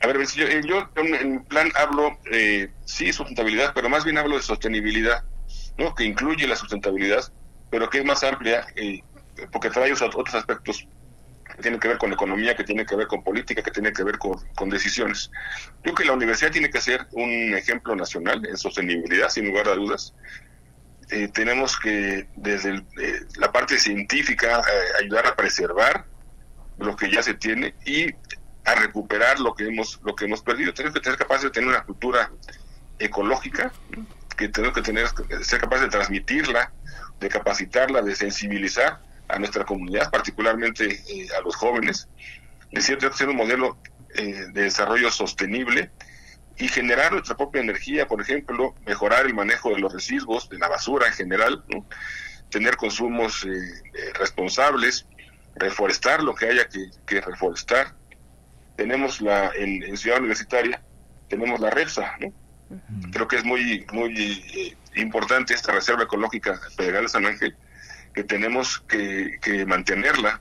A 0.00 0.06
ver, 0.06 0.18
yo, 0.26 0.46
eh, 0.46 0.62
yo 0.66 0.88
en 0.96 1.42
plan 1.44 1.70
hablo, 1.74 2.18
eh, 2.30 2.70
sí, 2.84 3.12
sustentabilidad, 3.12 3.72
pero 3.74 3.88
más 3.88 4.04
bien 4.04 4.18
hablo 4.18 4.36
de 4.36 4.42
sostenibilidad, 4.42 5.24
¿no? 5.78 5.94
Que 5.94 6.04
incluye 6.04 6.46
la 6.46 6.56
sustentabilidad, 6.56 7.32
pero 7.70 7.88
que 7.88 7.98
es 7.98 8.04
más 8.04 8.22
amplia, 8.22 8.66
eh, 8.76 9.02
porque 9.52 9.70
trae 9.70 9.92
otros 9.92 10.34
aspectos 10.34 10.86
que 11.56 11.62
tiene 11.62 11.78
que 11.78 11.88
ver 11.88 11.98
con 11.98 12.12
economía, 12.12 12.54
que 12.54 12.64
tiene 12.64 12.84
que 12.84 12.96
ver 12.96 13.06
con 13.06 13.22
política, 13.22 13.62
que 13.62 13.70
tiene 13.70 13.92
que 13.92 14.04
ver 14.04 14.18
con, 14.18 14.68
decisiones. 14.68 15.30
Creo 15.82 15.94
que 15.94 16.04
la 16.04 16.12
universidad 16.12 16.50
tiene 16.50 16.70
que 16.70 16.80
ser 16.80 17.06
un 17.12 17.54
ejemplo 17.54 17.94
nacional 17.96 18.46
en 18.46 18.56
sostenibilidad, 18.56 19.28
sin 19.28 19.46
lugar 19.46 19.68
a 19.68 19.74
dudas. 19.74 20.14
Eh, 21.10 21.28
tenemos 21.28 21.78
que, 21.78 22.28
desde 22.36 22.74
eh, 23.00 23.20
la 23.36 23.52
parte 23.52 23.78
científica, 23.78 24.60
eh, 24.60 25.04
ayudar 25.04 25.26
a 25.26 25.36
preservar 25.36 26.04
lo 26.78 26.96
que 26.96 27.10
ya 27.10 27.22
se 27.22 27.34
tiene 27.34 27.74
y 27.84 28.12
a 28.64 28.74
recuperar 28.74 29.38
lo 29.38 29.54
que 29.54 29.68
hemos 29.68 30.00
lo 30.02 30.14
que 30.16 30.24
hemos 30.24 30.42
perdido. 30.42 30.74
Tenemos 30.74 30.98
que 30.98 31.04
ser 31.04 31.16
capaces 31.16 31.44
de 31.44 31.50
tener 31.50 31.68
una 31.68 31.84
cultura 31.84 32.30
ecológica, 32.98 33.72
que 34.36 34.48
tenemos 34.48 34.74
que 34.74 34.82
tener 34.82 35.08
ser 35.42 35.60
capaces 35.60 35.84
de 35.84 35.90
transmitirla, 35.90 36.72
de 37.20 37.28
capacitarla, 37.28 38.02
de 38.02 38.14
sensibilizar 38.14 39.00
a 39.28 39.38
nuestra 39.38 39.64
comunidad, 39.64 40.10
particularmente 40.10 41.02
eh, 41.08 41.28
a 41.36 41.40
los 41.42 41.56
jóvenes. 41.56 42.08
Es 42.70 42.84
cierto 42.84 43.10
que 43.10 43.16
ser 43.16 43.28
un 43.28 43.36
modelo 43.36 43.78
eh, 44.14 44.46
de 44.52 44.62
desarrollo 44.62 45.10
sostenible 45.10 45.90
y 46.58 46.68
generar 46.68 47.12
nuestra 47.12 47.36
propia 47.36 47.60
energía, 47.60 48.06
por 48.06 48.20
ejemplo, 48.20 48.74
mejorar 48.86 49.26
el 49.26 49.34
manejo 49.34 49.70
de 49.70 49.78
los 49.78 49.92
residuos, 49.92 50.48
de 50.48 50.58
la 50.58 50.68
basura 50.68 51.06
en 51.06 51.12
general, 51.12 51.64
tener 52.50 52.76
consumos 52.76 53.44
eh, 53.44 54.12
responsables, 54.18 55.06
reforestar 55.54 56.22
lo 56.22 56.34
que 56.34 56.46
haya 56.46 56.68
que, 56.68 57.20
reforestar. 57.20 57.94
Tenemos 58.76 59.20
la, 59.20 59.50
en, 59.54 59.96
Ciudad 59.96 60.18
Universitaria, 60.18 60.82
tenemos 61.28 61.60
la 61.60 61.70
REPSA, 61.70 62.16
Creo 63.12 63.28
que 63.28 63.36
es 63.36 63.44
muy, 63.44 63.86
muy 63.92 64.74
importante 64.96 65.54
esta 65.54 65.72
reserva 65.72 66.02
ecológica 66.02 66.58
federal 66.76 67.04
de 67.04 67.08
San 67.08 67.26
Ángel, 67.26 67.54
que 68.12 68.24
tenemos 68.24 68.80
que, 68.88 69.64
mantenerla. 69.66 70.40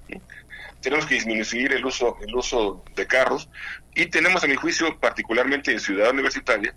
Tenemos 0.86 1.08
que 1.08 1.16
disminuir 1.16 1.74
el 1.74 1.84
uso, 1.84 2.16
el 2.22 2.36
uso 2.36 2.84
de 2.96 3.08
carros 3.08 3.50
y 3.96 4.06
tenemos, 4.06 4.44
a 4.44 4.48
mi 4.48 4.54
juicio, 4.54 5.00
particularmente 5.00 5.72
en 5.72 5.80
Ciudad 5.80 6.12
Universitaria, 6.12 6.76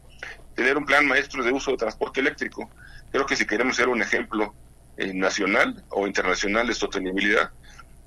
tener 0.55 0.79
un 0.79 0.87
plan 0.87 1.07
maestro 1.07 1.45
de 1.45 1.53
uso 1.53 1.73
de 1.73 1.77
transporte 1.77 2.21
eléctrico. 2.21 2.71
Creo 3.13 3.27
que 3.27 3.37
si 3.37 3.45
queremos 3.45 3.77
ser 3.77 3.87
un 3.89 4.01
ejemplo 4.01 4.55
eh, 4.97 5.13
nacional 5.13 5.85
o 5.91 6.07
internacional 6.07 6.67
de 6.67 6.73
sostenibilidad, 6.73 7.51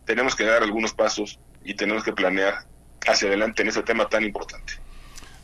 tenemos 0.03 0.35
que 0.35 0.43
dar 0.43 0.63
algunos 0.63 0.91
pasos 0.91 1.39
y 1.63 1.75
tenemos 1.75 2.03
que 2.03 2.13
planear 2.13 2.65
hacia 3.05 3.27
adelante 3.27 3.61
en 3.61 3.67
ese 3.67 3.83
tema 3.83 4.09
tan 4.09 4.23
importante. 4.23 4.73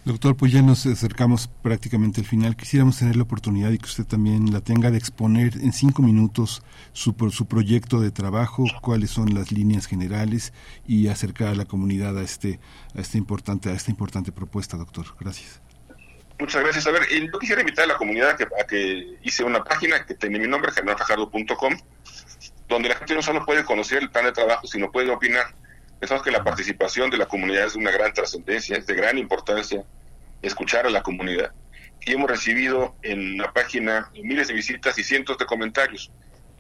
Doctor, 0.08 0.38
pues 0.38 0.54
ya 0.54 0.62
nos 0.62 0.86
acercamos 0.86 1.50
prácticamente 1.62 2.22
al 2.22 2.26
final. 2.26 2.56
Quisiéramos 2.56 2.98
tener 2.98 3.18
la 3.18 3.24
oportunidad 3.24 3.72
y 3.72 3.78
que 3.78 3.88
usted 3.88 4.06
también 4.06 4.54
la 4.54 4.62
tenga 4.62 4.90
de 4.90 4.98
exponer 4.98 5.58
en 5.58 5.74
cinco 5.74 6.02
minutos 6.02 6.64
su, 6.94 7.14
su 7.30 7.46
proyecto 7.46 8.00
de 8.00 8.10
trabajo, 8.10 8.64
cuáles 8.82 9.10
son 9.10 9.34
las 9.34 9.52
líneas 9.52 9.86
generales 9.86 10.54
y 10.88 11.10
acercar 11.10 11.50
a 11.50 11.56
la 11.56 11.66
comunidad 11.66 12.18
a 12.18 12.22
este 12.22 12.62
a 12.96 13.02
este 13.02 13.18
importante 13.18 13.70
a 13.70 13.74
esta 13.74 13.92
importante 13.92 14.32
propuesta, 14.32 14.78
doctor. 14.78 15.08
Gracias. 15.20 15.60
Muchas 16.40 16.64
gracias. 16.64 16.88
A 16.88 16.92
ver, 16.92 17.02
yo 17.10 17.38
quisiera 17.38 17.60
invitar 17.60 17.84
a 17.84 17.88
la 17.88 17.98
comunidad 17.98 18.30
a 18.30 18.38
que, 18.38 18.46
a 18.46 19.28
hice 19.28 19.44
una 19.44 19.62
página 19.62 20.06
que 20.06 20.14
tiene 20.14 20.40
mi 20.40 20.48
nombre, 20.48 20.72
generalfajardo.com, 20.72 21.78
donde 22.70 22.88
la 22.88 22.96
gente 22.96 23.14
no 23.14 23.22
solo 23.22 23.46
puede 23.46 23.66
conocer 23.66 24.04
el 24.04 24.10
plan 24.10 24.24
de 24.24 24.32
trabajo, 24.32 24.68
sino 24.68 24.90
puede 24.90 25.12
opinar. 25.12 25.48
Pensamos 26.00 26.24
que 26.24 26.32
la 26.32 26.44
participación 26.44 27.10
de 27.10 27.18
la 27.18 27.26
comunidad 27.26 27.66
es 27.66 27.74
de 27.74 27.80
una 27.80 27.92
gran 27.92 28.14
trascendencia, 28.14 28.78
es 28.78 28.86
de 28.86 28.94
gran 28.94 29.18
importancia 29.18 29.84
escuchar 30.42 30.86
a 30.86 30.90
la 30.90 31.02
comunidad. 31.02 31.52
Y 32.02 32.14
hemos 32.14 32.30
recibido 32.30 32.96
en 33.02 33.38
la 33.38 33.52
página 33.52 34.12
miles 34.14 34.48
de 34.48 34.54
visitas 34.54 34.98
y 35.00 35.04
cientos 35.04 35.38
de 35.38 35.46
comentarios. 35.46 36.12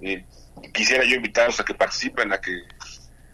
Eh, 0.01 0.25
quisiera 0.73 1.03
yo 1.03 1.15
invitarlos 1.15 1.59
a 1.59 1.65
que 1.65 1.73
participen, 1.73 2.33
a 2.33 2.41
que, 2.41 2.63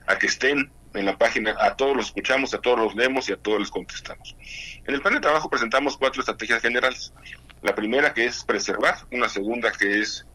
a 0.07 0.17
que 0.17 0.27
estén 0.27 0.71
en 0.93 1.05
la 1.05 1.17
página, 1.17 1.55
a 1.59 1.75
todos 1.75 1.95
los 1.95 2.07
escuchamos, 2.07 2.53
a 2.53 2.59
todos 2.59 2.77
los 2.77 2.95
leemos 2.95 3.29
y 3.29 3.33
a 3.33 3.37
todos 3.37 3.59
les 3.59 3.71
contestamos. 3.71 4.35
En 4.85 4.93
el 4.93 5.01
plan 5.01 5.15
de 5.15 5.21
trabajo 5.21 5.49
presentamos 5.49 5.97
cuatro 5.97 6.21
estrategias 6.21 6.61
generales. 6.61 7.13
La 7.61 7.73
primera 7.73 8.13
que 8.13 8.25
es 8.25 8.43
preservar, 8.43 8.97
una 9.11 9.29
segunda 9.29 9.71
que 9.71 10.01
es 10.01 10.27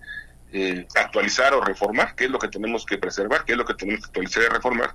eh, 0.53 0.86
actualizar 0.97 1.55
o 1.55 1.61
reformar, 1.61 2.15
qué 2.15 2.24
es 2.24 2.31
lo 2.31 2.39
que 2.39 2.49
tenemos 2.49 2.86
que 2.86 2.99
preservar, 2.99 3.45
qué 3.45 3.53
es 3.53 3.59
lo 3.59 3.65
que 3.65 3.74
tenemos 3.74 4.01
que 4.01 4.07
actualizar 4.07 4.43
y 4.45 4.47
reformar, 4.47 4.95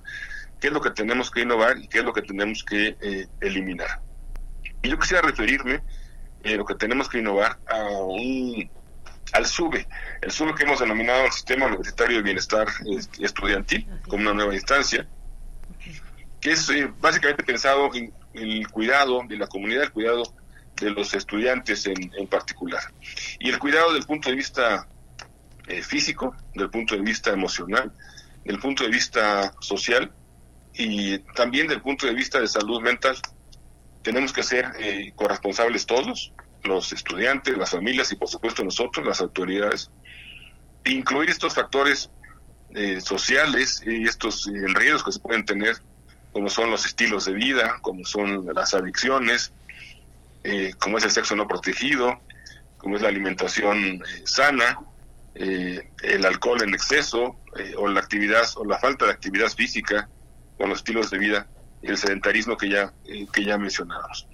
qué 0.64 0.68
es 0.68 0.72
lo 0.72 0.80
que 0.80 0.92
tenemos 0.92 1.30
que 1.30 1.42
innovar 1.42 1.76
y 1.76 1.86
qué 1.88 1.98
es 1.98 2.04
lo 2.06 2.14
que 2.14 2.22
tenemos 2.22 2.64
que 2.64 2.96
eh, 2.98 3.26
eliminar. 3.42 4.00
Y 4.82 4.88
yo 4.88 4.98
quisiera 4.98 5.20
referirme, 5.20 5.82
eh, 6.42 6.56
lo 6.56 6.64
que 6.64 6.74
tenemos 6.74 7.06
que 7.06 7.18
innovar, 7.18 7.58
a 7.68 7.82
un, 7.82 8.70
al 9.34 9.44
SUBE, 9.44 9.86
el 10.22 10.30
SUBE 10.30 10.54
que 10.54 10.62
hemos 10.62 10.80
denominado 10.80 11.26
el 11.26 11.32
Sistema 11.32 11.66
Universitario 11.66 12.16
de 12.16 12.22
Bienestar 12.22 12.66
Estudiantil, 13.20 13.86
como 14.08 14.22
una 14.22 14.32
nueva 14.32 14.54
instancia, 14.54 15.06
que 16.40 16.52
es 16.52 16.66
eh, 16.70 16.90
básicamente 16.98 17.42
pensado 17.42 17.94
en 17.94 18.14
el 18.32 18.66
cuidado 18.68 19.20
de 19.28 19.36
la 19.36 19.46
comunidad, 19.46 19.82
el 19.82 19.92
cuidado 19.92 20.22
de 20.80 20.90
los 20.92 21.12
estudiantes 21.12 21.86
en, 21.88 22.10
en 22.16 22.26
particular. 22.26 22.84
Y 23.38 23.50
el 23.50 23.58
cuidado 23.58 23.92
del 23.92 24.06
punto 24.06 24.30
de 24.30 24.36
vista 24.36 24.88
eh, 25.66 25.82
físico, 25.82 26.34
del 26.54 26.70
punto 26.70 26.94
de 26.94 27.02
vista 27.02 27.32
emocional, 27.32 27.92
del 28.46 28.58
punto 28.58 28.84
de 28.84 28.88
vista 28.88 29.52
social 29.60 30.10
y 30.74 31.18
también 31.34 31.68
del 31.68 31.80
punto 31.80 32.06
de 32.06 32.14
vista 32.14 32.40
de 32.40 32.48
salud 32.48 32.80
mental 32.80 33.16
tenemos 34.02 34.32
que 34.32 34.42
ser 34.42 34.72
eh, 34.78 35.12
corresponsables 35.14 35.86
todos, 35.86 36.32
los 36.64 36.92
estudiantes, 36.92 37.56
las 37.56 37.70
familias 37.70 38.10
y 38.12 38.16
por 38.16 38.28
supuesto 38.28 38.64
nosotros, 38.64 39.06
las 39.06 39.20
autoridades, 39.20 39.90
incluir 40.84 41.30
estos 41.30 41.54
factores 41.54 42.10
eh, 42.74 43.00
sociales 43.00 43.82
y 43.86 44.06
estos 44.06 44.50
riesgos 44.74 45.04
que 45.04 45.12
se 45.12 45.20
pueden 45.20 45.44
tener, 45.44 45.76
como 46.32 46.50
son 46.50 46.70
los 46.70 46.84
estilos 46.84 47.26
de 47.26 47.32
vida, 47.32 47.78
como 47.80 48.04
son 48.04 48.46
las 48.54 48.74
adicciones, 48.74 49.52
eh, 50.42 50.74
como 50.78 50.98
es 50.98 51.04
el 51.04 51.10
sexo 51.10 51.36
no 51.36 51.46
protegido, 51.46 52.20
como 52.76 52.96
es 52.96 53.02
la 53.02 53.08
alimentación 53.08 54.02
sana, 54.24 54.80
el 55.34 56.24
alcohol 56.24 56.62
en 56.62 56.74
exceso 56.74 57.36
o 57.76 57.88
la 57.88 57.98
actividad 57.98 58.46
o 58.54 58.64
la 58.64 58.78
falta 58.78 59.06
de 59.06 59.10
actividad 59.10 59.48
física 59.48 60.08
con 60.56 60.68
los 60.68 60.78
estilos 60.78 61.10
de 61.10 61.18
vida 61.18 61.46
el 61.84 61.96
sedentarismo 61.96 62.56
que 62.56 62.68
ya, 62.68 62.92
eh, 63.04 63.26
que 63.32 63.44
ya 63.44 63.58
mencionábamos. 63.58 64.26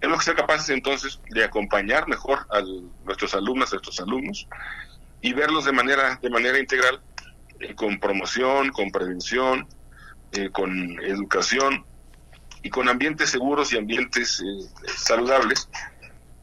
Tenemos 0.00 0.20
que 0.20 0.26
ser 0.26 0.36
capaces 0.36 0.68
entonces 0.70 1.20
de 1.30 1.44
acompañar 1.44 2.08
mejor 2.08 2.46
a 2.50 2.62
nuestros 3.04 3.34
alumnos, 3.34 3.70
a 3.70 3.76
nuestros 3.76 4.00
alumnos, 4.00 4.48
y 5.20 5.32
verlos 5.32 5.64
de 5.64 5.72
manera, 5.72 6.18
de 6.22 6.30
manera 6.30 6.58
integral, 6.58 7.00
eh, 7.60 7.74
con 7.74 7.98
promoción, 7.98 8.70
con 8.70 8.90
prevención, 8.90 9.66
eh, 10.32 10.50
con 10.50 10.98
educación 11.02 11.84
y 12.62 12.70
con 12.70 12.88
ambientes 12.88 13.30
seguros 13.30 13.72
y 13.72 13.78
ambientes 13.78 14.42
saludables, 14.96 15.68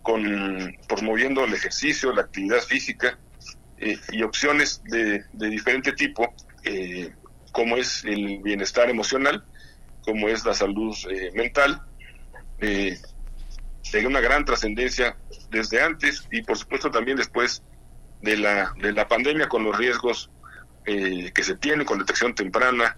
con 0.02 0.76
promoviendo 0.88 1.44
el 1.44 1.53
ejercicio, 1.53 2.14
la 2.14 2.22
actividad 2.22 2.62
física 2.62 3.18
y 4.12 4.22
opciones 4.22 4.82
de, 4.86 5.24
de 5.34 5.49
diferente 5.49 5.94
tipo, 5.94 6.36
como 7.52 7.78
es 7.78 8.03
el 8.06 8.40
bienestar 8.40 8.90
emocional, 8.90 9.44
como 10.03 10.30
es 10.30 10.45
la 10.45 10.53
salud 10.53 10.95
eh, 11.10 11.32
mental, 11.34 11.82
eh, 12.60 12.98
de 13.91 14.07
una 14.07 14.22
gran 14.22 14.45
trascendencia 14.45 15.18
desde 15.49 15.82
antes 15.82 16.28
y 16.32 16.44
por 16.44 16.57
supuesto 16.57 16.91
también 16.91 17.18
después 17.18 17.61
de 18.22 18.38
la, 18.38 18.73
de 18.78 18.94
la 18.94 19.07
pandemia 19.07 19.49
con 19.49 19.64
los 19.64 19.78
riesgos 19.78 20.30
eh, 20.86 21.32
que 21.34 21.44
se 21.44 21.56
tienen 21.56 21.86
con 21.86 21.99
detección 21.99 22.34
temprana, 22.34 22.98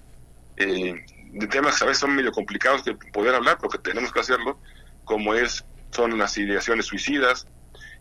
eh, 0.57 1.05
de 1.31 1.47
temas 1.47 1.77
que 1.77 1.83
a 1.83 1.87
veces 1.87 2.01
son 2.01 2.15
medio 2.15 2.31
complicados 2.31 2.85
de 2.85 2.95
poder 2.95 3.33
hablar, 3.33 3.57
pero 3.57 3.69
que 3.69 3.79
tenemos 3.79 4.11
que 4.11 4.19
hacerlo, 4.19 4.59
como 5.03 5.33
es 5.33 5.65
son 5.91 6.17
las 6.17 6.37
ideaciones 6.37 6.85
suicidas 6.85 7.47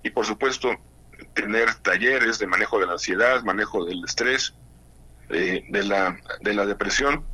y 0.02 0.10
por 0.10 0.24
supuesto 0.24 0.70
tener 1.34 1.74
talleres 1.76 2.38
de 2.38 2.46
manejo 2.46 2.78
de 2.78 2.86
la 2.86 2.92
ansiedad, 2.92 3.42
manejo 3.42 3.84
del 3.84 4.04
estrés, 4.04 4.54
de, 5.32 5.84
la, 5.84 6.16
de 6.40 6.54
la 6.54 6.66
depresión 6.66 7.24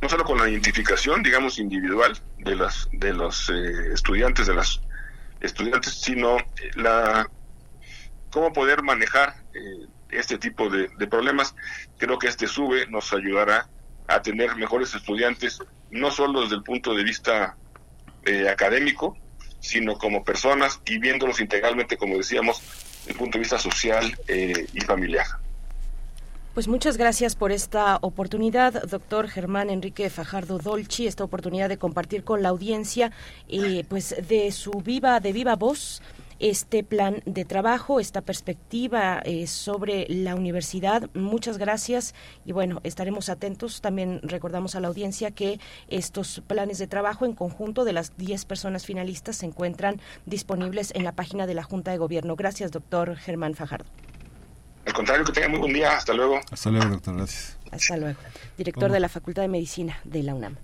no 0.00 0.08
solo 0.08 0.24
con 0.24 0.38
la 0.38 0.48
identificación, 0.48 1.22
digamos, 1.22 1.58
individual 1.58 2.18
de 2.38 2.54
las 2.54 2.88
de 2.92 3.12
los 3.12 3.50
eh, 3.50 3.92
estudiantes, 3.92 4.46
de 4.46 4.54
las 4.54 4.80
estudiantes, 5.40 5.94
sino 5.94 6.36
la 6.74 7.28
cómo 8.30 8.52
poder 8.52 8.82
manejar 8.82 9.34
eh, 9.54 9.86
este 10.10 10.38
tipo 10.38 10.68
de, 10.68 10.88
problemas. 11.06 11.54
Creo 11.98 12.18
que 12.18 12.28
este 12.28 12.46
sube 12.46 12.86
nos 12.88 13.12
ayudará 13.12 13.68
a 14.06 14.22
tener 14.22 14.56
mejores 14.56 14.94
estudiantes, 14.94 15.58
no 15.90 16.10
solo 16.10 16.42
desde 16.42 16.56
el 16.56 16.62
punto 16.62 16.94
de 16.94 17.02
vista 17.02 17.56
eh, 18.24 18.48
académico, 18.48 19.16
sino 19.60 19.96
como 19.98 20.24
personas 20.24 20.80
y 20.84 20.98
viéndolos 20.98 21.40
integralmente, 21.40 21.96
como 21.96 22.16
decíamos, 22.16 22.60
desde 22.60 23.12
el 23.12 23.16
punto 23.16 23.38
de 23.38 23.42
vista 23.42 23.58
social 23.58 24.16
y 24.28 24.80
familiar. 24.82 25.26
Pues 26.56 26.68
muchas 26.68 26.96
gracias 26.96 27.36
por 27.36 27.52
esta 27.52 27.98
oportunidad, 28.00 28.82
doctor 28.84 29.28
Germán 29.28 29.68
Enrique 29.68 30.08
Fajardo 30.08 30.56
Dolci, 30.56 31.06
esta 31.06 31.22
oportunidad 31.22 31.68
de 31.68 31.76
compartir 31.76 32.24
con 32.24 32.42
la 32.42 32.48
audiencia, 32.48 33.12
eh, 33.46 33.84
pues 33.90 34.16
de 34.26 34.50
su 34.52 34.70
viva, 34.70 35.20
de 35.20 35.34
viva 35.34 35.54
voz 35.54 36.00
este 36.38 36.82
plan 36.82 37.20
de 37.26 37.44
trabajo, 37.44 38.00
esta 38.00 38.22
perspectiva 38.22 39.20
eh, 39.26 39.46
sobre 39.46 40.06
la 40.08 40.34
universidad. 40.34 41.10
Muchas 41.12 41.58
gracias 41.58 42.14
y 42.46 42.52
bueno, 42.52 42.80
estaremos 42.84 43.28
atentos. 43.28 43.82
También 43.82 44.20
recordamos 44.22 44.76
a 44.76 44.80
la 44.80 44.88
audiencia 44.88 45.32
que 45.32 45.60
estos 45.88 46.42
planes 46.46 46.78
de 46.78 46.86
trabajo 46.86 47.26
en 47.26 47.34
conjunto 47.34 47.84
de 47.84 47.92
las 47.92 48.16
10 48.16 48.46
personas 48.46 48.86
finalistas 48.86 49.36
se 49.36 49.44
encuentran 49.44 50.00
disponibles 50.24 50.90
en 50.94 51.04
la 51.04 51.12
página 51.12 51.46
de 51.46 51.52
la 51.52 51.64
Junta 51.64 51.90
de 51.90 51.98
Gobierno. 51.98 52.34
Gracias, 52.34 52.72
doctor 52.72 53.14
Germán 53.16 53.54
Fajardo. 53.54 53.90
Al 54.86 54.92
contrario, 54.92 55.24
que 55.24 55.32
tenga 55.32 55.48
muy 55.48 55.58
buen 55.58 55.72
día. 55.72 55.96
Hasta 55.96 56.14
luego. 56.14 56.40
Hasta 56.50 56.70
luego, 56.70 56.88
doctor. 56.88 57.16
Gracias. 57.16 57.58
Hasta 57.70 57.96
luego. 57.96 58.18
Director 58.56 58.90
de 58.90 59.00
la 59.00 59.08
Facultad 59.08 59.42
de 59.42 59.48
Medicina 59.48 59.98
de 60.04 60.22
la 60.22 60.34
UNAM. 60.34 60.56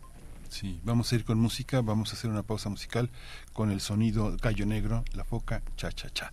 Sí, 0.48 0.80
vamos 0.84 1.10
a 1.10 1.14
ir 1.14 1.24
con 1.24 1.38
música, 1.38 1.80
vamos 1.80 2.10
a 2.10 2.12
hacer 2.12 2.30
una 2.30 2.42
pausa 2.42 2.68
musical 2.68 3.10
con 3.52 3.70
el 3.70 3.80
sonido 3.80 4.36
gallo 4.36 4.66
negro, 4.66 5.02
la 5.14 5.24
foca, 5.24 5.62
cha 5.76 5.90
cha 5.90 6.10
cha. 6.10 6.32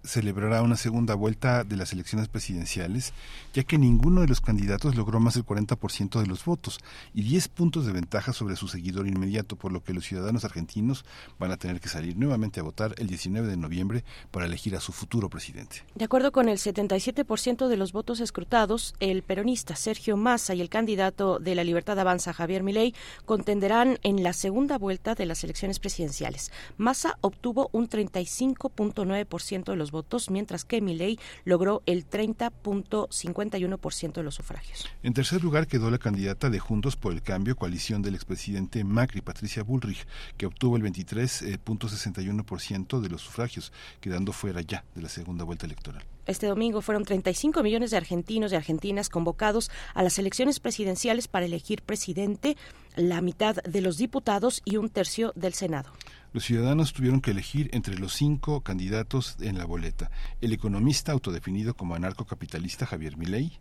celebrará 0.03 0.61
una 0.61 0.77
segunda 0.77 1.15
vuelta 1.15 1.63
de 1.63 1.77
las 1.77 1.93
elecciones 1.93 2.27
presidenciales, 2.27 3.13
ya 3.53 3.63
que 3.63 3.77
ninguno 3.77 4.21
de 4.21 4.27
los 4.27 4.41
candidatos 4.41 4.95
logró 4.95 5.19
más 5.19 5.35
del 5.35 5.45
40% 5.45 6.19
de 6.19 6.27
los 6.27 6.45
votos 6.45 6.79
y 7.13 7.23
10 7.23 7.47
puntos 7.49 7.85
de 7.85 7.91
ventaja 7.91 8.33
sobre 8.33 8.55
su 8.55 8.67
seguidor 8.67 9.07
inmediato, 9.07 9.55
por 9.55 9.71
lo 9.71 9.83
que 9.83 9.93
los 9.93 10.05
ciudadanos 10.05 10.45
argentinos 10.45 11.05
van 11.39 11.51
a 11.51 11.57
tener 11.57 11.79
que 11.79 11.89
salir 11.89 12.17
nuevamente 12.17 12.59
a 12.59 12.63
votar 12.63 12.95
el 12.97 13.07
19 13.07 13.47
de 13.47 13.57
noviembre 13.57 14.03
para 14.31 14.45
elegir 14.45 14.75
a 14.75 14.79
su 14.79 14.91
futuro 14.91 15.29
presidente. 15.29 15.83
De 15.95 16.05
acuerdo 16.05 16.31
con 16.31 16.49
el 16.49 16.57
77% 16.57 17.67
de 17.67 17.77
los 17.77 17.91
votos 17.91 18.19
escrutados, 18.19 18.95
el 18.99 19.23
peronista 19.23 19.75
Sergio 19.75 20.17
Massa 20.17 20.55
y 20.55 20.61
el 20.61 20.69
candidato 20.69 21.39
de 21.39 21.55
la 21.55 21.63
Libertad 21.63 21.99
Avanza 21.99 22.33
Javier 22.33 22.63
Milei 22.63 22.95
contenderán 23.25 23.99
en 24.03 24.23
la 24.23 24.33
segunda 24.33 24.77
vuelta 24.77 25.15
de 25.15 25.25
las 25.25 25.43
elecciones 25.43 25.79
presidenciales. 25.79 26.51
Massa 26.77 27.17
obtuvo 27.21 27.69
un 27.71 27.89
35.9% 27.89 29.63
de 29.65 29.75
los 29.75 29.90
votos, 29.91 30.29
mientras 30.29 30.65
que 30.65 30.81
Milei 30.81 31.17
logró 31.45 31.81
el 31.85 32.09
30.51% 32.09 34.13
de 34.13 34.23
los 34.23 34.35
sufragios. 34.35 34.89
En 35.03 35.13
tercer 35.13 35.43
lugar 35.43 35.67
quedó 35.67 35.91
la 35.91 35.97
candidata 35.97 36.49
de 36.49 36.59
Juntos 36.59 36.95
por 36.95 37.11
el 37.13 37.21
Cambio, 37.21 37.55
coalición 37.55 38.01
del 38.01 38.15
expresidente 38.15 38.83
Macri, 38.83 39.21
Patricia 39.21 39.63
Bullrich, 39.63 40.05
que 40.37 40.45
obtuvo 40.45 40.77
el 40.77 40.83
23.61% 40.83 42.99
de 42.99 43.09
los 43.09 43.21
sufragios, 43.21 43.71
quedando 43.99 44.33
fuera 44.33 44.61
ya 44.61 44.83
de 44.95 45.01
la 45.01 45.09
segunda 45.09 45.43
vuelta 45.43 45.65
electoral. 45.65 46.03
Este 46.27 46.47
domingo 46.47 46.81
fueron 46.81 47.03
35 47.03 47.63
millones 47.63 47.91
de 47.91 47.97
argentinos 47.97 48.51
y 48.51 48.55
argentinas 48.55 49.09
convocados 49.09 49.71
a 49.93 50.03
las 50.03 50.19
elecciones 50.19 50.59
presidenciales 50.59 51.27
para 51.27 51.45
elegir 51.45 51.81
presidente, 51.81 52.57
la 52.95 53.21
mitad 53.21 53.55
de 53.55 53.81
los 53.81 53.97
diputados 53.97 54.61
y 54.63 54.77
un 54.77 54.89
tercio 54.89 55.33
del 55.35 55.53
Senado. 55.53 55.91
Los 56.33 56.45
ciudadanos 56.45 56.93
tuvieron 56.93 57.19
que 57.19 57.31
elegir 57.31 57.69
entre 57.73 57.99
los 57.99 58.13
cinco 58.13 58.61
candidatos 58.61 59.35
en 59.41 59.57
la 59.57 59.65
boleta. 59.65 60.09
El 60.39 60.53
economista 60.53 61.11
autodefinido 61.11 61.73
como 61.73 61.93
anarcocapitalista 61.93 62.85
Javier 62.85 63.17
Milei, 63.17 63.59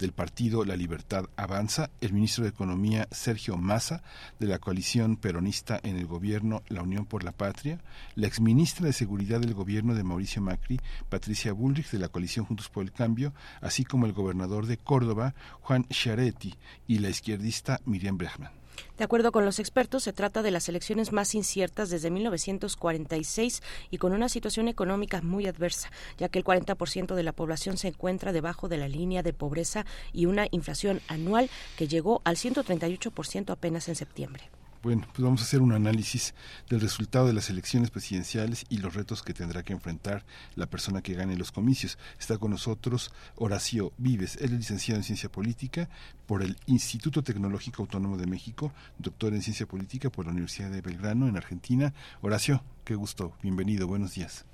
del 0.00 0.10
partido 0.10 0.64
La 0.64 0.74
Libertad 0.74 1.26
Avanza, 1.36 1.90
el 2.00 2.12
ministro 2.12 2.42
de 2.42 2.50
Economía 2.50 3.06
Sergio 3.12 3.56
Massa, 3.56 4.02
de 4.40 4.48
la 4.48 4.58
coalición 4.58 5.16
peronista 5.16 5.78
en 5.84 5.96
el 5.96 6.06
gobierno 6.06 6.64
La 6.66 6.82
Unión 6.82 7.06
por 7.06 7.22
la 7.22 7.30
Patria, 7.30 7.78
la 8.16 8.26
exministra 8.26 8.86
de 8.86 8.92
Seguridad 8.92 9.38
del 9.38 9.54
gobierno 9.54 9.94
de 9.94 10.02
Mauricio 10.02 10.42
Macri, 10.42 10.80
Patricia 11.08 11.52
Bullrich, 11.52 11.92
de 11.92 12.00
la 12.00 12.08
coalición 12.08 12.46
Juntos 12.46 12.68
por 12.68 12.82
el 12.82 12.90
Cambio, 12.90 13.32
así 13.60 13.84
como 13.84 14.06
el 14.06 14.12
gobernador 14.12 14.66
de 14.66 14.76
Córdoba, 14.76 15.36
Juan 15.60 15.86
Chiaretti, 15.88 16.56
y 16.88 16.98
la 16.98 17.10
izquierdista 17.10 17.80
Miriam 17.84 18.18
Bregman. 18.18 18.58
De 18.96 19.04
acuerdo 19.04 19.32
con 19.32 19.44
los 19.44 19.58
expertos, 19.58 20.02
se 20.02 20.12
trata 20.12 20.42
de 20.42 20.50
las 20.50 20.68
elecciones 20.68 21.12
más 21.12 21.34
inciertas 21.34 21.90
desde 21.90 22.10
1946 22.10 23.62
y 23.90 23.98
con 23.98 24.12
una 24.12 24.28
situación 24.28 24.68
económica 24.68 25.20
muy 25.20 25.46
adversa, 25.46 25.90
ya 26.18 26.28
que 26.28 26.38
el 26.38 26.44
40% 26.44 27.14
de 27.14 27.22
la 27.22 27.32
población 27.32 27.76
se 27.76 27.88
encuentra 27.88 28.32
debajo 28.32 28.68
de 28.68 28.78
la 28.78 28.88
línea 28.88 29.22
de 29.22 29.32
pobreza 29.32 29.86
y 30.12 30.26
una 30.26 30.46
inflación 30.50 31.00
anual 31.08 31.50
que 31.76 31.88
llegó 31.88 32.22
al 32.24 32.36
138% 32.36 33.50
apenas 33.50 33.88
en 33.88 33.94
septiembre. 33.94 34.50
Bueno, 34.80 35.02
pues 35.08 35.22
vamos 35.22 35.40
a 35.40 35.44
hacer 35.44 35.60
un 35.60 35.72
análisis 35.72 36.34
del 36.70 36.80
resultado 36.80 37.26
de 37.26 37.32
las 37.32 37.50
elecciones 37.50 37.90
presidenciales 37.90 38.64
y 38.68 38.78
los 38.78 38.94
retos 38.94 39.24
que 39.24 39.34
tendrá 39.34 39.64
que 39.64 39.72
enfrentar 39.72 40.22
la 40.54 40.66
persona 40.66 41.02
que 41.02 41.14
gane 41.14 41.36
los 41.36 41.50
comicios. 41.50 41.98
Está 42.16 42.38
con 42.38 42.52
nosotros 42.52 43.12
Horacio 43.34 43.90
Vives, 43.98 44.36
él 44.36 44.52
es 44.52 44.58
licenciado 44.58 45.00
en 45.00 45.02
Ciencia 45.02 45.30
Política 45.30 45.88
por 46.26 46.42
el 46.42 46.56
Instituto 46.66 47.24
Tecnológico 47.24 47.82
Autónomo 47.82 48.16
de 48.18 48.28
México, 48.28 48.72
doctor 48.98 49.32
en 49.32 49.42
Ciencia 49.42 49.66
Política 49.66 50.10
por 50.10 50.26
la 50.26 50.30
Universidad 50.30 50.70
de 50.70 50.80
Belgrano 50.80 51.26
en 51.26 51.36
Argentina. 51.36 51.92
Horacio, 52.20 52.62
qué 52.84 52.94
gusto, 52.94 53.32
bienvenido, 53.42 53.88
buenos 53.88 54.14
días. 54.14 54.46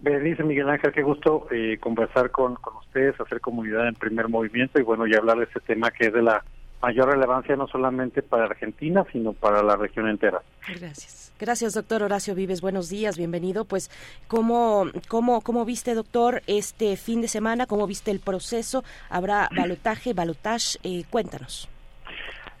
Berenice 0.00 0.42
Miguel 0.42 0.68
Ángel, 0.68 0.92
qué 0.92 1.02
gusto 1.02 1.46
eh, 1.52 1.78
conversar 1.78 2.32
con, 2.32 2.56
con 2.56 2.76
ustedes, 2.78 3.20
hacer 3.20 3.40
comunidad 3.40 3.86
en 3.86 3.94
primer 3.94 4.28
movimiento 4.28 4.80
y 4.80 4.82
bueno, 4.82 5.06
y 5.06 5.14
hablar 5.14 5.38
de 5.38 5.44
este 5.44 5.60
tema 5.60 5.92
que 5.92 6.08
es 6.08 6.12
de 6.12 6.22
la 6.22 6.44
mayor 6.82 7.10
relevancia 7.10 7.56
no 7.56 7.66
solamente 7.66 8.22
para 8.22 8.44
Argentina, 8.44 9.04
sino 9.12 9.32
para 9.32 9.62
la 9.62 9.76
región 9.76 10.08
entera. 10.08 10.42
Gracias. 10.80 11.32
Gracias, 11.38 11.74
doctor 11.74 12.02
Horacio 12.02 12.34
Vives. 12.34 12.60
Buenos 12.60 12.88
días, 12.88 13.16
bienvenido. 13.16 13.64
Pues, 13.64 13.90
¿cómo, 14.26 14.86
cómo, 15.08 15.40
cómo 15.40 15.64
viste, 15.64 15.94
doctor, 15.94 16.42
este 16.46 16.96
fin 16.96 17.20
de 17.20 17.28
semana? 17.28 17.66
¿Cómo 17.66 17.86
viste 17.86 18.10
el 18.10 18.20
proceso? 18.20 18.82
¿Habrá 19.08 19.48
balotaje, 19.56 20.14
balotage? 20.14 20.78
Eh, 20.82 21.04
cuéntanos. 21.08 21.68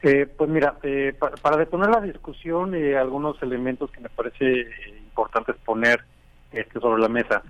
Eh, 0.02 0.26
pues 0.26 0.48
mira, 0.48 0.76
eh, 0.84 1.12
para, 1.42 1.56
deponer 1.56 1.90
la 1.90 2.00
discusión, 2.00 2.72
algunos 2.94 3.42
elementos 3.42 3.90
que 3.90 4.00
me 4.00 4.08
parece 4.08 4.68
importantes 4.96 5.56
poner 5.64 6.04
este, 6.52 6.78
sobre 6.78 7.02
la 7.02 7.08
mesa. 7.08 7.42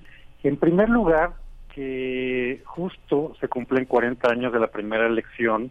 En 0.42 0.56
primer 0.56 0.88
lugar, 0.88 1.32
que 1.74 2.62
justo 2.64 3.34
se 3.38 3.48
cumplen 3.48 3.84
40 3.84 4.30
años 4.30 4.52
de 4.52 4.60
la 4.60 4.68
primera 4.68 5.06
elección 5.06 5.70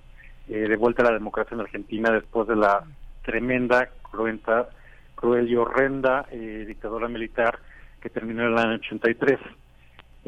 eh, 0.50 0.68
de 0.68 0.76
vuelta 0.76 1.04
a 1.04 1.08
la 1.08 1.14
democracia 1.14 1.56
en 1.56 1.62
Argentina 1.62 2.12
después 2.12 2.48
de 2.48 2.56
la 2.56 2.84
tremenda, 3.24 3.90
cruenta, 4.10 4.70
cruel 5.18 5.50
y 5.50 5.56
horrenda 5.56 6.26
eh, 6.32 6.64
dictadura 6.66 7.10
militar 7.10 7.60
que 8.00 8.10
terminó 8.10 8.44
en 8.44 8.54
el 8.54 8.58
año 8.58 8.76
83. 8.76 9.40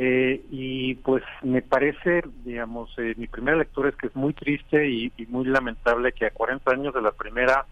Eh, 0.02 0.42
y 0.50 0.96
pues 0.96 1.24
me 1.44 1.62
parece, 1.62 2.24
digamos, 2.44 2.94
eh, 2.98 3.14
mi 3.18 3.28
primera 3.28 3.58
lectura 3.58 3.90
es 3.90 3.96
que 3.96 4.08
es 4.08 4.16
muy 4.16 4.34
triste 4.34 4.90
y, 4.90 5.12
muy 5.30 5.46
lamentable 5.46 6.12
que 6.12 6.26
a 6.26 6.32
40 6.32 6.72
años 6.72 6.94
de 6.94 7.02
la 7.02 7.12
primera 7.12 7.66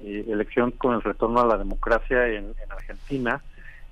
elección 0.00 0.70
con 0.70 0.94
el 0.94 1.02
retorno 1.02 1.40
a 1.40 1.46
la 1.46 1.58
democracia 1.58 2.28
en, 2.28 2.54
Argentina, 2.70 3.42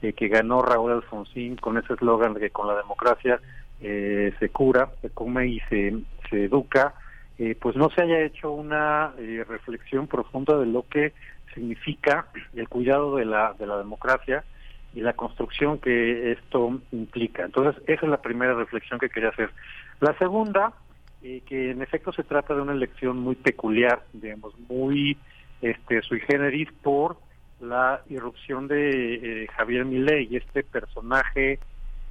que 0.00 0.28
ganó 0.28 0.62
Raúl 0.62 0.92
Alfonsín 0.92 1.56
con 1.56 1.78
ese 1.78 1.94
eslogan 1.94 2.32
de 2.32 2.38
que 2.38 2.50
con 2.50 2.68
la 2.68 2.76
democracia 2.76 3.40
se 3.80 4.48
cura, 4.52 4.88
se 5.02 5.10
come 5.10 5.48
y 5.48 5.60
se, 5.68 5.96
se 6.30 6.44
educa, 6.44 6.94
eh, 7.38 7.54
pues 7.60 7.76
no 7.76 7.90
se 7.90 8.02
haya 8.02 8.20
hecho 8.22 8.50
una 8.50 9.12
eh, 9.18 9.44
reflexión 9.46 10.06
profunda 10.06 10.56
de 10.56 10.64
lo 10.64 10.88
que 10.88 11.12
significa 11.52 12.28
el 12.54 12.66
cuidado 12.68 13.16
de 13.16 13.26
la, 13.26 13.54
de 13.58 13.66
la 13.66 13.76
democracia 13.76 14.42
y 14.94 15.00
la 15.00 15.12
construcción 15.12 15.78
que 15.78 16.32
esto 16.32 16.80
implica. 16.92 17.44
Entonces, 17.44 17.82
esa 17.86 18.06
es 18.06 18.10
la 18.10 18.22
primera 18.22 18.54
reflexión 18.54 18.98
que 18.98 19.10
quería 19.10 19.28
hacer. 19.28 19.50
La 20.00 20.16
segunda, 20.16 20.72
eh, 21.22 21.42
que 21.46 21.72
en 21.72 21.82
efecto 21.82 22.10
se 22.12 22.24
trata 22.24 22.54
de 22.54 22.62
una 22.62 22.72
elección 22.72 23.18
muy 23.18 23.34
peculiar, 23.34 24.02
digamos, 24.14 24.58
muy 24.70 25.18
este, 25.60 26.00
sui 26.02 26.20
generis 26.20 26.72
por 26.82 27.18
la 27.60 28.00
irrupción 28.08 28.66
de 28.66 29.46
Javier 29.54 29.84
Milei, 29.84 30.34
este 30.36 30.62
personaje 30.62 31.58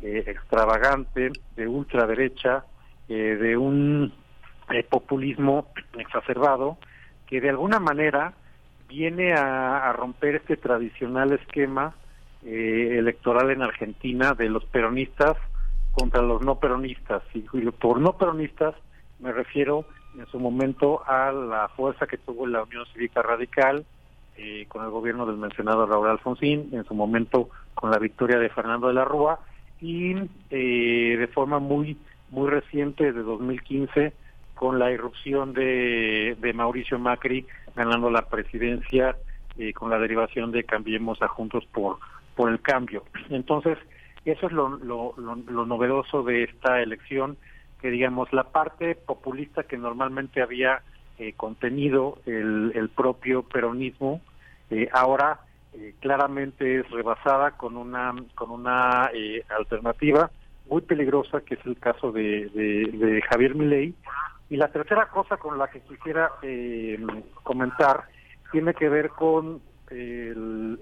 extravagante 0.02 1.31
de 1.56 1.68
ultraderecha, 1.68 2.65
de 3.07 3.56
un 3.56 4.11
eh, 4.72 4.84
populismo 4.84 5.68
exacerbado 5.98 6.78
que 7.28 7.40
de 7.40 7.50
alguna 7.50 7.80
manera 7.80 8.34
viene 8.88 9.34
a, 9.34 9.92
romper 9.94 10.36
este 10.36 10.58
tradicional 10.58 11.34
esquema 11.34 11.94
eh, 12.44 12.96
electoral 12.98 13.52
en 13.52 13.62
Argentina 13.62 14.34
de 14.34 14.50
los 14.50 14.66
peronistas 14.66 15.38
contra 15.92 16.22
los 16.22 16.42
no 16.42 16.60
peronistas. 16.60 17.22
Y 17.34 17.42
por 17.72 18.00
no 18.00 18.18
peronistas 18.18 18.76
me 19.20 19.32
refiero 19.32 19.86
en 20.18 20.26
su 20.28 20.40
momento 20.40 21.04
a 21.08 21.32
la 21.32 21.68
fuerza 21.70 22.08
que 22.08 22.18
tuvo 22.18 22.48
la 22.48 22.64
Unión 22.64 22.86
Cívica 22.94 23.22
Radical 23.22 23.86
eh, 24.38 24.66
con 24.68 24.84
el 24.84 24.90
gobierno 24.90 25.26
del 25.26 25.38
mencionado 25.38 25.86
Raúl 25.86 26.10
Alfonsín, 26.10 26.70
en 26.72 26.86
su 26.86 26.94
momento 26.94 27.50
con 27.76 27.92
la 27.92 28.00
victoria 28.00 28.40
de 28.40 28.50
Fernando 28.50 28.88
de 28.88 28.94
la 28.94 29.06
Rúa 29.06 29.40
y 29.80 30.14
de 30.50 31.30
forma 31.34 31.60
muy 31.60 31.98
muy 32.32 32.50
reciente 32.50 33.12
de 33.12 33.22
2015 33.22 34.14
con 34.56 34.80
la 34.80 34.91
irrupción 34.91 35.53
de, 35.53 36.36
de 36.40 36.53
Mauricio 36.53 36.98
Macri 36.98 37.45
ganando 37.76 38.10
la 38.10 38.23
presidencia 38.23 39.15
eh, 39.57 39.73
con 39.73 39.90
la 39.90 39.99
derivación 39.99 40.52
de 40.52 40.64
Cambiemos 40.64 41.22
a 41.22 41.27
Juntos 41.27 41.65
por, 41.72 41.98
por 42.36 42.49
el 42.49 42.61
Cambio. 42.61 43.03
Entonces, 43.30 43.77
eso 44.26 44.48
es 44.48 44.52
lo, 44.53 44.69
lo, 44.69 45.14
lo, 45.18 45.65
novedoso 45.65 46.23
de 46.23 46.44
esta 46.44 46.82
elección, 46.82 47.38
que 47.82 47.91
digamos, 47.91 48.34
la 48.34 48.45
parte 48.45 48.95
populista 48.95 49.64
que 49.64 49.77
normalmente 49.77 50.41
había 50.41 50.82
eh, 51.19 51.34
contenido 51.38 52.18
el, 52.26 52.72
el 52.76 52.90
propio 52.90 53.44
peronismo, 53.44 54.22
eh, 54.72 54.90
ahora 54.91 55.41
eh, 55.73 55.94
claramente 55.99 56.80
es 56.80 56.90
rebasada 56.90 57.52
con 57.52 57.77
una, 57.77 58.15
con 58.34 58.49
una 58.49 59.11
alternativa 59.56 60.32
muy 60.69 60.82
peligrosa, 60.82 61.41
que 61.41 61.53
es 61.53 61.65
el 61.65 61.77
caso 61.77 62.11
de, 62.11 62.49
de, 62.49 62.90
de 62.91 63.22
Javier 63.22 63.53
Milei, 63.53 63.94
y 64.50 64.58
la 64.58 64.68
tercera 64.68 65.08
cosa 65.08 65.38
con 65.38 65.58
la 65.58 65.68
que 65.70 65.82
quisiera 65.82 66.32
eh, 66.42 67.00
comentar 67.44 68.04
tiene 68.52 68.74
que 68.74 68.90
ver 68.90 69.10
con 69.10 69.62
el, 69.90 70.80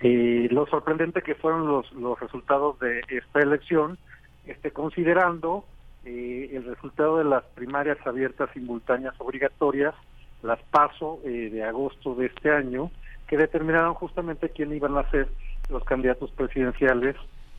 eh, 0.00 0.48
lo 0.50 0.66
sorprendente 0.66 1.22
que 1.22 1.34
fueron 1.34 1.66
los, 1.66 1.90
los 1.92 2.18
resultados 2.20 2.78
de 2.80 3.02
esta 3.08 3.40
elección, 3.40 3.98
este, 4.46 4.70
considerando 4.70 5.64
eh, 6.04 6.50
el 6.52 6.64
resultado 6.64 7.18
de 7.18 7.24
las 7.24 7.44
primarias 7.54 7.98
abiertas 8.06 8.50
simultáneas 8.52 9.14
obligatorias, 9.18 9.94
las 10.42 10.60
PASO 10.70 11.20
de 11.22 11.62
agosto 11.62 12.16
de 12.16 12.26
este 12.26 12.50
año, 12.50 12.90
que 13.28 13.36
determinaron 13.36 13.94
justamente 13.94 14.48
quién 14.48 14.74
iban 14.74 14.98
a 14.98 15.08
ser 15.10 15.28
los 15.68 15.84
candidatos 15.84 16.32
presidenciales 16.32 17.14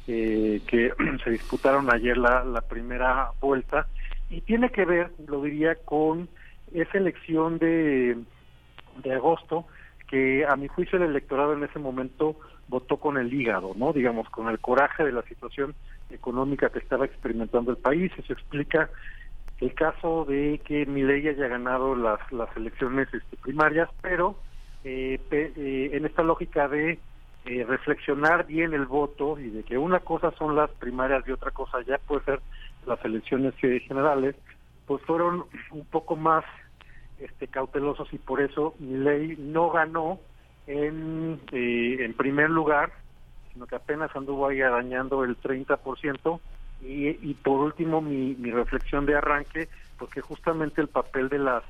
eh, 0.07 0.61
que 0.67 0.91
se 1.23 1.29
disputaron 1.29 1.91
ayer 1.91 2.17
la, 2.17 2.43
la 2.43 2.61
primera 2.61 3.31
vuelta 3.39 3.87
y 4.29 4.41
tiene 4.41 4.69
que 4.69 4.85
ver, 4.85 5.11
lo 5.27 5.41
diría, 5.41 5.75
con 5.75 6.27
esa 6.73 6.97
elección 6.97 7.59
de, 7.59 8.17
de 9.03 9.13
agosto 9.13 9.65
que 10.09 10.45
a 10.45 10.55
mi 10.55 10.67
juicio 10.67 10.97
el 10.97 11.05
electorado 11.05 11.53
en 11.53 11.63
ese 11.63 11.79
momento 11.79 12.37
votó 12.67 12.97
con 12.97 13.17
el 13.17 13.33
hígado, 13.33 13.73
¿no? 13.75 13.93
Digamos, 13.93 14.29
con 14.29 14.49
el 14.49 14.59
coraje 14.59 15.03
de 15.03 15.11
la 15.11 15.21
situación 15.23 15.75
económica 16.09 16.69
que 16.69 16.79
estaba 16.79 17.05
experimentando 17.05 17.71
el 17.71 17.77
país. 17.77 18.11
Eso 18.17 18.33
explica 18.33 18.89
el 19.59 19.73
caso 19.73 20.25
de 20.25 20.59
que 20.65 20.85
Milei 20.85 21.27
haya 21.27 21.47
ganado 21.47 21.95
las, 21.95 22.19
las 22.31 22.55
elecciones 22.57 23.07
este, 23.13 23.37
primarias, 23.37 23.89
pero 24.01 24.37
eh, 24.83 25.19
eh, 25.31 25.89
en 25.93 26.05
esta 26.05 26.23
lógica 26.23 26.67
de 26.67 26.99
eh, 27.45 27.65
reflexionar 27.67 28.45
bien 28.45 28.73
el 28.73 28.85
voto 28.85 29.37
y 29.39 29.49
de 29.49 29.63
que 29.63 29.77
una 29.77 29.99
cosa 29.99 30.31
son 30.31 30.55
las 30.55 30.69
primarias 30.71 31.23
y 31.27 31.31
otra 31.31 31.51
cosa 31.51 31.81
ya 31.81 31.97
puede 31.97 32.23
ser 32.23 32.41
las 32.85 33.03
elecciones 33.03 33.53
generales, 33.55 34.35
pues 34.85 35.01
fueron 35.03 35.45
un 35.71 35.85
poco 35.85 36.15
más 36.15 36.43
este, 37.19 37.47
cautelosos 37.47 38.11
y 38.13 38.17
por 38.17 38.41
eso 38.41 38.75
mi 38.79 38.97
ley 38.97 39.35
no 39.37 39.69
ganó 39.71 40.19
en, 40.67 41.39
eh, 41.51 41.97
en 41.99 42.13
primer 42.13 42.49
lugar, 42.49 42.91
sino 43.51 43.67
que 43.67 43.75
apenas 43.75 44.15
anduvo 44.15 44.47
ahí 44.47 44.61
arañando 44.61 45.23
el 45.23 45.37
30%. 45.39 46.39
Y, 46.81 47.07
y 47.09 47.33
por 47.35 47.61
último, 47.61 48.01
mi, 48.01 48.35
mi 48.35 48.51
reflexión 48.51 49.05
de 49.05 49.15
arranque, 49.15 49.69
porque 49.97 50.21
justamente 50.21 50.81
el 50.81 50.89
papel 50.89 51.29
de 51.29 51.39
las 51.39 51.63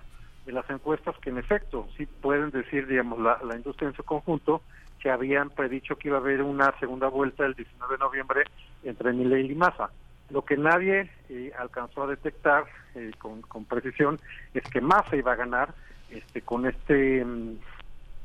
de 0.45 0.51
las 0.51 0.69
encuestas 0.69 1.15
que 1.19 1.29
en 1.29 1.37
efecto 1.37 1.87
sí 1.95 2.05
pueden 2.05 2.49
decir, 2.51 2.85
digamos, 2.87 3.19
la, 3.19 3.39
la 3.45 3.55
industria 3.55 3.87
en 3.87 3.95
su 3.95 4.03
conjunto, 4.03 4.61
que 5.03 5.11
habían 5.11 5.49
predicho 5.49 5.97
que 5.97 6.07
iba 6.07 6.17
a 6.17 6.21
haber 6.21 6.41
una 6.41 6.73
segunda 6.79 7.09
vuelta 7.09 7.45
el 7.45 7.55
19 7.55 7.95
de 7.95 7.99
noviembre 7.99 8.43
entre 8.83 9.11
Milei 9.11 9.51
y 9.51 9.53
Massa. 9.53 9.89
Lo 10.29 10.45
que 10.45 10.55
nadie 10.55 11.11
eh, 11.27 11.51
alcanzó 11.59 12.03
a 12.03 12.07
detectar 12.07 12.63
eh, 12.95 13.11
con, 13.19 13.65
precisión 13.65 14.17
es 14.53 14.63
que 14.69 14.79
Massa 14.79 15.17
iba 15.17 15.33
a 15.33 15.35
ganar 15.35 15.73
este, 16.09 16.41
con 16.41 16.65
este 16.65 17.25
mm, 17.25 17.51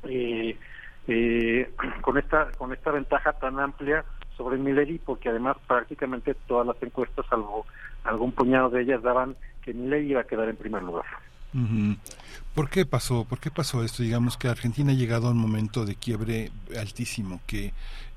eh, 0.04 0.56
eh, 1.08 1.70
con 2.00 2.16
esta 2.16 2.52
con 2.56 2.72
esta 2.72 2.92
ventaja 2.92 3.32
tan 3.32 3.58
amplia 3.58 4.04
sobre 4.36 4.56
Milei 4.56 4.98
porque 4.98 5.30
además 5.30 5.56
prácticamente 5.66 6.34
todas 6.46 6.64
las 6.64 6.80
encuestas 6.80 7.26
salvo 7.28 7.66
algún 8.04 8.30
puñado 8.30 8.70
de 8.70 8.82
ellas 8.82 9.02
daban 9.02 9.34
que 9.62 9.74
Milei 9.74 10.12
iba 10.12 10.20
a 10.20 10.28
quedar 10.28 10.48
en 10.48 10.56
primer 10.56 10.84
lugar. 10.84 11.06
¿Por 12.54 12.70
qué 12.70 12.84
pasó? 12.84 13.24
¿Por 13.24 13.40
qué 13.40 13.50
pasó 13.50 13.84
esto? 13.84 14.02
Digamos 14.02 14.36
que 14.36 14.48
Argentina 14.48 14.92
ha 14.92 14.96
llegado 14.96 15.28
a 15.28 15.30
un 15.30 15.38
momento 15.38 15.84
de 15.84 15.94
quiebre 15.94 16.50
altísimo, 16.78 17.40
que 17.46 17.72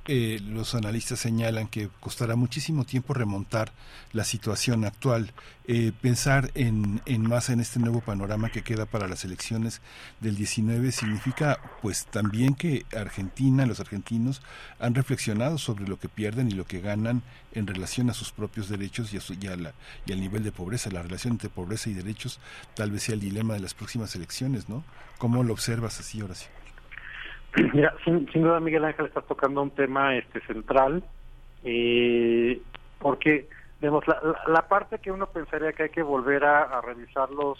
eh, 0.07 0.39
los 0.43 0.73
analistas 0.73 1.19
señalan 1.19 1.67
que 1.67 1.89
costará 1.99 2.35
muchísimo 2.35 2.85
tiempo 2.85 3.13
remontar 3.13 3.71
la 4.13 4.23
situación 4.23 4.83
actual. 4.83 5.31
Eh, 5.67 5.91
pensar 6.01 6.49
en, 6.55 7.01
en 7.05 7.21
más 7.21 7.49
en 7.49 7.59
este 7.59 7.79
nuevo 7.79 8.01
panorama 8.01 8.49
que 8.49 8.63
queda 8.63 8.87
para 8.87 9.07
las 9.07 9.25
elecciones 9.25 9.79
del 10.19 10.35
19 10.35 10.91
significa 10.91 11.59
pues 11.83 12.07
también 12.07 12.55
que 12.55 12.85
Argentina, 12.97 13.65
los 13.67 13.79
argentinos 13.79 14.41
han 14.79 14.95
reflexionado 14.95 15.59
sobre 15.59 15.87
lo 15.87 15.99
que 15.99 16.09
pierden 16.09 16.49
y 16.49 16.55
lo 16.55 16.65
que 16.65 16.81
ganan 16.81 17.21
en 17.53 17.67
relación 17.67 18.09
a 18.09 18.15
sus 18.15 18.31
propios 18.31 18.69
derechos 18.69 19.13
y, 19.13 19.17
a 19.17 19.21
su, 19.21 19.33
y, 19.33 19.37
la, 19.37 19.73
y 20.07 20.13
al 20.13 20.19
nivel 20.19 20.43
de 20.43 20.51
pobreza. 20.51 20.89
La 20.89 21.03
relación 21.03 21.33
entre 21.33 21.49
pobreza 21.49 21.89
y 21.89 21.93
derechos 21.93 22.39
tal 22.75 22.89
vez 22.89 23.03
sea 23.03 23.13
el 23.13 23.21
dilema 23.21 23.53
de 23.53 23.59
las 23.59 23.75
próximas 23.75 24.15
elecciones, 24.15 24.67
¿no? 24.67 24.83
¿Cómo 25.19 25.43
lo 25.43 25.53
observas 25.53 25.99
así, 25.99 26.21
Horacio? 26.21 26.60
Mira, 27.73 27.93
sin, 28.05 28.31
sin, 28.31 28.43
duda 28.43 28.59
Miguel 28.59 28.85
Ángel 28.85 29.07
está 29.07 29.21
tocando 29.21 29.61
un 29.61 29.71
tema 29.71 30.15
este 30.15 30.39
central, 30.41 31.03
eh, 31.63 32.61
porque 32.99 33.47
digamos, 33.79 34.07
la, 34.07 34.19
la, 34.47 34.67
parte 34.67 34.99
que 34.99 35.11
uno 35.11 35.27
pensaría 35.27 35.73
que 35.73 35.83
hay 35.83 35.89
que 35.89 36.03
volver 36.03 36.45
a, 36.45 36.81
revisar 36.81 37.31
los, 37.31 37.57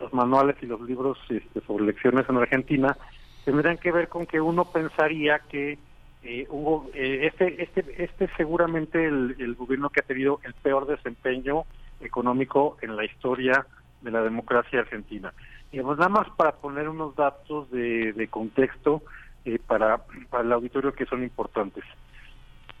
los 0.00 0.12
manuales 0.14 0.56
y 0.62 0.66
los 0.66 0.80
libros 0.80 1.18
este, 1.28 1.60
sobre 1.62 1.84
elecciones 1.84 2.28
en 2.28 2.36
Argentina 2.36 2.96
tendrían 3.44 3.76
que 3.78 3.92
ver 3.92 4.08
con 4.08 4.24
que 4.24 4.40
uno 4.40 4.64
pensaría 4.64 5.40
que 5.40 5.78
eh, 6.22 6.48
eh, 6.94 7.30
este 7.30 7.62
este 7.62 8.02
este 8.02 8.30
seguramente 8.36 9.04
el, 9.04 9.36
el 9.38 9.54
gobierno 9.54 9.90
que 9.90 10.00
ha 10.00 10.04
tenido 10.04 10.40
el 10.44 10.54
peor 10.54 10.86
desempeño 10.86 11.64
económico 12.00 12.78
en 12.80 12.96
la 12.96 13.04
historia 13.04 13.66
de 14.00 14.10
la 14.10 14.22
democracia 14.22 14.80
argentina. 14.80 15.32
Digamos, 15.72 15.98
nada 15.98 16.08
más 16.08 16.28
para 16.36 16.52
poner 16.52 16.88
unos 16.88 17.16
datos 17.16 17.70
de, 17.70 18.12
de 18.12 18.28
contexto, 18.28 19.02
eh, 19.44 19.58
para, 19.66 20.04
para 20.30 20.44
el 20.44 20.52
auditorio 20.52 20.92
que 20.92 21.06
son 21.06 21.22
importantes. 21.22 21.84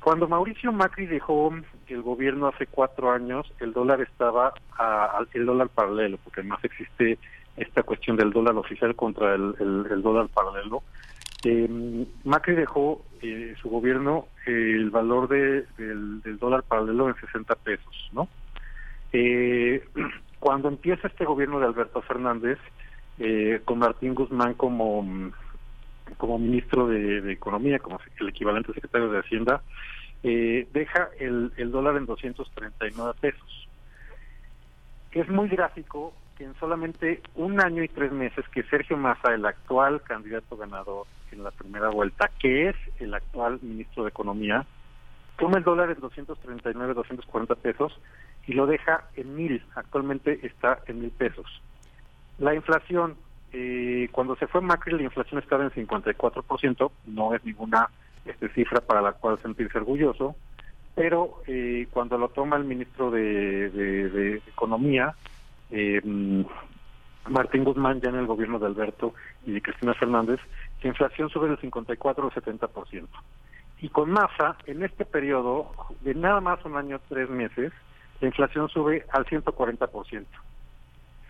Cuando 0.04 0.28
Mauricio 0.28 0.70
Macri 0.70 1.06
dejó 1.06 1.50
el 1.88 2.02
gobierno 2.02 2.48
hace 2.48 2.66
cuatro 2.66 3.10
años, 3.10 3.50
el 3.58 3.72
dólar 3.72 4.02
estaba 4.02 4.52
a, 4.78 5.24
el 5.32 5.46
dólar 5.46 5.70
paralelo, 5.70 6.18
porque 6.22 6.40
además 6.40 6.62
existe 6.62 7.18
esta 7.56 7.82
cuestión 7.82 8.18
del 8.18 8.30
dólar 8.30 8.54
oficial 8.56 8.94
contra 8.94 9.34
el, 9.34 9.54
el, 9.58 10.02
dólar 10.02 10.28
paralelo. 10.28 10.82
Eh, 11.44 12.06
Macri 12.24 12.54
dejó 12.54 13.02
eh, 13.22 13.54
su 13.62 13.70
gobierno 13.70 14.26
eh, 14.46 14.72
el 14.74 14.90
valor 14.90 15.26
de, 15.28 15.64
del, 15.78 16.20
del, 16.20 16.38
dólar 16.38 16.64
paralelo 16.64 17.08
en 17.08 17.14
60 17.14 17.54
pesos, 17.54 18.10
¿no? 18.12 18.28
Eh, 19.10 19.82
cuando 20.38 20.68
empieza 20.68 21.08
este 21.08 21.24
gobierno 21.24 21.60
de 21.60 21.66
Alberto 21.66 22.02
Fernández, 22.02 22.58
con 23.64 23.78
Martín 23.78 24.12
Guzmán 24.12 24.54
como 24.54 25.30
como 26.16 26.38
ministro 26.38 26.86
de, 26.86 27.32
Economía, 27.32 27.78
como 27.78 28.00
el 28.20 28.28
equivalente 28.28 28.72
secretario 28.72 29.10
de 29.10 29.20
Hacienda, 29.20 29.62
eh, 30.22 30.66
deja 30.72 31.10
el, 31.18 31.52
el 31.56 31.70
dólar 31.70 31.96
en 31.96 32.06
239 32.06 33.12
pesos. 33.20 33.68
Es 35.12 35.28
muy 35.28 35.48
gráfico 35.48 36.12
que 36.36 36.44
en 36.44 36.54
solamente 36.56 37.22
un 37.34 37.60
año 37.60 37.82
y 37.82 37.88
tres 37.88 38.12
meses 38.12 38.44
que 38.48 38.64
Sergio 38.64 38.96
Massa, 38.96 39.34
el 39.34 39.46
actual 39.46 40.02
candidato 40.02 40.56
ganador 40.56 41.06
en 41.30 41.44
la 41.44 41.50
primera 41.50 41.88
vuelta, 41.90 42.30
que 42.40 42.68
es 42.70 42.76
el 42.98 43.14
actual 43.14 43.58
ministro 43.62 44.04
de 44.04 44.10
Economía, 44.10 44.66
toma 45.38 45.58
el 45.58 45.64
dólar 45.64 45.90
en 45.90 46.00
239, 46.00 46.94
240 46.94 47.54
pesos 47.56 48.00
y 48.46 48.52
lo 48.52 48.66
deja 48.66 49.08
en 49.16 49.34
mil. 49.34 49.62
Actualmente 49.74 50.40
está 50.46 50.80
en 50.86 51.00
mil 51.00 51.10
pesos. 51.10 51.46
La 52.38 52.54
inflación 52.54 53.16
eh, 53.56 54.08
cuando 54.10 54.34
se 54.34 54.48
fue 54.48 54.60
Macri 54.60 54.96
la 54.96 55.02
inflación 55.04 55.40
estaba 55.40 55.62
en 55.62 55.70
54%, 55.70 56.90
no 57.06 57.34
es 57.34 57.44
ninguna 57.44 57.88
este, 58.24 58.48
cifra 58.48 58.80
para 58.80 59.00
la 59.00 59.12
cual 59.12 59.38
sentirse 59.40 59.78
orgulloso, 59.78 60.34
pero 60.96 61.40
eh, 61.46 61.86
cuando 61.92 62.18
lo 62.18 62.30
toma 62.30 62.56
el 62.56 62.64
ministro 62.64 63.12
de, 63.12 64.42
Economía, 64.48 65.14
eh, 65.70 66.00
Martín 67.28 67.62
Guzmán, 67.62 68.00
ya 68.00 68.08
en 68.08 68.16
el 68.16 68.26
gobierno 68.26 68.58
de 68.58 68.66
Alberto 68.66 69.14
y 69.46 69.52
de 69.52 69.62
Cristina 69.62 69.94
Fernández, 69.94 70.40
la 70.82 70.88
inflación 70.88 71.30
sube 71.30 71.48
del 71.48 71.58
54 71.58 72.24
al 72.24 72.30
70%. 72.32 73.06
Y 73.82 73.88
con 73.88 74.10
Massa, 74.10 74.56
en 74.66 74.82
este 74.82 75.04
periodo 75.04 75.70
de 76.00 76.14
nada 76.16 76.40
más 76.40 76.64
un 76.64 76.76
año, 76.76 77.00
tres 77.08 77.30
meses, 77.30 77.72
la 78.20 78.26
inflación 78.26 78.68
sube 78.68 79.06
al 79.12 79.24
140%. 79.26 80.26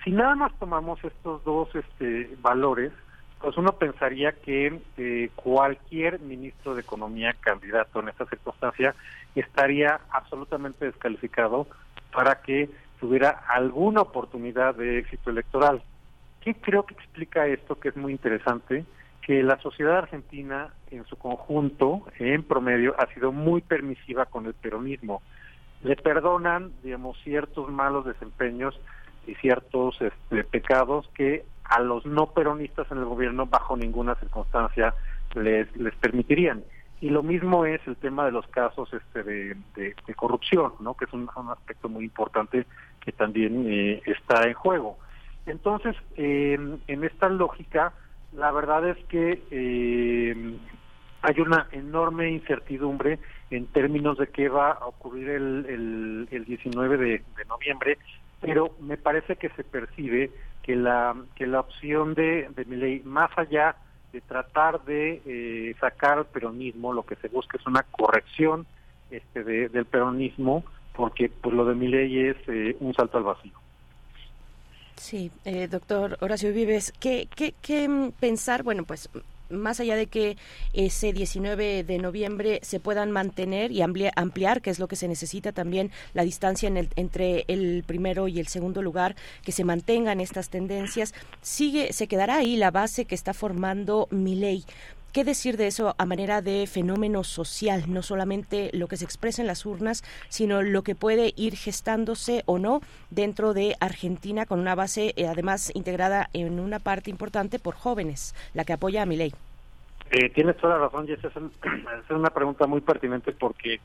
Si 0.04 0.10
nada 0.10 0.34
más 0.34 0.52
tomamos 0.58 1.02
estos 1.02 1.42
dos 1.44 1.74
este, 1.74 2.36
valores, 2.42 2.92
pues 3.40 3.56
uno 3.56 3.72
pensaría 3.72 4.32
que 4.32 4.80
eh, 4.98 5.30
cualquier 5.34 6.20
ministro 6.20 6.74
de 6.74 6.82
Economía 6.82 7.34
candidato 7.40 8.00
en 8.00 8.10
esta 8.10 8.26
circunstancia 8.26 8.94
estaría 9.34 10.00
absolutamente 10.10 10.84
descalificado 10.84 11.66
para 12.12 12.42
que 12.42 12.68
tuviera 13.00 13.30
alguna 13.48 14.02
oportunidad 14.02 14.74
de 14.74 14.98
éxito 14.98 15.30
electoral. 15.30 15.82
¿Qué 16.42 16.54
creo 16.54 16.84
que 16.84 16.94
explica 16.94 17.46
esto 17.46 17.80
que 17.80 17.88
es 17.88 17.96
muy 17.96 18.12
interesante? 18.12 18.84
Que 19.22 19.42
la 19.42 19.58
sociedad 19.60 19.96
argentina 19.96 20.68
en 20.90 21.06
su 21.06 21.16
conjunto, 21.16 22.04
en 22.18 22.42
promedio, 22.42 22.94
ha 22.98 23.06
sido 23.14 23.32
muy 23.32 23.62
permisiva 23.62 24.26
con 24.26 24.44
el 24.44 24.52
peronismo. 24.52 25.22
Le 25.82 25.96
perdonan, 25.96 26.72
digamos, 26.82 27.18
ciertos 27.24 27.70
malos 27.70 28.04
desempeños 28.04 28.78
y 29.26 29.34
ciertos 29.36 30.00
este, 30.00 30.44
pecados 30.44 31.08
que 31.14 31.44
a 31.64 31.80
los 31.80 32.04
no 32.06 32.26
peronistas 32.26 32.90
en 32.90 32.98
el 32.98 33.04
gobierno 33.04 33.46
bajo 33.46 33.76
ninguna 33.76 34.14
circunstancia 34.16 34.94
les, 35.34 35.74
les 35.76 35.94
permitirían. 35.96 36.62
Y 37.00 37.10
lo 37.10 37.22
mismo 37.22 37.66
es 37.66 37.80
el 37.86 37.96
tema 37.96 38.24
de 38.24 38.32
los 38.32 38.46
casos 38.48 38.88
este, 38.92 39.22
de, 39.22 40.14
corrupción, 40.16 40.72
¿no? 40.80 40.94
que 40.94 41.04
es 41.04 41.12
un, 41.12 41.28
aspecto 41.50 41.88
muy 41.88 42.04
importante 42.04 42.66
que 43.00 43.12
también 43.12 43.66
eh, 43.68 44.02
está 44.06 44.46
en 44.46 44.54
juego. 44.54 44.98
Entonces, 45.46 45.96
eh, 46.16 46.58
en 46.86 47.04
esta 47.04 47.28
lógica, 47.28 47.92
la 48.32 48.50
verdad 48.52 48.88
es 48.88 48.96
que 49.06 49.42
eh, 49.50 50.56
hay 51.20 51.40
una 51.40 51.66
enorme 51.72 52.30
incertidumbre 52.30 53.18
en 53.50 53.66
términos 53.66 54.16
de 54.16 54.28
qué 54.28 54.48
va 54.48 54.70
a 54.70 54.86
ocurrir 54.86 55.28
el, 55.28 55.66
el, 55.68 56.28
el 56.30 56.44
19 56.44 56.96
de, 56.96 57.04
de 57.36 57.44
noviembre 57.46 57.98
pero 58.44 58.74
me 58.80 58.96
parece 58.96 59.36
que 59.36 59.48
se 59.50 59.64
percibe 59.64 60.30
que 60.62 60.76
la 60.76 61.14
que 61.34 61.46
la 61.46 61.60
opción 61.60 62.14
de, 62.14 62.48
de 62.54 62.64
mi 62.66 62.76
ley 62.76 63.02
más 63.04 63.30
allá 63.36 63.76
de 64.12 64.20
tratar 64.20 64.84
de 64.84 65.22
eh, 65.26 65.74
sacar 65.80 66.18
al 66.18 66.26
peronismo 66.26 66.92
lo 66.92 67.04
que 67.04 67.16
se 67.16 67.28
busca 67.28 67.56
es 67.56 67.66
una 67.66 67.82
corrección 67.82 68.66
este 69.10 69.44
de, 69.44 69.68
del 69.68 69.86
peronismo 69.86 70.64
porque 70.94 71.28
pues 71.28 71.54
lo 71.54 71.64
de 71.64 71.74
mi 71.74 71.88
ley 71.88 72.18
es 72.18 72.36
eh, 72.48 72.76
un 72.80 72.94
salto 72.94 73.18
al 73.18 73.24
vacío 73.24 73.52
Sí, 74.96 75.30
eh, 75.44 75.66
doctor 75.66 76.16
Horacio 76.20 76.52
Vives, 76.52 76.92
¿qué, 77.00 77.28
qué, 77.34 77.52
¿qué 77.60 78.10
pensar? 78.20 78.62
Bueno, 78.62 78.84
pues 78.84 79.10
más 79.50 79.80
allá 79.80 79.96
de 79.96 80.06
que 80.06 80.36
ese 80.72 81.12
19 81.12 81.84
de 81.84 81.98
noviembre 81.98 82.60
se 82.62 82.80
puedan 82.80 83.10
mantener 83.10 83.72
y 83.72 83.82
ampliar, 83.82 84.62
que 84.62 84.70
es 84.70 84.78
lo 84.78 84.88
que 84.88 84.96
se 84.96 85.08
necesita 85.08 85.52
también, 85.52 85.90
la 86.12 86.24
distancia 86.24 86.66
en 86.66 86.76
el, 86.76 86.88
entre 86.96 87.44
el 87.48 87.84
primero 87.86 88.28
y 88.28 88.40
el 88.40 88.48
segundo 88.48 88.82
lugar, 88.82 89.16
que 89.42 89.52
se 89.52 89.64
mantengan 89.64 90.20
estas 90.20 90.48
tendencias, 90.48 91.14
sigue, 91.42 91.92
se 91.92 92.06
quedará 92.06 92.36
ahí 92.36 92.56
la 92.56 92.70
base 92.70 93.04
que 93.04 93.14
está 93.14 93.34
formando 93.34 94.08
mi 94.10 94.34
ley. 94.34 94.64
¿Qué 95.14 95.22
decir 95.22 95.56
de 95.56 95.68
eso 95.68 95.94
a 95.96 96.06
manera 96.06 96.42
de 96.42 96.66
fenómeno 96.66 97.22
social? 97.22 97.84
No 97.86 98.02
solamente 98.02 98.70
lo 98.72 98.88
que 98.88 98.96
se 98.96 99.04
expresa 99.04 99.42
en 99.42 99.46
las 99.46 99.64
urnas, 99.64 100.02
sino 100.28 100.60
lo 100.60 100.82
que 100.82 100.96
puede 100.96 101.32
ir 101.36 101.54
gestándose 101.54 102.42
o 102.46 102.58
no 102.58 102.80
dentro 103.10 103.54
de 103.54 103.76
Argentina 103.78 104.44
con 104.44 104.58
una 104.58 104.74
base 104.74 105.14
eh, 105.14 105.28
además 105.28 105.70
integrada 105.76 106.30
en 106.32 106.58
una 106.58 106.80
parte 106.80 107.10
importante 107.10 107.60
por 107.60 107.76
jóvenes, 107.76 108.34
la 108.54 108.64
que 108.64 108.72
apoya 108.72 109.02
a 109.02 109.06
mi 109.06 109.16
ley. 109.16 109.32
Eh, 110.10 110.30
tienes 110.30 110.56
toda 110.56 110.78
la 110.78 110.86
razón, 110.86 111.06
y 111.08 111.12
esa 111.12 111.28
es, 111.28 112.10
una 112.10 112.30
pregunta 112.30 112.66
muy 112.66 112.80
pertinente 112.80 113.30
porque, 113.30 113.78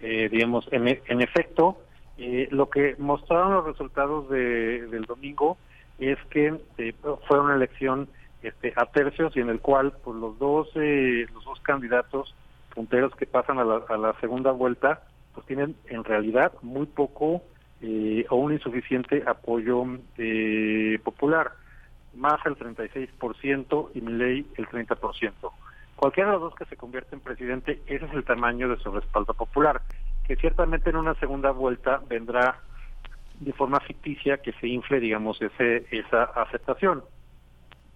eh, 0.00 0.28
digamos, 0.32 0.66
en, 0.72 0.88
en 0.88 1.20
efecto, 1.20 1.78
eh, 2.18 2.48
lo 2.50 2.68
que 2.68 2.96
mostraron 2.98 3.54
los 3.54 3.66
resultados 3.66 4.28
de, 4.30 4.88
del 4.88 5.04
domingo 5.04 5.58
es 6.00 6.18
que 6.30 6.60
eh, 6.78 6.92
fue 7.28 7.38
una 7.38 7.54
elección 7.54 8.08
este, 8.42 8.72
a 8.76 8.86
tercios 8.86 9.36
y 9.36 9.40
en 9.40 9.48
el 9.48 9.60
cual 9.60 9.92
pues, 10.02 10.16
los 10.16 10.38
dos 10.38 10.68
eh, 10.74 11.26
los 11.32 11.44
dos 11.44 11.60
candidatos 11.60 12.34
punteros 12.74 13.14
que 13.16 13.26
pasan 13.26 13.58
a 13.58 13.64
la, 13.64 13.82
a 13.88 13.96
la 13.96 14.14
segunda 14.20 14.52
vuelta 14.52 15.02
pues 15.34 15.46
tienen 15.46 15.76
en 15.88 16.04
realidad 16.04 16.52
muy 16.62 16.86
poco 16.86 17.42
eh, 17.84 18.24
o 18.30 18.36
un 18.36 18.52
insuficiente 18.52 19.24
apoyo 19.26 19.84
eh, 20.16 21.00
popular, 21.02 21.50
más 22.14 22.38
el 22.46 22.56
36% 22.56 23.90
y 23.94 24.00
Milei 24.00 24.46
el 24.56 24.68
30%. 24.68 25.32
Cualquiera 25.96 26.30
de 26.30 26.34
los 26.34 26.42
dos 26.42 26.54
que 26.54 26.64
se 26.66 26.76
convierte 26.76 27.16
en 27.16 27.20
presidente, 27.20 27.82
ese 27.86 28.04
es 28.04 28.12
el 28.12 28.24
tamaño 28.24 28.68
de 28.68 28.76
su 28.76 28.92
respaldo 28.92 29.34
popular, 29.34 29.82
que 30.24 30.36
ciertamente 30.36 30.90
en 30.90 30.96
una 30.96 31.14
segunda 31.16 31.50
vuelta 31.50 32.00
vendrá 32.08 32.60
de 33.40 33.52
forma 33.52 33.80
ficticia 33.80 34.38
que 34.38 34.52
se 34.52 34.68
infle, 34.68 35.00
digamos, 35.00 35.42
ese, 35.42 35.84
esa 35.90 36.22
aceptación. 36.24 37.02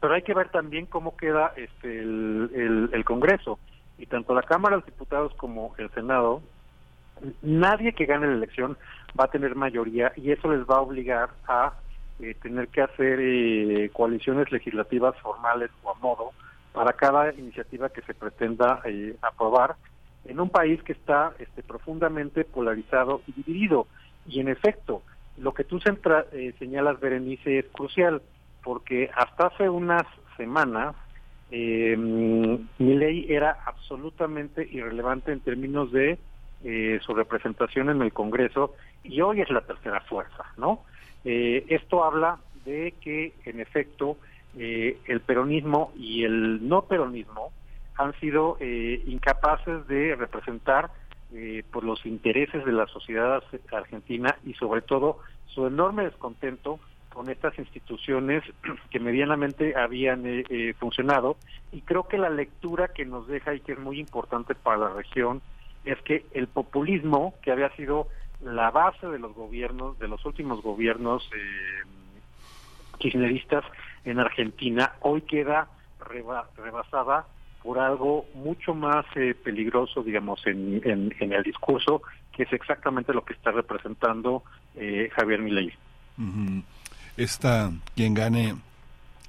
Pero 0.00 0.14
hay 0.14 0.22
que 0.22 0.34
ver 0.34 0.50
también 0.50 0.86
cómo 0.86 1.16
queda 1.16 1.52
este, 1.56 2.00
el, 2.00 2.90
el 2.92 3.04
Congreso. 3.04 3.58
Y 3.98 4.06
tanto 4.06 4.34
la 4.34 4.42
Cámara 4.42 4.76
de 4.76 4.82
Diputados 4.84 5.32
como 5.34 5.74
el 5.78 5.90
Senado 5.90 6.42
nadie 7.42 7.92
que 7.92 8.06
gane 8.06 8.26
la 8.26 8.34
elección 8.34 8.76
va 9.18 9.24
a 9.24 9.30
tener 9.30 9.54
mayoría 9.54 10.12
y 10.16 10.30
eso 10.32 10.50
les 10.50 10.66
va 10.66 10.76
a 10.76 10.82
obligar 10.82 11.30
a 11.48 11.72
eh, 12.20 12.34
tener 12.42 12.68
que 12.68 12.82
hacer 12.82 13.18
eh, 13.20 13.90
coaliciones 13.92 14.50
legislativas 14.52 15.18
formales 15.20 15.70
o 15.82 15.90
a 15.90 15.94
modo 15.94 16.32
para 16.72 16.92
cada 16.92 17.32
iniciativa 17.32 17.88
que 17.88 18.02
se 18.02 18.14
pretenda 18.14 18.80
eh, 18.84 19.16
aprobar 19.22 19.76
en 20.24 20.40
un 20.40 20.50
país 20.50 20.82
que 20.82 20.92
está 20.92 21.32
este, 21.38 21.62
profundamente 21.62 22.44
polarizado 22.44 23.22
y 23.26 23.32
dividido. 23.32 23.86
Y 24.26 24.40
en 24.40 24.48
efecto, 24.48 25.02
lo 25.38 25.54
que 25.54 25.64
tú 25.64 25.78
señalas, 26.58 27.00
Berenice, 27.00 27.60
es 27.60 27.66
crucial, 27.66 28.20
porque 28.66 29.08
hasta 29.14 29.46
hace 29.46 29.68
unas 29.68 30.02
semanas 30.36 30.96
eh, 31.52 31.96
mi 31.96 32.94
ley 32.96 33.26
era 33.28 33.56
absolutamente 33.64 34.68
irrelevante 34.68 35.30
en 35.30 35.38
términos 35.38 35.92
de 35.92 36.18
eh, 36.64 36.98
su 37.06 37.14
representación 37.14 37.90
en 37.90 38.02
el 38.02 38.12
Congreso 38.12 38.74
y 39.04 39.20
hoy 39.20 39.40
es 39.40 39.50
la 39.50 39.60
tercera 39.60 40.00
fuerza, 40.00 40.46
¿no? 40.56 40.82
Eh, 41.24 41.64
esto 41.68 42.02
habla 42.02 42.38
de 42.64 42.92
que, 43.00 43.34
en 43.44 43.60
efecto, 43.60 44.16
eh, 44.58 44.98
el 45.06 45.20
peronismo 45.20 45.92
y 45.94 46.24
el 46.24 46.68
no 46.68 46.82
peronismo 46.82 47.52
han 47.94 48.18
sido 48.18 48.58
incapaces 48.60 49.86
de 49.86 50.16
representar 50.16 50.90
por 51.70 51.82
los 51.82 52.04
intereses 52.04 52.62
de 52.66 52.72
la 52.72 52.86
sociedad 52.88 53.42
argentina 53.72 54.36
y 54.44 54.52
sobre 54.52 54.82
todo 54.82 55.20
su 55.46 55.66
enorme 55.66 56.04
descontento 56.04 56.78
con 57.16 57.30
estas 57.30 57.58
instituciones 57.58 58.44
que 58.90 59.00
medianamente 59.00 59.74
habían 59.74 60.24
funcionado 60.78 61.38
y 61.72 61.80
creo 61.80 62.06
que 62.06 62.18
la 62.18 62.28
lectura 62.28 62.88
que 62.88 63.06
nos 63.06 63.26
deja 63.26 63.54
y 63.54 63.60
que 63.60 63.72
es 63.72 63.78
muy 63.78 63.98
importante 63.98 64.54
para 64.54 64.76
la 64.76 64.88
región 64.90 65.40
es 65.86 65.98
que 66.02 66.26
el 66.34 66.46
populismo, 66.48 67.34
que 67.42 67.52
había 67.52 67.74
sido 67.76 68.08
la 68.42 68.70
base 68.70 69.06
de 69.06 69.18
los 69.18 69.34
gobiernos, 69.34 69.98
de 69.98 70.08
los 70.08 70.24
últimos 70.26 70.62
gobiernos 70.62 71.28
eh, 71.34 71.88
kirchneristas 72.98 73.64
en 74.04 74.18
Argentina, 74.18 74.92
hoy 75.00 75.22
queda 75.22 75.68
rebasada 76.56 77.26
por 77.62 77.78
algo 77.78 78.26
mucho 78.34 78.74
más 78.74 79.06
eh, 79.16 79.34
peligroso, 79.34 80.02
digamos, 80.02 80.46
en, 80.46 80.80
en, 80.84 81.32
el 81.32 81.42
discurso, 81.42 82.02
que 82.32 82.44
es 82.44 82.52
exactamente 82.52 83.12
lo 83.12 83.24
que 83.24 83.32
está 83.32 83.50
representando 83.50 84.44
eh, 84.76 85.10
Javier 85.16 85.40
Milei. 85.40 85.72
Esta, 87.16 87.72
quien 87.94 88.14
gane, 88.14 88.56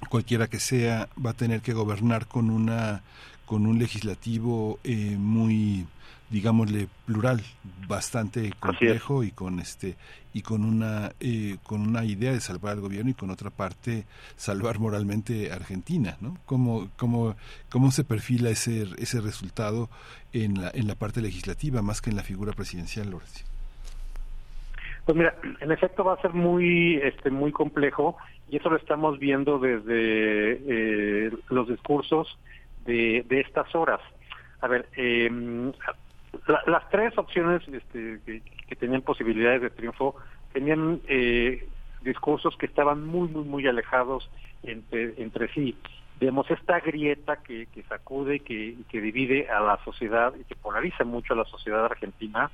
cualquiera 0.08 0.46
que 0.46 0.60
sea, 0.60 1.08
va 1.24 1.30
a 1.30 1.34
tener 1.34 1.60
que 1.60 1.72
gobernar 1.72 2.26
con 2.26 2.50
una 2.50 3.02
con 3.46 3.64
un 3.64 3.78
legislativo 3.78 4.78
eh, 4.84 5.16
muy 5.18 5.86
digámosle 6.30 6.88
plural 7.06 7.42
bastante 7.86 8.52
complejo 8.60 9.24
y 9.24 9.30
con 9.30 9.60
este 9.60 9.96
y 10.34 10.42
con 10.42 10.64
una 10.64 11.12
eh, 11.20 11.56
con 11.62 11.80
una 11.80 12.04
idea 12.04 12.32
de 12.32 12.40
salvar 12.40 12.74
al 12.74 12.80
gobierno 12.80 13.10
y 13.10 13.14
con 13.14 13.30
otra 13.30 13.48
parte 13.48 14.04
salvar 14.36 14.78
moralmente 14.78 15.50
a 15.50 15.54
Argentina 15.54 16.18
no 16.20 16.36
cómo 16.44 16.90
cómo 16.96 17.36
cómo 17.70 17.90
se 17.90 18.04
perfila 18.04 18.50
ese 18.50 18.86
ese 18.98 19.22
resultado 19.22 19.88
en 20.34 20.60
la 20.60 20.70
en 20.74 20.86
la 20.86 20.94
parte 20.94 21.22
legislativa 21.22 21.80
más 21.80 22.02
que 22.02 22.10
en 22.10 22.16
la 22.16 22.22
figura 22.22 22.52
presidencial 22.52 23.08
Lorenzo 23.08 23.47
pues 25.08 25.16
mira 25.16 25.34
en 25.60 25.72
efecto 25.72 26.04
va 26.04 26.12
a 26.12 26.20
ser 26.20 26.34
muy 26.34 26.96
este 26.96 27.30
muy 27.30 27.50
complejo 27.50 28.18
y 28.50 28.58
eso 28.58 28.68
lo 28.68 28.76
estamos 28.76 29.18
viendo 29.18 29.58
desde 29.58 29.86
eh, 29.88 31.30
los 31.48 31.66
discursos 31.66 32.38
de, 32.84 33.24
de 33.26 33.40
estas 33.40 33.74
horas 33.74 34.02
a 34.60 34.66
ver, 34.66 34.86
eh, 34.98 35.72
las 36.66 36.90
tres 36.90 37.16
opciones 37.16 37.62
este, 37.68 38.20
que, 38.68 38.76
tenían 38.76 39.00
posibilidades 39.00 39.62
de 39.62 39.70
triunfo 39.70 40.16
tenían 40.52 41.00
eh, 41.08 41.66
discursos 42.02 42.54
que 42.58 42.66
estaban 42.66 43.06
muy, 43.06 43.28
muy, 43.28 43.44
muy 43.44 43.66
alejados 43.66 44.28
entre, 44.62 45.14
entre 45.22 45.48
sí. 45.54 45.74
Vemos 46.20 46.50
esta 46.50 46.80
grieta 46.80 47.38
que, 47.38 47.66
que 47.66 47.82
sacude, 47.84 48.40
que, 48.40 48.76
que 48.90 49.00
divide 49.00 49.48
a 49.48 49.60
la 49.60 49.82
sociedad 49.84 50.34
y 50.38 50.44
que 50.44 50.54
polariza 50.54 51.04
mucho 51.04 51.32
a 51.32 51.36
la 51.38 51.44
sociedad 51.44 51.84
argentina, 51.86 52.50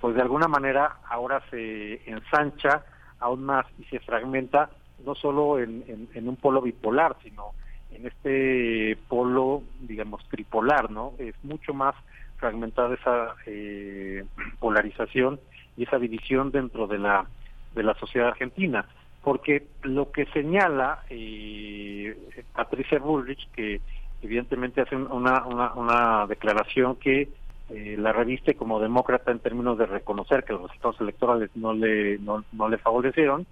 pues 0.00 0.14
de 0.14 0.22
alguna 0.22 0.48
manera 0.48 0.98
ahora 1.08 1.42
se 1.50 2.02
ensancha 2.10 2.84
aún 3.18 3.44
más 3.44 3.66
y 3.78 3.84
se 3.84 4.00
fragmenta 4.00 4.70
no 5.04 5.14
solo 5.14 5.58
en, 5.58 6.08
en 6.14 6.28
un 6.28 6.36
polo 6.36 6.62
bipolar, 6.62 7.16
sino 7.22 7.52
en 7.92 8.06
este 8.06 8.98
polo, 9.08 9.62
digamos, 9.80 10.26
tripolar, 10.28 10.90
¿no? 10.90 11.12
Es 11.18 11.34
mucho 11.42 11.72
más 11.72 11.94
fragmentada 12.36 12.94
esa 12.94 13.34
eh, 13.46 14.24
polarización 14.58 15.40
y 15.76 15.84
esa 15.84 15.98
división 15.98 16.50
dentro 16.50 16.86
de 16.86 16.98
la 16.98 17.26
de 17.74 17.82
la 17.82 17.94
sociedad 17.94 18.28
argentina 18.28 18.86
porque 19.26 19.66
lo 19.82 20.12
que 20.12 20.26
señala 20.26 21.02
eh, 21.10 22.16
Patricia 22.54 23.00
Bullrich 23.00 23.50
que 23.50 23.80
evidentemente 24.22 24.82
hace 24.82 24.94
una, 24.94 25.44
una, 25.44 25.74
una 25.74 26.26
declaración 26.28 26.94
que 26.94 27.28
eh, 27.70 27.96
la 27.98 28.12
reviste 28.12 28.54
como 28.54 28.80
demócrata 28.80 29.30
en 29.30 29.40
términos 29.40 29.78
de 29.78 29.86
reconocer 29.86 30.44
que 30.44 30.52
los 30.52 30.62
resultados 30.62 31.00
electorales 31.00 31.50
no 31.54 31.72
le 31.72 32.18
no, 32.18 32.44
no 32.52 32.68
le 32.68 32.78
favorecieron 32.78 33.46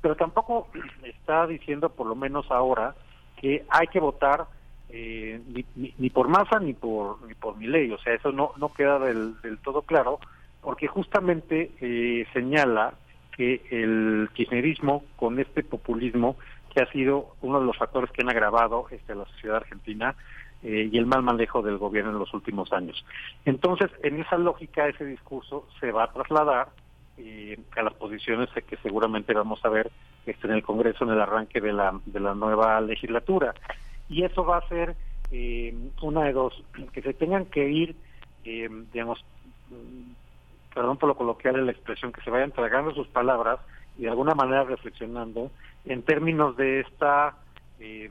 pero 0.00 0.16
tampoco 0.16 0.68
está 1.04 1.46
diciendo 1.46 1.90
por 1.90 2.06
lo 2.06 2.14
menos 2.14 2.50
ahora 2.50 2.94
que 3.40 3.64
hay 3.68 3.86
que 3.86 4.00
votar 4.00 4.46
eh, 4.88 5.40
ni, 5.76 5.94
ni, 5.96 6.10
por 6.10 6.28
Massa 6.28 6.58
ni 6.58 6.72
por 6.74 7.24
ni 7.26 7.34
por 7.34 7.56
mi 7.56 7.66
ley, 7.66 7.90
o 7.92 7.98
sea, 7.98 8.14
eso 8.14 8.32
no 8.32 8.52
no 8.56 8.72
queda 8.72 8.98
del, 8.98 9.40
del 9.40 9.58
todo 9.58 9.82
claro, 9.82 10.18
porque 10.62 10.88
justamente 10.88 11.70
eh, 11.80 12.26
señala 12.32 12.94
que 13.36 13.62
el 13.70 14.28
kirchnerismo 14.34 15.04
con 15.16 15.38
este 15.38 15.62
populismo 15.62 16.36
que 16.74 16.82
ha 16.82 16.90
sido 16.90 17.34
uno 17.40 17.60
de 17.60 17.66
los 17.66 17.76
factores 17.76 18.10
que 18.10 18.22
han 18.22 18.30
agravado 18.30 18.86
este, 18.90 19.14
la 19.14 19.24
sociedad 19.26 19.56
argentina 19.56 20.16
eh, 20.62 20.88
y 20.90 20.98
el 20.98 21.06
mal 21.06 21.22
manejo 21.22 21.62
del 21.62 21.78
gobierno 21.78 22.10
en 22.10 22.18
los 22.18 22.32
últimos 22.34 22.72
años. 22.72 23.04
Entonces, 23.44 23.90
en 24.02 24.20
esa 24.20 24.36
lógica, 24.38 24.88
ese 24.88 25.04
discurso 25.04 25.66
se 25.80 25.92
va 25.92 26.04
a 26.04 26.12
trasladar 26.12 26.68
eh, 27.18 27.58
a 27.76 27.82
las 27.82 27.94
posiciones 27.94 28.48
que 28.66 28.76
seguramente 28.78 29.34
vamos 29.34 29.64
a 29.64 29.68
ver 29.68 29.90
este, 30.26 30.46
en 30.46 30.54
el 30.54 30.62
Congreso 30.62 31.04
en 31.04 31.10
el 31.10 31.20
arranque 31.20 31.60
de 31.60 31.72
la, 31.72 31.98
de 32.06 32.20
la 32.20 32.34
nueva 32.34 32.80
legislatura 32.80 33.54
y 34.08 34.24
eso 34.24 34.44
va 34.44 34.58
a 34.58 34.68
ser 34.68 34.96
eh, 35.30 35.74
una 36.02 36.24
de 36.24 36.32
dos, 36.32 36.62
que 36.92 37.00
se 37.00 37.14
tengan 37.14 37.46
que 37.46 37.68
ir, 37.68 37.96
eh, 38.44 38.68
digamos, 38.92 39.24
mm, 39.70 40.12
perdón 40.74 40.98
por 40.98 41.08
lo 41.08 41.16
coloquial 41.16 41.56
en 41.56 41.66
la 41.66 41.72
expresión, 41.72 42.12
que 42.12 42.20
se 42.20 42.30
vayan 42.30 42.52
tragando 42.52 42.92
sus 42.92 43.08
palabras 43.08 43.60
y 43.96 44.02
de 44.02 44.10
alguna 44.10 44.34
manera 44.34 44.64
reflexionando 44.64 45.50
en 45.84 46.02
términos 46.02 46.56
de 46.56 46.80
esta 46.80 47.36
eh, 47.78 48.10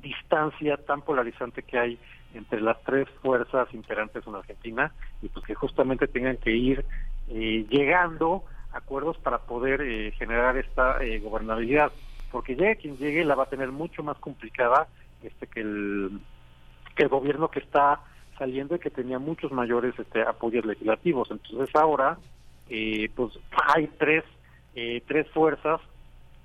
distancia 0.00 0.76
tan 0.76 1.02
polarizante 1.02 1.62
que 1.62 1.78
hay 1.78 1.98
entre 2.34 2.60
las 2.60 2.80
tres 2.82 3.08
fuerzas 3.20 3.68
imperantes 3.74 4.26
en 4.26 4.34
Argentina 4.34 4.92
y 5.20 5.28
pues 5.28 5.44
que 5.44 5.54
justamente 5.54 6.06
tengan 6.06 6.36
que 6.38 6.50
ir 6.50 6.84
llegando 7.28 8.44
a 8.72 8.78
acuerdos 8.78 9.18
para 9.18 9.38
poder 9.38 10.12
generar 10.14 10.56
esta 10.56 10.98
gobernabilidad. 11.22 11.92
Porque 12.30 12.56
llegue 12.56 12.76
quien 12.76 12.96
llegue 12.96 13.24
la 13.24 13.34
va 13.34 13.44
a 13.44 13.50
tener 13.50 13.70
mucho 13.70 14.02
más 14.02 14.16
complicada 14.18 14.88
este 15.22 15.46
que 15.46 15.60
el 15.60 16.20
que 16.94 17.04
el 17.04 17.08
gobierno 17.08 17.48
que 17.48 17.60
está 17.60 18.00
saliendo 18.38 18.74
y 18.74 18.78
que 18.78 18.90
tenía 18.90 19.18
muchos 19.18 19.52
mayores 19.52 19.98
este, 19.98 20.22
apoyos 20.22 20.64
legislativos. 20.64 21.30
Entonces 21.30 21.74
ahora 21.74 22.18
eh, 22.68 23.10
pues 23.14 23.38
hay 23.74 23.86
tres 23.98 24.24
eh, 24.74 25.02
tres 25.06 25.28
fuerzas 25.30 25.80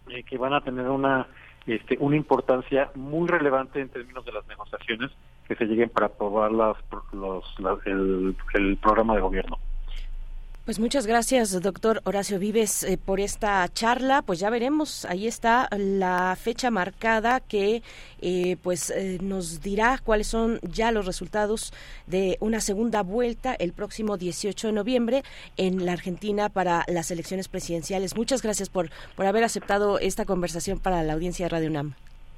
eh, 0.10 0.24
que 0.24 0.38
van 0.38 0.54
a 0.54 0.62
tener 0.62 0.88
una 0.90 1.28
este, 1.68 1.98
una 2.00 2.16
importancia 2.16 2.90
muy 2.96 3.28
relevante 3.28 3.82
en 3.82 3.90
términos 3.90 4.26
de 4.26 4.32
las 4.32 4.48
negociaciones 4.48 5.12
que 5.48 5.56
se 5.56 5.66
lleguen 5.66 5.90
para 5.90 6.08
aprobar 6.08 6.52
las, 6.52 6.78
los, 7.12 7.46
el, 7.86 8.36
el 8.54 8.78
programa 8.78 9.16
de 9.16 9.22
gobierno. 9.22 9.58
Pues 10.68 10.82
muchas 10.82 11.08
gracias, 11.08 11.62
doctor 11.62 12.02
Horacio 12.04 12.40
Vives, 12.40 12.84
eh, 12.84 12.98
por 12.98 13.22
esta 13.22 13.66
charla. 13.70 14.22
Pues 14.22 14.42
ya 14.42 14.50
veremos, 14.50 15.06
ahí 15.06 15.26
está 15.26 15.70
la 15.72 16.36
fecha 16.36 16.72
marcada 16.72 17.40
que 17.40 17.84
eh, 18.22 18.58
pues 18.62 18.90
eh, 18.90 19.18
nos 19.22 19.62
dirá 19.62 19.98
cuáles 20.04 20.28
son 20.28 20.60
ya 20.64 20.92
los 20.92 21.06
resultados 21.06 21.72
de 22.06 22.36
una 22.42 22.60
segunda 22.60 23.02
vuelta 23.02 23.56
el 23.58 23.72
próximo 23.72 24.18
18 24.18 24.68
de 24.68 24.74
noviembre 24.74 25.24
en 25.56 25.86
la 25.86 25.94
Argentina 25.94 26.50
para 26.50 26.84
las 26.90 27.12
elecciones 27.12 27.48
presidenciales. 27.48 28.18
Muchas 28.18 28.42
gracias 28.42 28.68
por, 28.68 28.90
por 29.16 29.26
haber 29.26 29.46
aceptado 29.46 30.00
esta 30.00 30.26
conversación 30.26 30.80
para 30.80 31.02
la 31.02 31.14
audiencia 31.14 31.46
de 31.46 31.50
Radio 31.50 31.70
UNAM. 31.70 31.94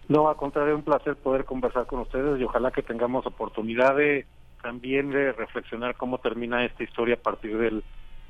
No, 0.07 0.30
al 0.30 0.35
contrario, 0.35 0.76
un 0.76 0.84
placer 0.84 1.15
poder 1.15 1.45
conversar 1.45 1.88
con 1.88 2.01
ustedes 2.01 2.39
y 2.39 2.43
ojalá 2.43 2.69
que 2.69 2.84
tengamos 2.84 3.26
oportunidad 3.26 3.95
de 3.95 4.27
también 4.61 5.10
de 5.10 5.31
reflexionar 5.31 5.95
cómo 5.95 6.19
termina 6.19 6.64
esta 6.64 6.84
historia 6.84 7.15
a 7.15 7.23
partir 7.23 7.57
del 7.57 7.84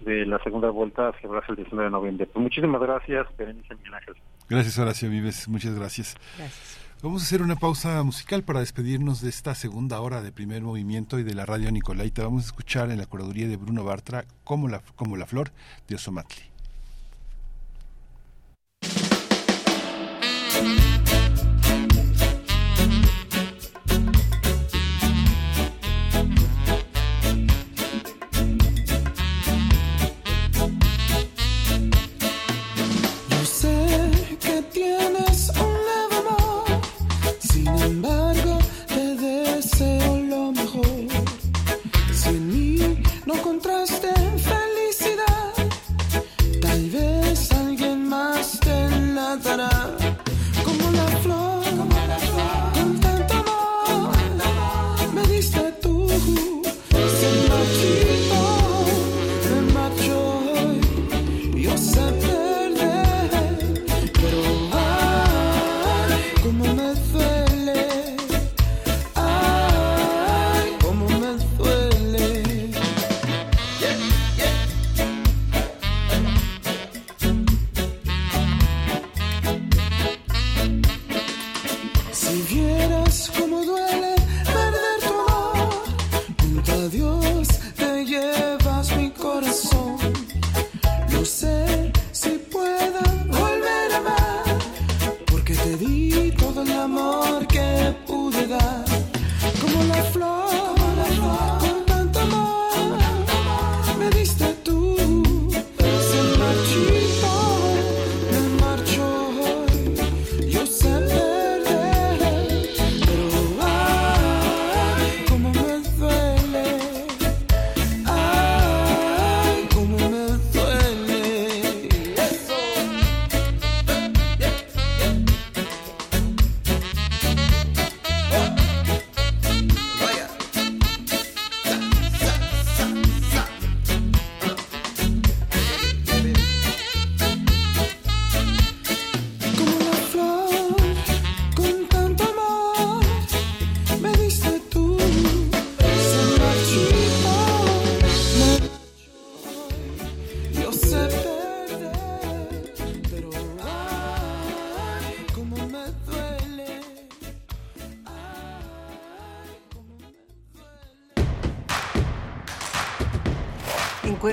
de 0.06 0.26
la 0.26 0.42
segunda 0.44 0.70
vuelta 0.70 1.10
a 1.10 1.14
celebrarse 1.14 1.52
el 1.52 1.58
19 1.58 1.86
de 1.86 1.92
noviembre. 1.92 2.26
Pues 2.28 2.42
muchísimas 2.42 2.82
gracias, 2.82 3.28
Berenice 3.38 3.76
Miguel 3.76 3.94
Ángel. 3.94 4.16
Gracias, 4.50 4.80
Horacio 4.80 5.10
Vives. 5.10 5.48
Muchas 5.48 5.76
gracias. 5.76 6.16
Gracias. 6.38 6.90
Vamos 7.02 7.22
a 7.22 7.26
hacer 7.26 7.42
una 7.42 7.56
pausa 7.56 8.04
musical 8.04 8.44
para 8.44 8.60
despedirnos 8.60 9.22
de 9.22 9.30
esta 9.30 9.56
segunda 9.56 10.02
hora 10.02 10.22
de 10.22 10.34
primer 10.34 10.62
movimiento 10.64 11.18
y 11.18 11.24
de 11.24 11.34
la 11.34 11.46
radio 11.46 11.72
Nicolaita. 11.72 12.24
Vamos 12.24 12.44
a 12.44 12.48
escuchar 12.48 12.92
en 12.92 12.98
la 12.98 13.06
curaduría 13.06 13.48
de 13.48 13.56
Bruno 13.56 13.86
Bartra 13.86 14.26
como 14.44 14.68
la, 14.68 14.82
como 14.98 15.16
la 15.16 15.26
flor 15.26 15.52
de 15.88 15.96
Osomatli. 15.96 16.49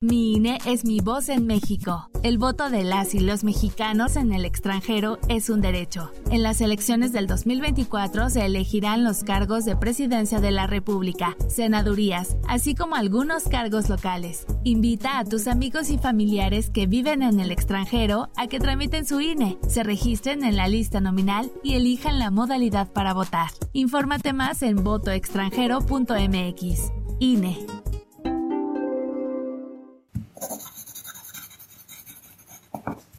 Mi 0.00 0.34
INE 0.34 0.58
es 0.64 0.84
mi 0.84 1.00
voz 1.00 1.28
en 1.28 1.48
México. 1.48 2.08
El 2.22 2.38
voto 2.38 2.70
de 2.70 2.84
las 2.84 3.16
y 3.16 3.18
los 3.18 3.42
mexicanos 3.42 4.14
en 4.14 4.32
el 4.32 4.44
extranjero 4.44 5.18
es 5.28 5.50
un 5.50 5.60
derecho. 5.60 6.12
En 6.30 6.44
las 6.44 6.60
elecciones 6.60 7.10
del 7.10 7.26
2024 7.26 8.30
se 8.30 8.46
elegirán 8.46 9.02
los 9.02 9.24
cargos 9.24 9.64
de 9.64 9.74
presidencia 9.74 10.38
de 10.38 10.52
la 10.52 10.68
República, 10.68 11.36
senadurías, 11.48 12.36
así 12.46 12.76
como 12.76 12.94
algunos 12.94 13.48
cargos 13.48 13.88
locales. 13.88 14.46
Invita 14.62 15.18
a 15.18 15.24
tus 15.24 15.48
amigos 15.48 15.90
y 15.90 15.98
familiares 15.98 16.70
que 16.70 16.86
viven 16.86 17.24
en 17.24 17.40
el 17.40 17.50
extranjero 17.50 18.28
a 18.36 18.46
que 18.46 18.60
tramiten 18.60 19.04
su 19.04 19.20
INE, 19.20 19.58
se 19.66 19.82
registren 19.82 20.44
en 20.44 20.54
la 20.54 20.68
lista 20.68 21.00
nominal 21.00 21.50
y 21.64 21.74
elijan 21.74 22.20
la 22.20 22.30
modalidad 22.30 22.92
para 22.92 23.14
votar. 23.14 23.50
Infórmate 23.72 24.32
más 24.32 24.62
en 24.62 24.84
votoextranjero.mx. 24.84 26.92
INE. 27.18 27.66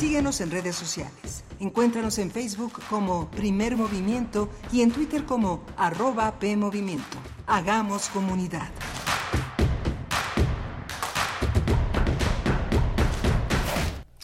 Síguenos 0.00 0.40
en 0.40 0.50
redes 0.50 0.76
sociales. 0.76 1.44
Encuéntranos 1.58 2.18
en 2.18 2.30
Facebook 2.30 2.80
como 2.88 3.30
Primer 3.30 3.76
Movimiento 3.76 4.48
y 4.72 4.80
en 4.80 4.92
Twitter 4.92 5.26
como 5.26 5.62
arroba 5.76 6.38
PMovimiento. 6.38 7.18
Hagamos 7.46 8.08
comunidad. 8.08 8.70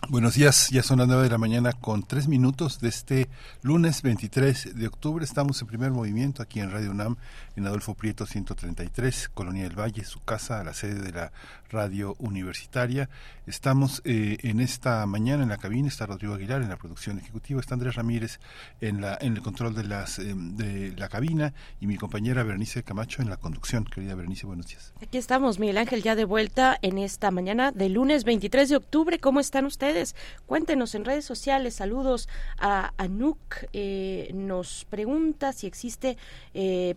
Buenos 0.09 0.35
días, 0.35 0.71
ya 0.71 0.83
son 0.83 1.01
las 1.01 1.09
9 1.09 1.25
de 1.25 1.31
la 1.31 1.37
mañana 1.37 1.73
con 1.73 2.03
tres 2.03 2.27
minutos 2.27 2.81
de 2.81 2.89
este 2.89 3.29
lunes 3.61 4.01
23 4.01 4.75
de 4.75 4.87
octubre. 4.87 5.23
Estamos 5.23 5.61
en 5.61 5.67
primer 5.67 5.91
movimiento 5.91 6.43
aquí 6.43 6.61
en 6.61 6.71
Radio 6.71 6.93
UNAM, 6.93 7.17
en 7.55 7.67
Adolfo 7.67 7.95
Prieto 7.95 8.25
133, 8.25 9.29
Colonia 9.35 9.65
del 9.65 9.79
Valle, 9.79 10.05
su 10.05 10.21
casa, 10.21 10.65
la 10.65 10.73
sede 10.73 11.03
de 11.03 11.13
la 11.13 11.33
radio 11.71 12.15
universitaria. 12.19 13.09
Estamos 13.47 14.03
eh, 14.05 14.39
en 14.43 14.61
esta 14.61 15.07
mañana 15.07 15.45
en 15.45 15.49
la 15.49 15.57
cabina, 15.57 15.89
está 15.89 16.07
Rodrigo 16.07 16.35
Aguilar 16.35 16.63
en 16.63 16.69
la 16.69 16.77
producción 16.77 17.19
ejecutiva, 17.19 17.61
está 17.61 17.75
Andrés 17.75 17.95
Ramírez 17.95 18.41
en, 18.81 19.01
la, 19.01 19.17
en 19.21 19.37
el 19.37 19.43
control 19.43 19.75
de, 19.75 19.85
las, 19.85 20.19
eh, 20.19 20.35
de 20.35 20.93
la 20.97 21.09
cabina 21.09 21.55
y 21.81 21.87
mi 21.87 21.97
compañera 21.97 22.43
Berenice 22.43 22.83
Camacho 22.83 23.23
en 23.23 23.31
la 23.31 23.37
conducción. 23.37 23.85
Querida 23.85 24.15
Berenice, 24.15 24.47
buenos 24.47 24.67
días. 24.67 24.93
Aquí 25.01 25.19
estamos, 25.19 25.59
Miguel 25.59 25.79
Ángel, 25.79 26.03
ya 26.03 26.17
de 26.17 26.25
vuelta 26.25 26.77
en 26.83 26.99
esta 26.99 27.31
mañana 27.31 27.71
de 27.71 27.89
lunes 27.89 28.25
23 28.25 28.69
de 28.69 28.77
octubre. 28.77 29.19
¿Cómo 29.19 29.41
están 29.41 29.65
ustedes? 29.65 30.17
Cuéntenos 30.47 30.95
en 30.95 31.05
redes 31.05 31.25
sociales. 31.25 31.75
Saludos 31.75 32.29
a 32.59 32.93
Anuk. 32.97 33.39
Eh, 33.73 34.31
nos 34.35 34.87
pregunta 34.87 35.53
si 35.53 35.67
existe 35.67 36.17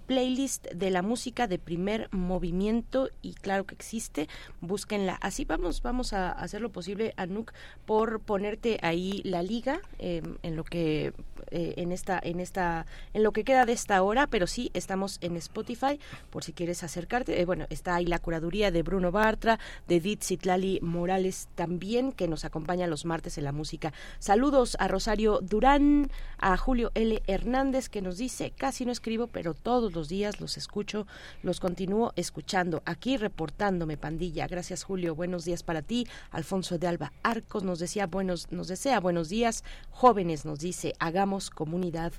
playlist 0.08 0.68
de 0.74 0.90
la 0.90 1.02
música 1.02 1.48
de 1.48 1.60
primer 1.60 2.08
movimiento 2.12 3.10
y 3.22 3.34
claro 3.34 3.66
que 3.66 3.76
existe. 3.76 4.28
Búsquenla. 4.61 5.15
Así 5.22 5.45
vamos, 5.45 5.81
vamos 5.81 6.14
a 6.14 6.31
hacer 6.31 6.61
lo 6.61 6.72
posible, 6.72 7.14
Anuk, 7.18 7.53
por 7.86 8.19
ponerte 8.19 8.80
ahí 8.81 9.22
la 9.23 9.41
liga 9.41 9.81
em, 9.98 10.38
en 10.44 10.56
lo 10.56 10.64
que 10.64 11.14
eh, 11.51 11.73
en 11.77 11.91
esta 11.91 12.19
en 12.21 12.39
esta 12.39 12.85
en 13.13 13.23
lo 13.23 13.31
que 13.31 13.43
queda 13.43 13.65
de 13.65 13.73
esta 13.73 14.01
hora, 14.01 14.27
pero 14.27 14.47
sí 14.47 14.71
estamos 14.73 15.17
en 15.21 15.35
Spotify 15.38 15.99
por 16.30 16.43
si 16.43 16.53
quieres 16.53 16.84
acercarte. 16.84 17.43
bueno, 17.45 17.65
está 17.69 17.95
ahí 17.95 18.05
la 18.05 18.19
curaduría 18.19 18.71
de 18.71 18.84
Bruno 18.84 19.11
Bartra, 19.11 19.59
de 19.88 19.97
Edith 19.97 20.23
Citlali 20.23 20.80
Morales 20.81 21.49
también 21.55 22.11
que 22.11 22.27
nos 22.27 22.45
acompaña 22.45 22.88
los 22.88 23.05
martes 23.05 23.38
en 23.38 23.43
la 23.43 23.51
música. 23.51 23.93
Saludos 24.19 24.76
a 24.80 24.88
Rosario 24.88 25.39
Durán, 25.41 26.11
a 26.38 26.57
Julio 26.57 26.91
L. 26.95 27.21
Hernández 27.27 27.89
que 27.89 28.01
nos 28.01 28.17
dice, 28.17 28.51
casi 28.51 28.85
no 28.85 28.91
escribo, 28.91 29.27
pero 29.27 29.53
todos 29.53 29.93
los 29.93 30.09
días 30.09 30.39
los 30.41 30.57
escucho, 30.57 31.07
los 31.43 31.59
continúo 31.59 32.13
escuchando. 32.15 32.81
Aquí 32.85 33.17
reportándome, 33.17 33.97
pandilla. 33.97 34.47
Gracias, 34.47 34.84
Julio. 34.84 35.15
Buenos 35.15 35.45
días 35.45 35.63
para 35.63 35.81
ti. 35.81 36.07
Alfonso 36.31 36.77
de 36.77 36.88
Alba 36.88 37.13
Arcos 37.23 37.63
nos 37.63 37.80
decía 37.80 38.07
buenos, 38.07 38.51
nos 38.51 38.67
desea 38.67 38.99
buenos 38.99 39.30
días. 39.30 39.63
Jóvenes 39.91 40.45
nos 40.45 40.59
dice, 40.59 40.93
hagamos 40.99 41.39
comunidad. 41.49 42.11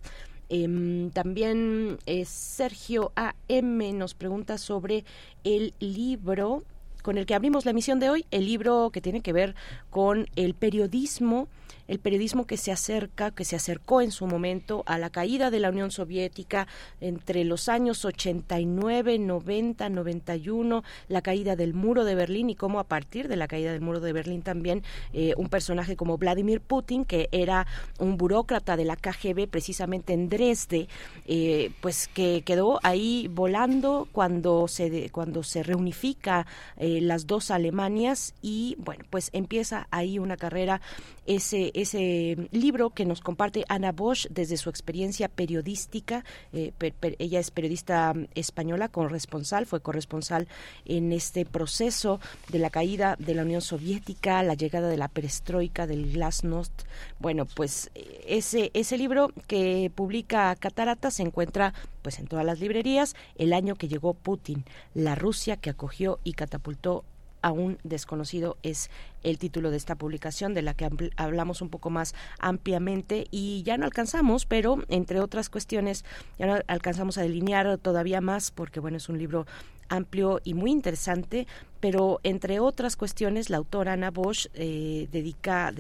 Em, 0.48 1.10
también 1.10 1.98
eh, 2.06 2.24
Sergio 2.24 3.12
AM 3.14 3.98
nos 3.98 4.14
pregunta 4.14 4.58
sobre 4.58 5.04
el 5.44 5.74
libro 5.78 6.64
con 7.02 7.18
el 7.18 7.26
que 7.26 7.34
abrimos 7.34 7.64
la 7.64 7.70
emisión 7.70 8.00
de 8.00 8.10
hoy, 8.10 8.26
el 8.30 8.46
libro 8.46 8.90
que 8.92 9.00
tiene 9.00 9.20
que 9.20 9.32
ver 9.32 9.54
con 9.90 10.26
el 10.36 10.54
periodismo 10.54 11.48
el 11.90 11.98
periodismo 11.98 12.46
que 12.46 12.56
se 12.56 12.70
acerca, 12.70 13.32
que 13.32 13.44
se 13.44 13.56
acercó 13.56 14.00
en 14.00 14.12
su 14.12 14.28
momento 14.28 14.84
a 14.86 14.96
la 14.96 15.10
caída 15.10 15.50
de 15.50 15.58
la 15.58 15.70
Unión 15.70 15.90
Soviética 15.90 16.68
entre 17.00 17.42
los 17.42 17.68
años 17.68 18.04
89, 18.04 19.18
90, 19.18 19.88
91, 19.88 20.84
la 21.08 21.20
caída 21.20 21.56
del 21.56 21.74
muro 21.74 22.04
de 22.04 22.14
Berlín 22.14 22.48
y 22.48 22.54
cómo 22.54 22.78
a 22.78 22.84
partir 22.84 23.26
de 23.26 23.34
la 23.34 23.48
caída 23.48 23.72
del 23.72 23.80
muro 23.80 23.98
de 23.98 24.12
Berlín 24.12 24.42
también 24.42 24.84
eh, 25.12 25.34
un 25.36 25.48
personaje 25.48 25.96
como 25.96 26.16
Vladimir 26.16 26.60
Putin, 26.60 27.04
que 27.04 27.28
era 27.32 27.66
un 27.98 28.16
burócrata 28.16 28.76
de 28.76 28.84
la 28.84 28.94
KGB 28.94 29.48
precisamente 29.48 30.12
en 30.12 30.28
Dresde, 30.28 30.86
eh, 31.26 31.72
pues 31.80 32.06
que 32.06 32.42
quedó 32.42 32.78
ahí 32.84 33.26
volando 33.28 34.06
cuando 34.12 34.68
se, 34.68 35.10
cuando 35.10 35.42
se 35.42 35.64
reunifica 35.64 36.46
eh, 36.76 37.00
las 37.00 37.26
dos 37.26 37.50
Alemanias 37.50 38.32
y 38.42 38.76
bueno, 38.78 39.04
pues 39.10 39.30
empieza 39.32 39.88
ahí 39.90 40.20
una 40.20 40.36
carrera 40.36 40.80
ese, 41.26 41.70
ese 41.82 42.48
libro 42.50 42.90
que 42.90 43.04
nos 43.04 43.20
comparte 43.20 43.64
Ana 43.68 43.92
Bosch 43.92 44.26
desde 44.28 44.56
su 44.56 44.70
experiencia 44.70 45.28
periodística. 45.28 46.24
Eh, 46.52 46.72
ella 47.18 47.40
es 47.40 47.50
periodista 47.50 48.14
española, 48.34 48.88
corresponsal, 48.88 49.66
fue 49.66 49.80
corresponsal 49.80 50.48
en 50.84 51.12
este 51.12 51.44
proceso 51.44 52.20
de 52.48 52.58
la 52.58 52.70
caída 52.70 53.16
de 53.18 53.34
la 53.34 53.42
Unión 53.42 53.60
Soviética, 53.60 54.42
la 54.42 54.54
llegada 54.54 54.88
de 54.88 54.96
la 54.96 55.08
perestroika, 55.08 55.86
del 55.86 56.12
glasnost. 56.12 56.82
Bueno, 57.18 57.46
pues 57.46 57.90
ese, 58.26 58.70
ese 58.74 58.98
libro 58.98 59.32
que 59.46 59.90
publica 59.94 60.54
Catarata 60.56 61.10
se 61.10 61.22
encuentra 61.22 61.74
pues 62.02 62.18
en 62.18 62.26
todas 62.26 62.44
las 62.44 62.60
librerías 62.60 63.14
el 63.36 63.52
año 63.52 63.74
que 63.74 63.88
llegó 63.88 64.14
Putin, 64.14 64.64
la 64.94 65.14
Rusia 65.14 65.56
que 65.56 65.70
acogió 65.70 66.18
y 66.24 66.32
catapultó 66.32 67.04
a 67.42 67.52
un 67.52 67.78
desconocido 67.84 68.56
es 68.62 68.90
el 69.22 69.38
título 69.38 69.70
de 69.70 69.76
esta 69.76 69.94
publicación 69.94 70.54
de 70.54 70.62
la 70.62 70.74
que 70.74 70.88
hablamos 71.16 71.62
un 71.62 71.68
poco 71.68 71.90
más 71.90 72.14
ampliamente 72.38 73.26
y 73.30 73.62
ya 73.62 73.76
no 73.76 73.84
alcanzamos, 73.84 74.46
pero 74.46 74.84
entre 74.88 75.20
otras 75.20 75.48
cuestiones 75.50 76.04
ya 76.38 76.46
no 76.46 76.58
alcanzamos 76.66 77.18
a 77.18 77.22
delinear 77.22 77.78
todavía 77.78 78.20
más 78.20 78.50
porque 78.50 78.80
bueno, 78.80 78.96
es 78.96 79.08
un 79.08 79.18
libro 79.18 79.46
amplio 79.90 80.40
y 80.44 80.54
muy 80.54 80.70
interesante, 80.70 81.46
pero 81.80 82.20
entre 82.22 82.60
otras 82.60 82.96
cuestiones 82.96 83.50
la 83.50 83.56
autora 83.56 83.94
Ana 83.94 84.10
Bosch 84.10 84.46
eh, 84.54 85.08
dedica, 85.10 85.72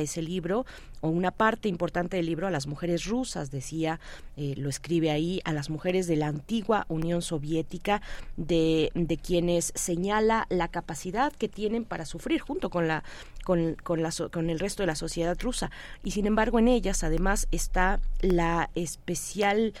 ese 0.00 0.22
libro 0.22 0.64
o 1.00 1.08
una 1.08 1.30
parte 1.30 1.68
importante 1.68 2.16
del 2.16 2.26
libro 2.26 2.46
a 2.46 2.50
las 2.50 2.66
mujeres 2.66 3.04
rusas, 3.04 3.50
decía, 3.50 4.00
eh, 4.36 4.54
lo 4.56 4.68
escribe 4.68 5.10
ahí, 5.10 5.40
a 5.44 5.52
las 5.52 5.68
mujeres 5.68 6.06
de 6.06 6.16
la 6.16 6.28
antigua 6.28 6.86
Unión 6.88 7.22
Soviética, 7.22 8.00
de, 8.36 8.90
quienes 9.22 9.72
señala 9.74 10.46
la 10.50 10.68
capacidad 10.68 11.32
que 11.32 11.48
tienen 11.48 11.84
para 11.84 12.04
sufrir 12.04 12.40
junto 12.40 12.70
con 12.70 12.86
la 12.86 13.02
con, 13.44 13.76
la, 14.02 14.10
con 14.32 14.50
el 14.50 14.58
resto 14.58 14.82
de 14.82 14.88
la 14.88 14.96
sociedad 14.96 15.36
rusa. 15.40 15.70
Y 16.02 16.10
sin 16.10 16.26
embargo 16.26 16.58
en 16.58 16.68
ellas 16.68 17.04
además 17.04 17.46
está 17.50 18.00
la 18.20 18.70
especial 18.74 19.72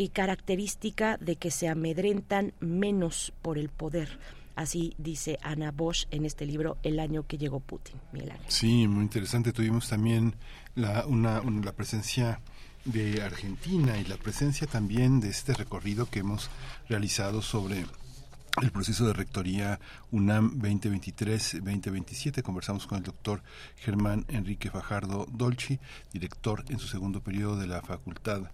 y 0.00 0.08
característica 0.08 1.18
de 1.18 1.36
que 1.36 1.50
se 1.50 1.68
amedrentan 1.68 2.54
menos 2.58 3.34
por 3.42 3.58
el 3.58 3.68
poder. 3.68 4.18
Así 4.56 4.94
dice 4.96 5.38
Ana 5.42 5.72
Bosch 5.72 6.06
en 6.10 6.24
este 6.24 6.46
libro 6.46 6.78
El 6.82 7.00
año 7.00 7.26
que 7.26 7.36
llegó 7.36 7.60
Putin. 7.60 7.96
Sí, 8.48 8.88
muy 8.88 9.02
interesante. 9.02 9.52
Tuvimos 9.52 9.90
también 9.90 10.36
la, 10.74 11.04
presencia 11.76 12.40
de 12.86 13.20
Argentina 13.20 13.98
y 13.98 14.04
la 14.04 14.16
presencia 14.16 14.66
también 14.66 15.20
de 15.20 15.28
este 15.28 15.52
recorrido 15.52 16.08
que 16.08 16.20
hemos 16.20 16.48
realizado 16.88 17.42
sobre 17.42 17.84
el 18.62 18.70
proceso 18.70 19.06
de 19.06 19.12
rectoría 19.12 19.80
UNAM 20.12 20.62
2023-2027. 20.62 22.42
Conversamos 22.42 22.86
con 22.86 22.96
el 22.96 23.04
doctor 23.04 23.42
Germán 23.76 24.24
Enrique 24.28 24.70
Fajardo 24.70 25.26
Dolci, 25.30 25.78
director 26.10 26.64
en 26.70 26.78
su 26.78 26.88
segundo 26.88 27.20
periodo 27.22 27.56
de 27.56 27.66
la 27.66 27.82
Facultad 27.82 28.50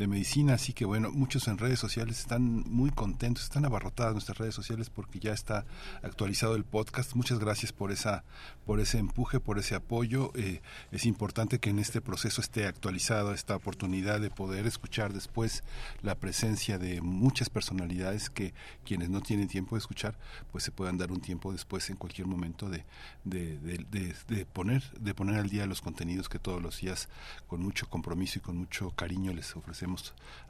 de 0.00 0.06
medicina, 0.06 0.54
así 0.54 0.72
que 0.72 0.86
bueno, 0.86 1.10
muchos 1.10 1.46
en 1.46 1.58
redes 1.58 1.78
sociales 1.78 2.20
están 2.20 2.64
muy 2.66 2.90
contentos, 2.90 3.44
están 3.44 3.66
abarrotadas 3.66 4.14
nuestras 4.14 4.38
redes 4.38 4.54
sociales 4.54 4.88
porque 4.88 5.20
ya 5.20 5.34
está 5.34 5.66
actualizado 6.02 6.56
el 6.56 6.64
podcast. 6.64 7.14
Muchas 7.14 7.38
gracias 7.38 7.70
por 7.74 7.92
esa, 7.92 8.24
por 8.64 8.80
ese 8.80 8.96
empuje, 8.96 9.40
por 9.40 9.58
ese 9.58 9.74
apoyo. 9.74 10.32
Eh, 10.36 10.62
es 10.90 11.04
importante 11.04 11.58
que 11.58 11.68
en 11.68 11.78
este 11.78 12.00
proceso 12.00 12.40
esté 12.40 12.66
actualizado 12.66 13.34
esta 13.34 13.54
oportunidad 13.54 14.22
de 14.22 14.30
poder 14.30 14.66
escuchar 14.66 15.12
después 15.12 15.64
la 16.00 16.14
presencia 16.14 16.78
de 16.78 17.02
muchas 17.02 17.50
personalidades 17.50 18.30
que 18.30 18.54
quienes 18.86 19.10
no 19.10 19.20
tienen 19.20 19.48
tiempo 19.48 19.76
de 19.76 19.80
escuchar, 19.80 20.16
pues 20.50 20.64
se 20.64 20.72
puedan 20.72 20.96
dar 20.96 21.12
un 21.12 21.20
tiempo 21.20 21.52
después 21.52 21.90
en 21.90 21.96
cualquier 21.96 22.26
momento 22.26 22.70
de, 22.70 22.86
de, 23.24 23.58
de, 23.58 24.46
poner, 24.46 24.82
de 24.98 25.12
poner 25.12 25.36
al 25.36 25.50
día 25.50 25.66
los 25.66 25.82
contenidos 25.82 26.30
que 26.30 26.38
todos 26.38 26.62
los 26.62 26.80
días 26.80 27.10
con 27.48 27.62
mucho 27.62 27.86
compromiso 27.90 28.38
y 28.38 28.40
con 28.42 28.56
mucho 28.56 28.92
cariño 28.92 29.34
les 29.34 29.54
ofrecemos 29.54 29.89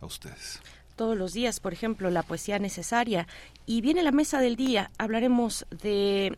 a 0.01 0.07
ustedes 0.07 0.61
todos 0.97 1.17
los 1.17 1.33
días, 1.33 1.61
por 1.61 1.73
ejemplo, 1.73 2.11
la 2.11 2.23
poesía 2.23 2.59
necesaria. 2.59 3.27
Y 3.65 3.81
viene 3.81 4.03
la 4.03 4.13
mesa 4.13 4.39
del 4.39 4.55
día, 4.55 4.91
hablaremos 4.99 5.65
de 5.71 6.37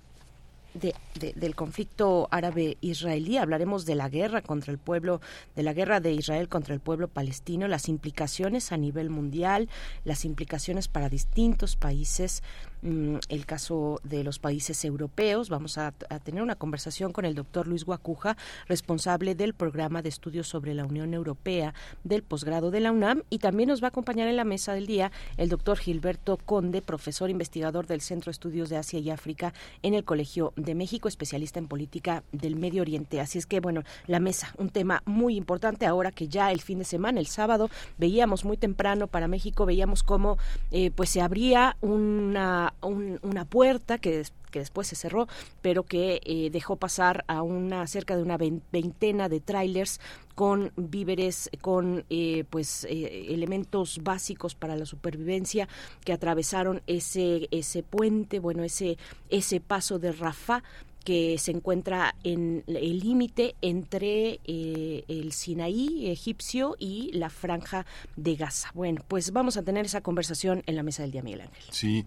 de, 0.74 0.94
del 1.34 1.54
conflicto 1.54 2.28
árabe-israelí, 2.30 3.36
hablaremos 3.36 3.84
de 3.84 3.94
la 3.94 4.08
guerra 4.08 4.42
contra 4.42 4.72
el 4.72 4.78
pueblo, 4.78 5.20
de 5.54 5.62
la 5.62 5.72
guerra 5.72 6.00
de 6.00 6.12
Israel 6.12 6.48
contra 6.48 6.74
el 6.74 6.80
pueblo 6.80 7.08
palestino, 7.08 7.68
las 7.68 7.88
implicaciones 7.88 8.72
a 8.72 8.76
nivel 8.76 9.10
mundial, 9.10 9.68
las 10.04 10.24
implicaciones 10.24 10.88
para 10.88 11.08
distintos 11.08 11.76
países, 11.76 12.42
Mm, 12.82 13.18
el 13.28 13.46
caso 13.46 14.00
de 14.02 14.24
los 14.24 14.40
países 14.40 14.84
europeos. 14.84 15.48
Vamos 15.48 15.78
a, 15.78 15.92
tener 16.24 16.42
una 16.42 16.56
conversación 16.56 17.12
con 17.12 17.24
el 17.24 17.36
doctor 17.36 17.68
Luis 17.68 17.84
Guacuja, 17.84 18.36
responsable 18.66 19.36
del 19.36 19.54
programa 19.54 20.02
de 20.02 20.08
estudios 20.08 20.48
sobre 20.48 20.74
la 20.74 20.84
Unión 20.84 21.14
Europea 21.14 21.74
del 22.02 22.24
posgrado 22.24 22.72
de 22.72 22.80
la 22.80 22.90
UNAM, 22.90 23.22
y 23.30 23.38
también 23.38 23.68
nos 23.68 23.82
va 23.82 23.86
a 23.86 23.88
acompañar 23.90 24.26
en 24.26 24.36
la 24.36 24.42
mesa 24.42 24.74
del 24.74 24.86
día 24.86 25.12
el 25.36 25.48
doctor 25.48 25.78
Gilberto 25.78 26.38
Conde, 26.38 26.82
profesor 26.82 27.30
investigador 27.30 27.86
del 27.86 28.00
Centro 28.00 28.30
de 28.30 28.32
Estudios 28.32 28.68
de 28.68 28.78
Asia 28.78 28.98
y 28.98 29.10
África 29.10 29.54
en 29.82 29.94
el 29.94 30.02
Colegio 30.02 30.52
de 30.56 30.74
México, 30.74 31.06
especialista 31.06 31.60
en 31.60 31.68
política 31.68 32.24
del 32.32 32.56
Medio 32.56 32.82
Oriente. 32.82 33.20
Así 33.20 33.38
es 33.38 33.46
que, 33.46 33.60
bueno, 33.60 33.84
la 34.08 34.18
mesa, 34.18 34.54
un 34.58 34.70
tema 34.70 35.02
muy 35.04 35.36
importante 35.36 35.86
ahora 35.86 36.10
que 36.10 36.26
ya 36.26 36.50
el 36.50 36.60
fin 36.60 36.80
de 36.80 36.84
semana, 36.84 37.20
el 37.20 37.28
sábado, 37.28 37.70
veíamos 37.96 38.44
muy 38.44 38.56
temprano 38.56 39.06
para 39.06 39.28
México, 39.28 39.66
veíamos 39.66 40.02
cómo 40.02 40.36
eh, 40.72 40.90
pues 40.90 41.10
se 41.10 41.20
abría 41.20 41.76
una 41.80 42.71
una 42.80 43.44
puerta 43.44 43.98
que, 43.98 44.24
que 44.52 44.60
después 44.60 44.86
se 44.86 44.94
cerró, 44.94 45.26
pero 45.60 45.82
que 45.82 46.20
eh, 46.24 46.50
dejó 46.50 46.76
pasar 46.76 47.24
a 47.26 47.42
una 47.42 47.84
cerca 47.88 48.16
de 48.16 48.22
una 48.22 48.36
veintena 48.36 49.28
de 49.28 49.40
trailers 49.40 49.98
con 50.36 50.72
víveres, 50.76 51.50
con 51.60 52.04
eh, 52.10 52.44
pues 52.48 52.84
eh, 52.84 53.26
elementos 53.30 53.98
básicos 54.04 54.54
para 54.54 54.76
la 54.76 54.86
supervivencia 54.86 55.68
que 56.04 56.12
atravesaron 56.12 56.82
ese 56.86 57.48
ese 57.50 57.82
puente, 57.82 58.38
bueno 58.38 58.62
ese 58.62 58.98
ese 59.30 59.60
paso 59.60 59.98
de 59.98 60.12
Rafah 60.12 60.62
que 61.04 61.36
se 61.38 61.50
encuentra 61.50 62.14
en 62.22 62.62
el 62.68 63.00
límite 63.00 63.56
entre 63.60 64.38
el 64.44 65.32
Sinaí 65.32 66.08
egipcio 66.08 66.76
y 66.78 67.10
la 67.12 67.28
franja 67.28 67.86
de 68.14 68.36
Gaza. 68.36 68.70
Bueno, 68.72 69.02
pues 69.08 69.32
vamos 69.32 69.56
a 69.56 69.64
tener 69.64 69.86
esa 69.86 70.00
conversación 70.00 70.62
en 70.66 70.76
la 70.76 70.84
mesa 70.84 71.02
del 71.02 71.10
día, 71.10 71.22
Miguel 71.24 71.40
Ángel. 71.40 71.64
Sí, 71.70 72.06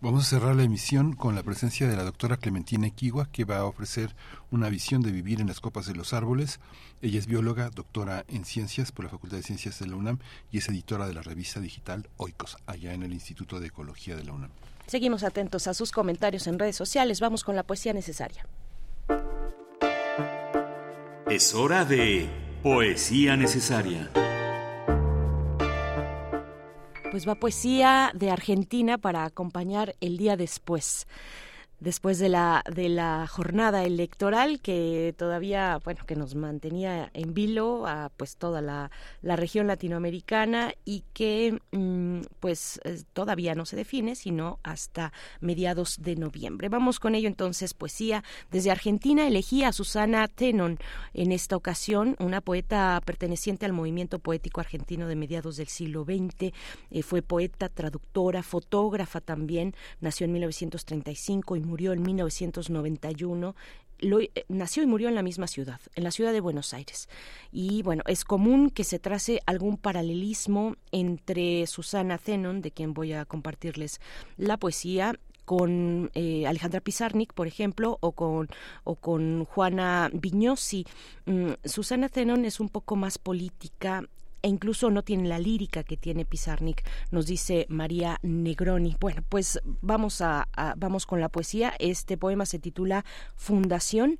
Vamos 0.00 0.26
a 0.26 0.30
cerrar 0.30 0.54
la 0.54 0.62
emisión 0.62 1.12
con 1.14 1.34
la 1.34 1.42
presencia 1.42 1.88
de 1.88 1.96
la 1.96 2.04
doctora 2.04 2.36
Clementina 2.36 2.86
Equigua, 2.86 3.28
que 3.32 3.44
va 3.44 3.58
a 3.58 3.64
ofrecer 3.64 4.14
una 4.52 4.68
visión 4.68 5.02
de 5.02 5.10
vivir 5.10 5.40
en 5.40 5.48
las 5.48 5.58
copas 5.58 5.86
de 5.86 5.94
los 5.96 6.12
árboles. 6.12 6.60
Ella 7.02 7.18
es 7.18 7.26
bióloga, 7.26 7.70
doctora 7.70 8.24
en 8.28 8.44
ciencias 8.44 8.92
por 8.92 9.06
la 9.06 9.10
Facultad 9.10 9.38
de 9.38 9.42
Ciencias 9.42 9.80
de 9.80 9.88
la 9.88 9.96
UNAM 9.96 10.20
y 10.52 10.58
es 10.58 10.68
editora 10.68 11.08
de 11.08 11.14
la 11.14 11.22
revista 11.22 11.58
digital 11.58 12.08
Oikos, 12.16 12.58
allá 12.66 12.94
en 12.94 13.02
el 13.02 13.12
Instituto 13.12 13.58
de 13.58 13.66
Ecología 13.66 14.14
de 14.14 14.22
la 14.22 14.34
UNAM. 14.34 14.50
Seguimos 14.86 15.24
atentos 15.24 15.66
a 15.66 15.74
sus 15.74 15.90
comentarios 15.90 16.46
en 16.46 16.60
redes 16.60 16.76
sociales. 16.76 17.18
Vamos 17.18 17.42
con 17.42 17.56
la 17.56 17.64
poesía 17.64 17.92
necesaria. 17.92 18.46
Es 21.28 21.54
hora 21.54 21.84
de 21.84 22.30
poesía 22.62 23.36
necesaria. 23.36 24.10
Pues 27.10 27.26
va 27.26 27.36
poesía 27.36 28.12
de 28.14 28.30
Argentina 28.30 28.98
para 28.98 29.24
acompañar 29.24 29.96
el 30.00 30.18
día 30.18 30.36
después 30.36 31.06
después 31.80 32.18
de 32.18 32.28
la 32.28 32.64
de 32.74 32.88
la 32.88 33.26
jornada 33.26 33.84
electoral 33.84 34.60
que 34.60 35.14
todavía 35.16 35.78
bueno 35.84 36.04
que 36.06 36.16
nos 36.16 36.34
mantenía 36.34 37.10
en 37.14 37.34
vilo 37.34 37.86
a 37.86 38.10
pues 38.16 38.36
toda 38.36 38.60
la, 38.60 38.90
la 39.22 39.36
región 39.36 39.66
latinoamericana 39.66 40.74
y 40.84 41.04
que 41.12 41.58
mm, 41.72 42.20
pues 42.40 42.80
todavía 43.12 43.54
no 43.54 43.64
se 43.64 43.76
define 43.76 44.14
sino 44.14 44.58
hasta 44.62 45.12
mediados 45.40 45.98
de 46.00 46.16
noviembre. 46.16 46.68
Vamos 46.68 46.98
con 47.00 47.14
ello 47.14 47.28
entonces 47.28 47.74
poesía. 47.74 48.24
Desde 48.50 48.70
Argentina 48.70 49.26
elegí 49.26 49.64
a 49.64 49.72
Susana 49.72 50.26
Tenon 50.28 50.78
en 51.14 51.32
esta 51.32 51.56
ocasión 51.56 52.16
una 52.18 52.40
poeta 52.40 53.00
perteneciente 53.04 53.66
al 53.66 53.72
movimiento 53.72 54.18
poético 54.18 54.60
argentino 54.60 55.06
de 55.06 55.16
mediados 55.16 55.56
del 55.56 55.68
siglo 55.68 56.04
XX 56.04 56.52
eh, 56.90 57.02
fue 57.02 57.22
poeta 57.22 57.68
traductora 57.68 58.42
fotógrafa 58.42 59.20
también. 59.20 59.74
Nació 60.00 60.24
en 60.24 60.32
1935 60.32 61.56
y 61.56 61.60
murió 61.68 61.92
en 61.92 62.02
1991 62.02 63.54
eh, 64.00 64.44
nació 64.48 64.82
y 64.82 64.86
murió 64.86 65.08
en 65.08 65.14
la 65.14 65.22
misma 65.22 65.46
ciudad, 65.46 65.80
en 65.94 66.04
la 66.04 66.10
ciudad 66.10 66.32
de 66.32 66.40
Buenos 66.40 66.72
Aires. 66.72 67.08
Y 67.50 67.82
bueno, 67.82 68.02
es 68.06 68.24
común 68.24 68.70
que 68.70 68.84
se 68.84 68.98
trace 68.98 69.40
algún 69.46 69.76
paralelismo 69.76 70.76
entre 70.92 71.66
Susana 71.66 72.18
Zenon, 72.18 72.62
de 72.62 72.70
quien 72.70 72.94
voy 72.94 73.12
a 73.12 73.24
compartirles 73.24 74.00
la 74.36 74.56
poesía, 74.56 75.14
con 75.44 76.10
eh, 76.14 76.46
Alejandra 76.46 76.80
Pizarnik, 76.80 77.32
por 77.32 77.46
ejemplo, 77.46 77.96
o 78.02 78.12
con, 78.12 78.48
o 78.84 78.96
con 78.96 79.46
Juana 79.46 80.10
Vignosi. 80.12 80.84
Mm, 81.24 81.52
Susana 81.64 82.10
Zenon 82.10 82.44
es 82.44 82.60
un 82.60 82.68
poco 82.68 82.96
más 82.96 83.16
política, 83.16 84.04
e 84.42 84.48
incluso 84.48 84.90
no 84.90 85.02
tiene 85.02 85.28
la 85.28 85.38
lírica 85.38 85.82
que 85.82 85.96
tiene 85.96 86.24
Pizarnik, 86.24 86.84
nos 87.10 87.26
dice 87.26 87.66
María 87.68 88.18
Negroni. 88.22 88.96
Bueno, 89.00 89.22
pues 89.28 89.60
vamos 89.64 90.20
a, 90.20 90.48
vamos 90.76 91.06
con 91.06 91.20
la 91.20 91.28
poesía. 91.28 91.74
Este 91.78 92.16
poema 92.16 92.46
se 92.46 92.58
titula 92.58 93.04
Fundación 93.36 94.18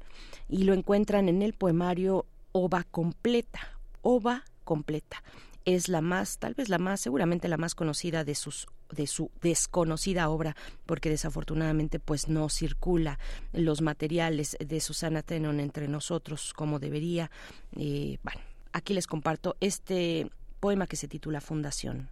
y 0.49 0.65
lo 0.65 0.74
encuentran 0.74 1.28
en 1.28 1.43
el 1.43 1.53
poemario 1.53 2.27
Ova 2.53 2.85
completa. 2.85 3.61
Ova 4.03 4.45
completa 4.65 5.23
es 5.65 5.89
la 5.89 6.01
más, 6.01 6.39
tal 6.39 6.55
vez 6.55 6.70
la 6.70 6.78
más, 6.78 6.99
seguramente 7.01 7.47
la 7.47 7.59
más 7.59 7.74
conocida 7.74 8.24
de 8.24 8.35
sus 8.35 8.66
de 8.90 9.07
su 9.07 9.31
desconocida 9.43 10.31
obra, 10.31 10.57
porque 10.86 11.11
desafortunadamente 11.11 12.01
pues 12.01 12.28
no 12.28 12.49
circula 12.49 13.19
los 13.53 13.82
materiales 13.82 14.57
de 14.61 14.81
Susana 14.81 15.23
Tenon 15.23 15.61
entre 15.61 15.89
nosotros 15.89 16.55
como 16.55 16.78
debería. 16.78 17.31
Eh, 17.77 18.16
bueno, 18.23 18.40
aquí 18.79 18.95
les 18.95 19.07
comparto 19.07 19.57
este 19.61 20.31
poema 20.61 20.87
que 20.87 20.97
se 20.97 21.09
titula 21.09 21.41
Fundación. 21.41 22.09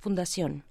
Fundación. 0.00 0.64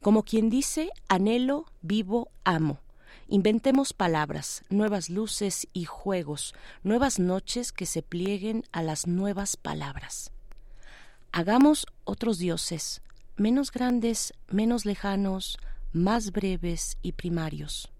Como 0.00 0.24
quien 0.24 0.50
dice, 0.50 0.90
anhelo, 1.08 1.66
vivo, 1.82 2.30
amo. 2.44 2.80
Inventemos 3.28 3.92
palabras, 3.92 4.62
nuevas 4.70 5.10
luces 5.10 5.68
y 5.72 5.84
juegos, 5.84 6.54
nuevas 6.84 7.18
noches 7.18 7.72
que 7.72 7.86
se 7.86 8.02
plieguen 8.02 8.64
a 8.72 8.82
las 8.82 9.06
nuevas 9.06 9.56
palabras. 9.56 10.30
Hagamos 11.32 11.86
otros 12.04 12.38
dioses, 12.38 13.02
menos 13.36 13.72
grandes, 13.72 14.32
menos 14.48 14.84
lejanos, 14.84 15.58
más 15.92 16.30
breves 16.30 16.98
y 17.02 17.12
primarios. 17.12 17.90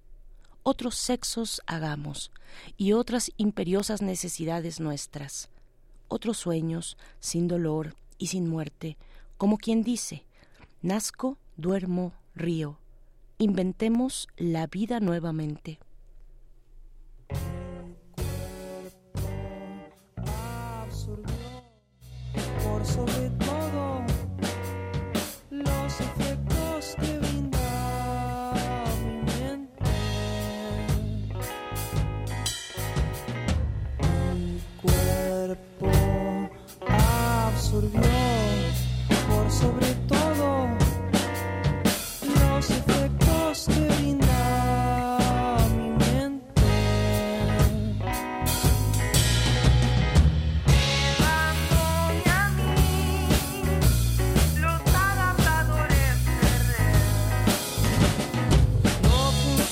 Otros 0.63 0.95
sexos 0.95 1.61
hagamos 1.67 2.31
y 2.77 2.93
otras 2.93 3.31
imperiosas 3.37 4.01
necesidades 4.01 4.81
nuestras. 4.81 5.51
Otros 6.09 6.37
sueños, 6.37 6.97
sin 7.21 7.49
dolor 7.49 7.95
y 8.19 8.29
sin 8.29 8.49
muerte, 8.49 8.97
como 9.37 9.59
quien 9.59 9.83
dice, 9.83 10.25
nazco, 10.83 11.39
duermo, 11.57 12.13
río. 12.35 12.79
Inventemos 13.39 14.29
la 14.37 14.67
vida 14.67 15.01
nuevamente. 15.01 15.79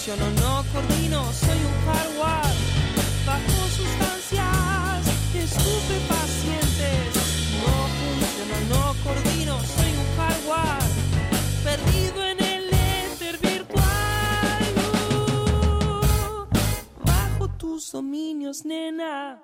No 0.07 0.13
funciono, 0.13 0.31
no 0.43 0.65
coordino, 0.71 1.33
soy 1.33 1.57
un 1.57 1.87
hardware 1.87 2.57
bajo 3.25 3.69
sustancias 3.71 5.07
estupefacientes. 5.35 7.15
No 7.63 7.73
funciono, 7.97 8.57
no 8.69 8.83
coordino, 9.03 9.55
soy 9.61 9.93
un 9.93 10.09
hardware 10.19 10.91
perdido 11.65 12.23
en 12.23 12.39
el 12.45 12.65
éter 12.69 13.39
virtual. 13.39 14.63
Uh, 15.11 16.45
bajo 17.07 17.49
tus 17.57 17.93
dominios, 17.93 18.67
nena. 18.67 19.44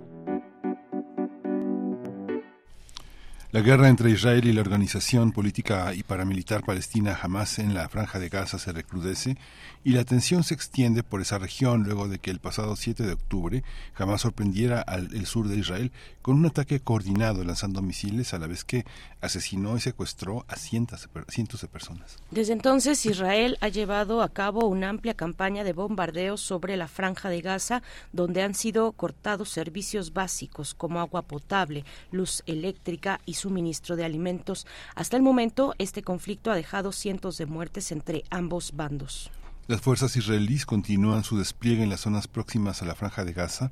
La 3.53 3.59
guerra 3.59 3.89
entre 3.89 4.09
Israel 4.09 4.45
y 4.45 4.53
la 4.53 4.61
organización 4.61 5.33
política 5.33 5.93
y 5.93 6.03
paramilitar 6.03 6.63
palestina 6.63 7.19
Hamas 7.21 7.59
en 7.59 7.73
la 7.73 7.89
franja 7.89 8.17
de 8.17 8.29
Gaza 8.29 8.57
se 8.57 8.71
recrudece 8.71 9.35
y 9.83 9.91
la 9.91 10.05
tensión 10.05 10.45
se 10.45 10.53
extiende 10.53 11.03
por 11.03 11.19
esa 11.19 11.37
región 11.37 11.83
luego 11.83 12.07
de 12.07 12.19
que 12.19 12.31
el 12.31 12.39
pasado 12.39 12.77
7 12.77 13.03
de 13.03 13.11
octubre 13.11 13.63
Hamas 13.97 14.21
sorprendiera 14.21 14.79
al 14.79 15.13
el 15.13 15.25
sur 15.25 15.49
de 15.49 15.57
Israel 15.57 15.91
con 16.21 16.37
un 16.37 16.45
ataque 16.45 16.79
coordinado 16.79 17.43
lanzando 17.43 17.81
misiles 17.81 18.33
a 18.33 18.39
la 18.39 18.47
vez 18.47 18.63
que 18.63 18.85
asesinó 19.19 19.75
y 19.75 19.81
secuestró 19.81 20.45
a 20.47 20.55
cientos 20.55 21.09
cientos 21.27 21.59
de 21.59 21.67
personas. 21.67 22.19
Desde 22.29 22.53
entonces, 22.53 23.05
Israel 23.05 23.57
ha 23.59 23.67
llevado 23.67 24.21
a 24.21 24.29
cabo 24.29 24.67
una 24.67 24.87
amplia 24.87 25.13
campaña 25.13 25.65
de 25.65 25.73
bombardeos 25.73 26.39
sobre 26.39 26.77
la 26.77 26.87
franja 26.87 27.29
de 27.29 27.41
Gaza, 27.41 27.83
donde 28.13 28.43
han 28.43 28.53
sido 28.53 28.93
cortados 28.93 29.49
servicios 29.49 30.13
básicos 30.13 30.73
como 30.73 31.01
agua 31.01 31.23
potable, 31.23 31.83
luz 32.11 32.43
eléctrica 32.45 33.19
y 33.25 33.33
suministro 33.41 33.95
de 33.95 34.05
alimentos. 34.05 34.65
Hasta 34.95 35.17
el 35.17 35.23
momento, 35.23 35.75
este 35.77 36.01
conflicto 36.01 36.51
ha 36.51 36.55
dejado 36.55 36.91
cientos 36.91 37.37
de 37.37 37.45
muertes 37.45 37.91
entre 37.91 38.23
ambos 38.29 38.71
bandos. 38.75 39.31
Las 39.67 39.81
fuerzas 39.81 40.17
israelíes 40.17 40.65
continúan 40.65 41.23
su 41.23 41.37
despliegue 41.37 41.83
en 41.83 41.89
las 41.89 42.01
zonas 42.01 42.27
próximas 42.27 42.81
a 42.81 42.85
la 42.85 42.95
franja 42.95 43.23
de 43.23 43.31
Gaza 43.31 43.71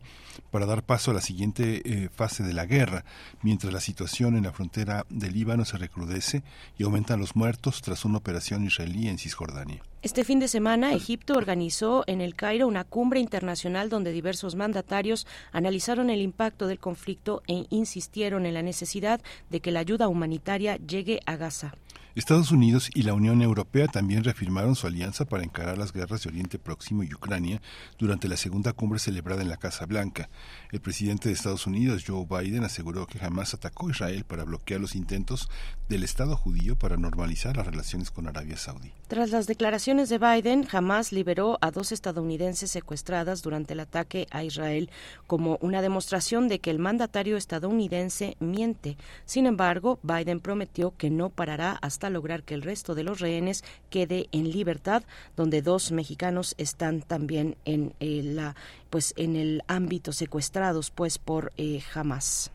para 0.50 0.66
dar 0.66 0.84
paso 0.84 1.12
a 1.12 1.14
la 1.14 1.22
siguiente 1.22 1.82
eh, 1.84 2.10
fase 2.10 2.44
de 2.44 2.54
la 2.54 2.66
guerra, 2.66 3.04
mientras 3.42 3.74
la 3.74 3.82
situación 3.82 4.38
en 4.38 4.44
la 4.44 4.54
frontera 4.54 5.06
del 5.10 5.34
Líbano 5.34 5.66
se 5.66 5.78
recrudece 5.78 6.44
y 6.78 6.84
aumentan 6.84 7.20
los 7.20 7.36
muertos 7.36 7.82
tras 7.82 8.06
una 8.06 8.20
operación 8.20 8.66
israelí 8.66 9.10
en 9.10 9.18
Cisjordania. 9.18 9.82
Este 10.02 10.24
fin 10.24 10.40
de 10.40 10.48
semana, 10.48 10.94
Egipto 10.94 11.34
organizó 11.34 12.06
en 12.08 12.22
el 12.22 12.34
Cairo 12.34 12.70
una 12.70 12.86
cumbre 12.86 13.20
internacional 13.20 13.90
donde 13.90 14.14
diversos 14.14 14.56
mandatarios 14.56 15.28
analizaron 15.52 16.10
el 16.10 16.22
impacto 16.22 16.68
del 16.68 16.80
conflicto 16.80 17.44
e 17.48 17.66
insistieron 17.70 18.46
en 18.46 18.54
la 18.54 18.62
necesidad 18.62 19.20
de 19.50 19.60
que 19.60 19.72
la 19.72 19.82
ayuda 19.82 20.08
humanitaria 20.08 20.78
llegue 20.78 21.20
a 21.26 21.36
Gaza. 21.36 21.74
Estados 22.16 22.52
Unidos 22.52 22.90
y 22.94 23.04
la 23.04 23.14
Unión 23.14 23.42
Europea 23.42 23.88
también 23.88 24.24
reafirmaron 24.24 24.76
su 24.76 24.88
alianza 24.88 25.26
para 25.26 25.44
encarar 25.44 25.78
las 25.78 25.94
guerras 25.94 26.24
de 26.24 26.30
Oriente 26.30 26.58
Próximo 26.58 27.04
y 27.04 27.14
Ucrania 27.14 27.62
durante 27.98 28.28
la 28.28 28.36
segunda 28.36 28.74
cumbre 28.74 29.00
celebrada 29.00 29.42
en 29.42 29.50
la 29.50 29.58
Casa 29.58 29.86
Blanca. 29.86 30.30
El 30.72 30.82
presidente 30.82 31.30
de 31.30 31.36
Estados 31.36 31.68
Unidos, 31.68 32.04
Joe 32.06 32.26
Biden, 32.26 32.64
aseguró 32.64 33.06
que 33.06 33.20
jamás 33.20 33.54
atacó 33.54 33.88
a 33.88 33.92
Israel 33.92 34.26
para 34.26 34.44
bloquear 34.44 34.82
los 34.82 34.96
intentos 34.96 35.50
del 35.88 36.04
Estado 36.04 36.36
judío 36.36 36.76
para 36.76 36.98
normalizar 36.98 37.56
las 37.56 37.68
relaciones 37.68 38.12
con 38.12 38.28
Arabia 38.28 38.58
Saudí. 38.58 38.92
Tras 39.08 39.30
las 39.30 39.48
declaraciones 39.48 39.89
de 39.90 40.20
Biden, 40.20 40.66
jamás 40.66 41.12
liberó 41.12 41.58
a 41.62 41.72
dos 41.72 41.92
estadounidenses 41.92 42.70
secuestradas 42.70 43.42
durante 43.42 43.74
el 43.74 43.80
ataque 43.80 44.28
a 44.30 44.44
Israel 44.44 44.92
como 45.26 45.58
una 45.62 45.82
demostración 45.82 46.48
de 46.48 46.60
que 46.60 46.70
el 46.70 46.78
mandatario 46.78 47.38
estadounidense 47.38 48.38
miente. 48.40 48.98
Sin 49.26 49.48
embargo, 49.48 49.98
Biden 50.04 50.42
prometió 50.42 50.94
que 50.96 51.10
no 51.10 51.30
parará 51.32 51.72
hasta 51.82 52.12
lograr 52.12 52.44
que 52.44 52.54
el 52.54 52.62
resto 52.62 52.94
de 52.94 53.04
los 53.04 53.20
rehenes 53.20 53.64
quede 53.90 54.30
en 54.32 54.52
libertad, 54.52 55.02
donde 55.36 55.64
dos 55.64 55.92
mexicanos 55.92 56.54
están 56.60 57.02
también 57.02 57.58
en 57.66 57.96
eh, 58.00 58.22
la 58.24 58.56
pues 58.92 59.16
en 59.18 59.36
el 59.36 59.64
ámbito 59.68 60.14
secuestrados 60.14 60.92
pues 60.92 61.18
por 61.18 61.52
eh, 61.58 61.82
Hamas. 61.96 62.52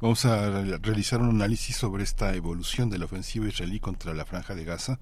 Vamos 0.00 0.24
a 0.26 0.62
realizar 0.62 1.20
un 1.20 1.30
análisis 1.30 1.76
sobre 1.76 2.04
esta 2.04 2.32
evolución 2.36 2.88
de 2.88 2.98
la 2.98 3.06
ofensiva 3.06 3.48
israelí 3.48 3.80
contra 3.80 4.14
la 4.14 4.24
franja 4.24 4.54
de 4.54 4.64
Gaza 4.64 5.00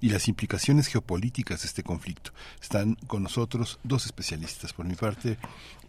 y 0.00 0.10
las 0.10 0.28
implicaciones 0.28 0.86
geopolíticas 0.88 1.62
de 1.62 1.66
este 1.66 1.82
conflicto. 1.82 2.30
Están 2.60 2.96
con 3.06 3.22
nosotros 3.22 3.80
dos 3.82 4.06
especialistas. 4.06 4.72
Por 4.72 4.86
mi 4.86 4.94
parte, 4.94 5.38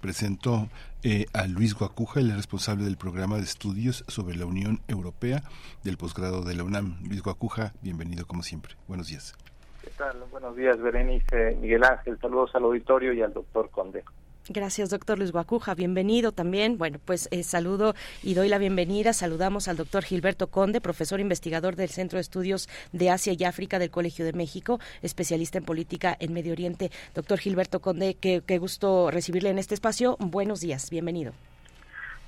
presento 0.02 0.68
eh, 1.04 1.26
a 1.34 1.48
Luis 1.48 1.74
Guacuja, 1.74 2.20
el 2.20 2.32
responsable 2.36 2.86
del 2.86 2.98
programa 2.98 3.38
de 3.38 3.44
estudios 3.44 4.04
sobre 4.08 4.36
la 4.36 4.46
Unión 4.46 4.80
Europea 4.88 5.44
del 5.84 5.98
posgrado 5.98 6.44
de 6.44 6.56
la 6.56 6.64
UNAM. 6.64 6.98
Luis 7.08 7.22
Guacuja, 7.22 7.74
bienvenido 7.82 8.26
como 8.26 8.44
siempre. 8.44 8.76
Buenos 8.88 9.08
días. 9.08 9.36
¿Qué 9.82 9.92
tal? 9.98 10.18
Buenos 10.32 10.56
días, 10.56 10.80
Berenice, 10.80 11.58
Miguel 11.62 11.84
Ángel. 11.84 12.18
Saludos 12.20 12.52
al 12.56 12.64
auditorio 12.64 13.14
y 13.14 13.22
al 13.22 13.34
doctor 13.34 13.70
Conde. 13.70 14.04
Gracias, 14.52 14.90
doctor 14.90 15.20
Luis 15.20 15.32
Guacuja. 15.32 15.76
Bienvenido 15.76 16.32
también. 16.32 16.80
Bueno, 16.80 16.98
pues 17.06 17.30
eh, 17.30 17.44
saludo 17.44 17.94
y 18.24 18.34
doy 18.34 18.50
la 18.50 18.58
bienvenida. 18.58 19.14
Saludamos 19.14 19.68
al 19.68 19.78
doctor 19.78 20.04
Gilberto 20.04 20.48
Conde, 20.48 20.82
profesor 20.82 21.20
investigador 21.20 21.76
del 21.76 21.90
Centro 21.90 22.18
de 22.18 22.22
Estudios 22.22 22.68
de 22.92 23.12
Asia 23.12 23.34
y 23.38 23.44
África 23.44 23.78
del 23.78 23.92
Colegio 23.92 24.26
de 24.26 24.34
México, 24.34 24.80
especialista 25.04 25.60
en 25.60 25.66
política 25.66 26.18
en 26.20 26.34
Medio 26.34 26.54
Oriente. 26.54 26.90
Doctor 27.14 27.38
Gilberto 27.38 27.80
Conde, 27.80 28.18
qué, 28.20 28.42
qué 28.44 28.58
gusto 28.58 29.12
recibirle 29.12 29.52
en 29.52 29.60
este 29.60 29.76
espacio. 29.76 30.18
Buenos 30.20 30.62
días, 30.62 30.90
bienvenido. 30.90 31.34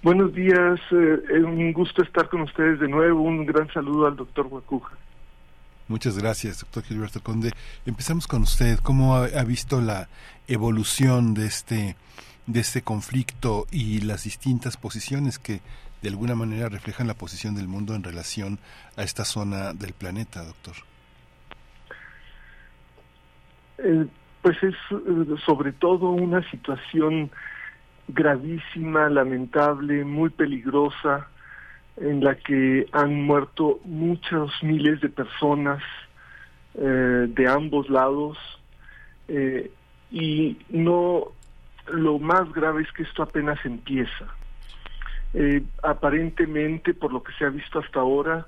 Buenos 0.04 0.32
días, 0.36 0.80
eh, 0.92 1.24
es 1.28 1.44
un 1.44 1.74
gusto 1.74 2.04
estar 2.04 2.30
con 2.30 2.42
ustedes 2.42 2.80
de 2.80 2.88
nuevo. 2.88 3.24
Un 3.24 3.48
gran 3.48 3.68
saludo 3.74 4.06
al 4.06 4.16
doctor 4.16 4.48
Guacuja. 4.48 4.96
Muchas 5.88 6.18
gracias, 6.18 6.62
doctor 6.62 6.84
Gilberto 6.84 7.20
Conde. 7.22 7.52
Empezamos 7.86 8.26
con 8.26 8.44
usted. 8.44 8.80
¿Cómo 8.80 9.16
ha, 9.16 9.26
ha, 9.26 9.44
visto 9.44 9.82
la 9.82 10.08
evolución 10.48 11.34
de 11.34 11.46
este, 11.46 11.96
de 12.48 12.60
este 12.60 12.82
conflicto 12.82 13.68
y 13.72 14.02
las 14.02 14.24
distintas 14.24 14.78
posiciones 14.78 15.40
que 15.40 15.62
de 16.02 16.10
alguna 16.10 16.36
manera 16.36 16.70
reflejan 16.70 17.08
la 17.08 17.14
posición 17.14 17.56
del 17.56 17.68
mundo 17.68 17.94
en 17.94 18.04
relación 18.04 18.60
a 18.98 19.04
esta 19.04 19.24
zona 19.24 19.74
del 19.74 19.94
planeta, 19.94 20.44
doctor? 20.44 20.76
Eh, 23.78 24.06
pues 24.42 24.58
es 24.64 24.76
sobre 25.46 25.72
todo 25.72 26.10
una 26.10 26.48
situación 26.50 27.30
gravísima, 28.08 29.10
lamentable, 29.10 30.04
muy 30.04 30.30
peligrosa, 30.30 31.28
en 31.98 32.24
la 32.24 32.36
que 32.36 32.88
han 32.92 33.24
muerto 33.24 33.80
muchos 33.86 34.52
miles 34.64 35.02
de 35.02 35.10
personas 35.10 35.84
eh, 36.76 37.28
de 37.28 37.48
ambos 37.48 37.90
lados 37.90 38.38
eh, 39.28 39.72
y 40.12 40.58
no 40.70 41.32
lo 41.88 42.20
más 42.20 42.52
grave 42.54 42.84
es 42.84 42.92
que 42.92 43.04
esto 43.04 43.24
apenas 43.24 43.64
empieza. 43.66 44.28
Eh, 45.34 45.64
aparentemente, 45.84 46.94
por 46.94 47.14
lo 47.14 47.24
que 47.24 47.32
se 47.34 47.46
ha 47.46 47.50
visto 47.50 47.80
hasta 47.80 48.02
ahora, 48.02 48.46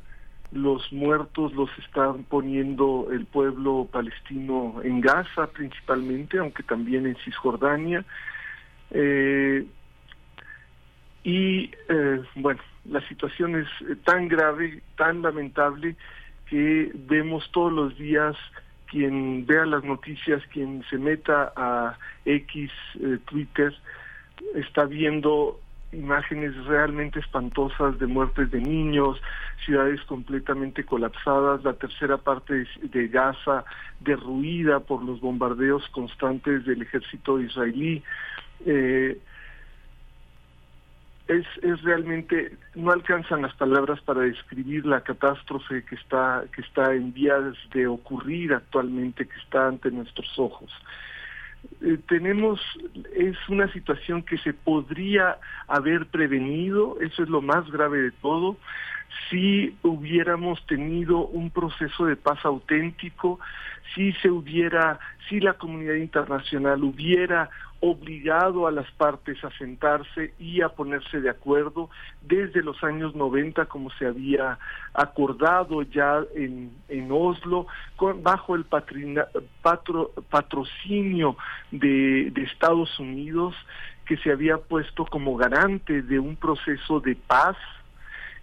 los 0.51 0.91
muertos 0.93 1.53
los 1.53 1.69
están 1.79 2.23
poniendo 2.25 3.07
el 3.11 3.25
pueblo 3.25 3.87
palestino 3.91 4.81
en 4.83 5.01
Gaza 5.01 5.47
principalmente, 5.47 6.37
aunque 6.37 6.63
también 6.63 7.07
en 7.07 7.15
Cisjordania. 7.23 8.05
Eh, 8.91 9.65
y 11.23 11.71
eh, 11.89 12.21
bueno, 12.35 12.61
la 12.85 13.01
situación 13.07 13.55
es 13.55 14.03
tan 14.03 14.27
grave, 14.27 14.81
tan 14.97 15.21
lamentable, 15.21 15.95
que 16.47 16.91
vemos 16.93 17.49
todos 17.51 17.71
los 17.71 17.97
días 17.97 18.35
quien 18.93 19.43
vea 19.47 19.65
las 19.65 19.83
noticias, 19.83 20.43
quien 20.53 20.83
se 20.87 20.99
meta 20.99 21.51
a 21.55 21.97
X, 22.25 22.71
eh, 22.99 23.17
Twitter, 23.25 23.73
está 24.53 24.85
viendo 24.85 25.59
imágenes 25.91 26.55
realmente 26.65 27.19
espantosas 27.19 27.97
de 27.97 28.05
muertes 28.05 28.51
de 28.51 28.61
niños, 28.61 29.19
ciudades 29.65 29.99
completamente 30.01 30.83
colapsadas, 30.85 31.63
la 31.63 31.73
tercera 31.73 32.17
parte 32.17 32.67
de 32.83 33.07
Gaza 33.07 33.65
derruida 33.99 34.79
por 34.81 35.03
los 35.03 35.19
bombardeos 35.21 35.87
constantes 35.89 36.63
del 36.65 36.83
ejército 36.83 37.39
israelí. 37.39 38.03
Eh, 38.67 39.17
es, 41.27 41.45
es 41.61 41.81
realmente 41.83 42.57
no 42.75 42.91
alcanzan 42.91 43.41
las 43.41 43.53
palabras 43.55 44.01
para 44.01 44.21
describir 44.21 44.85
la 44.85 45.01
catástrofe 45.01 45.83
que 45.85 45.95
está 45.95 46.43
que 46.53 46.61
está 46.61 46.93
en 46.93 47.13
vías 47.13 47.55
de 47.73 47.87
ocurrir 47.87 48.53
actualmente 48.53 49.27
que 49.27 49.39
está 49.39 49.67
ante 49.67 49.89
nuestros 49.89 50.27
ojos. 50.37 50.71
Eh, 51.81 51.97
tenemos 52.09 52.59
es 53.15 53.37
una 53.47 53.71
situación 53.71 54.23
que 54.23 54.37
se 54.39 54.53
podría 54.53 55.37
haber 55.67 56.07
prevenido 56.07 56.97
eso 56.99 57.23
es 57.23 57.29
lo 57.29 57.41
más 57.41 57.69
grave 57.71 58.01
de 58.01 58.11
todo. 58.11 58.57
Si 59.29 59.77
hubiéramos 59.83 60.65
tenido 60.65 61.27
un 61.27 61.51
proceso 61.51 62.05
de 62.05 62.17
paz 62.17 62.43
auténtico 62.43 63.39
si 63.95 64.11
se 64.13 64.29
hubiera 64.29 64.99
si 65.29 65.39
la 65.39 65.53
comunidad 65.53 65.95
internacional 65.95 66.83
hubiera 66.83 67.49
obligado 67.85 68.65
a 68.65 68.71
las 68.71 68.89
partes 68.91 69.43
a 69.43 69.51
sentarse 69.57 70.33
y 70.39 70.61
a 70.61 70.69
ponerse 70.69 71.19
de 71.19 71.29
acuerdo 71.29 71.89
desde 72.21 72.63
los 72.63 72.81
años 72.81 73.13
90 73.13 73.65
como 73.65 73.89
se 73.99 74.05
había 74.05 74.57
acordado 74.93 75.81
ya 75.81 76.21
en, 76.33 76.71
en 76.87 77.09
Oslo 77.11 77.67
con, 77.97 78.23
bajo 78.23 78.55
el 78.55 78.63
patrina, 78.63 79.27
patro, 79.61 80.13
patrocinio 80.29 81.35
de, 81.71 82.31
Estados 82.37 82.97
Unidos 82.99 83.53
que 84.05 84.15
se 84.15 84.31
había 84.31 84.59
puesto 84.59 85.05
como 85.05 85.35
garante 85.35 86.03
de 86.03 86.19
un 86.19 86.37
proceso 86.37 87.01
de 87.01 87.17
paz 87.17 87.57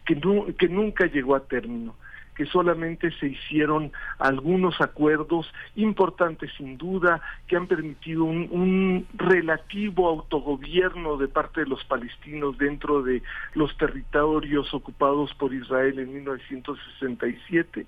que, 0.04 0.20
que 0.58 0.68
nunca 0.68 1.06
llegó 1.06 1.34
a 1.34 1.40
término 1.40 1.94
que 2.34 2.46
solamente 2.46 3.10
se 3.18 3.26
hicieron 3.26 3.92
algunos 4.18 4.80
acuerdos 4.80 5.52
importantes 5.76 6.50
sin 6.56 6.78
duda 6.78 7.20
que 7.46 7.56
han 7.56 7.66
permitido 7.66 8.24
un, 8.24 9.06
relativo 9.14 10.08
autogobierno 10.08 11.16
de 11.16 11.28
parte 11.28 11.60
de 11.60 11.66
los 11.66 11.84
palestinos 11.84 12.56
dentro 12.58 13.02
de 13.02 13.22
los 13.54 13.76
territorios 13.76 14.72
ocupados 14.72 15.34
por 15.34 15.52
Israel 15.52 15.98
en 15.98 16.14
1967, 16.14 17.86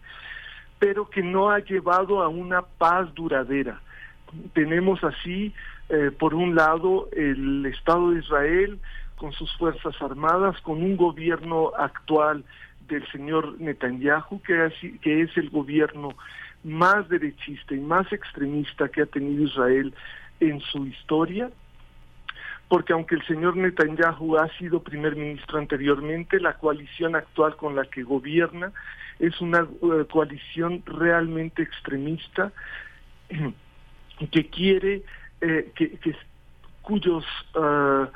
pero 0.79 1.09
que 1.09 1.23
no 1.23 1.51
ha 1.51 1.61
llevado 1.61 2.23
a 2.23 2.29
una 2.29 2.63
paz 2.63 3.13
duradera. 3.15 3.81
Tenemos 4.55 5.03
así, 5.05 5.55
eh, 5.89 6.11
por 6.19 6.35
un 6.35 6.55
lado, 6.55 7.09
el 7.13 7.65
Estado 7.67 8.11
de 8.11 8.21
Israel 8.21 8.79
con 9.17 9.33
sus 9.33 9.57
fuerzas 9.57 9.95
armadas, 10.03 10.61
con 10.63 10.83
un 10.83 10.97
gobierno 10.97 11.71
actual 11.79 12.45
del 12.89 13.07
señor 13.11 13.61
Netanyahu, 13.61 14.41
que, 14.43 14.73
es 15.05 15.37
el 15.37 15.51
gobierno 15.51 16.11
más 16.65 17.09
derechista 17.09 17.75
y 17.75 17.81
más 17.81 18.13
extremista 18.13 18.89
que 18.89 19.03
ha 19.03 19.07
tenido 19.07 19.45
Israel 19.45 19.95
en 20.41 20.61
su 20.61 20.87
historia, 20.87 21.51
porque 22.69 22.93
aunque 22.93 23.17
el 23.17 23.27
señor 23.27 23.57
Netanyahu 23.57 24.39
ha 24.39 24.49
sido 24.59 24.83
primer 24.83 25.17
ministro 25.17 25.59
anteriormente, 25.59 26.41
la 26.41 26.55
coalición 26.55 27.17
actual 27.17 27.57
con 27.57 27.77
la 27.77 27.85
que 27.85 28.03
gobierna 28.03 28.73
es 29.19 29.41
una 29.41 29.63
uh, 29.63 30.07
coalición 30.11 30.83
realmente 30.87 31.63
extremista 31.63 32.53
que 34.31 34.47
quiere 34.49 35.03
eh, 35.41 35.73
que, 35.75 35.91
que, 35.99 36.15
cuyos 36.83 37.25
uh, 37.55 38.07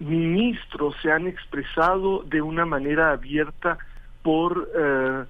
ministros 0.00 0.94
se 1.02 1.10
han 1.10 1.26
expresado 1.26 2.22
de 2.22 2.40
una 2.40 2.64
manera 2.64 3.10
abierta 3.12 3.78
por, 4.22 4.70
eh, 4.76 5.24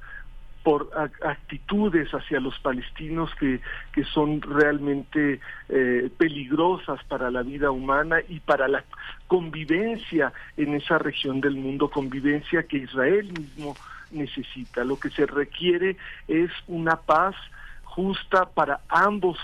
por 0.63 0.91
actitudes 1.25 2.11
hacia 2.13 2.41
los 2.41 2.59
palestinos 2.59 3.31
que, 3.37 3.61
que 3.93 4.05
son 4.05 4.43
realmente 4.43 5.41
eh, 5.69 6.11
peligrosas 6.19 7.03
para 7.05 7.31
la 7.31 7.43
vida 7.43 7.71
humana 7.71 8.19
y 8.29 8.41
para 8.41 8.69
la 8.69 8.85
convivencia 9.27 10.33
en 10.57 10.75
esa 10.75 10.99
región 10.99 11.41
del 11.41 11.57
mundo, 11.57 11.91
convivencia 11.91 12.65
que 12.65 12.79
Israel 12.79 13.33
mismo 13.33 13.75
necesita. 14.11 14.85
Lo 14.85 14.99
que 14.99 15.11
se 15.11 15.27
requiere 15.27 15.97
es 16.27 16.51
una 16.67 16.97
paz 16.97 17.35
justa 17.85 18.47
para 18.47 18.81
ambos 18.89 19.39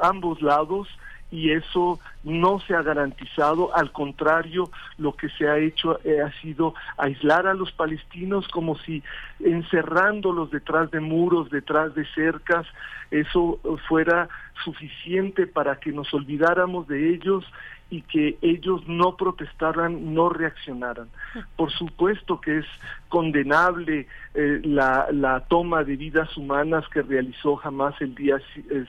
ambos 0.00 0.40
lados 0.40 0.88
y 1.30 1.52
eso 1.52 2.00
no 2.24 2.58
se 2.60 2.74
ha 2.74 2.82
garantizado, 2.82 3.74
al 3.74 3.92
contrario, 3.92 4.70
lo 4.98 5.14
que 5.14 5.28
se 5.30 5.48
ha 5.48 5.58
hecho 5.58 6.00
eh, 6.04 6.20
ha 6.20 6.32
sido 6.40 6.74
aislar 6.96 7.46
a 7.46 7.54
los 7.54 7.72
palestinos 7.72 8.48
como 8.48 8.76
si 8.78 9.02
encerrándolos 9.38 10.50
detrás 10.50 10.90
de 10.90 11.00
muros, 11.00 11.50
detrás 11.50 11.94
de 11.94 12.04
cercas, 12.14 12.66
eso 13.10 13.60
fuera 13.88 14.28
suficiente 14.64 15.46
para 15.46 15.76
que 15.80 15.92
nos 15.92 16.12
olvidáramos 16.12 16.86
de 16.86 17.14
ellos 17.14 17.44
y 17.90 18.02
que 18.02 18.38
ellos 18.40 18.86
no 18.86 19.16
protestaran, 19.16 20.14
no 20.14 20.28
reaccionaran. 20.28 21.08
Por 21.56 21.72
supuesto 21.72 22.40
que 22.40 22.58
es 22.58 22.66
condenable 23.08 24.06
eh, 24.34 24.60
la, 24.64 25.08
la, 25.10 25.40
toma 25.40 25.82
de 25.82 25.96
vidas 25.96 26.36
humanas 26.36 26.84
que 26.88 27.02
realizó 27.02 27.56
jamás 27.56 28.00
el 28.00 28.14
día 28.14 28.36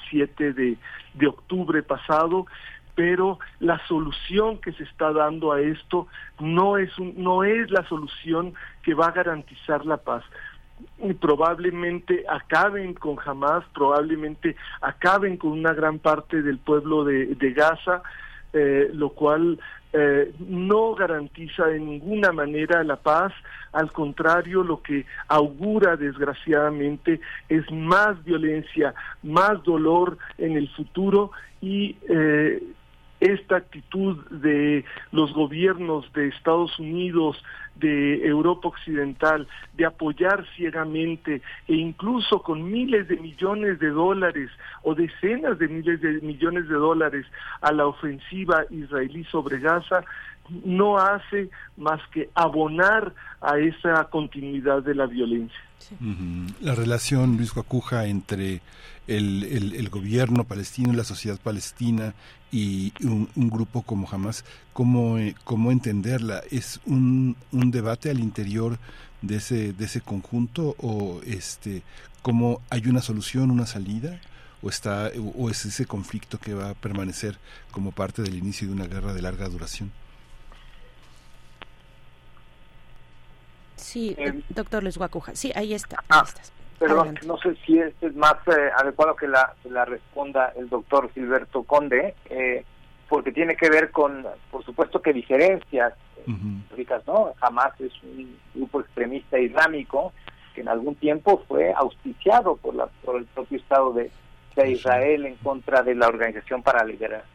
7 0.10 0.54
de, 0.54 0.78
de 1.16 1.28
octubre 1.28 1.82
pasado, 1.82 2.46
pero 2.94 3.40
la 3.60 3.80
solución 3.88 4.60
que 4.60 4.72
se 4.74 4.84
está 4.84 5.12
dando 5.12 5.52
a 5.52 5.62
esto 5.62 6.08
no 6.40 6.78
es, 6.78 6.98
un, 7.00 7.16
no 7.18 7.44
es 7.44 7.72
la 7.72 7.88
solución 7.88 8.54
que 8.84 8.94
va 8.94 9.08
a 9.08 9.12
garantizar 9.12 9.86
la 9.86 9.98
paz 9.98 10.24
probablemente 11.20 12.24
acaben 12.28 12.94
con 12.94 13.18
Hamas, 13.24 13.64
probablemente 13.74 14.56
acaben 14.82 15.38
con 15.38 15.52
una 15.52 15.74
gran 15.74 16.00
parte 16.00 16.42
del 16.42 16.58
pueblo 16.58 17.04
de, 17.04 17.28
de 17.36 17.54
Gaza, 17.54 18.02
eh, 18.54 18.90
lo 18.94 19.10
cual 19.10 19.60
eh, 19.94 20.34
no 20.40 20.96
garantiza 20.96 21.68
de 21.68 21.80
ninguna 21.80 22.32
manera 22.32 22.84
la 22.84 22.96
paz, 22.96 23.34
al 23.74 23.92
contrario, 23.92 24.64
lo 24.64 24.82
que 24.82 25.06
augura 25.28 25.98
desgraciadamente 25.98 27.20
es 27.50 27.70
más 27.72 28.24
violencia, 28.24 28.94
más 29.24 29.62
dolor 29.64 30.18
en 30.38 30.58
el 30.58 30.70
futuro 30.70 31.32
y 31.62 31.98
eh, 32.10 32.64
esta 33.22 33.58
actitud 33.58 34.18
de 34.32 34.84
los 35.12 35.32
gobiernos 35.34 36.12
de 36.14 36.28
Estados 36.28 36.78
Unidos, 36.80 37.42
de 37.76 38.26
Europa 38.28 38.68
Occidental, 38.68 39.48
de 39.74 39.86
apoyar 39.86 40.46
ciegamente 40.56 41.42
e 41.68 41.76
incluso 41.76 42.42
con 42.42 42.70
miles 42.70 43.08
de 43.08 43.18
millones 43.18 43.80
de 43.80 43.90
dólares 43.90 44.50
o 44.84 44.94
decenas 44.96 45.58
de 45.60 45.68
miles 45.68 46.02
de 46.02 46.20
millones 46.22 46.68
de 46.68 46.76
dólares 46.76 47.26
a 47.62 47.72
la 47.72 47.86
ofensiva 47.88 48.66
israelí 48.72 49.24
sobre 49.26 49.60
Gaza, 49.60 50.04
no 50.64 50.98
hace 50.98 51.50
más 51.78 52.02
que 52.14 52.30
abonar 52.36 53.14
a 53.42 53.58
esa 53.58 54.06
continuidad 54.06 54.84
de 54.84 54.96
la 54.96 55.06
violencia. 55.06 55.60
La 56.62 56.76
relación, 56.76 57.38
Luis 57.38 57.54
Guacuja, 57.54 58.06
entre 58.06 58.62
el, 59.08 59.44
el, 59.44 59.90
gobierno 59.90 60.44
palestino 60.44 60.94
y 60.94 60.96
la 60.96 61.04
sociedad 61.04 61.40
palestina 61.42 62.14
y 62.52 62.94
un, 63.04 63.28
grupo 63.50 63.82
como 63.82 64.08
Hamas, 64.10 64.46
¿cómo, 64.74 65.18
eh, 65.18 65.36
¿cómo, 65.44 65.72
entenderla? 65.72 66.42
¿Es 66.52 66.80
un, 66.86 67.36
un 67.52 67.72
debate 67.72 68.10
al 68.10 68.20
interior 68.20 68.78
de 69.22 69.38
ese, 69.38 69.74
de 69.74 69.86
ese 69.86 70.02
conjunto 70.02 70.76
o 70.78 71.20
este, 71.26 71.82
cómo 72.22 72.62
hay 72.70 72.88
una 72.88 73.02
solución, 73.02 73.52
una 73.52 73.66
salida? 73.66 74.20
o 74.64 74.70
está 74.70 75.10
o 75.36 75.50
es 75.50 75.66
ese 75.66 75.88
conflicto 75.88 76.38
que 76.38 76.54
va 76.54 76.70
a 76.70 76.74
permanecer 76.76 77.40
como 77.72 77.92
parte 77.92 78.22
del 78.22 78.36
inicio 78.36 78.68
de 78.68 78.74
una 78.74 78.86
guerra 78.86 79.12
de 79.12 79.24
larga 79.24 79.50
duración 79.50 79.92
Sí, 83.82 84.16
eh, 84.18 84.42
doctor 84.50 84.84
Luis 84.84 84.98
Guacuja. 84.98 85.36
Sí, 85.36 85.52
ahí 85.56 85.74
está. 85.74 86.04
Ah, 86.10 86.24
perdón, 86.78 87.18
no 87.26 87.38
sé 87.38 87.56
si 87.66 87.80
es, 87.80 87.94
más 88.16 88.36
eh, 88.48 88.70
adecuado 88.78 89.16
que 89.16 89.28
la, 89.28 89.54
la 89.66 89.86
responda 89.86 90.54
el 90.56 90.70
doctor 90.70 91.12
Gilberto 91.14 91.64
Conde, 91.64 92.16
eh, 92.30 92.64
porque 93.10 93.32
tiene 93.32 93.56
que 93.56 93.70
ver 93.70 93.92
con, 93.92 94.26
por 94.52 94.64
supuesto 94.64 95.02
que 95.02 95.14
diferencias 95.14 95.94
históricas, 96.26 97.06
¿no? 97.08 97.34
Jamás 97.40 97.74
es 97.82 97.92
un 98.04 98.38
grupo 98.54 98.82
extremista 98.82 99.40
islámico 99.40 100.14
que 100.54 100.62
en 100.62 100.70
algún 100.70 100.96
tiempo 100.96 101.44
fue 101.48 101.74
auspiciado 101.74 102.58
por, 102.58 102.76
la, 102.76 102.88
por 103.04 103.18
el 103.18 103.26
propio 103.26 103.58
Estado 103.58 103.94
de, 103.94 104.12
Israel 104.68 105.26
en 105.26 105.36
contra 105.38 105.82
de 105.82 105.96
la 105.96 106.08
Organización 106.08 106.62
para 106.62 106.86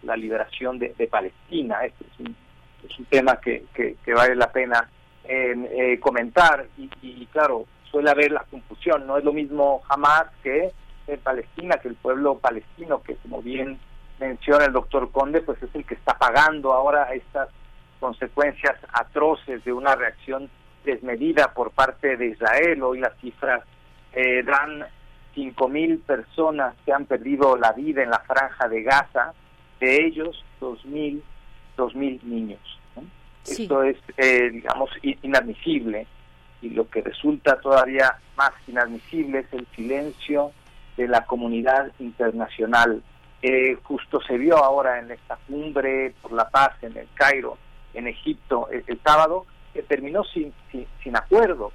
la 0.02 0.16
Liberación 0.16 0.78
de, 0.78 1.08
Palestina. 1.10 1.84
Este 1.84 2.04
es 2.04 2.20
un, 2.20 2.36
es 2.88 2.98
un 3.00 3.04
tema 3.06 3.40
que, 3.40 3.64
que, 3.74 3.96
que 4.04 4.14
vale 4.14 4.36
la 4.36 4.52
pena 4.52 4.88
eh, 5.28 5.98
comentar 6.00 6.66
y, 6.76 7.26
claro, 7.26 7.66
suele 7.90 8.10
haber 8.10 8.32
la 8.32 8.44
confusión, 8.50 9.06
no 9.06 9.16
es 9.16 9.24
lo 9.24 9.32
mismo 9.32 9.80
jamás 9.88 10.26
que 10.42 10.72
en 11.06 11.20
Palestina, 11.20 11.76
que 11.76 11.88
el 11.88 11.94
pueblo 11.94 12.38
palestino, 12.38 13.02
que 13.02 13.16
como 13.16 13.40
bien 13.42 13.78
menciona 14.18 14.64
el 14.64 14.72
doctor 14.72 15.10
Conde, 15.12 15.40
pues 15.40 15.62
es 15.62 15.74
el 15.74 15.84
que 15.84 15.94
está 15.94 16.18
pagando 16.18 16.72
ahora 16.72 17.12
estas 17.14 17.48
consecuencias 18.00 18.76
atroces 18.92 19.64
de 19.64 19.72
una 19.72 19.94
reacción 19.94 20.50
desmedida 20.84 21.52
por 21.54 21.70
parte 21.70 22.16
de 22.16 22.26
Israel. 22.28 22.82
Hoy 22.82 23.00
las 23.00 23.16
cifras 23.20 23.62
eh, 24.12 24.42
dan 24.42 24.86
5.000 25.34 26.02
personas 26.02 26.74
que 26.84 26.92
han 26.92 27.06
perdido 27.06 27.56
la 27.56 27.72
vida 27.72 28.02
en 28.02 28.10
la 28.10 28.20
franja 28.20 28.68
de 28.68 28.82
Gaza, 28.82 29.32
de 29.80 30.06
ellos 30.06 30.44
2.000 30.60 31.22
2.000 31.76 32.22
niños. 32.22 32.60
Esto 33.48 33.82
es, 33.82 33.96
eh, 34.16 34.50
digamos, 34.50 34.90
inadmisible 35.22 36.06
y 36.62 36.70
lo 36.70 36.88
que 36.88 37.02
resulta 37.02 37.60
todavía 37.60 38.16
más 38.36 38.52
inadmisible 38.66 39.40
es 39.40 39.52
el 39.52 39.66
silencio 39.74 40.52
de 40.96 41.08
la 41.08 41.24
comunidad 41.26 41.92
internacional. 41.98 43.02
Eh, 43.42 43.76
justo 43.82 44.20
se 44.22 44.38
vio 44.38 44.56
ahora 44.56 44.98
en 44.98 45.10
esta 45.10 45.38
cumbre 45.46 46.14
por 46.22 46.32
la 46.32 46.48
paz 46.48 46.72
en 46.82 46.96
el 46.96 47.06
Cairo, 47.14 47.58
en 47.94 48.08
Egipto, 48.08 48.68
el, 48.70 49.00
sábado, 49.04 49.46
que 49.72 49.82
terminó 49.82 50.24
sin, 50.24 50.52
sin, 51.02 51.16
acuerdo, 51.16 51.72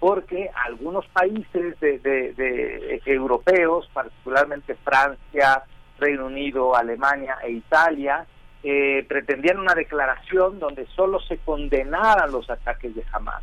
porque 0.00 0.50
algunos 0.66 1.06
países 1.06 1.78
de, 1.80 1.98
de, 1.98 3.02
europeos, 3.06 3.88
particularmente 3.92 4.74
Francia, 4.74 5.62
Reino 5.98 6.26
Unido, 6.26 6.76
Alemania 6.76 7.38
e 7.44 7.52
Italia, 7.52 8.26
eh, 8.64 9.04
pretendían 9.06 9.58
una 9.58 9.74
declaración 9.74 10.58
donde 10.58 10.86
solo 10.96 11.20
se 11.20 11.36
condenaran 11.38 12.32
los 12.32 12.48
ataques 12.48 12.94
de 12.94 13.04
Hamas. 13.12 13.42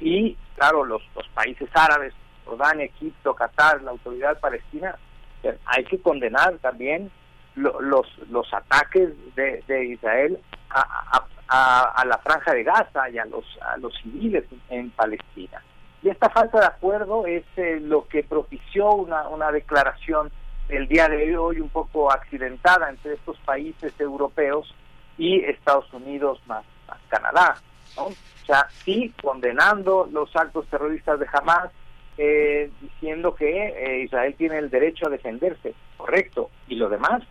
Y, 0.00 0.36
claro, 0.56 0.84
los, 0.84 1.02
los 1.14 1.28
países 1.28 1.68
árabes, 1.74 2.14
Jordania, 2.46 2.86
Egipto, 2.86 3.34
Qatar, 3.34 3.82
la 3.82 3.90
autoridad 3.90 4.40
palestina, 4.40 4.96
eh, 5.42 5.58
hay 5.66 5.84
que 5.84 6.00
condenar 6.00 6.56
también 6.58 7.10
los, 7.56 8.06
los 8.30 8.54
ataques 8.54 9.10
de, 9.34 9.62
de 9.66 9.84
Israel 9.84 10.38
a, 10.70 11.26
a, 11.48 12.04
la 12.04 12.18
franja 12.18 12.54
de 12.54 12.62
Gaza 12.62 13.08
y 13.10 13.18
a 13.18 13.24
los, 13.26 13.44
a 13.60 13.76
los 13.78 13.94
civiles 14.02 14.44
en, 14.70 14.90
Palestina. 14.90 15.62
Y 16.02 16.08
esta 16.08 16.30
falta 16.30 16.60
de 16.60 16.66
acuerdo 16.66 17.26
es 17.26 17.44
eh, 17.56 17.80
lo 17.80 18.06
que 18.06 18.22
propició 18.22 18.92
una, 18.92 19.28
una 19.28 19.50
declaración 19.50 20.30
el 20.68 20.86
día 20.88 21.08
de 21.08 21.36
hoy 21.36 21.60
un 21.60 21.68
poco 21.68 22.12
accidentada 22.12 22.90
entre 22.90 23.14
estos 23.14 23.38
países 23.40 23.92
europeos 23.98 24.74
y 25.16 25.40
Estados 25.44 25.92
Unidos 25.92 26.40
más, 26.46 26.64
Canadá. 27.08 27.56
¿no? 27.96 28.04
O 28.06 28.46
sea, 28.46 28.68
sí 28.84 29.12
condenando 29.22 30.08
los 30.10 30.34
actos 30.36 30.66
terroristas 30.68 31.18
de 31.18 31.26
Hamas, 31.32 31.70
eh, 32.16 32.70
diciendo 32.80 33.34
que 33.34 33.68
eh, 33.68 34.02
Israel 34.04 34.34
tiene 34.36 34.58
el 34.58 34.70
derecho 34.70 35.06
a 35.06 35.10
defenderse, 35.10 35.74
correcto. 35.96 36.50
Y 36.66 36.76
lo 36.76 36.88
demás, 36.88 37.22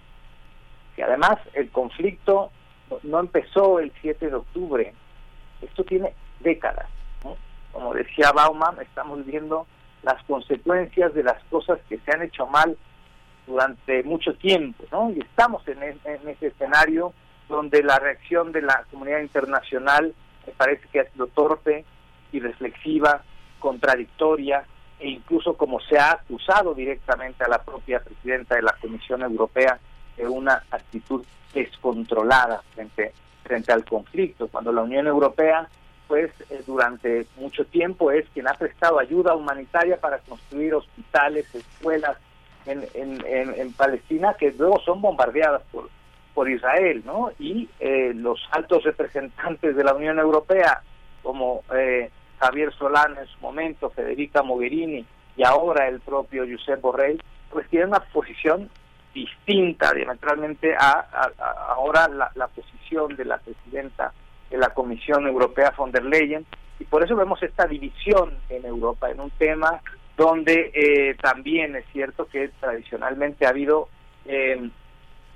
que 0.95 1.03
además 1.03 1.37
el 1.53 1.69
conflicto 1.71 2.51
no 3.03 3.19
empezó 3.19 3.79
el 3.79 3.91
7 4.01 4.29
de 4.29 4.35
octubre, 4.35 4.93
esto 5.61 5.83
tiene 5.83 6.13
décadas. 6.39 6.87
Como 7.71 7.93
decía 7.93 8.31
Bauman, 8.31 8.79
estamos 8.81 9.25
viendo 9.25 9.67
las 10.03 10.23
consecuencias 10.23 11.13
de 11.13 11.23
las 11.23 11.43
cosas 11.45 11.79
que 11.89 11.99
se 11.99 12.11
han 12.11 12.23
hecho 12.23 12.47
mal 12.47 12.77
durante 13.47 14.03
mucho 14.03 14.33
tiempo, 14.35 14.83
¿no? 14.91 15.09
Y 15.11 15.19
estamos 15.19 15.65
en, 15.67 15.81
ese 15.81 16.47
escenario 16.47 17.13
donde 17.47 17.81
la 17.81 17.97
reacción 17.97 18.51
de 18.51 18.61
la 18.61 18.85
comunidad 18.91 19.21
internacional 19.21 20.13
me 20.45 20.53
parece 20.53 20.87
que 20.89 20.99
ha 20.99 21.09
sido 21.11 21.27
torpe, 21.27 21.85
irreflexiva, 22.33 23.23
contradictoria 23.59 24.65
e 24.99 25.09
incluso 25.09 25.55
como 25.55 25.79
se 25.79 25.97
ha 25.97 26.11
acusado 26.11 26.73
directamente 26.73 27.43
a 27.43 27.47
la 27.47 27.63
propia 27.63 28.01
presidenta 28.01 28.55
de 28.55 28.63
la 28.63 28.75
Comisión 28.81 29.21
Europea 29.21 29.79
de 30.17 30.27
una 30.27 30.63
actitud 30.69 31.23
descontrolada 31.53 32.61
frente 32.73 33.13
frente 33.43 33.71
al 33.71 33.85
conflicto, 33.85 34.49
cuando 34.49 34.73
la 34.73 34.81
Unión 34.81 35.07
Europea 35.07 35.69
pues 36.07 36.31
eh, 36.49 36.61
durante 36.65 37.25
mucho 37.37 37.65
tiempo 37.65 38.11
es 38.11 38.25
quien 38.33 38.47
ha 38.47 38.53
prestado 38.53 38.99
ayuda 38.99 39.35
humanitaria 39.35 39.99
para 39.99 40.19
construir 40.19 40.73
hospitales, 40.73 41.53
escuelas 41.55 42.17
en, 42.67 42.85
en, 43.25 43.73
Palestina 43.73 44.35
que 44.37 44.51
luego 44.57 44.79
son 44.81 45.01
bombardeadas 45.01 45.61
por, 45.71 45.89
por 46.33 46.49
Israel, 46.49 47.01
¿no? 47.05 47.31
Y 47.39 47.69
eh, 47.79 48.11
los 48.15 48.39
altos 48.51 48.83
representantes 48.83 49.75
de 49.75 49.83
la 49.83 49.93
Unión 49.93 50.19
Europea, 50.19 50.81
como 51.23 51.63
eh, 51.75 52.09
Javier 52.39 52.73
Solana 52.73 53.21
en 53.21 53.27
su 53.27 53.39
momento, 53.39 53.89
Federica 53.89 54.43
Mogherini 54.43 55.05
y 55.35 55.43
ahora 55.43 55.87
el 55.87 55.99
propio 55.99 56.45
Josep 56.49 56.81
Borrell, 56.81 57.21
pues 57.51 57.67
tienen 57.69 57.89
una 57.89 57.99
posición 57.99 58.69
distinta 59.13 59.93
diametralmente 59.93 60.75
a- 60.77 61.31
ahora 61.69 62.07
la, 62.07 62.31
la 62.35 62.47
posición 62.47 63.15
de 63.15 63.25
la 63.25 63.37
presidenta 63.39 64.13
de 64.49 64.57
la 64.57 64.69
Comisión 64.73 65.25
Europea 65.27 65.73
von 65.75 65.91
der 65.91 66.05
Leyen 66.05 66.45
y 66.79 66.83
por 66.85 67.03
eso 67.03 67.15
vemos 67.15 67.41
esta 67.41 67.65
división 67.65 68.37
en 68.49 68.63
Europa 68.65 69.09
en 69.09 69.19
un 69.19 69.31
tema 69.31 69.81
donde 70.17 70.71
eh, 70.73 71.15
también 71.21 71.75
es 71.75 71.85
cierto 71.93 72.27
que 72.27 72.49
tradicionalmente 72.59 73.45
ha 73.45 73.49
habido 73.49 73.87
eh, 74.25 74.69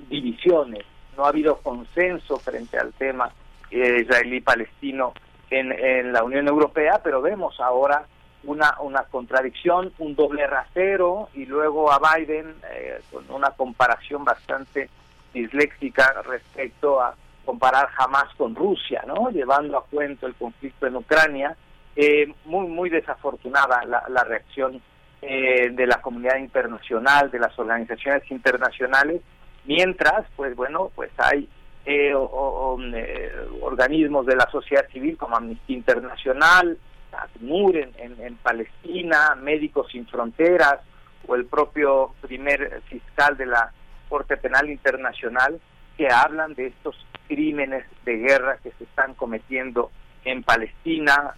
divisiones, 0.10 0.84
no 1.16 1.26
ha 1.26 1.30
habido 1.30 1.58
consenso 1.58 2.38
frente 2.38 2.78
al 2.78 2.92
tema 2.94 3.32
eh, 3.70 4.00
israelí-palestino 4.02 5.14
en, 5.52 5.72
en 5.72 6.12
la 6.12 6.24
Unión 6.24 6.48
Europea, 6.48 7.00
pero 7.04 7.22
vemos 7.22 7.60
ahora 7.60 8.06
una, 8.44 8.76
una 8.80 9.04
contradicción, 9.04 9.94
un 10.00 10.16
doble 10.16 10.48
rasero 10.48 11.30
y 11.34 11.46
luego 11.46 11.92
a 11.92 12.00
Biden 12.00 12.56
eh, 12.74 13.00
con 13.12 13.30
una 13.30 13.52
comparación 13.52 14.26
bastante 14.26 14.90
disléxica 15.34 16.22
respecto 16.26 17.00
a 17.00 17.16
comparar 17.46 17.88
jamás 17.90 18.34
con 18.36 18.56
Rusia, 18.56 19.04
¿no? 19.06 19.30
Llevando 19.30 19.78
a 19.78 19.86
cuento 19.86 20.26
el 20.26 20.36
conflicto 20.36 20.88
en 20.88 20.96
Ucrania, 20.96 21.56
eh, 21.96 22.34
muy 22.46 22.68
muy 22.68 22.90
desafortunada 22.90 23.84
la, 23.86 24.04
la 24.10 24.24
reacción 24.24 24.82
eh, 25.24 25.70
de 25.72 25.86
la 25.86 26.02
comunidad 26.02 26.38
internacional, 26.38 27.30
de 27.30 27.38
las 27.38 27.58
organizaciones 27.60 28.24
internacionales, 28.32 29.22
mientras, 29.66 30.26
pues 30.36 30.56
bueno, 30.56 30.92
pues 30.96 31.12
hay 31.18 31.48
eh, 31.86 32.12
o, 32.16 32.78
eh, 32.82 33.32
organismos 33.62 34.26
de 34.26 34.36
la 34.36 34.50
sociedad 34.50 34.88
civil 34.92 35.18
como 35.18 35.36
Amnistía 35.36 35.78
Internacional, 35.78 36.76
ACNUR 37.12 37.78
en, 37.78 37.94
en 38.00 38.36
Palestina, 38.38 39.36
Médicos 39.36 39.92
Sin 39.92 40.08
Fronteras 40.08 40.80
o 41.28 41.36
el 41.36 41.46
propio 41.46 42.16
primer 42.22 42.82
fiscal 42.90 43.38
de 43.38 43.46
la 43.46 43.72
Corte 44.10 44.38
Penal 44.38 44.72
Internacional 44.72 45.60
que 45.98 46.08
hablan 46.08 46.56
de 46.56 46.68
estos 46.68 46.96
crímenes 47.28 47.86
de 48.06 48.18
guerra 48.18 48.58
que 48.64 48.72
se 48.72 48.86
están 48.86 49.14
cometiendo 49.14 49.92
en 50.26 50.42
Palestina. 50.42 51.36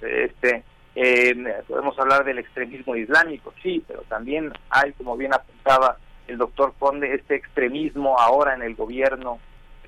Este, 0.00 0.64
eh, 0.94 1.62
podemos 1.66 1.98
hablar 1.98 2.24
del 2.24 2.38
extremismo 2.38 2.96
islámico, 2.96 3.52
sí, 3.62 3.82
pero 3.86 4.02
también 4.02 4.52
hay, 4.70 4.92
como 4.92 5.16
bien 5.16 5.32
apuntaba 5.32 5.96
el 6.26 6.38
doctor 6.38 6.74
Conde, 6.78 7.14
este 7.14 7.36
extremismo 7.36 8.18
ahora 8.18 8.54
en 8.54 8.62
el 8.62 8.74
gobierno 8.74 9.38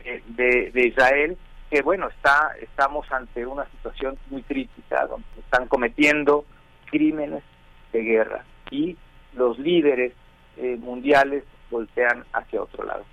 eh, 0.04 0.22
de, 0.28 0.70
de 0.72 0.86
Israel, 0.86 1.36
que 1.70 1.82
bueno, 1.82 2.08
está 2.08 2.54
estamos 2.60 3.10
ante 3.12 3.46
una 3.46 3.64
situación 3.66 4.18
muy 4.28 4.42
crítica, 4.42 5.06
donde 5.06 5.26
están 5.38 5.68
cometiendo 5.68 6.44
crímenes 6.90 7.44
de 7.92 8.02
guerra 8.02 8.44
y 8.70 8.96
los 9.34 9.58
líderes 9.58 10.12
eh, 10.56 10.76
mundiales 10.76 11.44
voltean 11.70 12.24
hacia 12.32 12.62
otro 12.62 12.84
lado. 12.84 13.04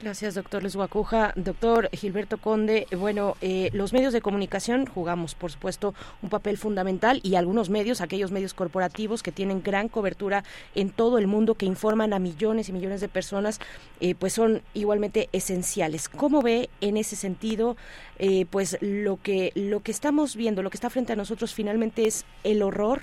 Gracias, 0.00 0.36
doctor 0.36 0.62
Luis 0.62 0.76
Guacuja. 0.76 1.32
Doctor 1.34 1.90
Gilberto 1.92 2.38
Conde, 2.38 2.86
bueno, 2.96 3.36
eh, 3.40 3.68
los 3.72 3.92
medios 3.92 4.12
de 4.12 4.20
comunicación 4.20 4.86
jugamos, 4.86 5.34
por 5.34 5.50
supuesto, 5.50 5.92
un 6.22 6.30
papel 6.30 6.56
fundamental 6.56 7.18
y 7.24 7.34
algunos 7.34 7.68
medios, 7.68 8.00
aquellos 8.00 8.30
medios 8.30 8.54
corporativos 8.54 9.24
que 9.24 9.32
tienen 9.32 9.60
gran 9.60 9.88
cobertura 9.88 10.44
en 10.76 10.90
todo 10.90 11.18
el 11.18 11.26
mundo, 11.26 11.56
que 11.56 11.66
informan 11.66 12.12
a 12.12 12.20
millones 12.20 12.68
y 12.68 12.72
millones 12.72 13.00
de 13.00 13.08
personas, 13.08 13.58
eh, 13.98 14.14
pues 14.14 14.34
son 14.34 14.62
igualmente 14.72 15.28
esenciales. 15.32 16.08
¿Cómo 16.08 16.42
ve 16.42 16.70
en 16.80 16.96
ese 16.96 17.16
sentido, 17.16 17.76
eh, 18.20 18.46
pues 18.50 18.78
lo 18.80 19.20
que 19.20 19.50
lo 19.56 19.80
que 19.80 19.90
estamos 19.90 20.36
viendo, 20.36 20.62
lo 20.62 20.70
que 20.70 20.76
está 20.76 20.90
frente 20.90 21.14
a 21.14 21.16
nosotros 21.16 21.54
finalmente 21.54 22.06
es 22.06 22.24
el 22.44 22.62
horror, 22.62 23.02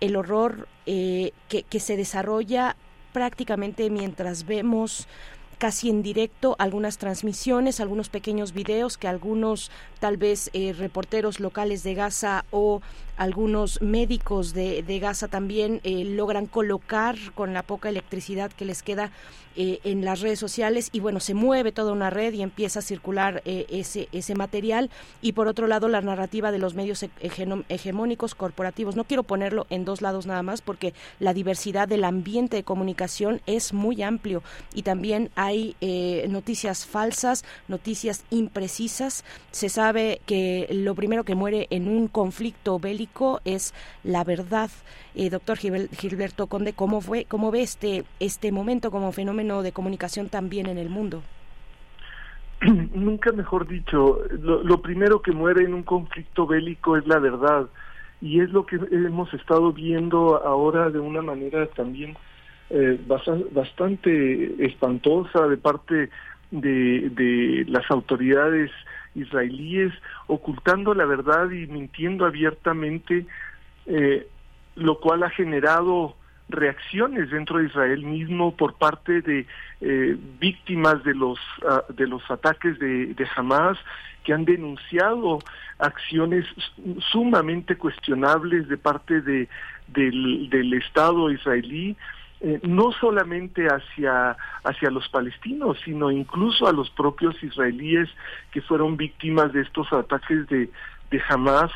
el 0.00 0.16
horror 0.16 0.68
eh, 0.84 1.32
que, 1.48 1.62
que 1.62 1.80
se 1.80 1.96
desarrolla 1.96 2.76
prácticamente 3.16 3.88
mientras 3.88 4.44
vemos 4.44 5.08
casi 5.58 5.88
en 5.90 6.02
directo 6.02 6.56
algunas 6.58 6.98
transmisiones, 6.98 7.80
algunos 7.80 8.08
pequeños 8.08 8.52
videos 8.52 8.98
que 8.98 9.08
algunos 9.08 9.70
tal 10.00 10.16
vez 10.16 10.50
eh, 10.52 10.72
reporteros 10.72 11.40
locales 11.40 11.82
de 11.82 11.94
Gaza 11.94 12.44
o 12.50 12.82
algunos 13.16 13.80
médicos 13.80 14.52
de, 14.52 14.82
Gaza 15.00 15.28
también 15.28 15.80
eh, 15.84 16.04
logran 16.04 16.46
colocar 16.46 17.16
con 17.34 17.52
la 17.52 17.62
poca 17.62 17.88
electricidad 17.88 18.52
que 18.52 18.64
les 18.64 18.82
queda 18.82 19.10
eh, 19.58 19.80
en 19.84 20.04
las 20.04 20.20
redes 20.20 20.38
sociales 20.38 20.90
y 20.92 21.00
bueno, 21.00 21.18
se 21.18 21.32
mueve 21.32 21.72
toda 21.72 21.92
una 21.92 22.10
red 22.10 22.34
y 22.34 22.42
empieza 22.42 22.80
a 22.80 22.82
circular 22.82 23.40
eh, 23.46 23.64
ese, 23.70 24.08
ese 24.12 24.34
material 24.34 24.90
y 25.22 25.32
por 25.32 25.48
otro 25.48 25.66
lado 25.66 25.88
la 25.88 26.02
narrativa 26.02 26.52
de 26.52 26.58
los 26.58 26.74
medios 26.74 27.02
hegeno- 27.22 27.64
hegemónicos 27.70 28.34
corporativos. 28.34 28.96
No 28.96 29.04
quiero 29.04 29.22
ponerlo 29.22 29.66
en 29.70 29.86
dos 29.86 30.02
lados 30.02 30.26
nada 30.26 30.42
más 30.42 30.60
porque 30.60 30.92
la 31.20 31.32
diversidad 31.32 31.88
del 31.88 32.04
ambiente 32.04 32.56
de 32.56 32.64
comunicación 32.64 33.40
es 33.46 33.72
muy 33.72 34.02
amplio 34.02 34.42
y 34.74 34.82
también 34.82 35.30
hay 35.36 35.74
noticias 36.28 36.84
falsas, 36.84 37.44
noticias 37.68 38.24
imprecisas. 38.30 39.24
Se 39.52 39.70
sabe 39.70 40.20
que 40.26 40.66
lo 40.70 40.94
primero 40.94 41.24
que 41.24 41.34
muere 41.34 41.66
en 41.70 41.88
un 41.88 42.08
conflicto 42.08 42.78
bélico 42.78 43.05
es 43.44 43.74
la 44.04 44.24
verdad. 44.24 44.70
Eh, 45.14 45.30
doctor 45.30 45.56
Gilberto 45.58 46.46
Conde, 46.46 46.72
¿cómo, 46.72 47.00
fue, 47.00 47.24
¿cómo 47.24 47.50
ve 47.50 47.62
este, 47.62 48.04
este 48.20 48.52
momento 48.52 48.90
como 48.90 49.12
fenómeno 49.12 49.62
de 49.62 49.72
comunicación 49.72 50.28
también 50.28 50.66
en 50.66 50.78
el 50.78 50.90
mundo? 50.90 51.22
Nunca 52.62 53.32
mejor 53.32 53.66
dicho, 53.66 54.20
lo, 54.30 54.62
lo 54.62 54.80
primero 54.82 55.22
que 55.22 55.32
muere 55.32 55.64
en 55.64 55.74
un 55.74 55.82
conflicto 55.82 56.46
bélico 56.46 56.96
es 56.96 57.06
la 57.06 57.18
verdad 57.18 57.66
y 58.20 58.40
es 58.40 58.50
lo 58.50 58.64
que 58.64 58.76
hemos 58.90 59.32
estado 59.34 59.72
viendo 59.72 60.42
ahora 60.42 60.90
de 60.90 60.98
una 60.98 61.22
manera 61.22 61.66
también 61.66 62.16
eh, 62.70 62.98
bastante 63.52 64.64
espantosa 64.64 65.46
de 65.46 65.56
parte 65.56 66.10
de 66.50 67.64
las 67.68 67.88
autoridades 67.90 68.70
israelíes 69.16 69.92
ocultando 70.26 70.94
la 70.94 71.04
verdad 71.04 71.50
y 71.50 71.66
mintiendo 71.66 72.26
abiertamente 72.26 73.26
eh, 73.86 74.26
lo 74.74 75.00
cual 75.00 75.22
ha 75.22 75.30
generado 75.30 76.16
reacciones 76.48 77.30
dentro 77.30 77.58
de 77.58 77.66
Israel 77.66 78.04
mismo 78.04 78.56
por 78.56 78.74
parte 78.74 79.20
de 79.20 79.46
eh, 79.80 80.16
víctimas 80.38 81.02
de 81.02 81.14
los 81.14 81.38
ah, 81.68 81.82
de 81.88 82.06
los 82.06 82.28
ataques 82.30 82.78
de, 82.78 83.14
de 83.14 83.28
Hamas 83.34 83.78
que 84.22 84.32
han 84.32 84.44
denunciado 84.44 85.40
acciones 85.78 86.46
sumamente 87.10 87.76
cuestionables 87.76 88.68
de 88.68 88.76
parte 88.76 89.20
de 89.22 89.48
del 89.88 90.72
Estado 90.74 91.30
israelí 91.30 91.96
eh, 92.40 92.60
no 92.62 92.92
solamente 92.92 93.66
hacia 93.66 94.36
hacia 94.64 94.90
los 94.90 95.08
palestinos 95.08 95.78
sino 95.84 96.10
incluso 96.10 96.66
a 96.66 96.72
los 96.72 96.90
propios 96.90 97.42
israelíes 97.42 98.08
que 98.50 98.60
fueron 98.60 98.96
víctimas 98.96 99.52
de 99.52 99.62
estos 99.62 99.92
ataques 99.92 100.46
de 100.48 100.70
de 101.10 101.22
Hamas 101.28 101.70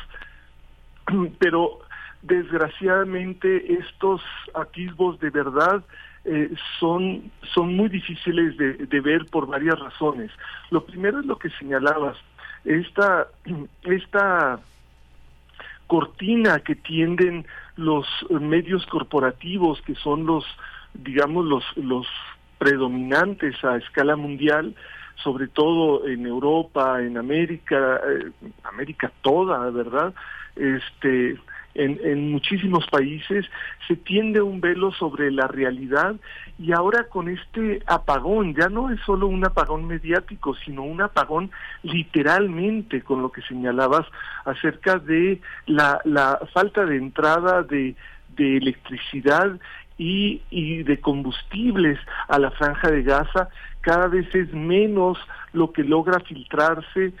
pero 1.39 1.79
desgraciadamente 2.21 3.73
estos 3.73 4.21
atisbos 4.53 5.19
de 5.19 5.29
verdad 5.29 5.83
eh, 6.23 6.53
son, 6.79 7.31
son 7.53 7.75
muy 7.75 7.89
difíciles 7.89 8.55
de, 8.57 8.73
de 8.73 9.01
ver 9.01 9.25
por 9.25 9.47
varias 9.47 9.79
razones. 9.79 10.29
Lo 10.69 10.85
primero 10.85 11.19
es 11.19 11.25
lo 11.25 11.37
que 11.39 11.49
señalabas, 11.49 12.15
esta, 12.63 13.27
esta 13.83 14.59
cortina 15.91 16.59
que 16.59 16.75
tienden 16.75 17.45
los 17.75 18.07
medios 18.29 18.85
corporativos, 18.85 19.81
que 19.81 19.93
son 19.95 20.25
los, 20.25 20.45
digamos, 20.93 21.43
los, 21.45 21.65
los 21.75 22.07
predominantes 22.57 23.61
a 23.65 23.75
escala 23.75 24.15
mundial, 24.15 24.73
sobre 25.21 25.49
todo 25.49 26.07
en 26.07 26.25
Europa, 26.25 27.01
en 27.01 27.17
América, 27.17 27.99
eh, 28.07 28.31
América 28.63 29.11
toda, 29.21 29.69
¿verdad? 29.69 30.13
Este, 30.55 31.37
en, 31.73 31.99
en 32.03 32.31
muchísimos 32.31 32.85
países 32.87 33.45
se 33.87 33.95
tiende 33.95 34.41
un 34.41 34.61
velo 34.61 34.91
sobre 34.91 35.31
la 35.31 35.47
realidad 35.47 36.15
y 36.59 36.73
ahora 36.73 37.05
con 37.05 37.29
este 37.29 37.81
apagón, 37.87 38.53
ya 38.55 38.69
no 38.69 38.91
es 38.91 38.99
solo 39.01 39.27
un 39.27 39.43
apagón 39.45 39.87
mediático, 39.87 40.55
sino 40.55 40.83
un 40.83 41.01
apagón 41.01 41.49
literalmente 41.83 43.01
con 43.01 43.21
lo 43.21 43.31
que 43.31 43.41
señalabas 43.41 44.05
acerca 44.45 44.99
de 44.99 45.41
la, 45.65 45.99
la 46.05 46.39
falta 46.53 46.85
de 46.85 46.97
entrada 46.97 47.63
de, 47.63 47.95
de 48.35 48.57
electricidad 48.57 49.59
y, 49.97 50.41
y 50.49 50.83
de 50.83 50.99
combustibles 50.99 51.99
a 52.27 52.37
la 52.37 52.51
franja 52.51 52.91
de 52.91 53.03
Gaza, 53.03 53.49
cada 53.81 54.07
vez 54.07 54.33
es 54.35 54.53
menos 54.53 55.17
lo 55.53 55.71
que 55.71 55.83
logra 55.83 56.19
filtrarse 56.19 57.13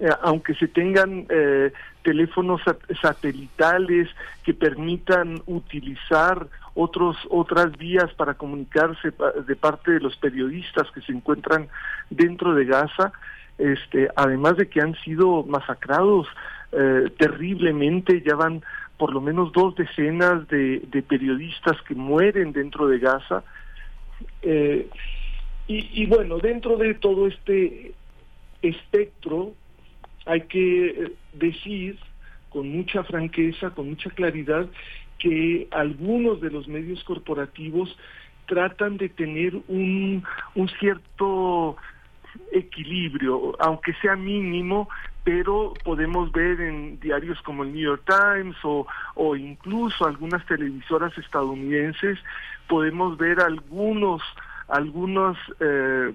eh, 0.00 0.08
aunque 0.22 0.54
se 0.54 0.68
tengan 0.68 1.26
eh, 1.28 1.72
teléfonos 2.02 2.60
sat- 2.62 2.82
satelitales 3.00 4.08
que 4.44 4.54
permitan 4.54 5.42
utilizar 5.46 6.46
otros 6.74 7.16
otras 7.30 7.76
vías 7.76 8.12
para 8.14 8.34
comunicarse 8.34 9.12
de 9.46 9.56
parte 9.56 9.92
de 9.92 10.00
los 10.00 10.16
periodistas 10.16 10.90
que 10.92 11.00
se 11.02 11.12
encuentran 11.12 11.68
dentro 12.10 12.54
de 12.54 12.64
Gaza 12.64 13.12
este 13.58 14.08
además 14.16 14.56
de 14.56 14.68
que 14.68 14.80
han 14.80 14.94
sido 15.04 15.44
masacrados 15.44 16.26
eh, 16.72 17.10
terriblemente 17.18 18.22
ya 18.22 18.34
van 18.34 18.62
por 18.96 19.12
lo 19.12 19.20
menos 19.20 19.52
dos 19.52 19.74
decenas 19.74 20.48
de, 20.48 20.80
de 20.90 21.02
periodistas 21.02 21.80
que 21.82 21.94
mueren 21.94 22.52
dentro 22.52 22.86
de 22.86 22.98
Gaza 22.98 23.42
eh, 24.42 24.88
y, 25.68 26.02
y 26.02 26.06
bueno, 26.06 26.38
dentro 26.38 26.76
de 26.76 26.94
todo 26.94 27.26
este 27.26 27.94
espectro 28.62 29.52
hay 30.26 30.42
que 30.42 30.86
eh, 30.86 31.12
decir 31.32 31.98
con 32.50 32.68
mucha 32.68 33.02
franqueza, 33.04 33.70
con 33.70 33.88
mucha 33.88 34.10
claridad, 34.10 34.68
que 35.18 35.68
algunos 35.70 36.40
de 36.40 36.50
los 36.50 36.68
medios 36.68 37.02
corporativos 37.04 37.96
tratan 38.46 38.98
de 38.98 39.08
tener 39.08 39.54
un, 39.68 40.24
un 40.54 40.68
cierto 40.80 41.76
equilibrio, 42.52 43.54
aunque 43.60 43.94
sea 43.94 44.16
mínimo, 44.16 44.88
pero 45.24 45.74
podemos 45.84 46.32
ver 46.32 46.60
en 46.60 46.98
diarios 47.00 47.40
como 47.42 47.62
el 47.62 47.72
New 47.72 47.82
York 47.82 48.02
Times 48.06 48.56
o, 48.64 48.86
o 49.14 49.36
incluso 49.36 50.06
algunas 50.06 50.44
televisoras 50.46 51.16
estadounidenses, 51.16 52.18
podemos 52.68 53.16
ver 53.16 53.40
algunos, 53.40 54.22
algunos 54.68 55.38
eh, 55.60 56.12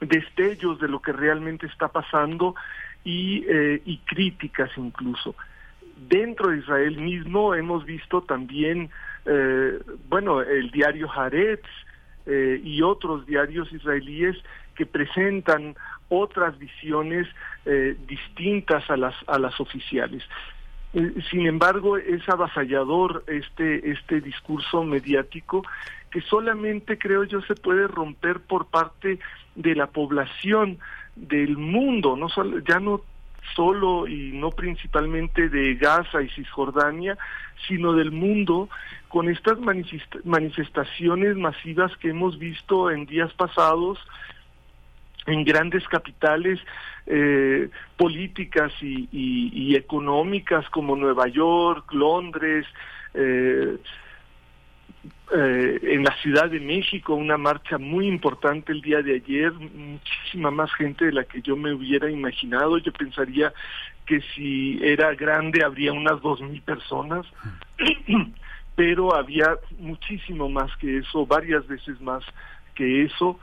destellos 0.00 0.80
de 0.80 0.88
lo 0.88 1.00
que 1.00 1.12
realmente 1.12 1.66
está 1.66 1.88
pasando 1.88 2.54
y, 3.04 3.44
eh, 3.48 3.82
y 3.84 3.98
críticas 3.98 4.70
incluso. 4.76 5.34
Dentro 6.08 6.50
de 6.50 6.58
Israel 6.58 6.96
mismo 6.98 7.54
hemos 7.54 7.84
visto 7.84 8.22
también, 8.22 8.90
eh, 9.26 9.78
bueno, 10.08 10.40
el 10.40 10.70
diario 10.70 11.10
Haaretz 11.10 11.66
eh, 12.26 12.60
y 12.62 12.82
otros 12.82 13.26
diarios 13.26 13.70
israelíes 13.72 14.36
que 14.74 14.86
presentan 14.86 15.74
otras 16.08 16.58
visiones 16.58 17.26
eh, 17.66 17.96
distintas 18.06 18.88
a 18.90 18.96
las 18.96 19.14
a 19.26 19.38
las 19.38 19.60
oficiales. 19.60 20.22
Sin 21.30 21.46
embargo, 21.46 21.96
es 21.98 22.28
avasallador 22.28 23.24
este 23.26 23.90
este 23.90 24.20
discurso 24.20 24.84
mediático 24.84 25.64
que 26.10 26.20
solamente 26.22 26.98
creo 26.98 27.24
yo 27.24 27.40
se 27.42 27.54
puede 27.54 27.86
romper 27.86 28.40
por 28.40 28.66
parte 28.66 29.20
de 29.54 29.74
la 29.74 29.86
población 29.86 30.78
del 31.28 31.56
mundo, 31.56 32.16
no 32.16 32.28
ya 32.66 32.80
no 32.80 33.02
solo 33.54 34.06
y 34.06 34.32
no 34.32 34.50
principalmente 34.50 35.48
de 35.48 35.74
Gaza 35.74 36.22
y 36.22 36.28
Cisjordania, 36.30 37.16
sino 37.66 37.92
del 37.92 38.10
mundo 38.10 38.68
con 39.08 39.28
estas 39.28 39.58
manifest- 39.58 40.22
manifestaciones 40.24 41.36
masivas 41.36 41.96
que 41.98 42.10
hemos 42.10 42.38
visto 42.38 42.90
en 42.90 43.06
días 43.06 43.32
pasados 43.34 43.98
en 45.26 45.44
grandes 45.44 45.86
capitales 45.88 46.58
eh, 47.06 47.68
políticas 47.96 48.72
y, 48.80 49.08
y- 49.12 49.50
y 49.52 49.74
económicas 49.76 50.68
como 50.70 50.96
Nueva 50.96 51.26
York, 51.28 51.92
Londres, 51.92 52.66
eh, 53.14 53.76
eh, 55.32 55.78
en 55.82 56.02
la 56.02 56.14
Ciudad 56.22 56.50
de 56.50 56.58
México, 56.58 57.14
una 57.14 57.38
marcha 57.38 57.78
muy 57.78 58.08
importante 58.08 58.72
el 58.72 58.82
día 58.82 59.00
de 59.00 59.14
ayer, 59.14 59.52
muchísima 59.52 60.50
más 60.50 60.72
gente 60.74 61.06
de 61.06 61.12
la 61.12 61.24
que 61.24 61.40
yo 61.40 61.56
me 61.56 61.72
hubiera 61.72 62.10
imaginado. 62.10 62.78
Yo 62.78 62.92
pensaría 62.92 63.52
que 64.06 64.20
si 64.34 64.80
era 64.82 65.14
grande 65.14 65.64
habría 65.64 65.92
unas 65.92 66.20
dos 66.20 66.40
mil 66.40 66.60
personas, 66.62 67.26
pero 68.74 69.14
había 69.14 69.56
muchísimo 69.78 70.48
más 70.48 70.76
que 70.78 70.98
eso, 70.98 71.24
varias 71.26 71.66
veces 71.68 72.00
más 72.00 72.24
que 72.74 73.04
eso. 73.04 73.38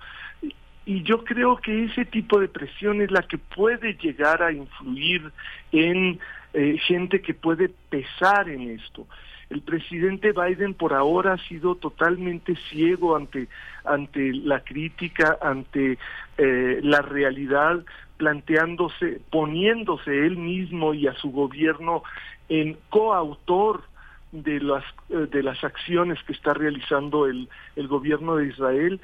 Y 0.85 1.03
yo 1.03 1.23
creo 1.23 1.57
que 1.57 1.85
ese 1.85 2.05
tipo 2.05 2.39
de 2.39 2.49
presión 2.49 3.01
es 3.01 3.11
la 3.11 3.21
que 3.21 3.37
puede 3.37 3.93
llegar 3.93 4.43
a 4.43 4.51
influir 4.51 5.31
en 5.71 6.19
eh, 6.53 6.77
gente 6.85 7.21
que 7.21 7.33
puede 7.33 7.69
pesar 7.89 8.49
en 8.49 8.71
esto. 8.71 9.07
El 9.49 9.61
presidente 9.61 10.33
Biden 10.33 10.73
por 10.73 10.93
ahora 10.93 11.33
ha 11.33 11.47
sido 11.47 11.75
totalmente 11.75 12.55
ciego 12.69 13.15
ante, 13.15 13.47
ante 13.85 14.33
la 14.33 14.59
crítica, 14.59 15.37
ante 15.41 15.97
eh, 16.37 16.79
la 16.83 17.01
realidad, 17.01 17.83
planteándose, 18.17 19.21
poniéndose 19.29 20.11
él 20.25 20.37
mismo 20.37 20.93
y 20.93 21.07
a 21.07 21.13
su 21.13 21.31
gobierno 21.31 22.03
en 22.49 22.77
coautor 22.89 23.83
de 24.31 24.59
las, 24.59 24.83
eh, 25.09 25.27
de 25.31 25.43
las 25.43 25.63
acciones 25.63 26.21
que 26.23 26.33
está 26.33 26.53
realizando 26.53 27.25
el, 27.25 27.47
el 27.75 27.87
gobierno 27.87 28.35
de 28.35 28.47
Israel. 28.47 28.99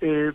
Eh, 0.00 0.32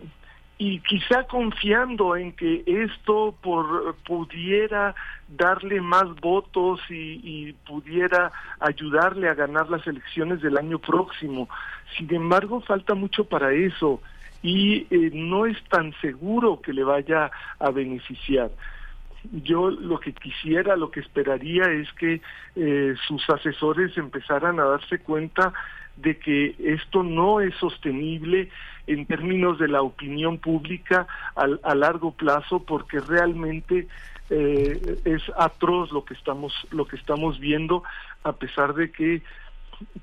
y 0.62 0.82
quizá 0.82 1.24
confiando 1.24 2.18
en 2.18 2.34
que 2.34 2.64
esto 2.68 3.34
por, 3.42 3.96
pudiera 4.06 4.94
darle 5.30 5.80
más 5.80 6.14
votos 6.20 6.82
y, 6.90 7.22
y 7.24 7.54
pudiera 7.66 8.32
ayudarle 8.60 9.30
a 9.30 9.36
ganar 9.36 9.70
las 9.70 9.88
elecciones 9.88 10.42
del 10.42 10.58
año 10.58 10.78
próximo. 10.78 11.48
Sin 11.98 12.14
embargo, 12.14 12.60
falta 12.60 12.94
mucho 12.94 13.24
para 13.24 13.54
eso 13.54 14.02
y 14.42 14.86
eh, 14.90 15.12
no 15.14 15.46
es 15.46 15.58
tan 15.70 15.94
seguro 16.02 16.60
que 16.62 16.74
le 16.74 16.84
vaya 16.84 17.32
a 17.58 17.72
beneficiar. 17.72 18.52
Yo 19.32 19.70
lo 19.70 20.00
que 20.02 20.14
quisiera, 20.14 20.76
lo 20.76 20.92
que 20.92 21.00
esperaría 21.00 21.72
es 21.72 21.92
que 21.94 22.22
eh, 22.58 22.96
sus 23.08 23.30
asesores 23.30 23.98
empezaran 23.98 24.60
a 24.60 24.66
darse 24.66 25.00
cuenta 25.00 25.54
de 25.98 26.18
que 26.18 26.56
esto 26.60 27.04
no 27.04 27.42
es 27.42 27.54
sostenible 27.56 28.50
en 28.90 29.06
términos 29.06 29.60
de 29.60 29.68
la 29.68 29.82
opinión 29.82 30.38
pública 30.40 31.08
al- 31.36 31.60
a, 31.64 31.76
largo 31.76 32.12
plazo 32.12 32.60
porque 32.64 33.00
realmente 33.00 33.88
eh, 34.30 34.98
es 35.06 35.22
atroz 35.38 35.92
lo 35.92 36.04
que 36.06 36.14
estamos 36.16 36.54
lo 36.72 36.86
que 36.86 36.96
estamos 36.96 37.40
viendo 37.40 37.84
a 38.24 38.34
pesar 38.34 38.74
de 38.74 38.92
que 38.92 39.22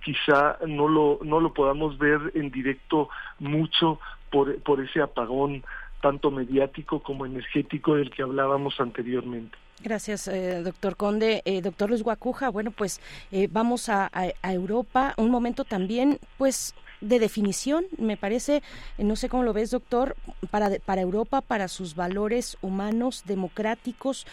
quizá 0.04 0.58
no 0.66 0.88
lo 0.88 1.18
no 1.22 1.40
lo 1.40 1.52
podamos 1.52 1.98
ver 1.98 2.32
en 2.34 2.50
directo 2.50 3.08
mucho 3.38 3.98
por 4.30 4.60
por 4.62 4.80
ese 4.80 5.00
apagón 5.02 5.62
tanto 6.00 6.30
mediático 6.30 7.00
como 7.02 7.26
energético 7.26 7.96
del 7.96 8.10
que 8.10 8.22
hablábamos 8.22 8.78
anteriormente. 8.80 9.56
Gracias, 9.82 10.28
eh, 10.28 10.62
doctor 10.62 10.96
Conde. 10.96 11.42
Eh, 11.44 11.60
doctor 11.60 11.88
Luis 11.90 12.02
Guacuja, 12.02 12.48
bueno, 12.50 12.70
pues 12.70 13.00
eh, 13.32 13.48
vamos 13.50 13.88
a, 13.88 14.06
a- 14.12 14.32
a 14.42 14.52
Europa, 14.52 15.14
un 15.16 15.30
momento 15.30 15.64
también, 15.64 16.18
pues 16.38 16.74
de 17.00 17.18
definición, 17.18 17.86
me 17.98 18.16
parece, 18.16 18.62
no 18.98 19.16
sé 19.16 19.28
cómo 19.28 19.42
lo 19.42 19.52
ves, 19.52 19.70
doctor, 19.70 20.16
para, 20.50 20.70
para 20.84 21.02
Europa, 21.02 21.40
para 21.40 21.68
sus 21.68 21.94
valores 21.94 22.56
humanos, 22.62 23.24
democráticos. 23.26 24.26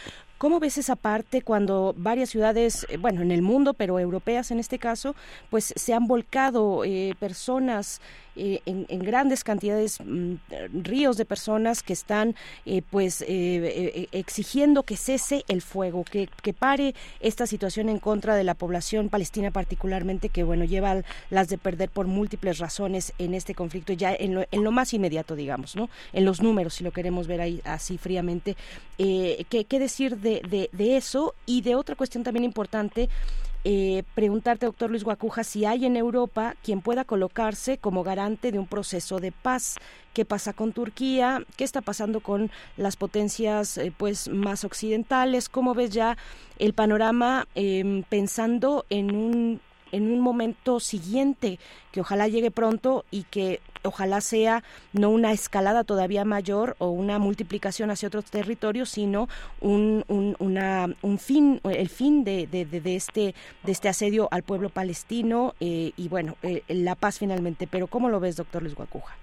¿Cómo 0.44 0.60
ves 0.60 0.78
esa 0.78 0.98
parte 0.98 1.42
cuando 1.42 1.96
varias 1.96 2.30
ciudades, 2.30 2.86
eh, 2.90 2.98
bueno, 2.98 3.22
en 3.22 3.32
el 3.32 3.42
mundo, 3.42 3.74
pero 3.74 3.98
europeas 3.98 4.52
en 4.52 4.60
este 4.60 4.78
caso, 4.78 5.16
pues 5.50 5.74
se 5.74 5.94
han 5.94 6.06
volcado 6.06 6.84
eh, 6.84 7.16
personas 7.18 8.02
eh, 8.36 8.62
en, 8.66 9.00
grandes 9.00 9.44
cantidades, 9.44 10.00
mm, 10.04 10.34
ríos 10.82 11.18
de 11.18 11.26
personas 11.26 11.84
que 11.84 11.94
están 11.94 12.36
eh, 12.66 12.82
pues 12.90 13.24
exigiendo 13.28 14.84
que 14.84 14.98
cese 14.98 15.44
el 15.48 15.62
fuego, 15.62 16.04
que, 16.04 16.28
que 16.42 16.52
pare 16.52 16.96
esta 17.20 17.46
situación 17.46 17.90
en 17.90 18.00
contra 18.00 18.36
de 18.36 18.44
la 18.44 18.56
población 18.56 19.10
palestina 19.10 19.52
particularmente, 19.52 20.30
que 20.30 20.44
bueno, 20.44 20.66
lleva 20.66 21.04
las 21.30 21.48
de 21.48 21.60
perder 21.60 21.90
por 21.90 22.08
múltiples 22.08 22.58
razones 22.58 23.14
en 23.20 23.36
este 23.36 23.54
conflicto, 23.54 23.94
ya 23.94 24.14
en 24.14 24.34
lo, 24.34 24.46
en 24.50 24.64
lo 24.64 24.72
más 24.72 24.94
inmediato, 24.96 25.36
digamos, 25.36 25.76
¿no? 25.76 25.90
En 26.12 26.26
los 26.26 26.42
números, 26.42 26.74
si 26.74 26.84
lo 26.84 26.92
queremos 26.92 27.28
ver 27.28 27.42
ahí 27.42 27.62
así 27.66 28.00
fríamente. 28.00 28.58
Eh, 28.98 29.46
¿qué, 29.50 29.66
¿Qué 29.66 29.80
decir 29.80 30.18
de, 30.18 30.33
de, 30.42 30.98
eso? 30.98 31.36
Y 31.46 31.62
de 31.62 31.76
otra 31.76 31.96
cuestión 31.96 32.24
también 32.24 32.44
importante, 32.44 33.10
eh, 33.64 34.04
preguntarte, 34.16 34.66
doctor 34.66 34.90
Luis 34.90 35.04
Guacuja, 35.04 35.44
si 35.44 35.66
hay 35.66 35.86
en 35.86 35.96
Europa 35.96 36.56
quien 36.64 36.82
pueda 36.82 37.06
colocarse 37.06 37.78
como 37.78 38.04
garante 38.04 38.52
de 38.52 38.60
un 38.60 38.68
proceso 38.68 39.20
de 39.20 39.32
paz. 39.32 39.78
¿Qué 40.14 40.26
pasa 40.26 40.54
con 40.54 40.74
Turquía? 40.74 41.44
¿Qué 41.56 41.64
está 41.64 41.82
pasando 41.82 42.20
con 42.20 42.52
las 42.78 42.98
potencias 42.98 43.78
eh, 43.78 43.94
pues 43.96 44.28
más 44.28 44.64
occidentales? 44.64 45.50
¿Cómo 45.50 45.74
ves 45.74 45.92
ya 45.92 46.18
el 46.60 46.74
panorama 46.74 47.48
eh, 47.56 48.04
pensando 48.10 48.86
en 48.90 49.16
un 49.16 49.62
en 49.94 50.12
un 50.12 50.22
momento 50.22 50.80
siguiente 50.80 51.60
que 51.92 52.02
ojalá 52.02 52.28
llegue 52.28 52.50
pronto 52.50 53.06
y 53.12 53.24
que 53.24 53.62
ojalá 53.84 54.22
sea 54.22 54.64
no 54.94 55.10
una 55.10 55.32
escalada 55.32 55.84
todavía 55.84 56.26
mayor 56.26 56.76
o 56.80 56.90
una 56.90 57.20
multiplicación 57.20 57.92
hacia 57.92 58.08
otros 58.08 58.26
territorios, 58.26 58.90
sino 58.90 59.28
un, 59.62 60.04
un, 60.08 60.36
una, 60.40 60.88
un 61.02 61.20
fin, 61.20 61.62
el 61.64 61.90
fin 61.90 62.24
de, 62.24 62.48
de, 62.48 62.66
de, 62.66 62.96
este, 62.96 63.36
de 63.64 63.72
este 63.72 63.90
asedio 63.90 64.28
al 64.32 64.44
pueblo 64.44 64.70
palestino 64.70 65.54
eh, 65.60 65.92
y 65.96 66.10
bueno, 66.10 66.36
eh, 66.44 66.64
la 66.68 66.96
paz 66.96 67.20
finalmente. 67.20 67.68
Pero 67.68 67.88
¿cómo 67.88 68.10
lo 68.10 68.20
ves, 68.20 68.36
doctor 68.36 68.62
Luis 68.62 68.76
Guacuja? 68.76 69.16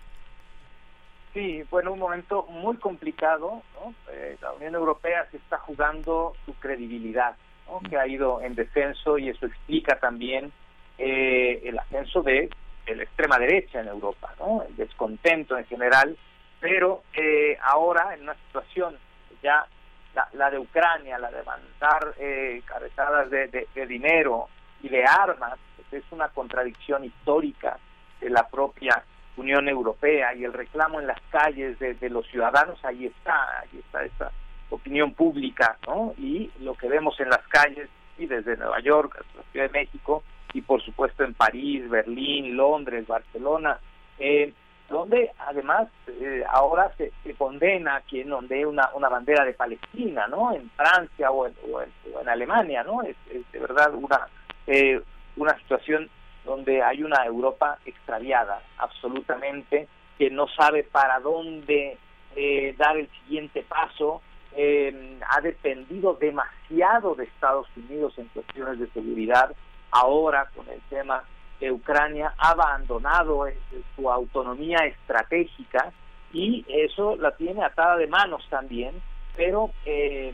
Sí, 1.32 1.62
bueno, 1.70 1.92
un 1.92 2.00
momento 2.00 2.44
muy 2.50 2.76
complicado. 2.76 3.62
Eh, 4.12 4.36
la 4.42 4.52
Unión 4.52 4.74
Europea 4.74 5.28
se 5.30 5.36
está 5.36 5.58
jugando 5.58 6.34
su 6.44 6.54
credibilidad, 6.54 7.36
que 7.88 7.96
ha 7.96 8.06
ido 8.06 8.40
en 8.40 8.56
descenso 8.56 9.16
y 9.16 9.28
eso 9.28 9.46
explica 9.46 10.00
también 10.00 10.50
eh, 10.98 11.62
el 11.64 11.78
ascenso 11.78 12.22
de, 12.22 12.50
de 12.86 12.96
la 12.96 13.02
extrema 13.02 13.38
derecha 13.38 13.80
en 13.80 13.88
Europa, 13.88 14.34
¿no? 14.38 14.62
el 14.68 14.76
descontento 14.76 15.56
en 15.56 15.64
general, 15.66 16.16
pero 16.60 17.02
eh, 17.14 17.56
ahora 17.62 18.14
en 18.14 18.22
una 18.22 18.34
situación 18.34 18.96
ya 19.42 19.66
la, 20.14 20.28
la 20.32 20.50
de 20.50 20.58
Ucrania, 20.58 21.18
la 21.18 21.30
de 21.30 21.42
mandar 21.42 22.14
eh, 22.18 22.62
carretadas 22.66 23.30
de, 23.30 23.66
dinero 23.86 24.48
y 24.82 24.88
de 24.88 25.04
armas, 25.04 25.58
es 25.92 26.04
una 26.10 26.28
contradicción 26.28 27.04
histórica 27.04 27.78
de 28.20 28.30
la 28.30 28.46
propia 28.48 29.02
Unión 29.36 29.68
Europea 29.68 30.34
y 30.34 30.44
el 30.44 30.52
reclamo 30.52 31.00
en 31.00 31.06
las 31.06 31.20
calles 31.30 31.78
de, 31.78 31.94
de 31.94 32.10
los 32.10 32.26
ciudadanos, 32.28 32.84
ahí 32.84 33.06
está, 33.06 33.60
ahí 33.60 33.78
está 33.78 34.04
esa 34.04 34.30
opinión 34.70 35.14
pública, 35.14 35.78
¿no? 35.86 36.14
Y 36.16 36.50
lo 36.60 36.74
que 36.74 36.88
vemos 36.88 37.18
en 37.20 37.30
las 37.30 37.46
calles, 37.48 37.88
y 38.18 38.26
desde 38.26 38.56
Nueva 38.56 38.80
York 38.80 39.16
hasta 39.18 39.38
la 39.38 39.50
Ciudad 39.50 39.66
de 39.66 39.80
México, 39.80 40.22
y 40.52 40.60
por 40.62 40.82
supuesto 40.82 41.24
en 41.24 41.34
París, 41.34 41.88
Berlín, 41.88 42.56
Londres, 42.56 43.06
Barcelona, 43.06 43.78
eh, 44.18 44.52
donde 44.88 45.30
además 45.38 45.88
eh, 46.08 46.42
ahora 46.50 46.92
se, 46.96 47.12
se 47.22 47.34
condena 47.34 48.02
quien 48.08 48.32
ondee 48.32 48.66
una, 48.66 48.90
una 48.94 49.08
bandera 49.08 49.44
de 49.44 49.54
Palestina, 49.54 50.26
¿no? 50.26 50.52
En 50.52 50.68
Francia 50.70 51.30
o 51.30 51.46
en, 51.46 51.54
Alemania, 52.28 52.82
¿no? 52.82 53.02
Es, 53.02 53.16
es 53.30 53.50
de 53.52 53.58
verdad 53.58 53.94
una, 53.94 54.26
eh, 54.66 55.00
una 55.36 55.56
situación 55.58 56.10
donde 56.44 56.82
hay 56.82 57.02
una 57.02 57.24
Europa 57.24 57.78
extraviada 57.84 58.62
absolutamente, 58.78 59.88
que 60.18 60.30
no 60.30 60.48
sabe 60.48 60.84
para 60.84 61.20
dónde 61.20 61.96
eh, 62.36 62.74
dar 62.78 62.96
el 62.96 63.08
siguiente 63.22 63.62
paso, 63.62 64.22
eh, 64.56 65.18
ha 65.28 65.40
dependido 65.40 66.14
demasiado 66.14 67.14
de 67.14 67.24
Estados 67.24 67.68
Unidos 67.76 68.14
en 68.18 68.26
cuestiones 68.28 68.78
de 68.78 68.88
seguridad, 68.90 69.54
ahora 69.92 70.48
con 70.54 70.68
el 70.68 70.80
tema 70.88 71.22
de 71.60 71.70
Ucrania 71.72 72.32
ha 72.38 72.50
abandonado 72.50 73.46
eh, 73.46 73.56
su 73.96 74.10
autonomía 74.10 74.78
estratégica 74.86 75.92
y 76.32 76.64
eso 76.68 77.16
la 77.16 77.32
tiene 77.36 77.62
atada 77.64 77.96
de 77.96 78.06
manos 78.06 78.46
también, 78.48 78.94
pero 79.36 79.70
eh, 79.84 80.32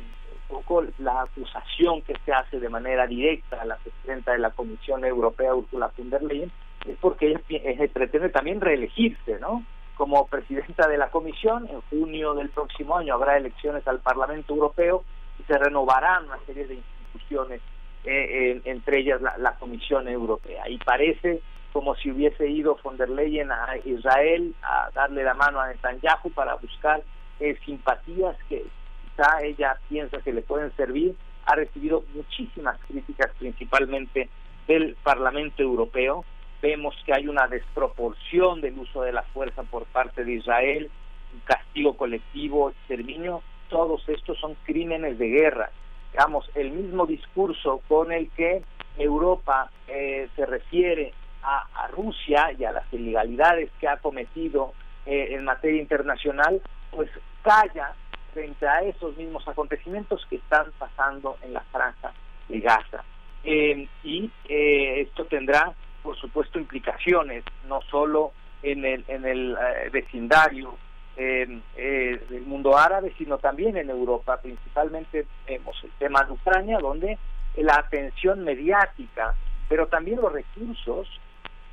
un 0.49 0.57
poco 0.59 0.85
la 0.99 1.23
acusación 1.23 2.03
que 2.03 2.15
se 2.25 2.33
hace 2.33 2.61
de 2.61 2.69
manera 2.69 3.07
directa 3.07 3.61
a 3.63 3.65
la 3.65 3.77
presidenta 3.77 4.33
de 4.33 4.39
la 4.39 4.51
Comisión 4.51 5.05
Europea, 5.05 5.55
Ursula 5.55 5.91
von 5.97 6.11
der 6.11 6.23
Leyen, 6.23 6.53
es 6.87 6.97
porque 7.01 7.29
ella 7.29 7.41
pi- 7.47 7.57
eh, 7.65 7.91
pretende 7.93 8.29
también 8.29 8.61
reelegirse, 8.61 9.39
¿no? 9.41 9.65
Como 9.97 10.27
presidenta 10.29 10.87
de 10.87 10.99
la 10.99 11.09
Comisión, 11.11 11.67
en 11.69 11.81
junio 11.91 12.35
del 12.35 12.51
próximo 12.51 12.97
año 12.99 13.15
habrá 13.15 13.37
elecciones 13.39 13.89
al 13.89 13.99
Parlamento 14.01 14.53
Europeo 14.55 15.03
y 15.41 15.43
se 15.45 15.59
renovarán 15.59 16.27
una 16.27 16.39
serie 16.47 16.67
de 16.67 16.75
instituciones, 16.75 17.61
eh, 18.07 18.61
entre 18.65 19.01
ellas 19.01 19.21
la, 19.21 19.37
la 19.39 19.55
Comisión 19.57 20.09
Europea. 20.09 20.69
Y 20.69 20.79
parece 20.79 21.41
como 21.73 21.95
si 21.97 22.11
hubiese 22.11 22.49
ido 22.49 22.79
von 22.83 22.97
der 22.97 23.11
Leyen 23.11 23.53
a 23.53 23.77
Israel 23.85 24.55
a 24.63 24.91
darle 24.95 25.23
la 25.23 25.35
mano 25.35 25.61
a 25.61 25.69
Netanyahu 25.69 26.31
para 26.31 26.55
buscar 26.55 27.03
eh, 27.39 27.55
simpatías 27.67 28.35
que 28.49 28.65
quizá 29.05 29.43
ella 29.43 29.79
piensa 29.87 30.23
que 30.23 30.33
le 30.33 30.41
pueden 30.41 30.75
servir. 30.77 31.15
Ha 31.45 31.55
recibido 31.55 32.03
muchísimas 32.15 32.81
críticas, 32.89 33.31
principalmente 33.39 34.31
del 34.67 34.97
Parlamento 35.03 35.63
Europeo. 35.63 36.25
Vemos 36.63 36.97
que 37.05 37.13
hay 37.13 37.29
una 37.29 37.47
desproporción 37.47 38.63
del 38.63 38.79
uso 38.79 39.03
de 39.03 39.13
la 39.13 39.23
fuerza 39.23 39.63
por 39.63 39.85
parte 39.85 40.25
de 40.25 40.33
Israel, 40.33 40.91
un 41.35 41.41
castigo 41.41 41.95
colectivo, 41.97 42.71
exterminio. 42.71 43.43
Todos 43.69 44.09
estos 44.09 44.39
son 44.39 44.57
crímenes 44.65 45.19
de 45.19 45.29
guerra. 45.29 45.71
Digamos, 46.17 46.51
el 46.55 46.71
mismo 46.71 47.05
discurso 47.05 47.83
con 47.89 48.11
el 48.11 48.31
que 48.31 48.63
Europa 48.97 49.71
eh, 49.87 50.31
se 50.35 50.47
refiere 50.47 51.13
a, 51.43 51.89
Rusia 51.89 52.53
y 52.59 52.65
a 52.65 52.73
las 52.73 52.91
ilegalidades 52.91 53.71
que 53.79 53.87
ha 53.87 53.99
cometido 53.99 54.73
eh, 55.05 55.35
en 55.35 55.45
materia 55.45 55.79
internacional, 55.79 56.63
pues 56.91 57.11
calla 57.43 57.93
frente 58.33 58.67
a 58.67 58.81
esos 58.81 59.15
mismos 59.19 59.47
acontecimientos 59.47 60.25
que 60.31 60.37
están 60.37 60.73
pasando 60.79 61.37
en 61.43 61.53
la 61.53 61.61
franja 61.71 62.15
de 62.49 62.61
Gaza. 62.61 63.05
Eh, 63.45 63.87
y 64.03 64.31
esto 64.49 65.27
tendrá, 65.27 65.75
por 66.03 66.17
supuesto, 66.17 66.59
implicaciones 66.59 67.45
no 67.69 67.83
solo 67.91 68.33
en 68.63 68.87
el, 68.87 69.05
en 69.09 69.27
el 69.27 69.53
eh, 69.53 69.91
vecindario 69.93 70.79
eh, 71.17 72.21
del 72.29 72.43
mundo 72.43 72.77
árabe, 72.77 73.13
sino 73.17 73.39
también 73.39 73.77
en 73.77 73.91
Europa. 73.91 74.39
Principalmente 74.41 75.27
vemos 75.47 75.77
el 75.83 75.91
tema 75.93 76.25
de 76.25 76.33
Ucrania, 76.33 76.79
donde 76.79 77.19
la 77.57 77.77
atención 77.77 78.45
mediática, 78.45 79.35
pero 79.69 79.87
también 79.87 80.21
los 80.21 80.33
recursos, 80.33 81.09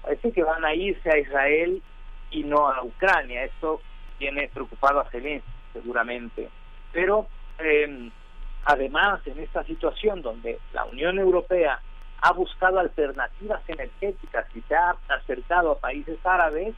parece 0.01 0.31
que 0.31 0.43
van 0.43 0.63
a 0.63 0.73
irse 0.73 1.09
a 1.09 1.17
Israel 1.17 1.81
y 2.31 2.43
no 2.43 2.69
a 2.69 2.83
Ucrania. 2.83 3.43
Esto 3.43 3.81
tiene 4.17 4.47
preocupado 4.47 5.01
a 5.01 5.09
Zelensky, 5.09 5.49
seguramente. 5.73 6.49
Pero 6.91 7.27
eh, 7.59 8.09
además, 8.65 9.21
en 9.27 9.39
esta 9.39 9.63
situación 9.65 10.21
donde 10.21 10.59
la 10.73 10.85
Unión 10.85 11.19
Europea 11.19 11.79
ha 12.21 12.31
buscado 12.31 12.79
alternativas 12.79 13.61
energéticas 13.67 14.45
y 14.55 14.61
se 14.61 14.75
ha 14.75 14.95
acercado 15.09 15.73
a 15.73 15.79
países 15.79 16.17
árabes, 16.25 16.73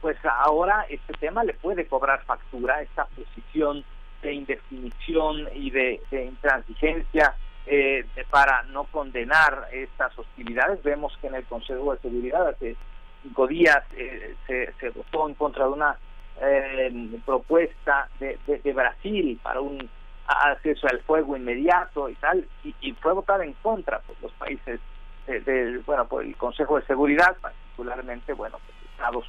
pues 0.00 0.16
ahora 0.24 0.86
este 0.88 1.12
tema 1.14 1.44
le 1.44 1.54
puede 1.54 1.86
cobrar 1.86 2.22
factura, 2.24 2.80
esta 2.82 3.04
posición 3.06 3.84
de 4.22 4.32
indefinición 4.32 5.48
y 5.54 5.70
de, 5.70 6.00
intransigencia 6.10 7.34
eh, 7.66 8.04
de- 8.14 8.24
para 8.24 8.62
no 8.64 8.84
condenar 8.84 9.68
estas 9.72 10.16
hostilidades. 10.18 10.82
Vemos 10.82 11.16
que 11.20 11.26
en 11.28 11.34
el 11.36 11.44
Consejo 11.44 11.92
de 11.94 12.00
Seguridad 12.00 12.48
hace 12.48 12.76
cinco 13.22 13.46
días 13.46 13.78
eh, 13.96 14.34
se, 14.46 14.72
se 14.80 14.90
votó 14.90 15.28
en 15.28 15.34
contra 15.34 15.64
de 15.64 15.70
una 15.70 15.96
eh, 16.40 17.20
propuesta 17.26 18.08
de, 18.20 18.38
de- 18.46 18.72
Brasil 18.72 19.38
para 19.42 19.60
un 19.60 19.88
acceso 20.26 20.86
al 20.88 21.00
fuego 21.02 21.36
inmediato 21.36 22.08
y 22.08 22.14
tal, 22.16 22.46
y, 22.62 22.74
y 22.80 22.92
fue 22.92 23.12
votada 23.12 23.44
en 23.44 23.54
contra 23.54 23.98
por 24.00 24.14
los 24.20 24.32
países 24.32 24.78
de, 25.26 25.40
de- 25.40 25.78
bueno, 25.86 26.06
por 26.06 26.22
el 26.24 26.36
Consejo 26.36 26.78
de 26.78 26.86
Seguridad, 26.86 27.36
particularmente, 27.40 28.32
bueno, 28.34 28.58
pues 28.64 28.76
Estados 28.92 29.26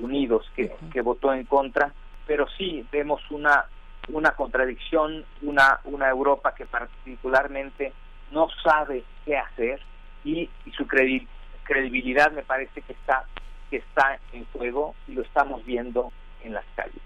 Unidos 0.00 0.50
que, 0.56 0.74
que 0.92 1.00
votó 1.02 1.32
en 1.34 1.44
contra, 1.44 1.92
pero 2.26 2.46
sí 2.56 2.86
vemos 2.92 3.20
una 3.30 3.66
una 4.08 4.32
contradicción, 4.32 5.24
una 5.42 5.78
una 5.84 6.08
Europa 6.08 6.54
que 6.54 6.66
particularmente 6.66 7.92
no 8.32 8.48
sabe 8.62 9.04
qué 9.24 9.36
hacer 9.36 9.80
y, 10.24 10.48
y 10.66 10.70
su 10.72 10.86
credi- 10.86 11.26
credibilidad 11.64 12.32
me 12.32 12.42
parece 12.42 12.82
que 12.82 12.92
está 12.94 13.24
que 13.70 13.76
está 13.76 14.18
en 14.32 14.44
juego 14.46 14.94
y 15.06 15.12
lo 15.12 15.22
estamos 15.22 15.64
viendo 15.64 16.12
en 16.42 16.52
las 16.54 16.64
calles. 16.74 17.00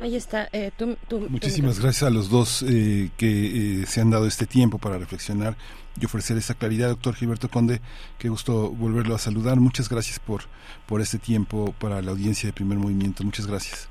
Ahí 0.00 0.16
está. 0.16 0.48
eh, 0.52 0.70
tú- 0.76 0.96
tú- 1.08 1.20
tú- 1.20 1.30
Muchísimas 1.30 1.80
gracias 1.80 2.02
a 2.04 2.10
los 2.10 2.28
dos 2.30 2.64
eh, 2.68 3.10
que 3.16 3.82
eh, 3.82 3.86
se 3.86 4.00
han 4.00 4.10
dado 4.10 4.26
este 4.26 4.46
tiempo 4.46 4.78
para 4.78 4.98
reflexionar 4.98 5.56
y 6.00 6.04
ofrecer 6.04 6.36
esa 6.36 6.54
claridad, 6.54 6.88
doctor 6.88 7.14
Gilberto 7.14 7.48
Conde. 7.48 7.80
Qué 8.18 8.28
gusto 8.28 8.70
volverlo 8.70 9.14
a 9.14 9.18
saludar. 9.18 9.58
Muchas 9.60 9.88
gracias 9.88 10.18
por, 10.18 10.42
por 10.86 11.00
este 11.00 11.18
tiempo 11.18 11.74
para 11.78 12.02
la 12.02 12.10
audiencia 12.10 12.48
de 12.48 12.52
primer 12.52 12.78
movimiento. 12.78 13.22
Muchas 13.24 13.46
gracias. 13.46 13.88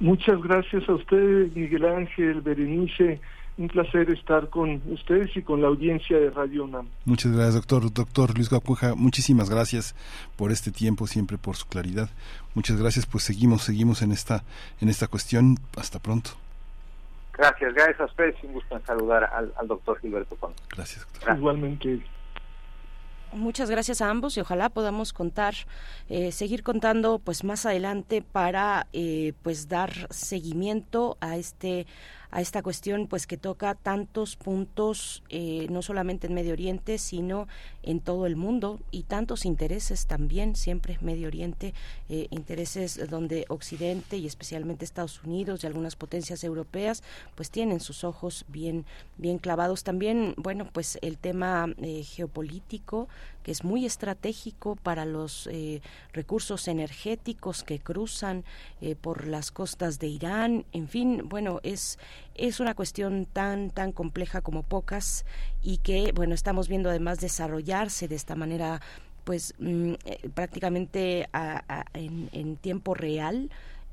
Muchas 0.00 0.40
gracias 0.42 0.86
a 0.88 0.94
usted, 0.94 1.52
Miguel 1.54 1.84
Ángel, 1.86 2.40
Berenice. 2.40 3.20
Un 3.58 3.68
placer 3.68 4.10
estar 4.10 4.48
con 4.48 4.80
ustedes 4.86 5.36
y 5.36 5.42
con 5.42 5.60
la 5.60 5.68
audiencia 5.68 6.18
de 6.18 6.30
Radio 6.30 6.64
UNAM. 6.64 6.88
Muchas 7.04 7.32
gracias, 7.32 7.54
doctor. 7.54 7.92
Doctor 7.92 8.34
Luis 8.34 8.48
Gacuja, 8.48 8.94
muchísimas 8.94 9.50
gracias 9.50 9.94
por 10.36 10.52
este 10.52 10.70
tiempo, 10.70 11.06
siempre 11.06 11.36
por 11.36 11.56
su 11.56 11.66
claridad. 11.66 12.08
Muchas 12.54 12.80
gracias, 12.80 13.06
pues 13.06 13.24
seguimos, 13.24 13.62
seguimos 13.62 14.00
en 14.02 14.12
esta, 14.12 14.42
en 14.80 14.88
esta 14.88 15.06
cuestión. 15.06 15.58
Hasta 15.76 15.98
pronto. 15.98 16.30
Gracias, 17.34 17.74
gracias 17.74 18.00
a 18.00 18.04
ustedes. 18.06 18.36
Un 18.42 18.54
gusto 18.54 18.76
en 18.76 18.86
saludar 18.86 19.24
al, 19.24 19.52
al 19.58 19.68
doctor 19.68 19.98
Gilberto 20.00 20.36
Conde. 20.36 20.56
Gracias, 20.74 21.06
Igualmente. 21.36 22.02
Muchas 23.32 23.70
gracias 23.70 24.02
a 24.02 24.10
ambos 24.10 24.36
y 24.36 24.40
ojalá 24.40 24.68
podamos 24.68 25.14
contar, 25.14 25.54
eh, 26.10 26.32
seguir 26.32 26.62
contando, 26.62 27.18
pues 27.18 27.44
más 27.44 27.64
adelante 27.64 28.20
para, 28.20 28.88
eh, 28.92 29.32
pues 29.42 29.68
dar 29.68 29.90
seguimiento 30.10 31.16
a 31.20 31.38
este 31.38 31.86
a 32.32 32.40
esta 32.40 32.62
cuestión 32.62 33.06
pues 33.06 33.26
que 33.26 33.36
toca 33.36 33.74
tantos 33.74 34.36
puntos 34.36 35.22
eh, 35.28 35.66
no 35.70 35.82
solamente 35.82 36.26
en 36.26 36.34
Medio 36.34 36.54
Oriente 36.54 36.98
sino 36.98 37.46
en 37.82 38.00
todo 38.00 38.26
el 38.26 38.36
mundo 38.36 38.80
y 38.90 39.02
tantos 39.02 39.44
intereses 39.44 40.06
también 40.06 40.56
siempre 40.56 40.98
Medio 41.02 41.28
Oriente 41.28 41.74
eh, 42.08 42.28
intereses 42.30 42.98
donde 43.10 43.44
Occidente 43.48 44.16
y 44.16 44.26
especialmente 44.26 44.84
Estados 44.84 45.22
Unidos 45.22 45.62
y 45.62 45.66
algunas 45.66 45.94
potencias 45.94 46.42
europeas 46.42 47.02
pues 47.34 47.50
tienen 47.50 47.80
sus 47.80 48.02
ojos 48.02 48.46
bien 48.48 48.86
bien 49.18 49.38
clavados. 49.38 49.84
También 49.84 50.34
bueno 50.38 50.66
pues 50.72 50.98
el 51.02 51.18
tema 51.18 51.68
eh, 51.82 52.02
geopolítico 52.02 53.08
que 53.42 53.52
es 53.52 53.64
muy 53.64 53.86
estratégico 53.86 54.76
para 54.76 55.04
los 55.04 55.46
eh, 55.50 55.80
recursos 56.12 56.68
energéticos 56.68 57.62
que 57.62 57.78
cruzan 57.78 58.44
eh, 58.80 58.94
por 58.94 59.26
las 59.26 59.50
costas 59.50 59.98
de 59.98 60.06
Irán. 60.08 60.64
En 60.72 60.88
fin 60.88 61.28
bueno 61.28 61.60
es 61.62 61.98
es 62.34 62.60
una 62.60 62.74
cuestión 62.74 63.26
tan, 63.26 63.70
tan 63.70 63.92
compleja 63.92 64.40
como 64.40 64.62
pocas 64.62 65.24
y 65.62 65.78
que, 65.78 66.12
bueno, 66.14 66.34
estamos 66.34 66.68
viendo 66.68 66.88
además 66.88 67.18
desarrollarse 67.20 68.08
de 68.08 68.14
esta 68.14 68.34
manera 68.36 68.80
pues 69.24 69.54
mm, 69.58 69.92
eh, 70.04 70.28
prácticamente 70.34 71.28
a- 71.32 71.84
en 71.94 72.56
tiempo 72.56 72.94
real 72.94 73.50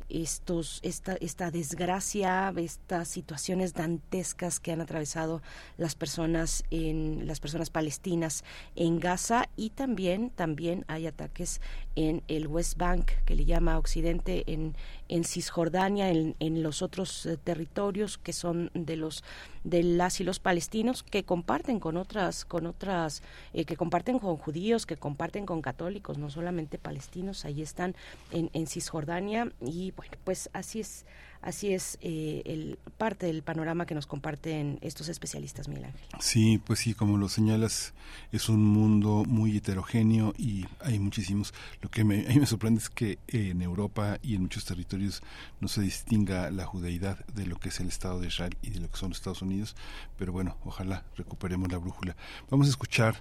estos 0.09 0.79
esta 0.83 1.15
esta 1.15 1.51
desgracia 1.51 2.53
estas 2.57 3.07
situaciones 3.07 3.73
dantescas 3.73 4.59
que 4.59 4.71
han 4.71 4.81
atravesado 4.81 5.41
las 5.77 5.95
personas 5.95 6.63
en 6.71 7.27
las 7.27 7.39
personas 7.39 7.69
palestinas 7.69 8.43
en 8.75 8.99
Gaza 8.99 9.49
y 9.55 9.69
también 9.69 10.31
también 10.31 10.85
hay 10.87 11.07
ataques 11.07 11.61
en 11.95 12.23
el 12.27 12.47
West 12.47 12.77
Bank 12.77 13.11
que 13.25 13.35
le 13.35 13.45
llama 13.45 13.77
Occidente 13.77 14.43
en 14.47 14.75
en 15.09 15.23
Cisjordania 15.23 16.09
en, 16.09 16.35
en 16.39 16.63
los 16.63 16.81
otros 16.81 17.25
eh, 17.25 17.37
territorios 17.37 18.17
que 18.17 18.33
son 18.33 18.71
de 18.73 18.95
los 18.95 19.23
de 19.63 19.83
las 19.83 20.21
y 20.21 20.23
los 20.23 20.39
palestinos 20.39 21.03
que 21.03 21.23
comparten 21.23 21.79
con 21.79 21.97
otras 21.97 22.45
con 22.45 22.65
otras 22.65 23.21
eh, 23.53 23.65
que 23.65 23.75
comparten 23.75 24.19
con 24.19 24.37
judíos 24.37 24.85
que 24.85 24.97
comparten 24.97 25.45
con 25.45 25.61
católicos 25.61 26.17
no 26.17 26.29
solamente 26.29 26.77
palestinos 26.77 27.45
ahí 27.45 27.61
están 27.61 27.95
en, 28.31 28.49
en 28.53 28.67
Cisjordania 28.67 29.51
y 29.61 29.91
bueno 29.99 30.17
pues 30.23 30.49
así 30.53 30.79
es 30.79 31.05
así 31.41 31.73
es 31.73 31.97
eh, 32.01 32.41
el 32.45 32.79
parte 32.97 33.25
del 33.25 33.43
panorama 33.43 33.85
que 33.85 33.95
nos 33.95 34.07
comparten 34.07 34.79
estos 34.81 35.09
especialistas 35.09 35.67
Miguel 35.67 35.85
Ángel 35.85 36.09
Sí, 36.19 36.61
pues 36.65 36.79
sí, 36.79 36.93
como 36.93 37.17
lo 37.17 37.29
señalas, 37.29 37.93
es 38.31 38.49
un 38.49 38.63
mundo 38.63 39.23
muy 39.27 39.57
heterogéneo 39.57 40.33
y 40.37 40.65
hay 40.81 40.99
muchísimos. 40.99 41.53
Lo 41.81 41.89
que 41.89 42.03
me, 42.03 42.25
a 42.25 42.29
mí 42.29 42.39
me 42.39 42.45
sorprende 42.45 42.81
es 42.81 42.89
que 42.89 43.19
en 43.27 43.61
Europa 43.61 44.19
y 44.21 44.35
en 44.35 44.43
muchos 44.43 44.65
territorios 44.65 45.21
no 45.59 45.67
se 45.67 45.81
distinga 45.81 46.51
la 46.51 46.65
judeidad 46.65 47.25
de 47.27 47.45
lo 47.45 47.57
que 47.57 47.69
es 47.69 47.79
el 47.79 47.87
Estado 47.87 48.19
de 48.19 48.27
Israel 48.27 48.55
y 48.61 48.71
de 48.71 48.79
lo 48.79 48.89
que 48.89 48.97
son 48.97 49.09
los 49.09 49.19
Estados 49.19 49.41
Unidos, 49.41 49.75
pero 50.17 50.31
bueno, 50.31 50.57
ojalá 50.65 51.03
recuperemos 51.15 51.71
la 51.71 51.77
brújula. 51.77 52.15
Vamos 52.49 52.67
a 52.67 52.71
escuchar 52.71 53.15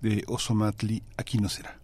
de 0.00 0.24
Oso 0.26 0.54
Matli, 0.54 1.02
Aquí 1.16 1.38
no 1.38 1.48
será. 1.48 1.83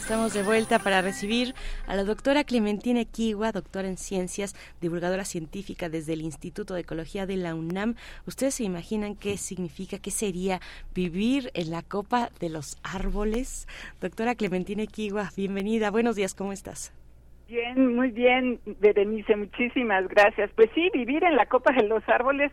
Estamos 0.06 0.34
de 0.34 0.44
vuelta 0.44 0.78
para 0.78 1.02
recibir 1.02 1.52
a 1.88 1.96
la 1.96 2.04
doctora 2.04 2.44
Clementina 2.44 3.00
Equigua, 3.00 3.50
doctora 3.50 3.88
en 3.88 3.96
ciencias, 3.96 4.54
divulgadora 4.80 5.24
científica 5.24 5.88
desde 5.88 6.12
el 6.12 6.20
Instituto 6.20 6.74
de 6.74 6.82
Ecología 6.82 7.26
de 7.26 7.36
la 7.36 7.56
UNAM. 7.56 7.96
¿Ustedes 8.24 8.54
se 8.54 8.62
imaginan 8.62 9.16
qué 9.16 9.36
significa, 9.36 9.98
qué 9.98 10.12
sería 10.12 10.60
vivir 10.94 11.50
en 11.54 11.72
la 11.72 11.82
copa 11.82 12.30
de 12.38 12.50
los 12.50 12.78
árboles? 12.84 13.66
Doctora 14.00 14.36
Clementina 14.36 14.84
Equigua, 14.84 15.30
bienvenida. 15.36 15.90
Buenos 15.90 16.14
días, 16.14 16.34
¿cómo 16.34 16.52
estás? 16.52 16.94
Bien, 17.48 17.96
muy 17.96 18.12
bien, 18.12 18.60
Berenice, 18.78 19.34
muchísimas 19.34 20.06
gracias. 20.06 20.52
Pues 20.54 20.70
sí, 20.72 20.88
vivir 20.94 21.24
en 21.24 21.34
la 21.34 21.46
copa 21.46 21.72
de 21.72 21.82
los 21.82 22.08
árboles 22.08 22.52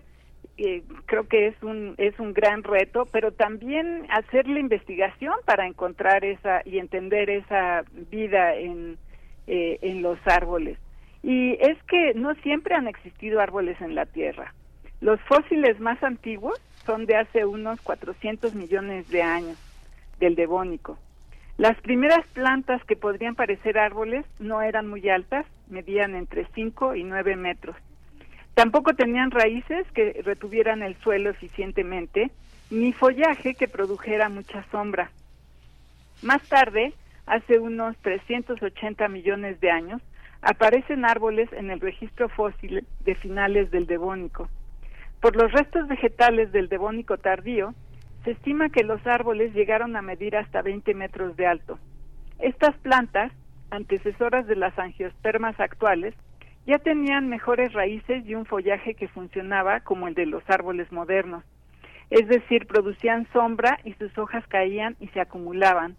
eh, 0.58 0.84
creo 1.06 1.28
que 1.28 1.48
es 1.48 1.64
un 1.64 1.96
es 1.98 2.20
un 2.20 2.34
gran 2.34 2.64
reto, 2.64 3.08
pero 3.12 3.32
también 3.32 4.06
hacer 4.10 4.48
la 4.48 4.60
investigación 4.60 5.34
para 5.46 5.68
encontrar 5.68 6.24
esa 6.24 6.62
y 6.66 6.80
entender 6.80 7.30
esa 7.30 7.84
vida 8.12 8.56
en 8.56 8.98
eh, 9.48 9.80
en 9.82 10.02
los 10.02 10.18
árboles. 10.26 10.78
Y 11.22 11.54
es 11.54 11.82
que 11.84 12.14
no 12.16 12.36
siempre 12.36 12.76
han 12.76 12.88
existido 12.88 13.40
árboles 13.40 13.80
en 13.82 13.96
la 13.96 14.06
Tierra. 14.06 14.54
Los 15.02 15.20
fósiles 15.22 15.80
más 15.80 16.02
antiguos 16.04 16.62
son 16.86 17.06
de 17.06 17.16
hace 17.16 17.46
unos 17.46 17.82
400 17.82 18.56
millones 18.56 19.10
de 19.10 19.22
años, 19.22 19.58
del 20.20 20.36
Devónico. 20.36 20.98
Las 21.58 21.80
primeras 21.82 22.26
plantas 22.34 22.84
que 22.86 22.96
podrían 22.96 23.36
parecer 23.36 23.78
árboles 23.78 24.26
no 24.40 24.62
eran 24.62 24.88
muy 24.88 25.08
altas, 25.10 25.46
medían 25.68 26.16
entre 26.16 26.48
5 26.56 26.96
y 26.96 27.04
9 27.04 27.36
metros. 27.36 27.76
Tampoco 28.54 28.94
tenían 28.94 29.32
raíces 29.32 29.86
que 29.94 30.22
retuvieran 30.24 30.84
el 30.84 30.96
suelo 30.98 31.32
eficientemente, 31.32 32.32
ni 32.70 32.94
follaje 32.94 33.56
que 33.56 33.68
produjera 33.68 34.30
mucha 34.30 34.64
sombra. 34.72 35.12
Más 36.22 36.42
tarde, 36.48 36.94
hace 37.26 37.60
unos 37.60 37.98
380 37.98 39.08
millones 39.08 39.60
de 39.60 39.72
años, 39.72 40.02
aparecen 40.42 41.06
árboles 41.06 41.52
en 41.54 41.72
el 41.72 41.80
registro 41.80 42.30
fósil 42.30 42.86
de 43.00 43.16
finales 43.16 43.72
del 43.72 43.88
Devónico. 43.88 44.50
Por 45.20 45.36
los 45.36 45.52
restos 45.52 45.88
vegetales 45.88 46.52
del 46.52 46.70
Devónico 46.70 47.18
tardío, 47.18 47.74
se 48.24 48.32
estima 48.32 48.70
que 48.70 48.84
los 48.84 49.06
árboles 49.08 49.54
llegaron 49.54 49.96
a 49.96 50.02
medir 50.02 50.36
hasta 50.36 50.62
20 50.62 50.94
metros 50.94 51.36
de 51.38 51.48
alto. 51.48 51.80
Estas 52.40 52.76
plantas, 52.78 53.32
antecesoras 53.72 54.48
de 54.48 54.56
las 54.56 54.78
angiospermas 54.78 55.60
actuales, 55.60 56.14
ya 56.66 56.80
tenían 56.80 57.30
mejores 57.30 57.74
raíces 57.74 58.26
y 58.26 58.36
un 58.36 58.46
follaje 58.46 58.94
que 58.94 59.08
funcionaba 59.08 59.82
como 59.82 60.08
el 60.08 60.14
de 60.14 60.26
los 60.26 60.44
árboles 60.50 60.92
modernos. 60.92 61.44
Es 62.10 62.28
decir, 62.28 62.68
producían 62.68 63.28
sombra 63.34 63.80
y 63.84 63.94
sus 63.94 64.18
hojas 64.18 64.46
caían 64.48 64.96
y 65.00 65.08
se 65.10 65.20
acumulaban, 65.20 65.96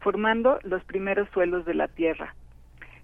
formando 0.00 0.58
los 0.62 0.82
primeros 0.84 1.28
suelos 1.30 1.64
de 1.66 1.74
la 1.74 1.88
tierra. 1.88 2.34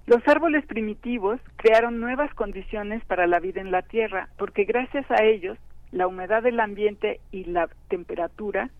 Los 0.06 0.26
árboles 0.28 0.66
primitivos 0.66 1.40
crearon 1.56 2.00
nuevas 2.00 2.32
condiciones 2.34 3.04
para 3.04 3.26
la 3.26 3.40
vida 3.40 3.60
en 3.60 3.70
la 3.70 3.82
tierra, 3.82 4.28
porque 4.36 4.64
gracias 4.64 5.10
a 5.10 5.24
ellos 5.24 5.58
la 5.92 6.06
humedad 6.06 6.42
del 6.42 6.60
ambiente 6.60 7.20
y 7.30 7.44
la 7.44 7.68
temperatura 7.88 8.70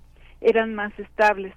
eran 0.40 0.74
más 0.74 0.98
estables. 0.98 1.54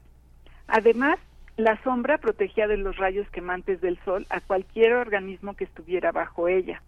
Además, 0.67 1.17
la 1.57 1.81
sombra 1.83 2.19
protegía 2.19 2.67
de 2.67 2.77
los 2.77 2.97
rayos 2.97 3.27
quemantes 3.31 3.81
del 3.81 3.99
sol 4.05 4.25
a 4.29 4.41
cualquier 4.41 4.93
organismo 4.93 5.55
que 5.55 5.63
estuviera 5.63 6.11
bajo 6.11 6.47
ella. 6.47 6.81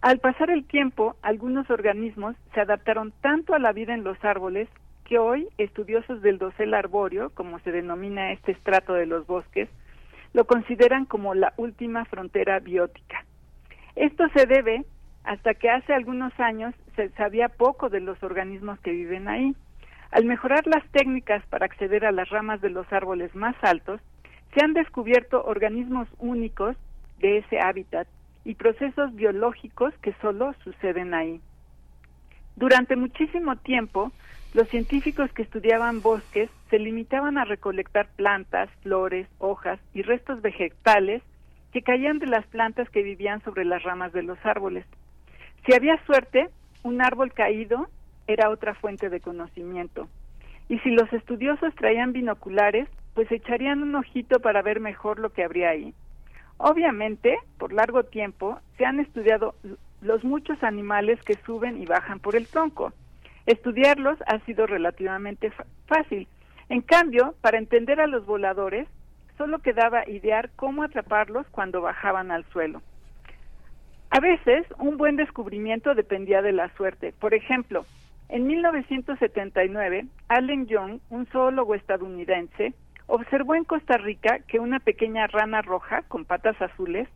Al 0.00 0.18
pasar 0.20 0.50
el 0.50 0.64
tiempo, 0.64 1.16
algunos 1.20 1.68
organismos 1.70 2.34
se 2.54 2.60
adaptaron 2.60 3.12
tanto 3.20 3.54
a 3.54 3.58
la 3.58 3.72
vida 3.72 3.92
en 3.92 4.04
los 4.04 4.22
árboles 4.24 4.68
que 5.04 5.18
hoy 5.18 5.48
estudiosos 5.58 6.22
del 6.22 6.38
dosel 6.38 6.72
arbóreo, 6.72 7.30
como 7.30 7.58
se 7.58 7.70
denomina 7.70 8.32
este 8.32 8.52
estrato 8.52 8.94
de 8.94 9.04
los 9.04 9.26
bosques, 9.26 9.68
lo 10.32 10.46
consideran 10.46 11.04
como 11.04 11.34
la 11.34 11.52
última 11.58 12.06
frontera 12.06 12.58
biótica. 12.60 13.24
Esto 13.96 14.28
se 14.34 14.46
debe 14.46 14.84
hasta 15.24 15.52
que 15.52 15.68
hace 15.68 15.92
algunos 15.92 16.32
años 16.40 16.74
se 16.96 17.10
sabía 17.10 17.48
poco 17.50 17.90
de 17.90 18.00
los 18.00 18.22
organismos 18.22 18.80
que 18.80 18.92
viven 18.92 19.28
ahí. 19.28 19.54
Al 20.10 20.24
mejorar 20.24 20.66
las 20.66 20.84
técnicas 20.90 21.44
para 21.46 21.66
acceder 21.66 22.04
a 22.04 22.12
las 22.12 22.28
ramas 22.30 22.60
de 22.60 22.70
los 22.70 22.92
árboles 22.92 23.34
más 23.34 23.54
altos, 23.62 24.00
se 24.54 24.64
han 24.64 24.72
descubierto 24.72 25.44
organismos 25.44 26.08
únicos 26.18 26.76
de 27.18 27.38
ese 27.38 27.60
hábitat 27.60 28.08
y 28.44 28.54
procesos 28.54 29.14
biológicos 29.14 29.94
que 30.02 30.14
solo 30.20 30.54
suceden 30.64 31.14
ahí. 31.14 31.40
Durante 32.56 32.96
muchísimo 32.96 33.56
tiempo, 33.56 34.10
los 34.52 34.68
científicos 34.68 35.32
que 35.32 35.42
estudiaban 35.42 36.02
bosques 36.02 36.50
se 36.70 36.78
limitaban 36.80 37.38
a 37.38 37.44
recolectar 37.44 38.08
plantas, 38.16 38.68
flores, 38.82 39.28
hojas 39.38 39.78
y 39.94 40.02
restos 40.02 40.42
vegetales 40.42 41.22
que 41.72 41.82
caían 41.82 42.18
de 42.18 42.26
las 42.26 42.44
plantas 42.46 42.90
que 42.90 43.04
vivían 43.04 43.40
sobre 43.42 43.64
las 43.64 43.82
ramas 43.84 44.12
de 44.12 44.24
los 44.24 44.38
árboles. 44.44 44.84
Si 45.64 45.72
había 45.72 46.04
suerte, 46.04 46.48
un 46.82 47.00
árbol 47.00 47.32
caído 47.32 47.88
era 48.32 48.50
otra 48.50 48.74
fuente 48.74 49.08
de 49.08 49.20
conocimiento. 49.20 50.08
Y 50.68 50.78
si 50.80 50.90
los 50.90 51.12
estudiosos 51.12 51.74
traían 51.74 52.12
binoculares, 52.12 52.88
pues 53.14 53.30
echarían 53.32 53.82
un 53.82 53.94
ojito 53.94 54.40
para 54.40 54.62
ver 54.62 54.80
mejor 54.80 55.18
lo 55.18 55.30
que 55.30 55.44
habría 55.44 55.70
ahí. 55.70 55.94
Obviamente, 56.58 57.38
por 57.58 57.72
largo 57.72 58.04
tiempo, 58.04 58.60
se 58.76 58.84
han 58.84 59.00
estudiado 59.00 59.54
los 60.00 60.24
muchos 60.24 60.62
animales 60.62 61.20
que 61.22 61.34
suben 61.46 61.80
y 61.80 61.86
bajan 61.86 62.20
por 62.20 62.36
el 62.36 62.46
tronco. 62.46 62.92
Estudiarlos 63.46 64.18
ha 64.26 64.38
sido 64.40 64.66
relativamente 64.66 65.52
fácil. 65.86 66.28
En 66.68 66.82
cambio, 66.82 67.34
para 67.40 67.58
entender 67.58 68.00
a 68.00 68.06
los 68.06 68.24
voladores, 68.26 68.86
solo 69.36 69.58
quedaba 69.60 70.08
idear 70.08 70.50
cómo 70.54 70.82
atraparlos 70.82 71.46
cuando 71.50 71.80
bajaban 71.80 72.30
al 72.30 72.44
suelo. 72.52 72.82
A 74.10 74.20
veces, 74.20 74.66
un 74.78 74.96
buen 74.96 75.16
descubrimiento 75.16 75.94
dependía 75.94 76.42
de 76.42 76.52
la 76.52 76.68
suerte. 76.76 77.14
Por 77.18 77.32
ejemplo, 77.32 77.86
en 78.32 78.46
1979, 78.46 80.06
Allen 80.28 80.66
Young, 80.66 81.00
un 81.10 81.26
zoólogo 81.26 81.74
estadounidense, 81.74 82.74
observó 83.06 83.56
en 83.56 83.64
Costa 83.64 83.96
Rica 83.98 84.38
que 84.46 84.60
una 84.60 84.78
pequeña 84.78 85.26
rana 85.26 85.62
roja 85.62 86.02
con 86.02 86.24
patas 86.24 86.60
azules, 86.62 87.08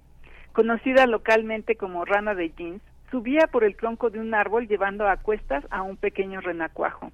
conocida 0.53 1.07
localmente 1.07 1.77
como 1.77 2.05
rana 2.05 2.35
de 2.35 2.51
jeans, 2.51 2.83
subía 3.13 3.47
por 3.47 3.63
el 3.63 3.77
tronco 3.77 4.11
de 4.11 4.19
un 4.19 4.35
árbol 4.35 4.67
llevando 4.67 5.07
a 5.07 5.17
cuestas 5.17 5.65
a 5.71 5.83
un 5.83 5.97
pequeño 5.97 6.41
renacuajo. 6.41 7.13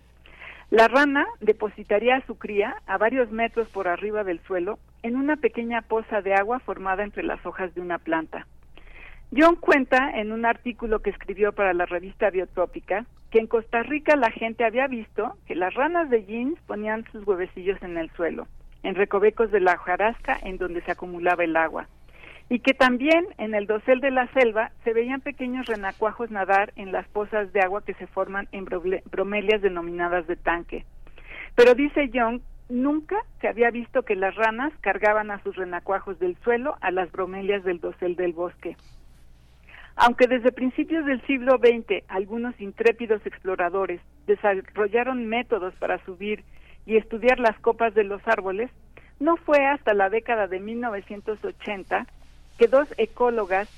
La 0.70 0.88
rana 0.88 1.26
depositaría 1.40 2.16
a 2.16 2.26
su 2.26 2.38
cría 2.38 2.76
a 2.86 2.96
varios 2.96 3.30
metros 3.30 3.68
por 3.68 3.86
arriba 3.86 4.24
del 4.24 4.40
suelo 4.40 4.78
en 5.02 5.16
una 5.16 5.36
pequeña 5.36 5.82
poza 5.82 6.22
de 6.22 6.32
agua 6.32 6.60
formada 6.60 7.04
entre 7.04 7.22
las 7.22 7.44
hojas 7.44 7.74
de 7.74 7.82
una 7.82 7.98
planta. 7.98 8.46
John 9.36 9.56
cuenta 9.56 10.10
en 10.14 10.32
un 10.32 10.46
artículo 10.46 11.00
que 11.00 11.10
escribió 11.10 11.52
para 11.52 11.74
la 11.74 11.86
revista 11.86 12.30
Biotrópica 12.30 13.04
que 13.30 13.38
en 13.38 13.46
Costa 13.46 13.82
Rica 13.82 14.16
la 14.16 14.30
gente 14.30 14.64
había 14.64 14.86
visto 14.86 15.34
que 15.46 15.54
las 15.54 15.74
ranas 15.74 16.10
de 16.10 16.24
jeans 16.24 16.58
ponían 16.66 17.04
sus 17.12 17.26
huevecillos 17.26 17.80
en 17.82 17.96
el 17.96 18.10
suelo, 18.10 18.46
en 18.82 18.94
recovecos 18.94 19.50
de 19.50 19.60
la 19.60 19.74
hojarasca 19.74 20.38
en 20.42 20.58
donde 20.58 20.82
se 20.82 20.90
acumulaba 20.90 21.44
el 21.44 21.56
agua, 21.56 21.86
y 22.48 22.58
que 22.58 22.74
también 22.74 23.26
en 23.38 23.54
el 23.54 23.66
dosel 23.66 24.00
de 24.00 24.10
la 24.10 24.26
selva 24.32 24.72
se 24.82 24.92
veían 24.92 25.20
pequeños 25.20 25.66
renacuajos 25.66 26.30
nadar 26.30 26.72
en 26.74 26.90
las 26.90 27.06
pozas 27.08 27.52
de 27.52 27.60
agua 27.60 27.84
que 27.84 27.94
se 27.94 28.08
forman 28.08 28.48
en 28.50 28.64
bromelias 28.64 29.62
denominadas 29.62 30.26
de 30.26 30.36
tanque. 30.36 30.84
Pero 31.54 31.74
dice 31.74 32.08
Young, 32.08 32.40
nunca 32.68 33.16
se 33.40 33.48
había 33.48 33.70
visto 33.70 34.02
que 34.02 34.16
las 34.16 34.34
ranas 34.34 34.72
cargaban 34.80 35.30
a 35.30 35.42
sus 35.42 35.54
renacuajos 35.54 36.18
del 36.18 36.36
suelo 36.38 36.76
a 36.80 36.90
las 36.90 37.10
bromelias 37.12 37.62
del 37.62 37.80
dosel 37.80 38.16
del 38.16 38.32
bosque. 38.32 38.76
Aunque 40.02 40.26
desde 40.26 40.50
principios 40.50 41.04
del 41.04 41.20
siglo 41.26 41.58
XX 41.58 42.04
algunos 42.08 42.58
intrépidos 42.58 43.20
exploradores 43.26 44.00
desarrollaron 44.26 45.26
métodos 45.26 45.74
para 45.74 46.02
subir 46.06 46.42
y 46.86 46.96
estudiar 46.96 47.38
las 47.38 47.58
copas 47.58 47.92
de 47.92 48.04
los 48.04 48.26
árboles, 48.26 48.70
no 49.18 49.36
fue 49.36 49.66
hasta 49.66 49.92
la 49.92 50.08
década 50.08 50.46
de 50.46 50.58
1980 50.58 52.06
que 52.58 52.66
dos 52.66 52.88
ecólogas 52.96 53.68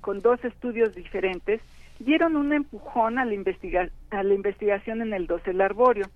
con 0.00 0.22
dos 0.22 0.42
estudios 0.46 0.94
diferentes 0.94 1.60
dieron 1.98 2.36
un 2.36 2.54
empujón 2.54 3.18
a 3.18 3.26
la, 3.26 3.34
investigación 3.34 5.02
en 5.02 5.12
el 5.12 5.26
dosel 5.26 5.60
arbóreo. 5.60 6.06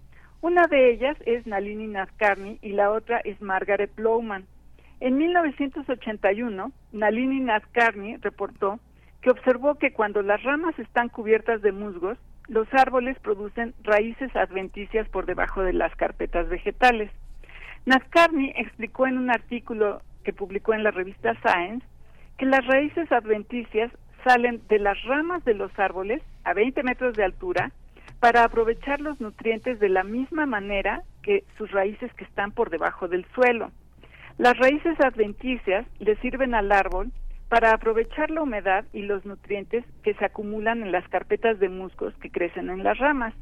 Una 0.41 0.69
de 0.69 0.91
ellas 0.91 1.19
es 1.27 1.47
Nalini 1.47 1.87
Nazkarni 1.87 2.59
y 2.63 2.71
la 2.71 2.91
otra 2.91 3.21
es 3.25 3.43
Margaret 3.43 3.91
Plowman. 3.91 4.47
En 5.01 5.19
1981, 5.19 6.73
Nalini 6.93 7.41
Nazkarni 7.41 8.17
reportó 8.17 8.81
que 9.23 9.31
observó 9.31 9.77
que 9.77 9.93
cuando 9.93 10.23
las 10.23 10.43
ramas 10.43 10.79
están 10.79 11.09
cubiertas 11.09 11.63
de 11.63 11.73
musgos, 11.73 12.19
los 12.49 12.67
árboles 12.73 13.19
producen 13.21 13.75
raíces 13.83 14.35
adventicias 14.35 15.09
por 15.09 15.27
debajo 15.27 15.63
de 15.63 15.73
las 15.73 15.95
carpetas 15.97 16.49
vegetales. 16.49 17.11
Nazkarni 17.87 18.53
explicó 18.57 19.07
en 19.07 19.19
un 19.19 19.31
artículo 19.31 20.03
que 20.25 20.33
publicó 20.33 20.75
en 20.75 20.83
la 20.83 20.91
revista 20.91 21.35
Science 21.43 21.87
que 22.39 22.47
las 22.47 22.67
raíces 22.67 23.11
adventicias 23.13 23.93
salen 24.25 24.63
de 24.69 24.79
las 24.79 25.03
ramas 25.05 25.45
de 25.45 25.55
los 25.55 25.71
árboles 25.79 26.23
a 26.45 26.53
20 26.55 26.83
metros 26.83 27.15
de 27.15 27.25
altura 27.25 27.71
para 28.19 28.45
aprovechar 28.45 29.01
los 29.01 29.21
nutrientes 29.21 29.79
de 29.81 29.89
la 29.89 30.05
misma 30.05 30.45
manera 30.47 31.03
que 31.23 31.45
sus 31.57 31.71
raíces 31.71 32.13
que 32.15 32.25
están 32.25 32.53
por 32.53 32.71
debajo 32.71 33.09
del 33.09 33.25
suelo. 33.35 33.71
Las 34.39 34.59
raíces 34.59 34.99
adventicias 35.01 35.87
le 35.99 36.17
sirven 36.17 36.55
al 36.55 36.73
árbol 36.73 37.13
para 37.51 37.75
aprovechar 37.75 38.31
la 38.31 38.43
humedad 38.43 38.85
y 38.93 39.03
los 39.03 39.27
nutrientes 39.27 39.85
que 40.05 40.15
se 40.15 40.25
acumulan 40.25 40.83
en 40.83 40.93
las 40.93 41.07
carpetas 41.09 41.59
de 41.59 41.69
musgos 41.69 42.15
que 42.23 42.31
crecen 42.31 42.71
en 42.71 42.85
las 42.85 42.97
ramas. 42.99 43.35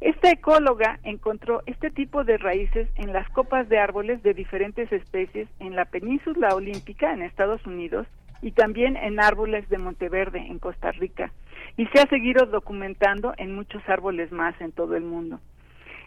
Esta 0.00 0.30
ecóloga 0.30 0.98
encontró 1.04 1.62
este 1.66 1.90
tipo 1.90 2.24
de 2.24 2.38
raíces 2.38 2.88
en 2.96 3.12
las 3.12 3.28
copas 3.30 3.68
de 3.68 3.78
árboles 3.78 4.20
de 4.24 4.34
diferentes 4.34 4.90
especies 4.90 5.48
en 5.60 5.76
la 5.76 5.84
península 5.84 6.56
olímpica 6.56 7.12
en 7.12 7.22
Estados 7.22 7.64
Unidos 7.66 8.08
y 8.42 8.50
también 8.50 8.96
en 8.96 9.20
árboles 9.20 9.68
de 9.68 9.78
Monteverde 9.78 10.40
en 10.40 10.58
Costa 10.58 10.90
Rica 10.90 11.30
y 11.76 11.86
se 11.86 12.00
ha 12.00 12.06
seguido 12.08 12.46
documentando 12.46 13.32
en 13.38 13.54
muchos 13.54 13.80
árboles 13.88 14.32
más 14.32 14.60
en 14.60 14.72
todo 14.72 14.96
el 14.96 15.04
mundo. 15.04 15.38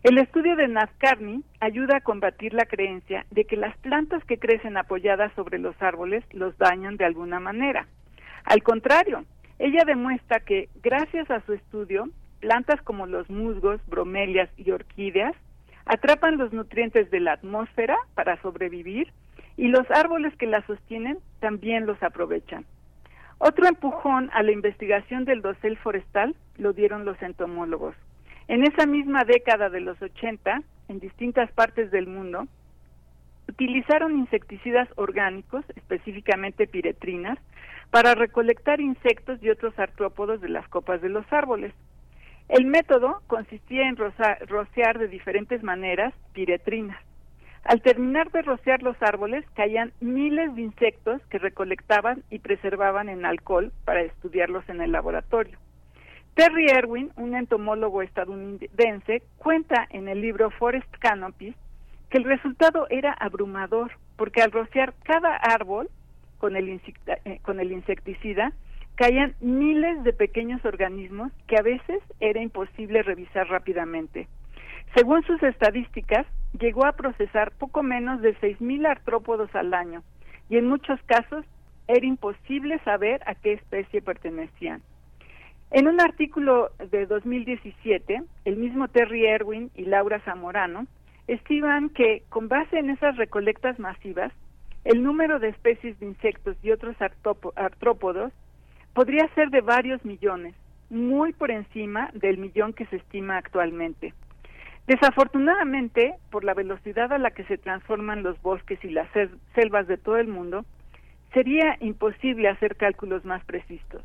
El 0.02 0.18
estudio 0.18 0.56
de 0.56 0.69
Nazcarni 0.69 1.44
ayuda 1.60 1.98
a 1.98 2.02
combatir 2.02 2.53
la 2.53 2.64
creencia 2.66 3.26
de 3.32 3.44
que 3.44 3.58
las 3.58 3.76
plantas 3.80 4.24
que 4.24 4.38
crecen 4.40 4.78
apoyadas 4.78 5.34
sobre 5.34 5.60
los 5.60 5.76
árboles 5.82 6.24
los 6.32 6.58
dañan 6.58 6.95
de 6.95 7.03
alguna 7.03 7.42
manera. 7.42 7.86
Al 8.45 8.64
contrario, 8.64 9.26
ella 9.60 9.84
demuestra 9.86 10.40
que 10.40 10.69
gracias 10.82 11.30
a 11.30 11.42
su 11.42 11.52
estudio, 11.52 12.08
plantas 12.40 12.82
como 12.84 13.08
los 13.08 13.30
musgos, 13.30 13.82
bromelias 13.88 14.50
y 14.56 14.72
orquídeas 14.72 15.36
atrapan 15.86 16.38
los 16.38 16.53
nutrientes 16.53 17.11
de 17.11 17.19
la 17.19 17.34
atmósfera 17.34 17.98
para 18.16 18.42
sobrevivir 18.42 19.11
y 19.58 19.68
los 19.68 19.90
árboles 19.92 20.34
que 20.38 20.48
la 20.48 20.66
sostienen 20.66 21.18
también 21.42 21.86
los 21.86 22.02
aprovechan. 22.02 22.64
Otro 23.38 23.68
empujón 23.68 24.30
a 24.34 24.44
la 24.44 24.53
investigación 24.53 25.26
del 25.26 25.42
dosel 25.42 25.78
forestal 25.78 26.36
lo 26.58 26.72
dieron 26.72 27.03
los 27.03 27.22
entomólogos. 27.22 27.95
En 28.50 28.64
esa 28.64 28.88
misma 28.88 29.26
década 29.26 29.69
de 29.69 29.80
los 29.80 30.02
80, 30.02 30.64
en 30.88 31.00
distintas 31.00 31.52
partes 31.52 31.92
del 31.92 32.08
mundo, 32.08 32.48
utilizaron 33.48 34.18
insecticidas 34.18 34.90
orgánicos, 34.95 35.64
específicamente 35.76 36.66
piretrinas, 36.66 37.38
para 37.92 38.16
recolectar 38.16 38.82
insectos 38.82 39.38
y 39.44 39.52
otros 39.52 39.78
artrópodos 39.78 40.42
de 40.42 40.50
las 40.50 40.68
copas 40.68 41.00
de 41.00 41.10
los 41.10 41.32
árboles. 41.32 41.76
El 42.48 42.66
método 42.66 43.22
consistía 43.28 43.88
en 43.88 43.95
rociar 43.95 44.98
de 44.98 45.10
diferentes 45.10 45.61
maneras 45.61 46.11
piretrinas. 46.34 46.98
Al 47.64 47.84
terminar 47.84 48.32
de 48.32 48.42
rociar 48.42 48.82
los 48.82 49.00
árboles, 49.03 49.45
caían 49.53 49.94
miles 50.00 50.56
de 50.56 50.64
insectos 50.64 51.22
que 51.30 51.38
recolectaban 51.38 52.24
y 52.32 52.40
preservaban 52.40 53.10
en 53.10 53.26
alcohol 53.26 53.72
para 53.86 54.02
estudiarlos 54.02 54.68
en 54.69 54.82
el 54.82 54.92
laboratorio. 54.92 55.60
Terry 56.35 56.67
Erwin, 56.69 57.11
un 57.17 57.35
entomólogo 57.35 58.01
estadounidense, 58.01 59.24
cuenta 59.38 59.88
en 59.90 60.08
el 60.08 60.22
libro 60.22 60.49
Forest 60.51 60.90
Canopies 60.99 61.56
que 62.09 62.17
el 62.17 62.24
resultado 62.24 62.88
era 62.90 63.11
abrumador, 63.14 63.91
porque 64.16 64.41
al 64.41 64.51
rociar 64.51 64.93
cada 65.03 65.35
árbol 65.35 65.90
con 66.40 66.56
el, 66.56 66.69
insecta- 66.69 67.19
eh, 67.25 67.40
con 67.43 67.59
el 67.59 67.72
insecticida, 67.72 68.53
caían 68.95 69.35
miles 69.41 70.03
de 70.03 70.14
pequeños 70.14 70.64
organismos 70.66 71.32
que 71.48 71.58
a 71.58 71.61
veces 71.61 72.01
era 72.19 72.41
imposible 72.41 73.03
revisar 73.03 73.48
rápidamente. 73.48 74.27
Según 74.95 75.24
sus 75.24 75.41
estadísticas, 75.43 76.25
llegó 76.59 76.85
a 76.85 76.93
procesar 76.93 77.51
poco 77.51 77.83
menos 77.83 78.22
de 78.22 78.35
6.000 78.40 78.88
artrópodos 78.88 79.53
al 79.56 79.74
año 79.74 80.03
y 80.49 80.58
en 80.58 80.67
muchos 80.67 80.99
casos 81.03 81.45
era 81.88 82.06
imposible 82.06 82.80
saber 82.80 83.22
a 83.25 83.35
qué 83.35 83.53
especie 83.53 84.01
pertenecían. 84.01 84.82
En 85.72 85.88
un 85.88 86.01
artículo 86.01 86.72
de 86.89 87.06
2017, 87.06 88.23
el 88.45 88.56
mismo 88.57 88.88
Terry 88.88 89.25
Erwin 89.27 89.69
y 89.75 89.85
Laura 89.85 90.19
Zamorano 90.22 90.88
estiman 91.27 91.89
que, 91.89 92.23
con 92.30 92.48
base 92.48 92.80
en 92.80 92.89
esas 92.89 93.17
recolectas 93.17 93.77
masivas, 93.77 94.33
el 94.83 95.03
número 95.03 95.38
de 95.39 95.49
especies 95.49 95.99
de 95.99 96.07
insectos 96.07 96.57
y 96.64 96.72
otros 96.72 96.95
artrópodos 97.56 98.33
podría 98.93 99.27
ser 99.35 99.51
de 99.51 99.61
varios 99.61 100.03
millones, 100.03 100.56
muy 100.89 101.33
por 101.33 101.51
encima 101.51 102.09
del 102.14 102.39
millón 102.39 102.73
que 102.73 102.88
se 102.88 102.95
estima 102.95 103.38
actualmente. 103.38 104.14
Desafortunadamente, 104.88 106.15
por 106.31 106.43
la 106.43 106.56
velocidad 106.56 107.14
a 107.14 107.19
la 107.19 107.30
que 107.30 107.43
se 107.43 107.59
transforman 107.59 108.23
los 108.23 108.41
bosques 108.41 108.83
y 108.83 108.89
las 108.89 109.07
sel- 109.14 109.38
selvas 109.53 109.85
de 109.85 109.98
todo 109.98 110.17
el 110.17 110.27
mundo, 110.30 110.65
sería 111.31 111.77
imposible 111.80 112.48
hacer 112.49 112.75
cálculos 112.75 113.23
más 113.23 113.45
precisos. 113.45 114.01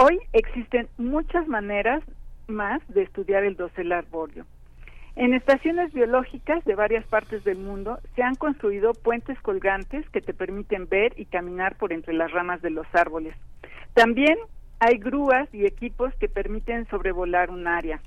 Hoy 0.00 0.20
existen 0.32 0.86
muchas 0.96 1.48
maneras 1.48 2.04
más 2.46 2.80
de 2.86 3.02
estudiar 3.02 3.42
el 3.42 3.56
dosel 3.56 3.90
arbóreo. 3.90 4.44
En 5.16 5.34
estaciones 5.34 5.92
biológicas 5.92 6.64
de 6.64 6.76
varias 6.76 7.04
partes 7.06 7.42
del 7.42 7.58
mundo 7.58 7.98
se 8.14 8.22
han 8.22 8.36
construido 8.36 8.92
puentes 8.92 9.36
colgantes 9.40 10.08
que 10.10 10.20
te 10.20 10.34
permiten 10.34 10.88
ver 10.88 11.14
y 11.16 11.24
caminar 11.24 11.74
por 11.74 11.92
entre 11.92 12.14
las 12.14 12.30
ramas 12.30 12.62
de 12.62 12.70
los 12.70 12.86
árboles. 12.92 13.34
También 13.94 14.38
hay 14.78 14.98
grúas 14.98 15.52
y 15.52 15.66
equipos 15.66 16.14
que 16.20 16.28
permiten 16.28 16.86
sobrevolar 16.90 17.50
un 17.50 17.66
área. 17.66 18.00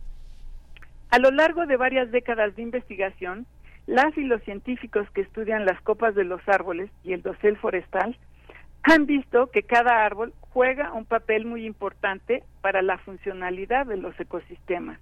A 1.10 1.20
lo 1.20 1.30
largo 1.30 1.66
de 1.66 1.76
varias 1.76 2.10
décadas 2.10 2.56
de 2.56 2.62
investigación, 2.62 3.46
las 3.86 4.18
y 4.18 4.24
los 4.24 4.42
científicos 4.44 5.10
que 5.10 5.20
estudian 5.20 5.66
las 5.66 5.82
copas 5.82 6.16
de 6.16 6.24
los 6.24 6.40
árboles 6.48 6.90
y 7.04 7.12
el 7.12 7.22
dosel 7.22 7.58
forestal 7.58 8.16
han 8.84 9.06
visto 9.06 9.48
que 9.48 9.64
cada 9.64 10.06
árbol 10.06 10.34
juega 10.54 10.94
un 10.94 11.06
papel 11.06 11.46
muy 11.46 11.66
importante 11.66 12.44
para 12.62 12.82
la 12.82 12.98
funcionalidad 12.98 13.86
de 13.86 13.98
los 13.98 14.20
ecosistemas. 14.20 15.00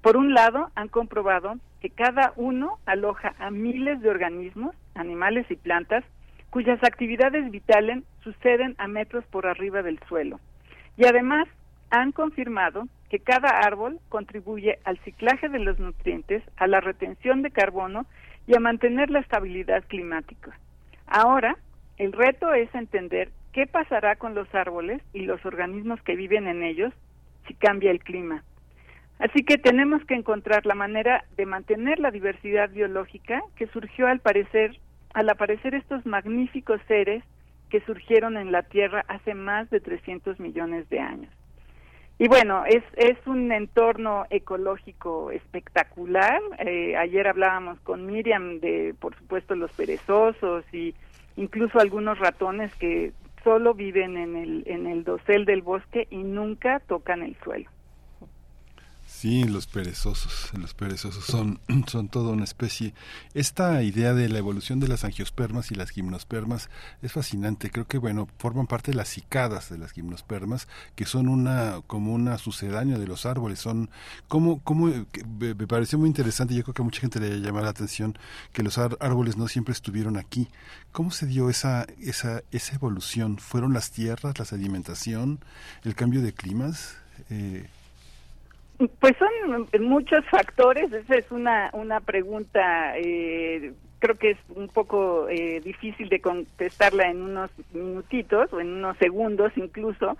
Por 0.00 0.16
un 0.16 0.34
lado, 0.34 0.70
han 0.74 0.88
comprobado 0.88 1.54
que 1.80 1.90
cada 1.90 2.32
uno 2.36 2.78
aloja 2.86 3.34
a 3.38 3.50
miles 3.50 4.00
de 4.00 4.10
organismos, 4.10 4.74
animales 4.94 5.48
y 5.50 5.56
plantas, 5.56 6.04
cuyas 6.50 6.82
actividades 6.82 7.50
vitales 7.50 8.02
suceden 8.22 8.74
a 8.78 8.88
metros 8.88 9.24
por 9.26 9.46
arriba 9.46 9.82
del 9.82 9.98
suelo. 10.08 10.40
Y 10.96 11.06
además, 11.06 11.48
han 11.90 12.12
confirmado 12.12 12.88
que 13.08 13.20
cada 13.20 13.48
árbol 13.48 14.00
contribuye 14.08 14.78
al 14.84 14.98
ciclaje 15.00 15.48
de 15.48 15.58
los 15.58 15.78
nutrientes, 15.78 16.42
a 16.56 16.66
la 16.66 16.80
retención 16.80 17.42
de 17.42 17.50
carbono 17.50 18.06
y 18.46 18.56
a 18.56 18.60
mantener 18.60 19.10
la 19.10 19.20
estabilidad 19.20 19.84
climática. 19.86 20.58
Ahora, 21.06 21.56
el 21.98 22.12
reto 22.12 22.52
es 22.54 22.74
entender 22.74 23.30
qué 23.52 23.66
pasará 23.66 24.16
con 24.16 24.34
los 24.34 24.52
árboles 24.54 25.02
y 25.12 25.22
los 25.22 25.44
organismos 25.44 26.00
que 26.02 26.16
viven 26.16 26.48
en 26.48 26.62
ellos 26.62 26.92
si 27.46 27.54
cambia 27.54 27.90
el 27.90 28.00
clima. 28.00 28.44
Así 29.18 29.44
que 29.44 29.58
tenemos 29.58 30.04
que 30.04 30.14
encontrar 30.14 30.66
la 30.66 30.74
manera 30.74 31.24
de 31.36 31.46
mantener 31.46 32.00
la 32.00 32.10
diversidad 32.10 32.70
biológica 32.70 33.40
que 33.56 33.66
surgió 33.68 34.06
al 34.06 34.20
parecer 34.20 34.78
al 35.14 35.28
aparecer 35.28 35.74
estos 35.74 36.06
magníficos 36.06 36.80
seres 36.88 37.22
que 37.70 37.80
surgieron 37.80 38.36
en 38.36 38.50
la 38.50 38.62
Tierra 38.62 39.04
hace 39.08 39.34
más 39.34 39.68
de 39.70 39.80
300 39.80 40.40
millones 40.40 40.88
de 40.88 41.00
años. 41.00 41.32
Y 42.18 42.28
bueno, 42.28 42.64
es, 42.66 42.82
un 43.26 43.50
entorno 43.50 44.26
ecológico 44.30 45.30
espectacular. 45.30 46.40
Eh, 46.58 46.96
ayer 46.96 47.26
hablábamos 47.26 47.80
con 47.80 48.06
Miriam 48.06 48.60
de, 48.60 48.94
por 49.00 49.16
supuesto, 49.16 49.54
los 49.54 49.72
perezosos 49.72 50.64
y 50.72 50.94
incluso 51.36 51.78
algunos 51.78 52.18
ratones 52.18 52.74
que 52.76 53.12
solo 53.44 53.74
viven 53.74 54.16
en 54.16 54.36
el, 54.36 54.62
en 54.66 54.86
el 54.86 55.04
dosel 55.04 55.44
del 55.44 55.62
bosque 55.62 56.06
y 56.10 56.18
nunca 56.18 56.80
tocan 56.80 57.22
el 57.22 57.36
suelo. 57.42 57.68
Sí, 59.12 59.44
los 59.44 59.66
perezosos, 59.68 60.50
los 60.58 60.74
perezosos 60.74 61.24
son, 61.24 61.60
son 61.86 62.08
toda 62.08 62.32
una 62.32 62.42
especie. 62.42 62.92
Esta 63.34 63.80
idea 63.82 64.14
de 64.14 64.28
la 64.28 64.38
evolución 64.38 64.80
de 64.80 64.88
las 64.88 65.04
angiospermas 65.04 65.70
y 65.70 65.76
las 65.76 65.90
gimnospermas 65.90 66.70
es 67.02 67.12
fascinante. 67.12 67.70
Creo 67.70 67.86
que, 67.86 67.98
bueno, 67.98 68.26
forman 68.38 68.66
parte 68.66 68.90
de 68.90 68.96
las 68.96 69.08
cicadas 69.08 69.68
de 69.68 69.78
las 69.78 69.92
gimnospermas, 69.92 70.66
que 70.96 71.04
son 71.04 71.28
una, 71.28 71.82
como 71.86 72.14
una 72.14 72.36
sucedánea 72.38 72.98
de 72.98 73.06
los 73.06 73.24
árboles. 73.26 73.60
Son, 73.60 73.90
como, 74.26 74.60
como, 74.64 74.86
me 74.88 75.66
pareció 75.68 75.98
muy 75.98 76.08
interesante, 76.08 76.54
yo 76.54 76.64
creo 76.64 76.74
que 76.74 76.82
a 76.82 76.86
mucha 76.86 77.02
gente 77.02 77.20
le 77.20 77.40
llama 77.40 77.60
la 77.60 77.68
atención 77.68 78.18
que 78.52 78.64
los 78.64 78.78
árboles 78.78 79.36
no 79.36 79.46
siempre 79.46 79.72
estuvieron 79.72 80.16
aquí. 80.16 80.48
¿Cómo 80.90 81.12
se 81.12 81.26
dio 81.26 81.48
esa, 81.48 81.86
esa, 82.00 82.42
esa 82.50 82.74
evolución? 82.74 83.38
¿Fueron 83.38 83.72
las 83.72 83.92
tierras, 83.92 84.38
la 84.38 84.46
sedimentación, 84.46 85.38
el 85.84 85.94
cambio 85.94 86.22
de 86.22 86.32
climas? 86.32 86.96
Eh, 87.30 87.68
Pues 89.00 89.14
son 89.18 89.68
muchos 89.80 90.24
factores, 90.30 90.92
esa 90.92 91.14
es 91.14 91.30
una, 91.30 91.70
una 91.72 92.00
pregunta, 92.00 92.96
eh, 92.96 93.72
creo 93.98 94.16
que 94.16 94.30
es 94.32 94.38
un 94.56 94.68
poco 94.68 95.28
eh, 95.28 95.60
difícil 95.60 96.08
de 96.08 96.20
contestarla 96.20 97.08
en 97.08 97.22
unos 97.22 97.50
minutitos 97.72 98.52
o 98.52 98.60
en 98.60 98.72
unos 98.72 98.96
segundos 98.98 99.52
incluso, 99.56 100.16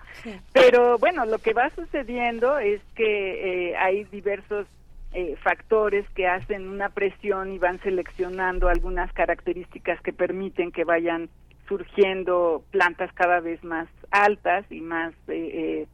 pero 0.53 0.97
bueno, 0.97 1.25
lo 1.25 1.39
que 1.39 1.53
va 1.53 1.69
sucediendo 1.71 2.57
es 2.57 2.81
que 2.95 3.71
eh, 3.71 3.77
hay 3.77 4.05
diversos 4.05 4.67
eh, 5.13 5.35
factores 5.43 6.09
que 6.11 6.27
hacen 6.27 6.67
una 6.67 6.89
presión 6.89 7.51
y 7.51 7.59
van 7.59 7.79
seleccionando 7.81 8.69
algunas 8.69 9.11
características 9.13 10.01
que 10.01 10.13
permiten 10.13 10.71
que 10.71 10.85
vayan 10.85 11.29
surgiendo 11.67 12.63
plantas 12.71 13.11
cada 13.13 13.39
vez 13.39 13.63
más 13.63 13.87
altas 14.11 14.65
y 14.71 14.81
más 14.81 15.13
eh, 15.27 15.85
eh, 15.85 15.87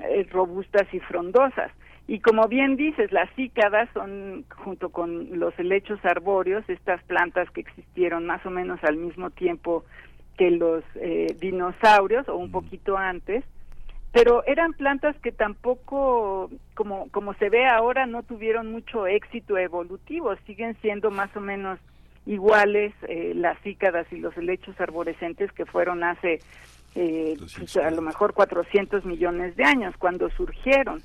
eh, 0.00 0.26
robustas 0.30 0.86
y 0.92 1.00
frondosas. 1.00 1.72
Y 2.08 2.20
como 2.20 2.48
bien 2.48 2.76
dices, 2.76 3.12
las 3.12 3.28
cícadas 3.34 3.86
son, 3.92 4.46
junto 4.64 4.88
con 4.88 5.38
los 5.38 5.56
helechos 5.58 6.02
arbóreos, 6.02 6.64
estas 6.66 7.02
plantas 7.04 7.50
que 7.50 7.60
existieron 7.60 8.24
más 8.24 8.44
o 8.46 8.50
menos 8.50 8.82
al 8.82 8.96
mismo 8.96 9.28
tiempo 9.28 9.84
que 10.38 10.50
los 10.50 10.82
eh, 10.94 11.36
dinosaurios 11.38 12.26
o 12.30 12.36
un 12.36 12.50
poquito 12.50 12.96
antes, 12.96 13.44
pero 14.10 14.42
eran 14.46 14.72
plantas 14.72 15.16
que 15.20 15.32
tampoco, 15.32 16.50
como, 16.74 17.10
como 17.10 17.34
se 17.34 17.50
ve 17.50 17.66
ahora, 17.66 18.06
no 18.06 18.22
tuvieron 18.22 18.72
mucho 18.72 19.06
éxito 19.06 19.58
evolutivo, 19.58 20.34
siguen 20.46 20.78
siendo 20.80 21.10
más 21.10 21.36
o 21.36 21.40
menos 21.40 21.78
iguales 22.24 22.94
eh, 23.06 23.32
las 23.34 23.60
cícadas 23.60 24.10
y 24.10 24.16
los 24.16 24.34
helechos 24.38 24.80
arborescentes 24.80 25.52
que 25.52 25.66
fueron 25.66 26.02
hace 26.02 26.38
eh, 26.94 27.36
pues, 27.38 27.76
a 27.76 27.90
lo 27.90 28.00
mejor 28.00 28.32
400 28.32 29.04
millones 29.04 29.56
de 29.56 29.64
años 29.64 29.94
cuando 29.98 30.30
surgieron. 30.30 31.02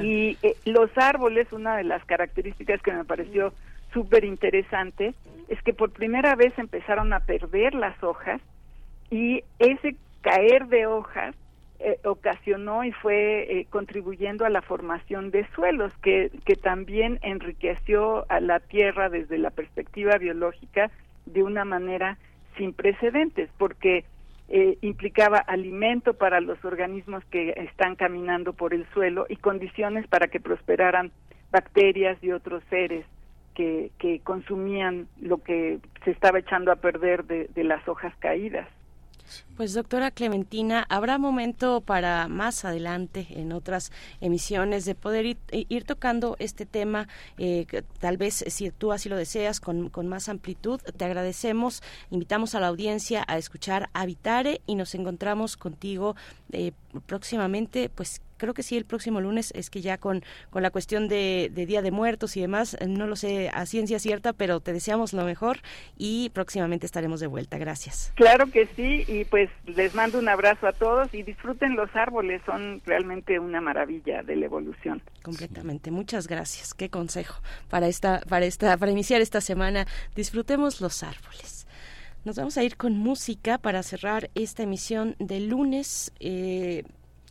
Y 0.00 0.36
eh, 0.42 0.56
los 0.64 0.90
árboles, 0.96 1.52
una 1.52 1.76
de 1.76 1.84
las 1.84 2.04
características 2.04 2.82
que 2.82 2.92
me 2.92 3.04
pareció 3.04 3.52
súper 3.92 4.24
interesante 4.24 5.14
es 5.48 5.62
que 5.62 5.72
por 5.72 5.92
primera 5.92 6.34
vez 6.34 6.52
empezaron 6.58 7.12
a 7.12 7.20
perder 7.20 7.74
las 7.74 8.02
hojas 8.02 8.40
y 9.10 9.42
ese 9.58 9.96
caer 10.22 10.66
de 10.66 10.86
hojas 10.86 11.34
eh, 11.78 11.98
ocasionó 12.04 12.84
y 12.84 12.92
fue 12.92 13.60
eh, 13.60 13.66
contribuyendo 13.70 14.44
a 14.44 14.50
la 14.50 14.62
formación 14.62 15.30
de 15.30 15.46
suelos, 15.54 15.92
que, 16.02 16.30
que 16.44 16.56
también 16.56 17.18
enriqueció 17.22 18.24
a 18.30 18.40
la 18.40 18.60
tierra 18.60 19.08
desde 19.08 19.38
la 19.38 19.50
perspectiva 19.50 20.16
biológica 20.16 20.90
de 21.26 21.42
una 21.42 21.64
manera 21.64 22.18
sin 22.56 22.72
precedentes, 22.72 23.50
porque 23.58 24.04
eh, 24.48 24.78
implicaba 24.80 25.38
alimento 25.38 26.14
para 26.14 26.40
los 26.40 26.64
organismos 26.64 27.24
que 27.26 27.50
están 27.56 27.96
caminando 27.96 28.52
por 28.52 28.74
el 28.74 28.86
suelo 28.92 29.26
y 29.28 29.36
condiciones 29.36 30.06
para 30.06 30.28
que 30.28 30.40
prosperaran 30.40 31.10
bacterias 31.50 32.16
y 32.22 32.30
otros 32.30 32.62
seres 32.70 33.04
que, 33.54 33.90
que 33.98 34.20
consumían 34.20 35.08
lo 35.20 35.38
que 35.38 35.78
se 36.04 36.10
estaba 36.10 36.38
echando 36.38 36.70
a 36.70 36.76
perder 36.76 37.24
de, 37.24 37.48
de 37.54 37.64
las 37.64 37.86
hojas 37.88 38.14
caídas. 38.18 38.68
Pues 39.56 39.72
doctora 39.72 40.10
Clementina, 40.10 40.84
habrá 40.88 41.18
momento 41.18 41.80
para 41.80 42.28
más 42.28 42.64
adelante 42.64 43.26
en 43.30 43.52
otras 43.52 43.90
emisiones 44.20 44.84
de 44.84 44.94
poder 44.94 45.24
ir, 45.24 45.38
ir 45.50 45.84
tocando 45.84 46.36
este 46.38 46.66
tema, 46.66 47.08
eh, 47.38 47.66
tal 47.98 48.16
vez 48.16 48.44
si 48.46 48.70
tú 48.70 48.92
así 48.92 49.08
lo 49.08 49.16
deseas, 49.16 49.60
con, 49.60 49.88
con, 49.88 50.08
más 50.08 50.28
amplitud. 50.28 50.80
Te 50.80 51.04
agradecemos, 51.04 51.82
invitamos 52.10 52.54
a 52.54 52.60
la 52.60 52.68
audiencia 52.68 53.24
a 53.26 53.38
escuchar 53.38 53.88
Habitare 53.94 54.60
y 54.66 54.74
nos 54.74 54.94
encontramos 54.94 55.56
contigo 55.56 56.16
eh, 56.52 56.72
próximamente, 57.06 57.88
pues 57.88 58.20
creo 58.36 58.54
que 58.54 58.62
sí 58.62 58.76
el 58.76 58.84
próximo 58.84 59.20
lunes 59.20 59.52
es 59.54 59.70
que 59.70 59.80
ya 59.80 59.98
con, 59.98 60.22
con 60.50 60.62
la 60.62 60.70
cuestión 60.70 61.08
de, 61.08 61.50
de, 61.52 61.66
Día 61.66 61.82
de 61.82 61.90
Muertos 61.90 62.36
y 62.36 62.40
demás, 62.40 62.76
no 62.86 63.06
lo 63.06 63.16
sé 63.16 63.50
a 63.52 63.66
ciencia 63.66 63.98
cierta, 63.98 64.32
pero 64.32 64.60
te 64.60 64.72
deseamos 64.72 65.12
lo 65.12 65.24
mejor 65.24 65.58
y 65.96 66.30
próximamente 66.30 66.86
estaremos 66.86 67.20
de 67.20 67.26
vuelta. 67.26 67.58
Gracias. 67.58 68.12
Claro 68.16 68.46
que 68.50 68.66
sí 68.76 69.04
y 69.08 69.24
pues 69.24 69.50
les 69.66 69.94
mando 69.94 70.18
un 70.18 70.28
abrazo 70.28 70.66
a 70.66 70.72
todos 70.72 71.12
y 71.14 71.22
disfruten 71.22 71.76
los 71.76 71.94
árboles, 71.94 72.42
son 72.46 72.80
realmente 72.84 73.38
una 73.38 73.60
maravilla 73.60 74.22
de 74.22 74.36
la 74.36 74.46
evolución. 74.46 75.02
Completamente. 75.22 75.90
Muchas 75.90 76.28
gracias. 76.28 76.74
Qué 76.74 76.90
consejo 76.90 77.40
para 77.68 77.88
esta 77.88 78.20
para 78.28 78.46
esta 78.46 78.76
para 78.76 78.92
iniciar 78.92 79.20
esta 79.20 79.40
semana. 79.40 79.86
Disfrutemos 80.14 80.80
los 80.80 81.02
árboles. 81.02 81.66
Nos 82.24 82.36
vamos 82.36 82.56
a 82.58 82.64
ir 82.64 82.76
con 82.76 82.98
música 82.98 83.58
para 83.58 83.82
cerrar 83.84 84.30
esta 84.34 84.64
emisión 84.64 85.14
de 85.20 85.40
lunes. 85.40 86.12
Eh, 86.18 86.82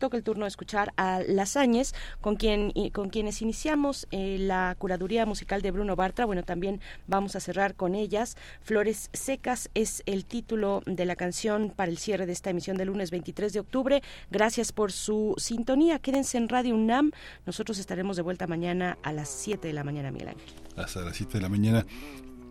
toca 0.06 0.18
el 0.18 0.24
turno 0.24 0.46
de 0.46 0.50
escuchar 0.50 0.94
a 0.98 1.22
Las 1.28 1.58
Áñez, 1.58 1.96
con, 2.22 2.36
quien, 2.36 2.72
con 2.94 3.10
quienes 3.10 3.42
iniciamos 3.42 4.06
eh, 4.12 4.38
la 4.40 4.76
curaduría 4.78 5.26
musical 5.26 5.64
de 5.64 5.72
Bruno 5.72 5.96
Bartra. 5.96 6.26
Bueno, 6.26 6.44
también 6.44 6.80
vamos 7.08 7.36
a 7.36 7.40
cerrar 7.40 7.74
con 7.74 7.96
ellas. 7.96 8.38
Flores 8.62 9.10
Secas 9.14 9.72
es 9.74 10.04
el 10.06 10.26
título 10.26 10.84
de 10.86 11.06
la 11.06 11.16
canción 11.16 11.74
para 11.76 11.90
el 11.90 11.98
cierre 11.98 12.28
de 12.28 12.34
esta 12.34 12.52
emisión 12.52 12.78
del 12.78 12.90
lunes 12.90 13.10
23 13.10 13.52
de 13.52 13.60
octubre. 13.60 14.04
Gracias 14.30 14.72
por 14.72 14.92
su 14.92 15.34
sintonía. 15.38 15.98
Quédense 15.98 16.38
en 16.38 16.50
Radio 16.50 16.76
UNAM. 16.76 17.10
Nosotros 17.48 17.80
estaremos 17.80 18.16
de 18.16 18.22
vuelta 18.22 18.46
mañana 18.46 19.00
a 19.02 19.12
las 19.12 19.30
7 19.30 19.68
de 19.68 19.74
la 19.74 19.84
mañana, 19.84 20.12
Miguel 20.12 20.30
Ángel. 20.30 20.54
Hasta 20.78 21.02
las 21.02 21.16
7 21.16 21.34
de 21.34 21.42
la 21.42 21.50
mañana. 21.50 21.84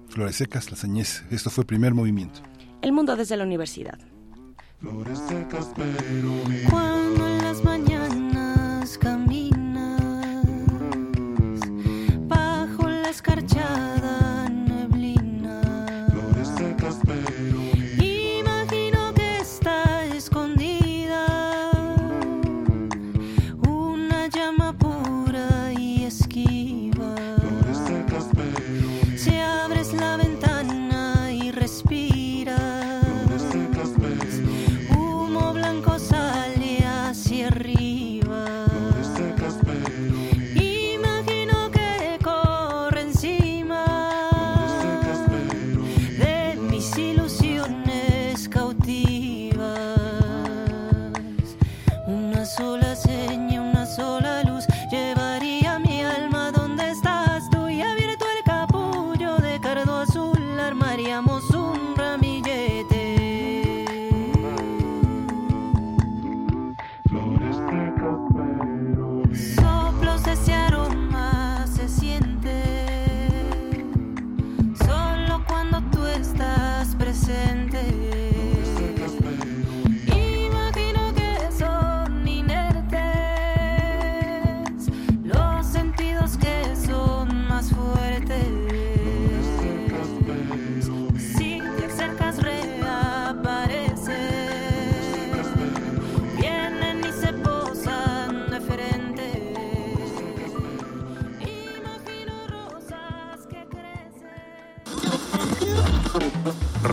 Flores 0.09 0.35
Secas, 0.35 0.73
Las 0.73 0.83
Áñez. 0.83 1.23
Esto 1.31 1.51
fue 1.51 1.65
primer 1.65 1.95
movimiento. 1.95 2.41
El 2.83 2.91
mundo 2.91 3.15
desde 3.15 3.37
la 3.37 3.45
universidad. 3.45 4.01
Flores 4.85 5.19
secas 5.29 5.71
pero 5.75 7.34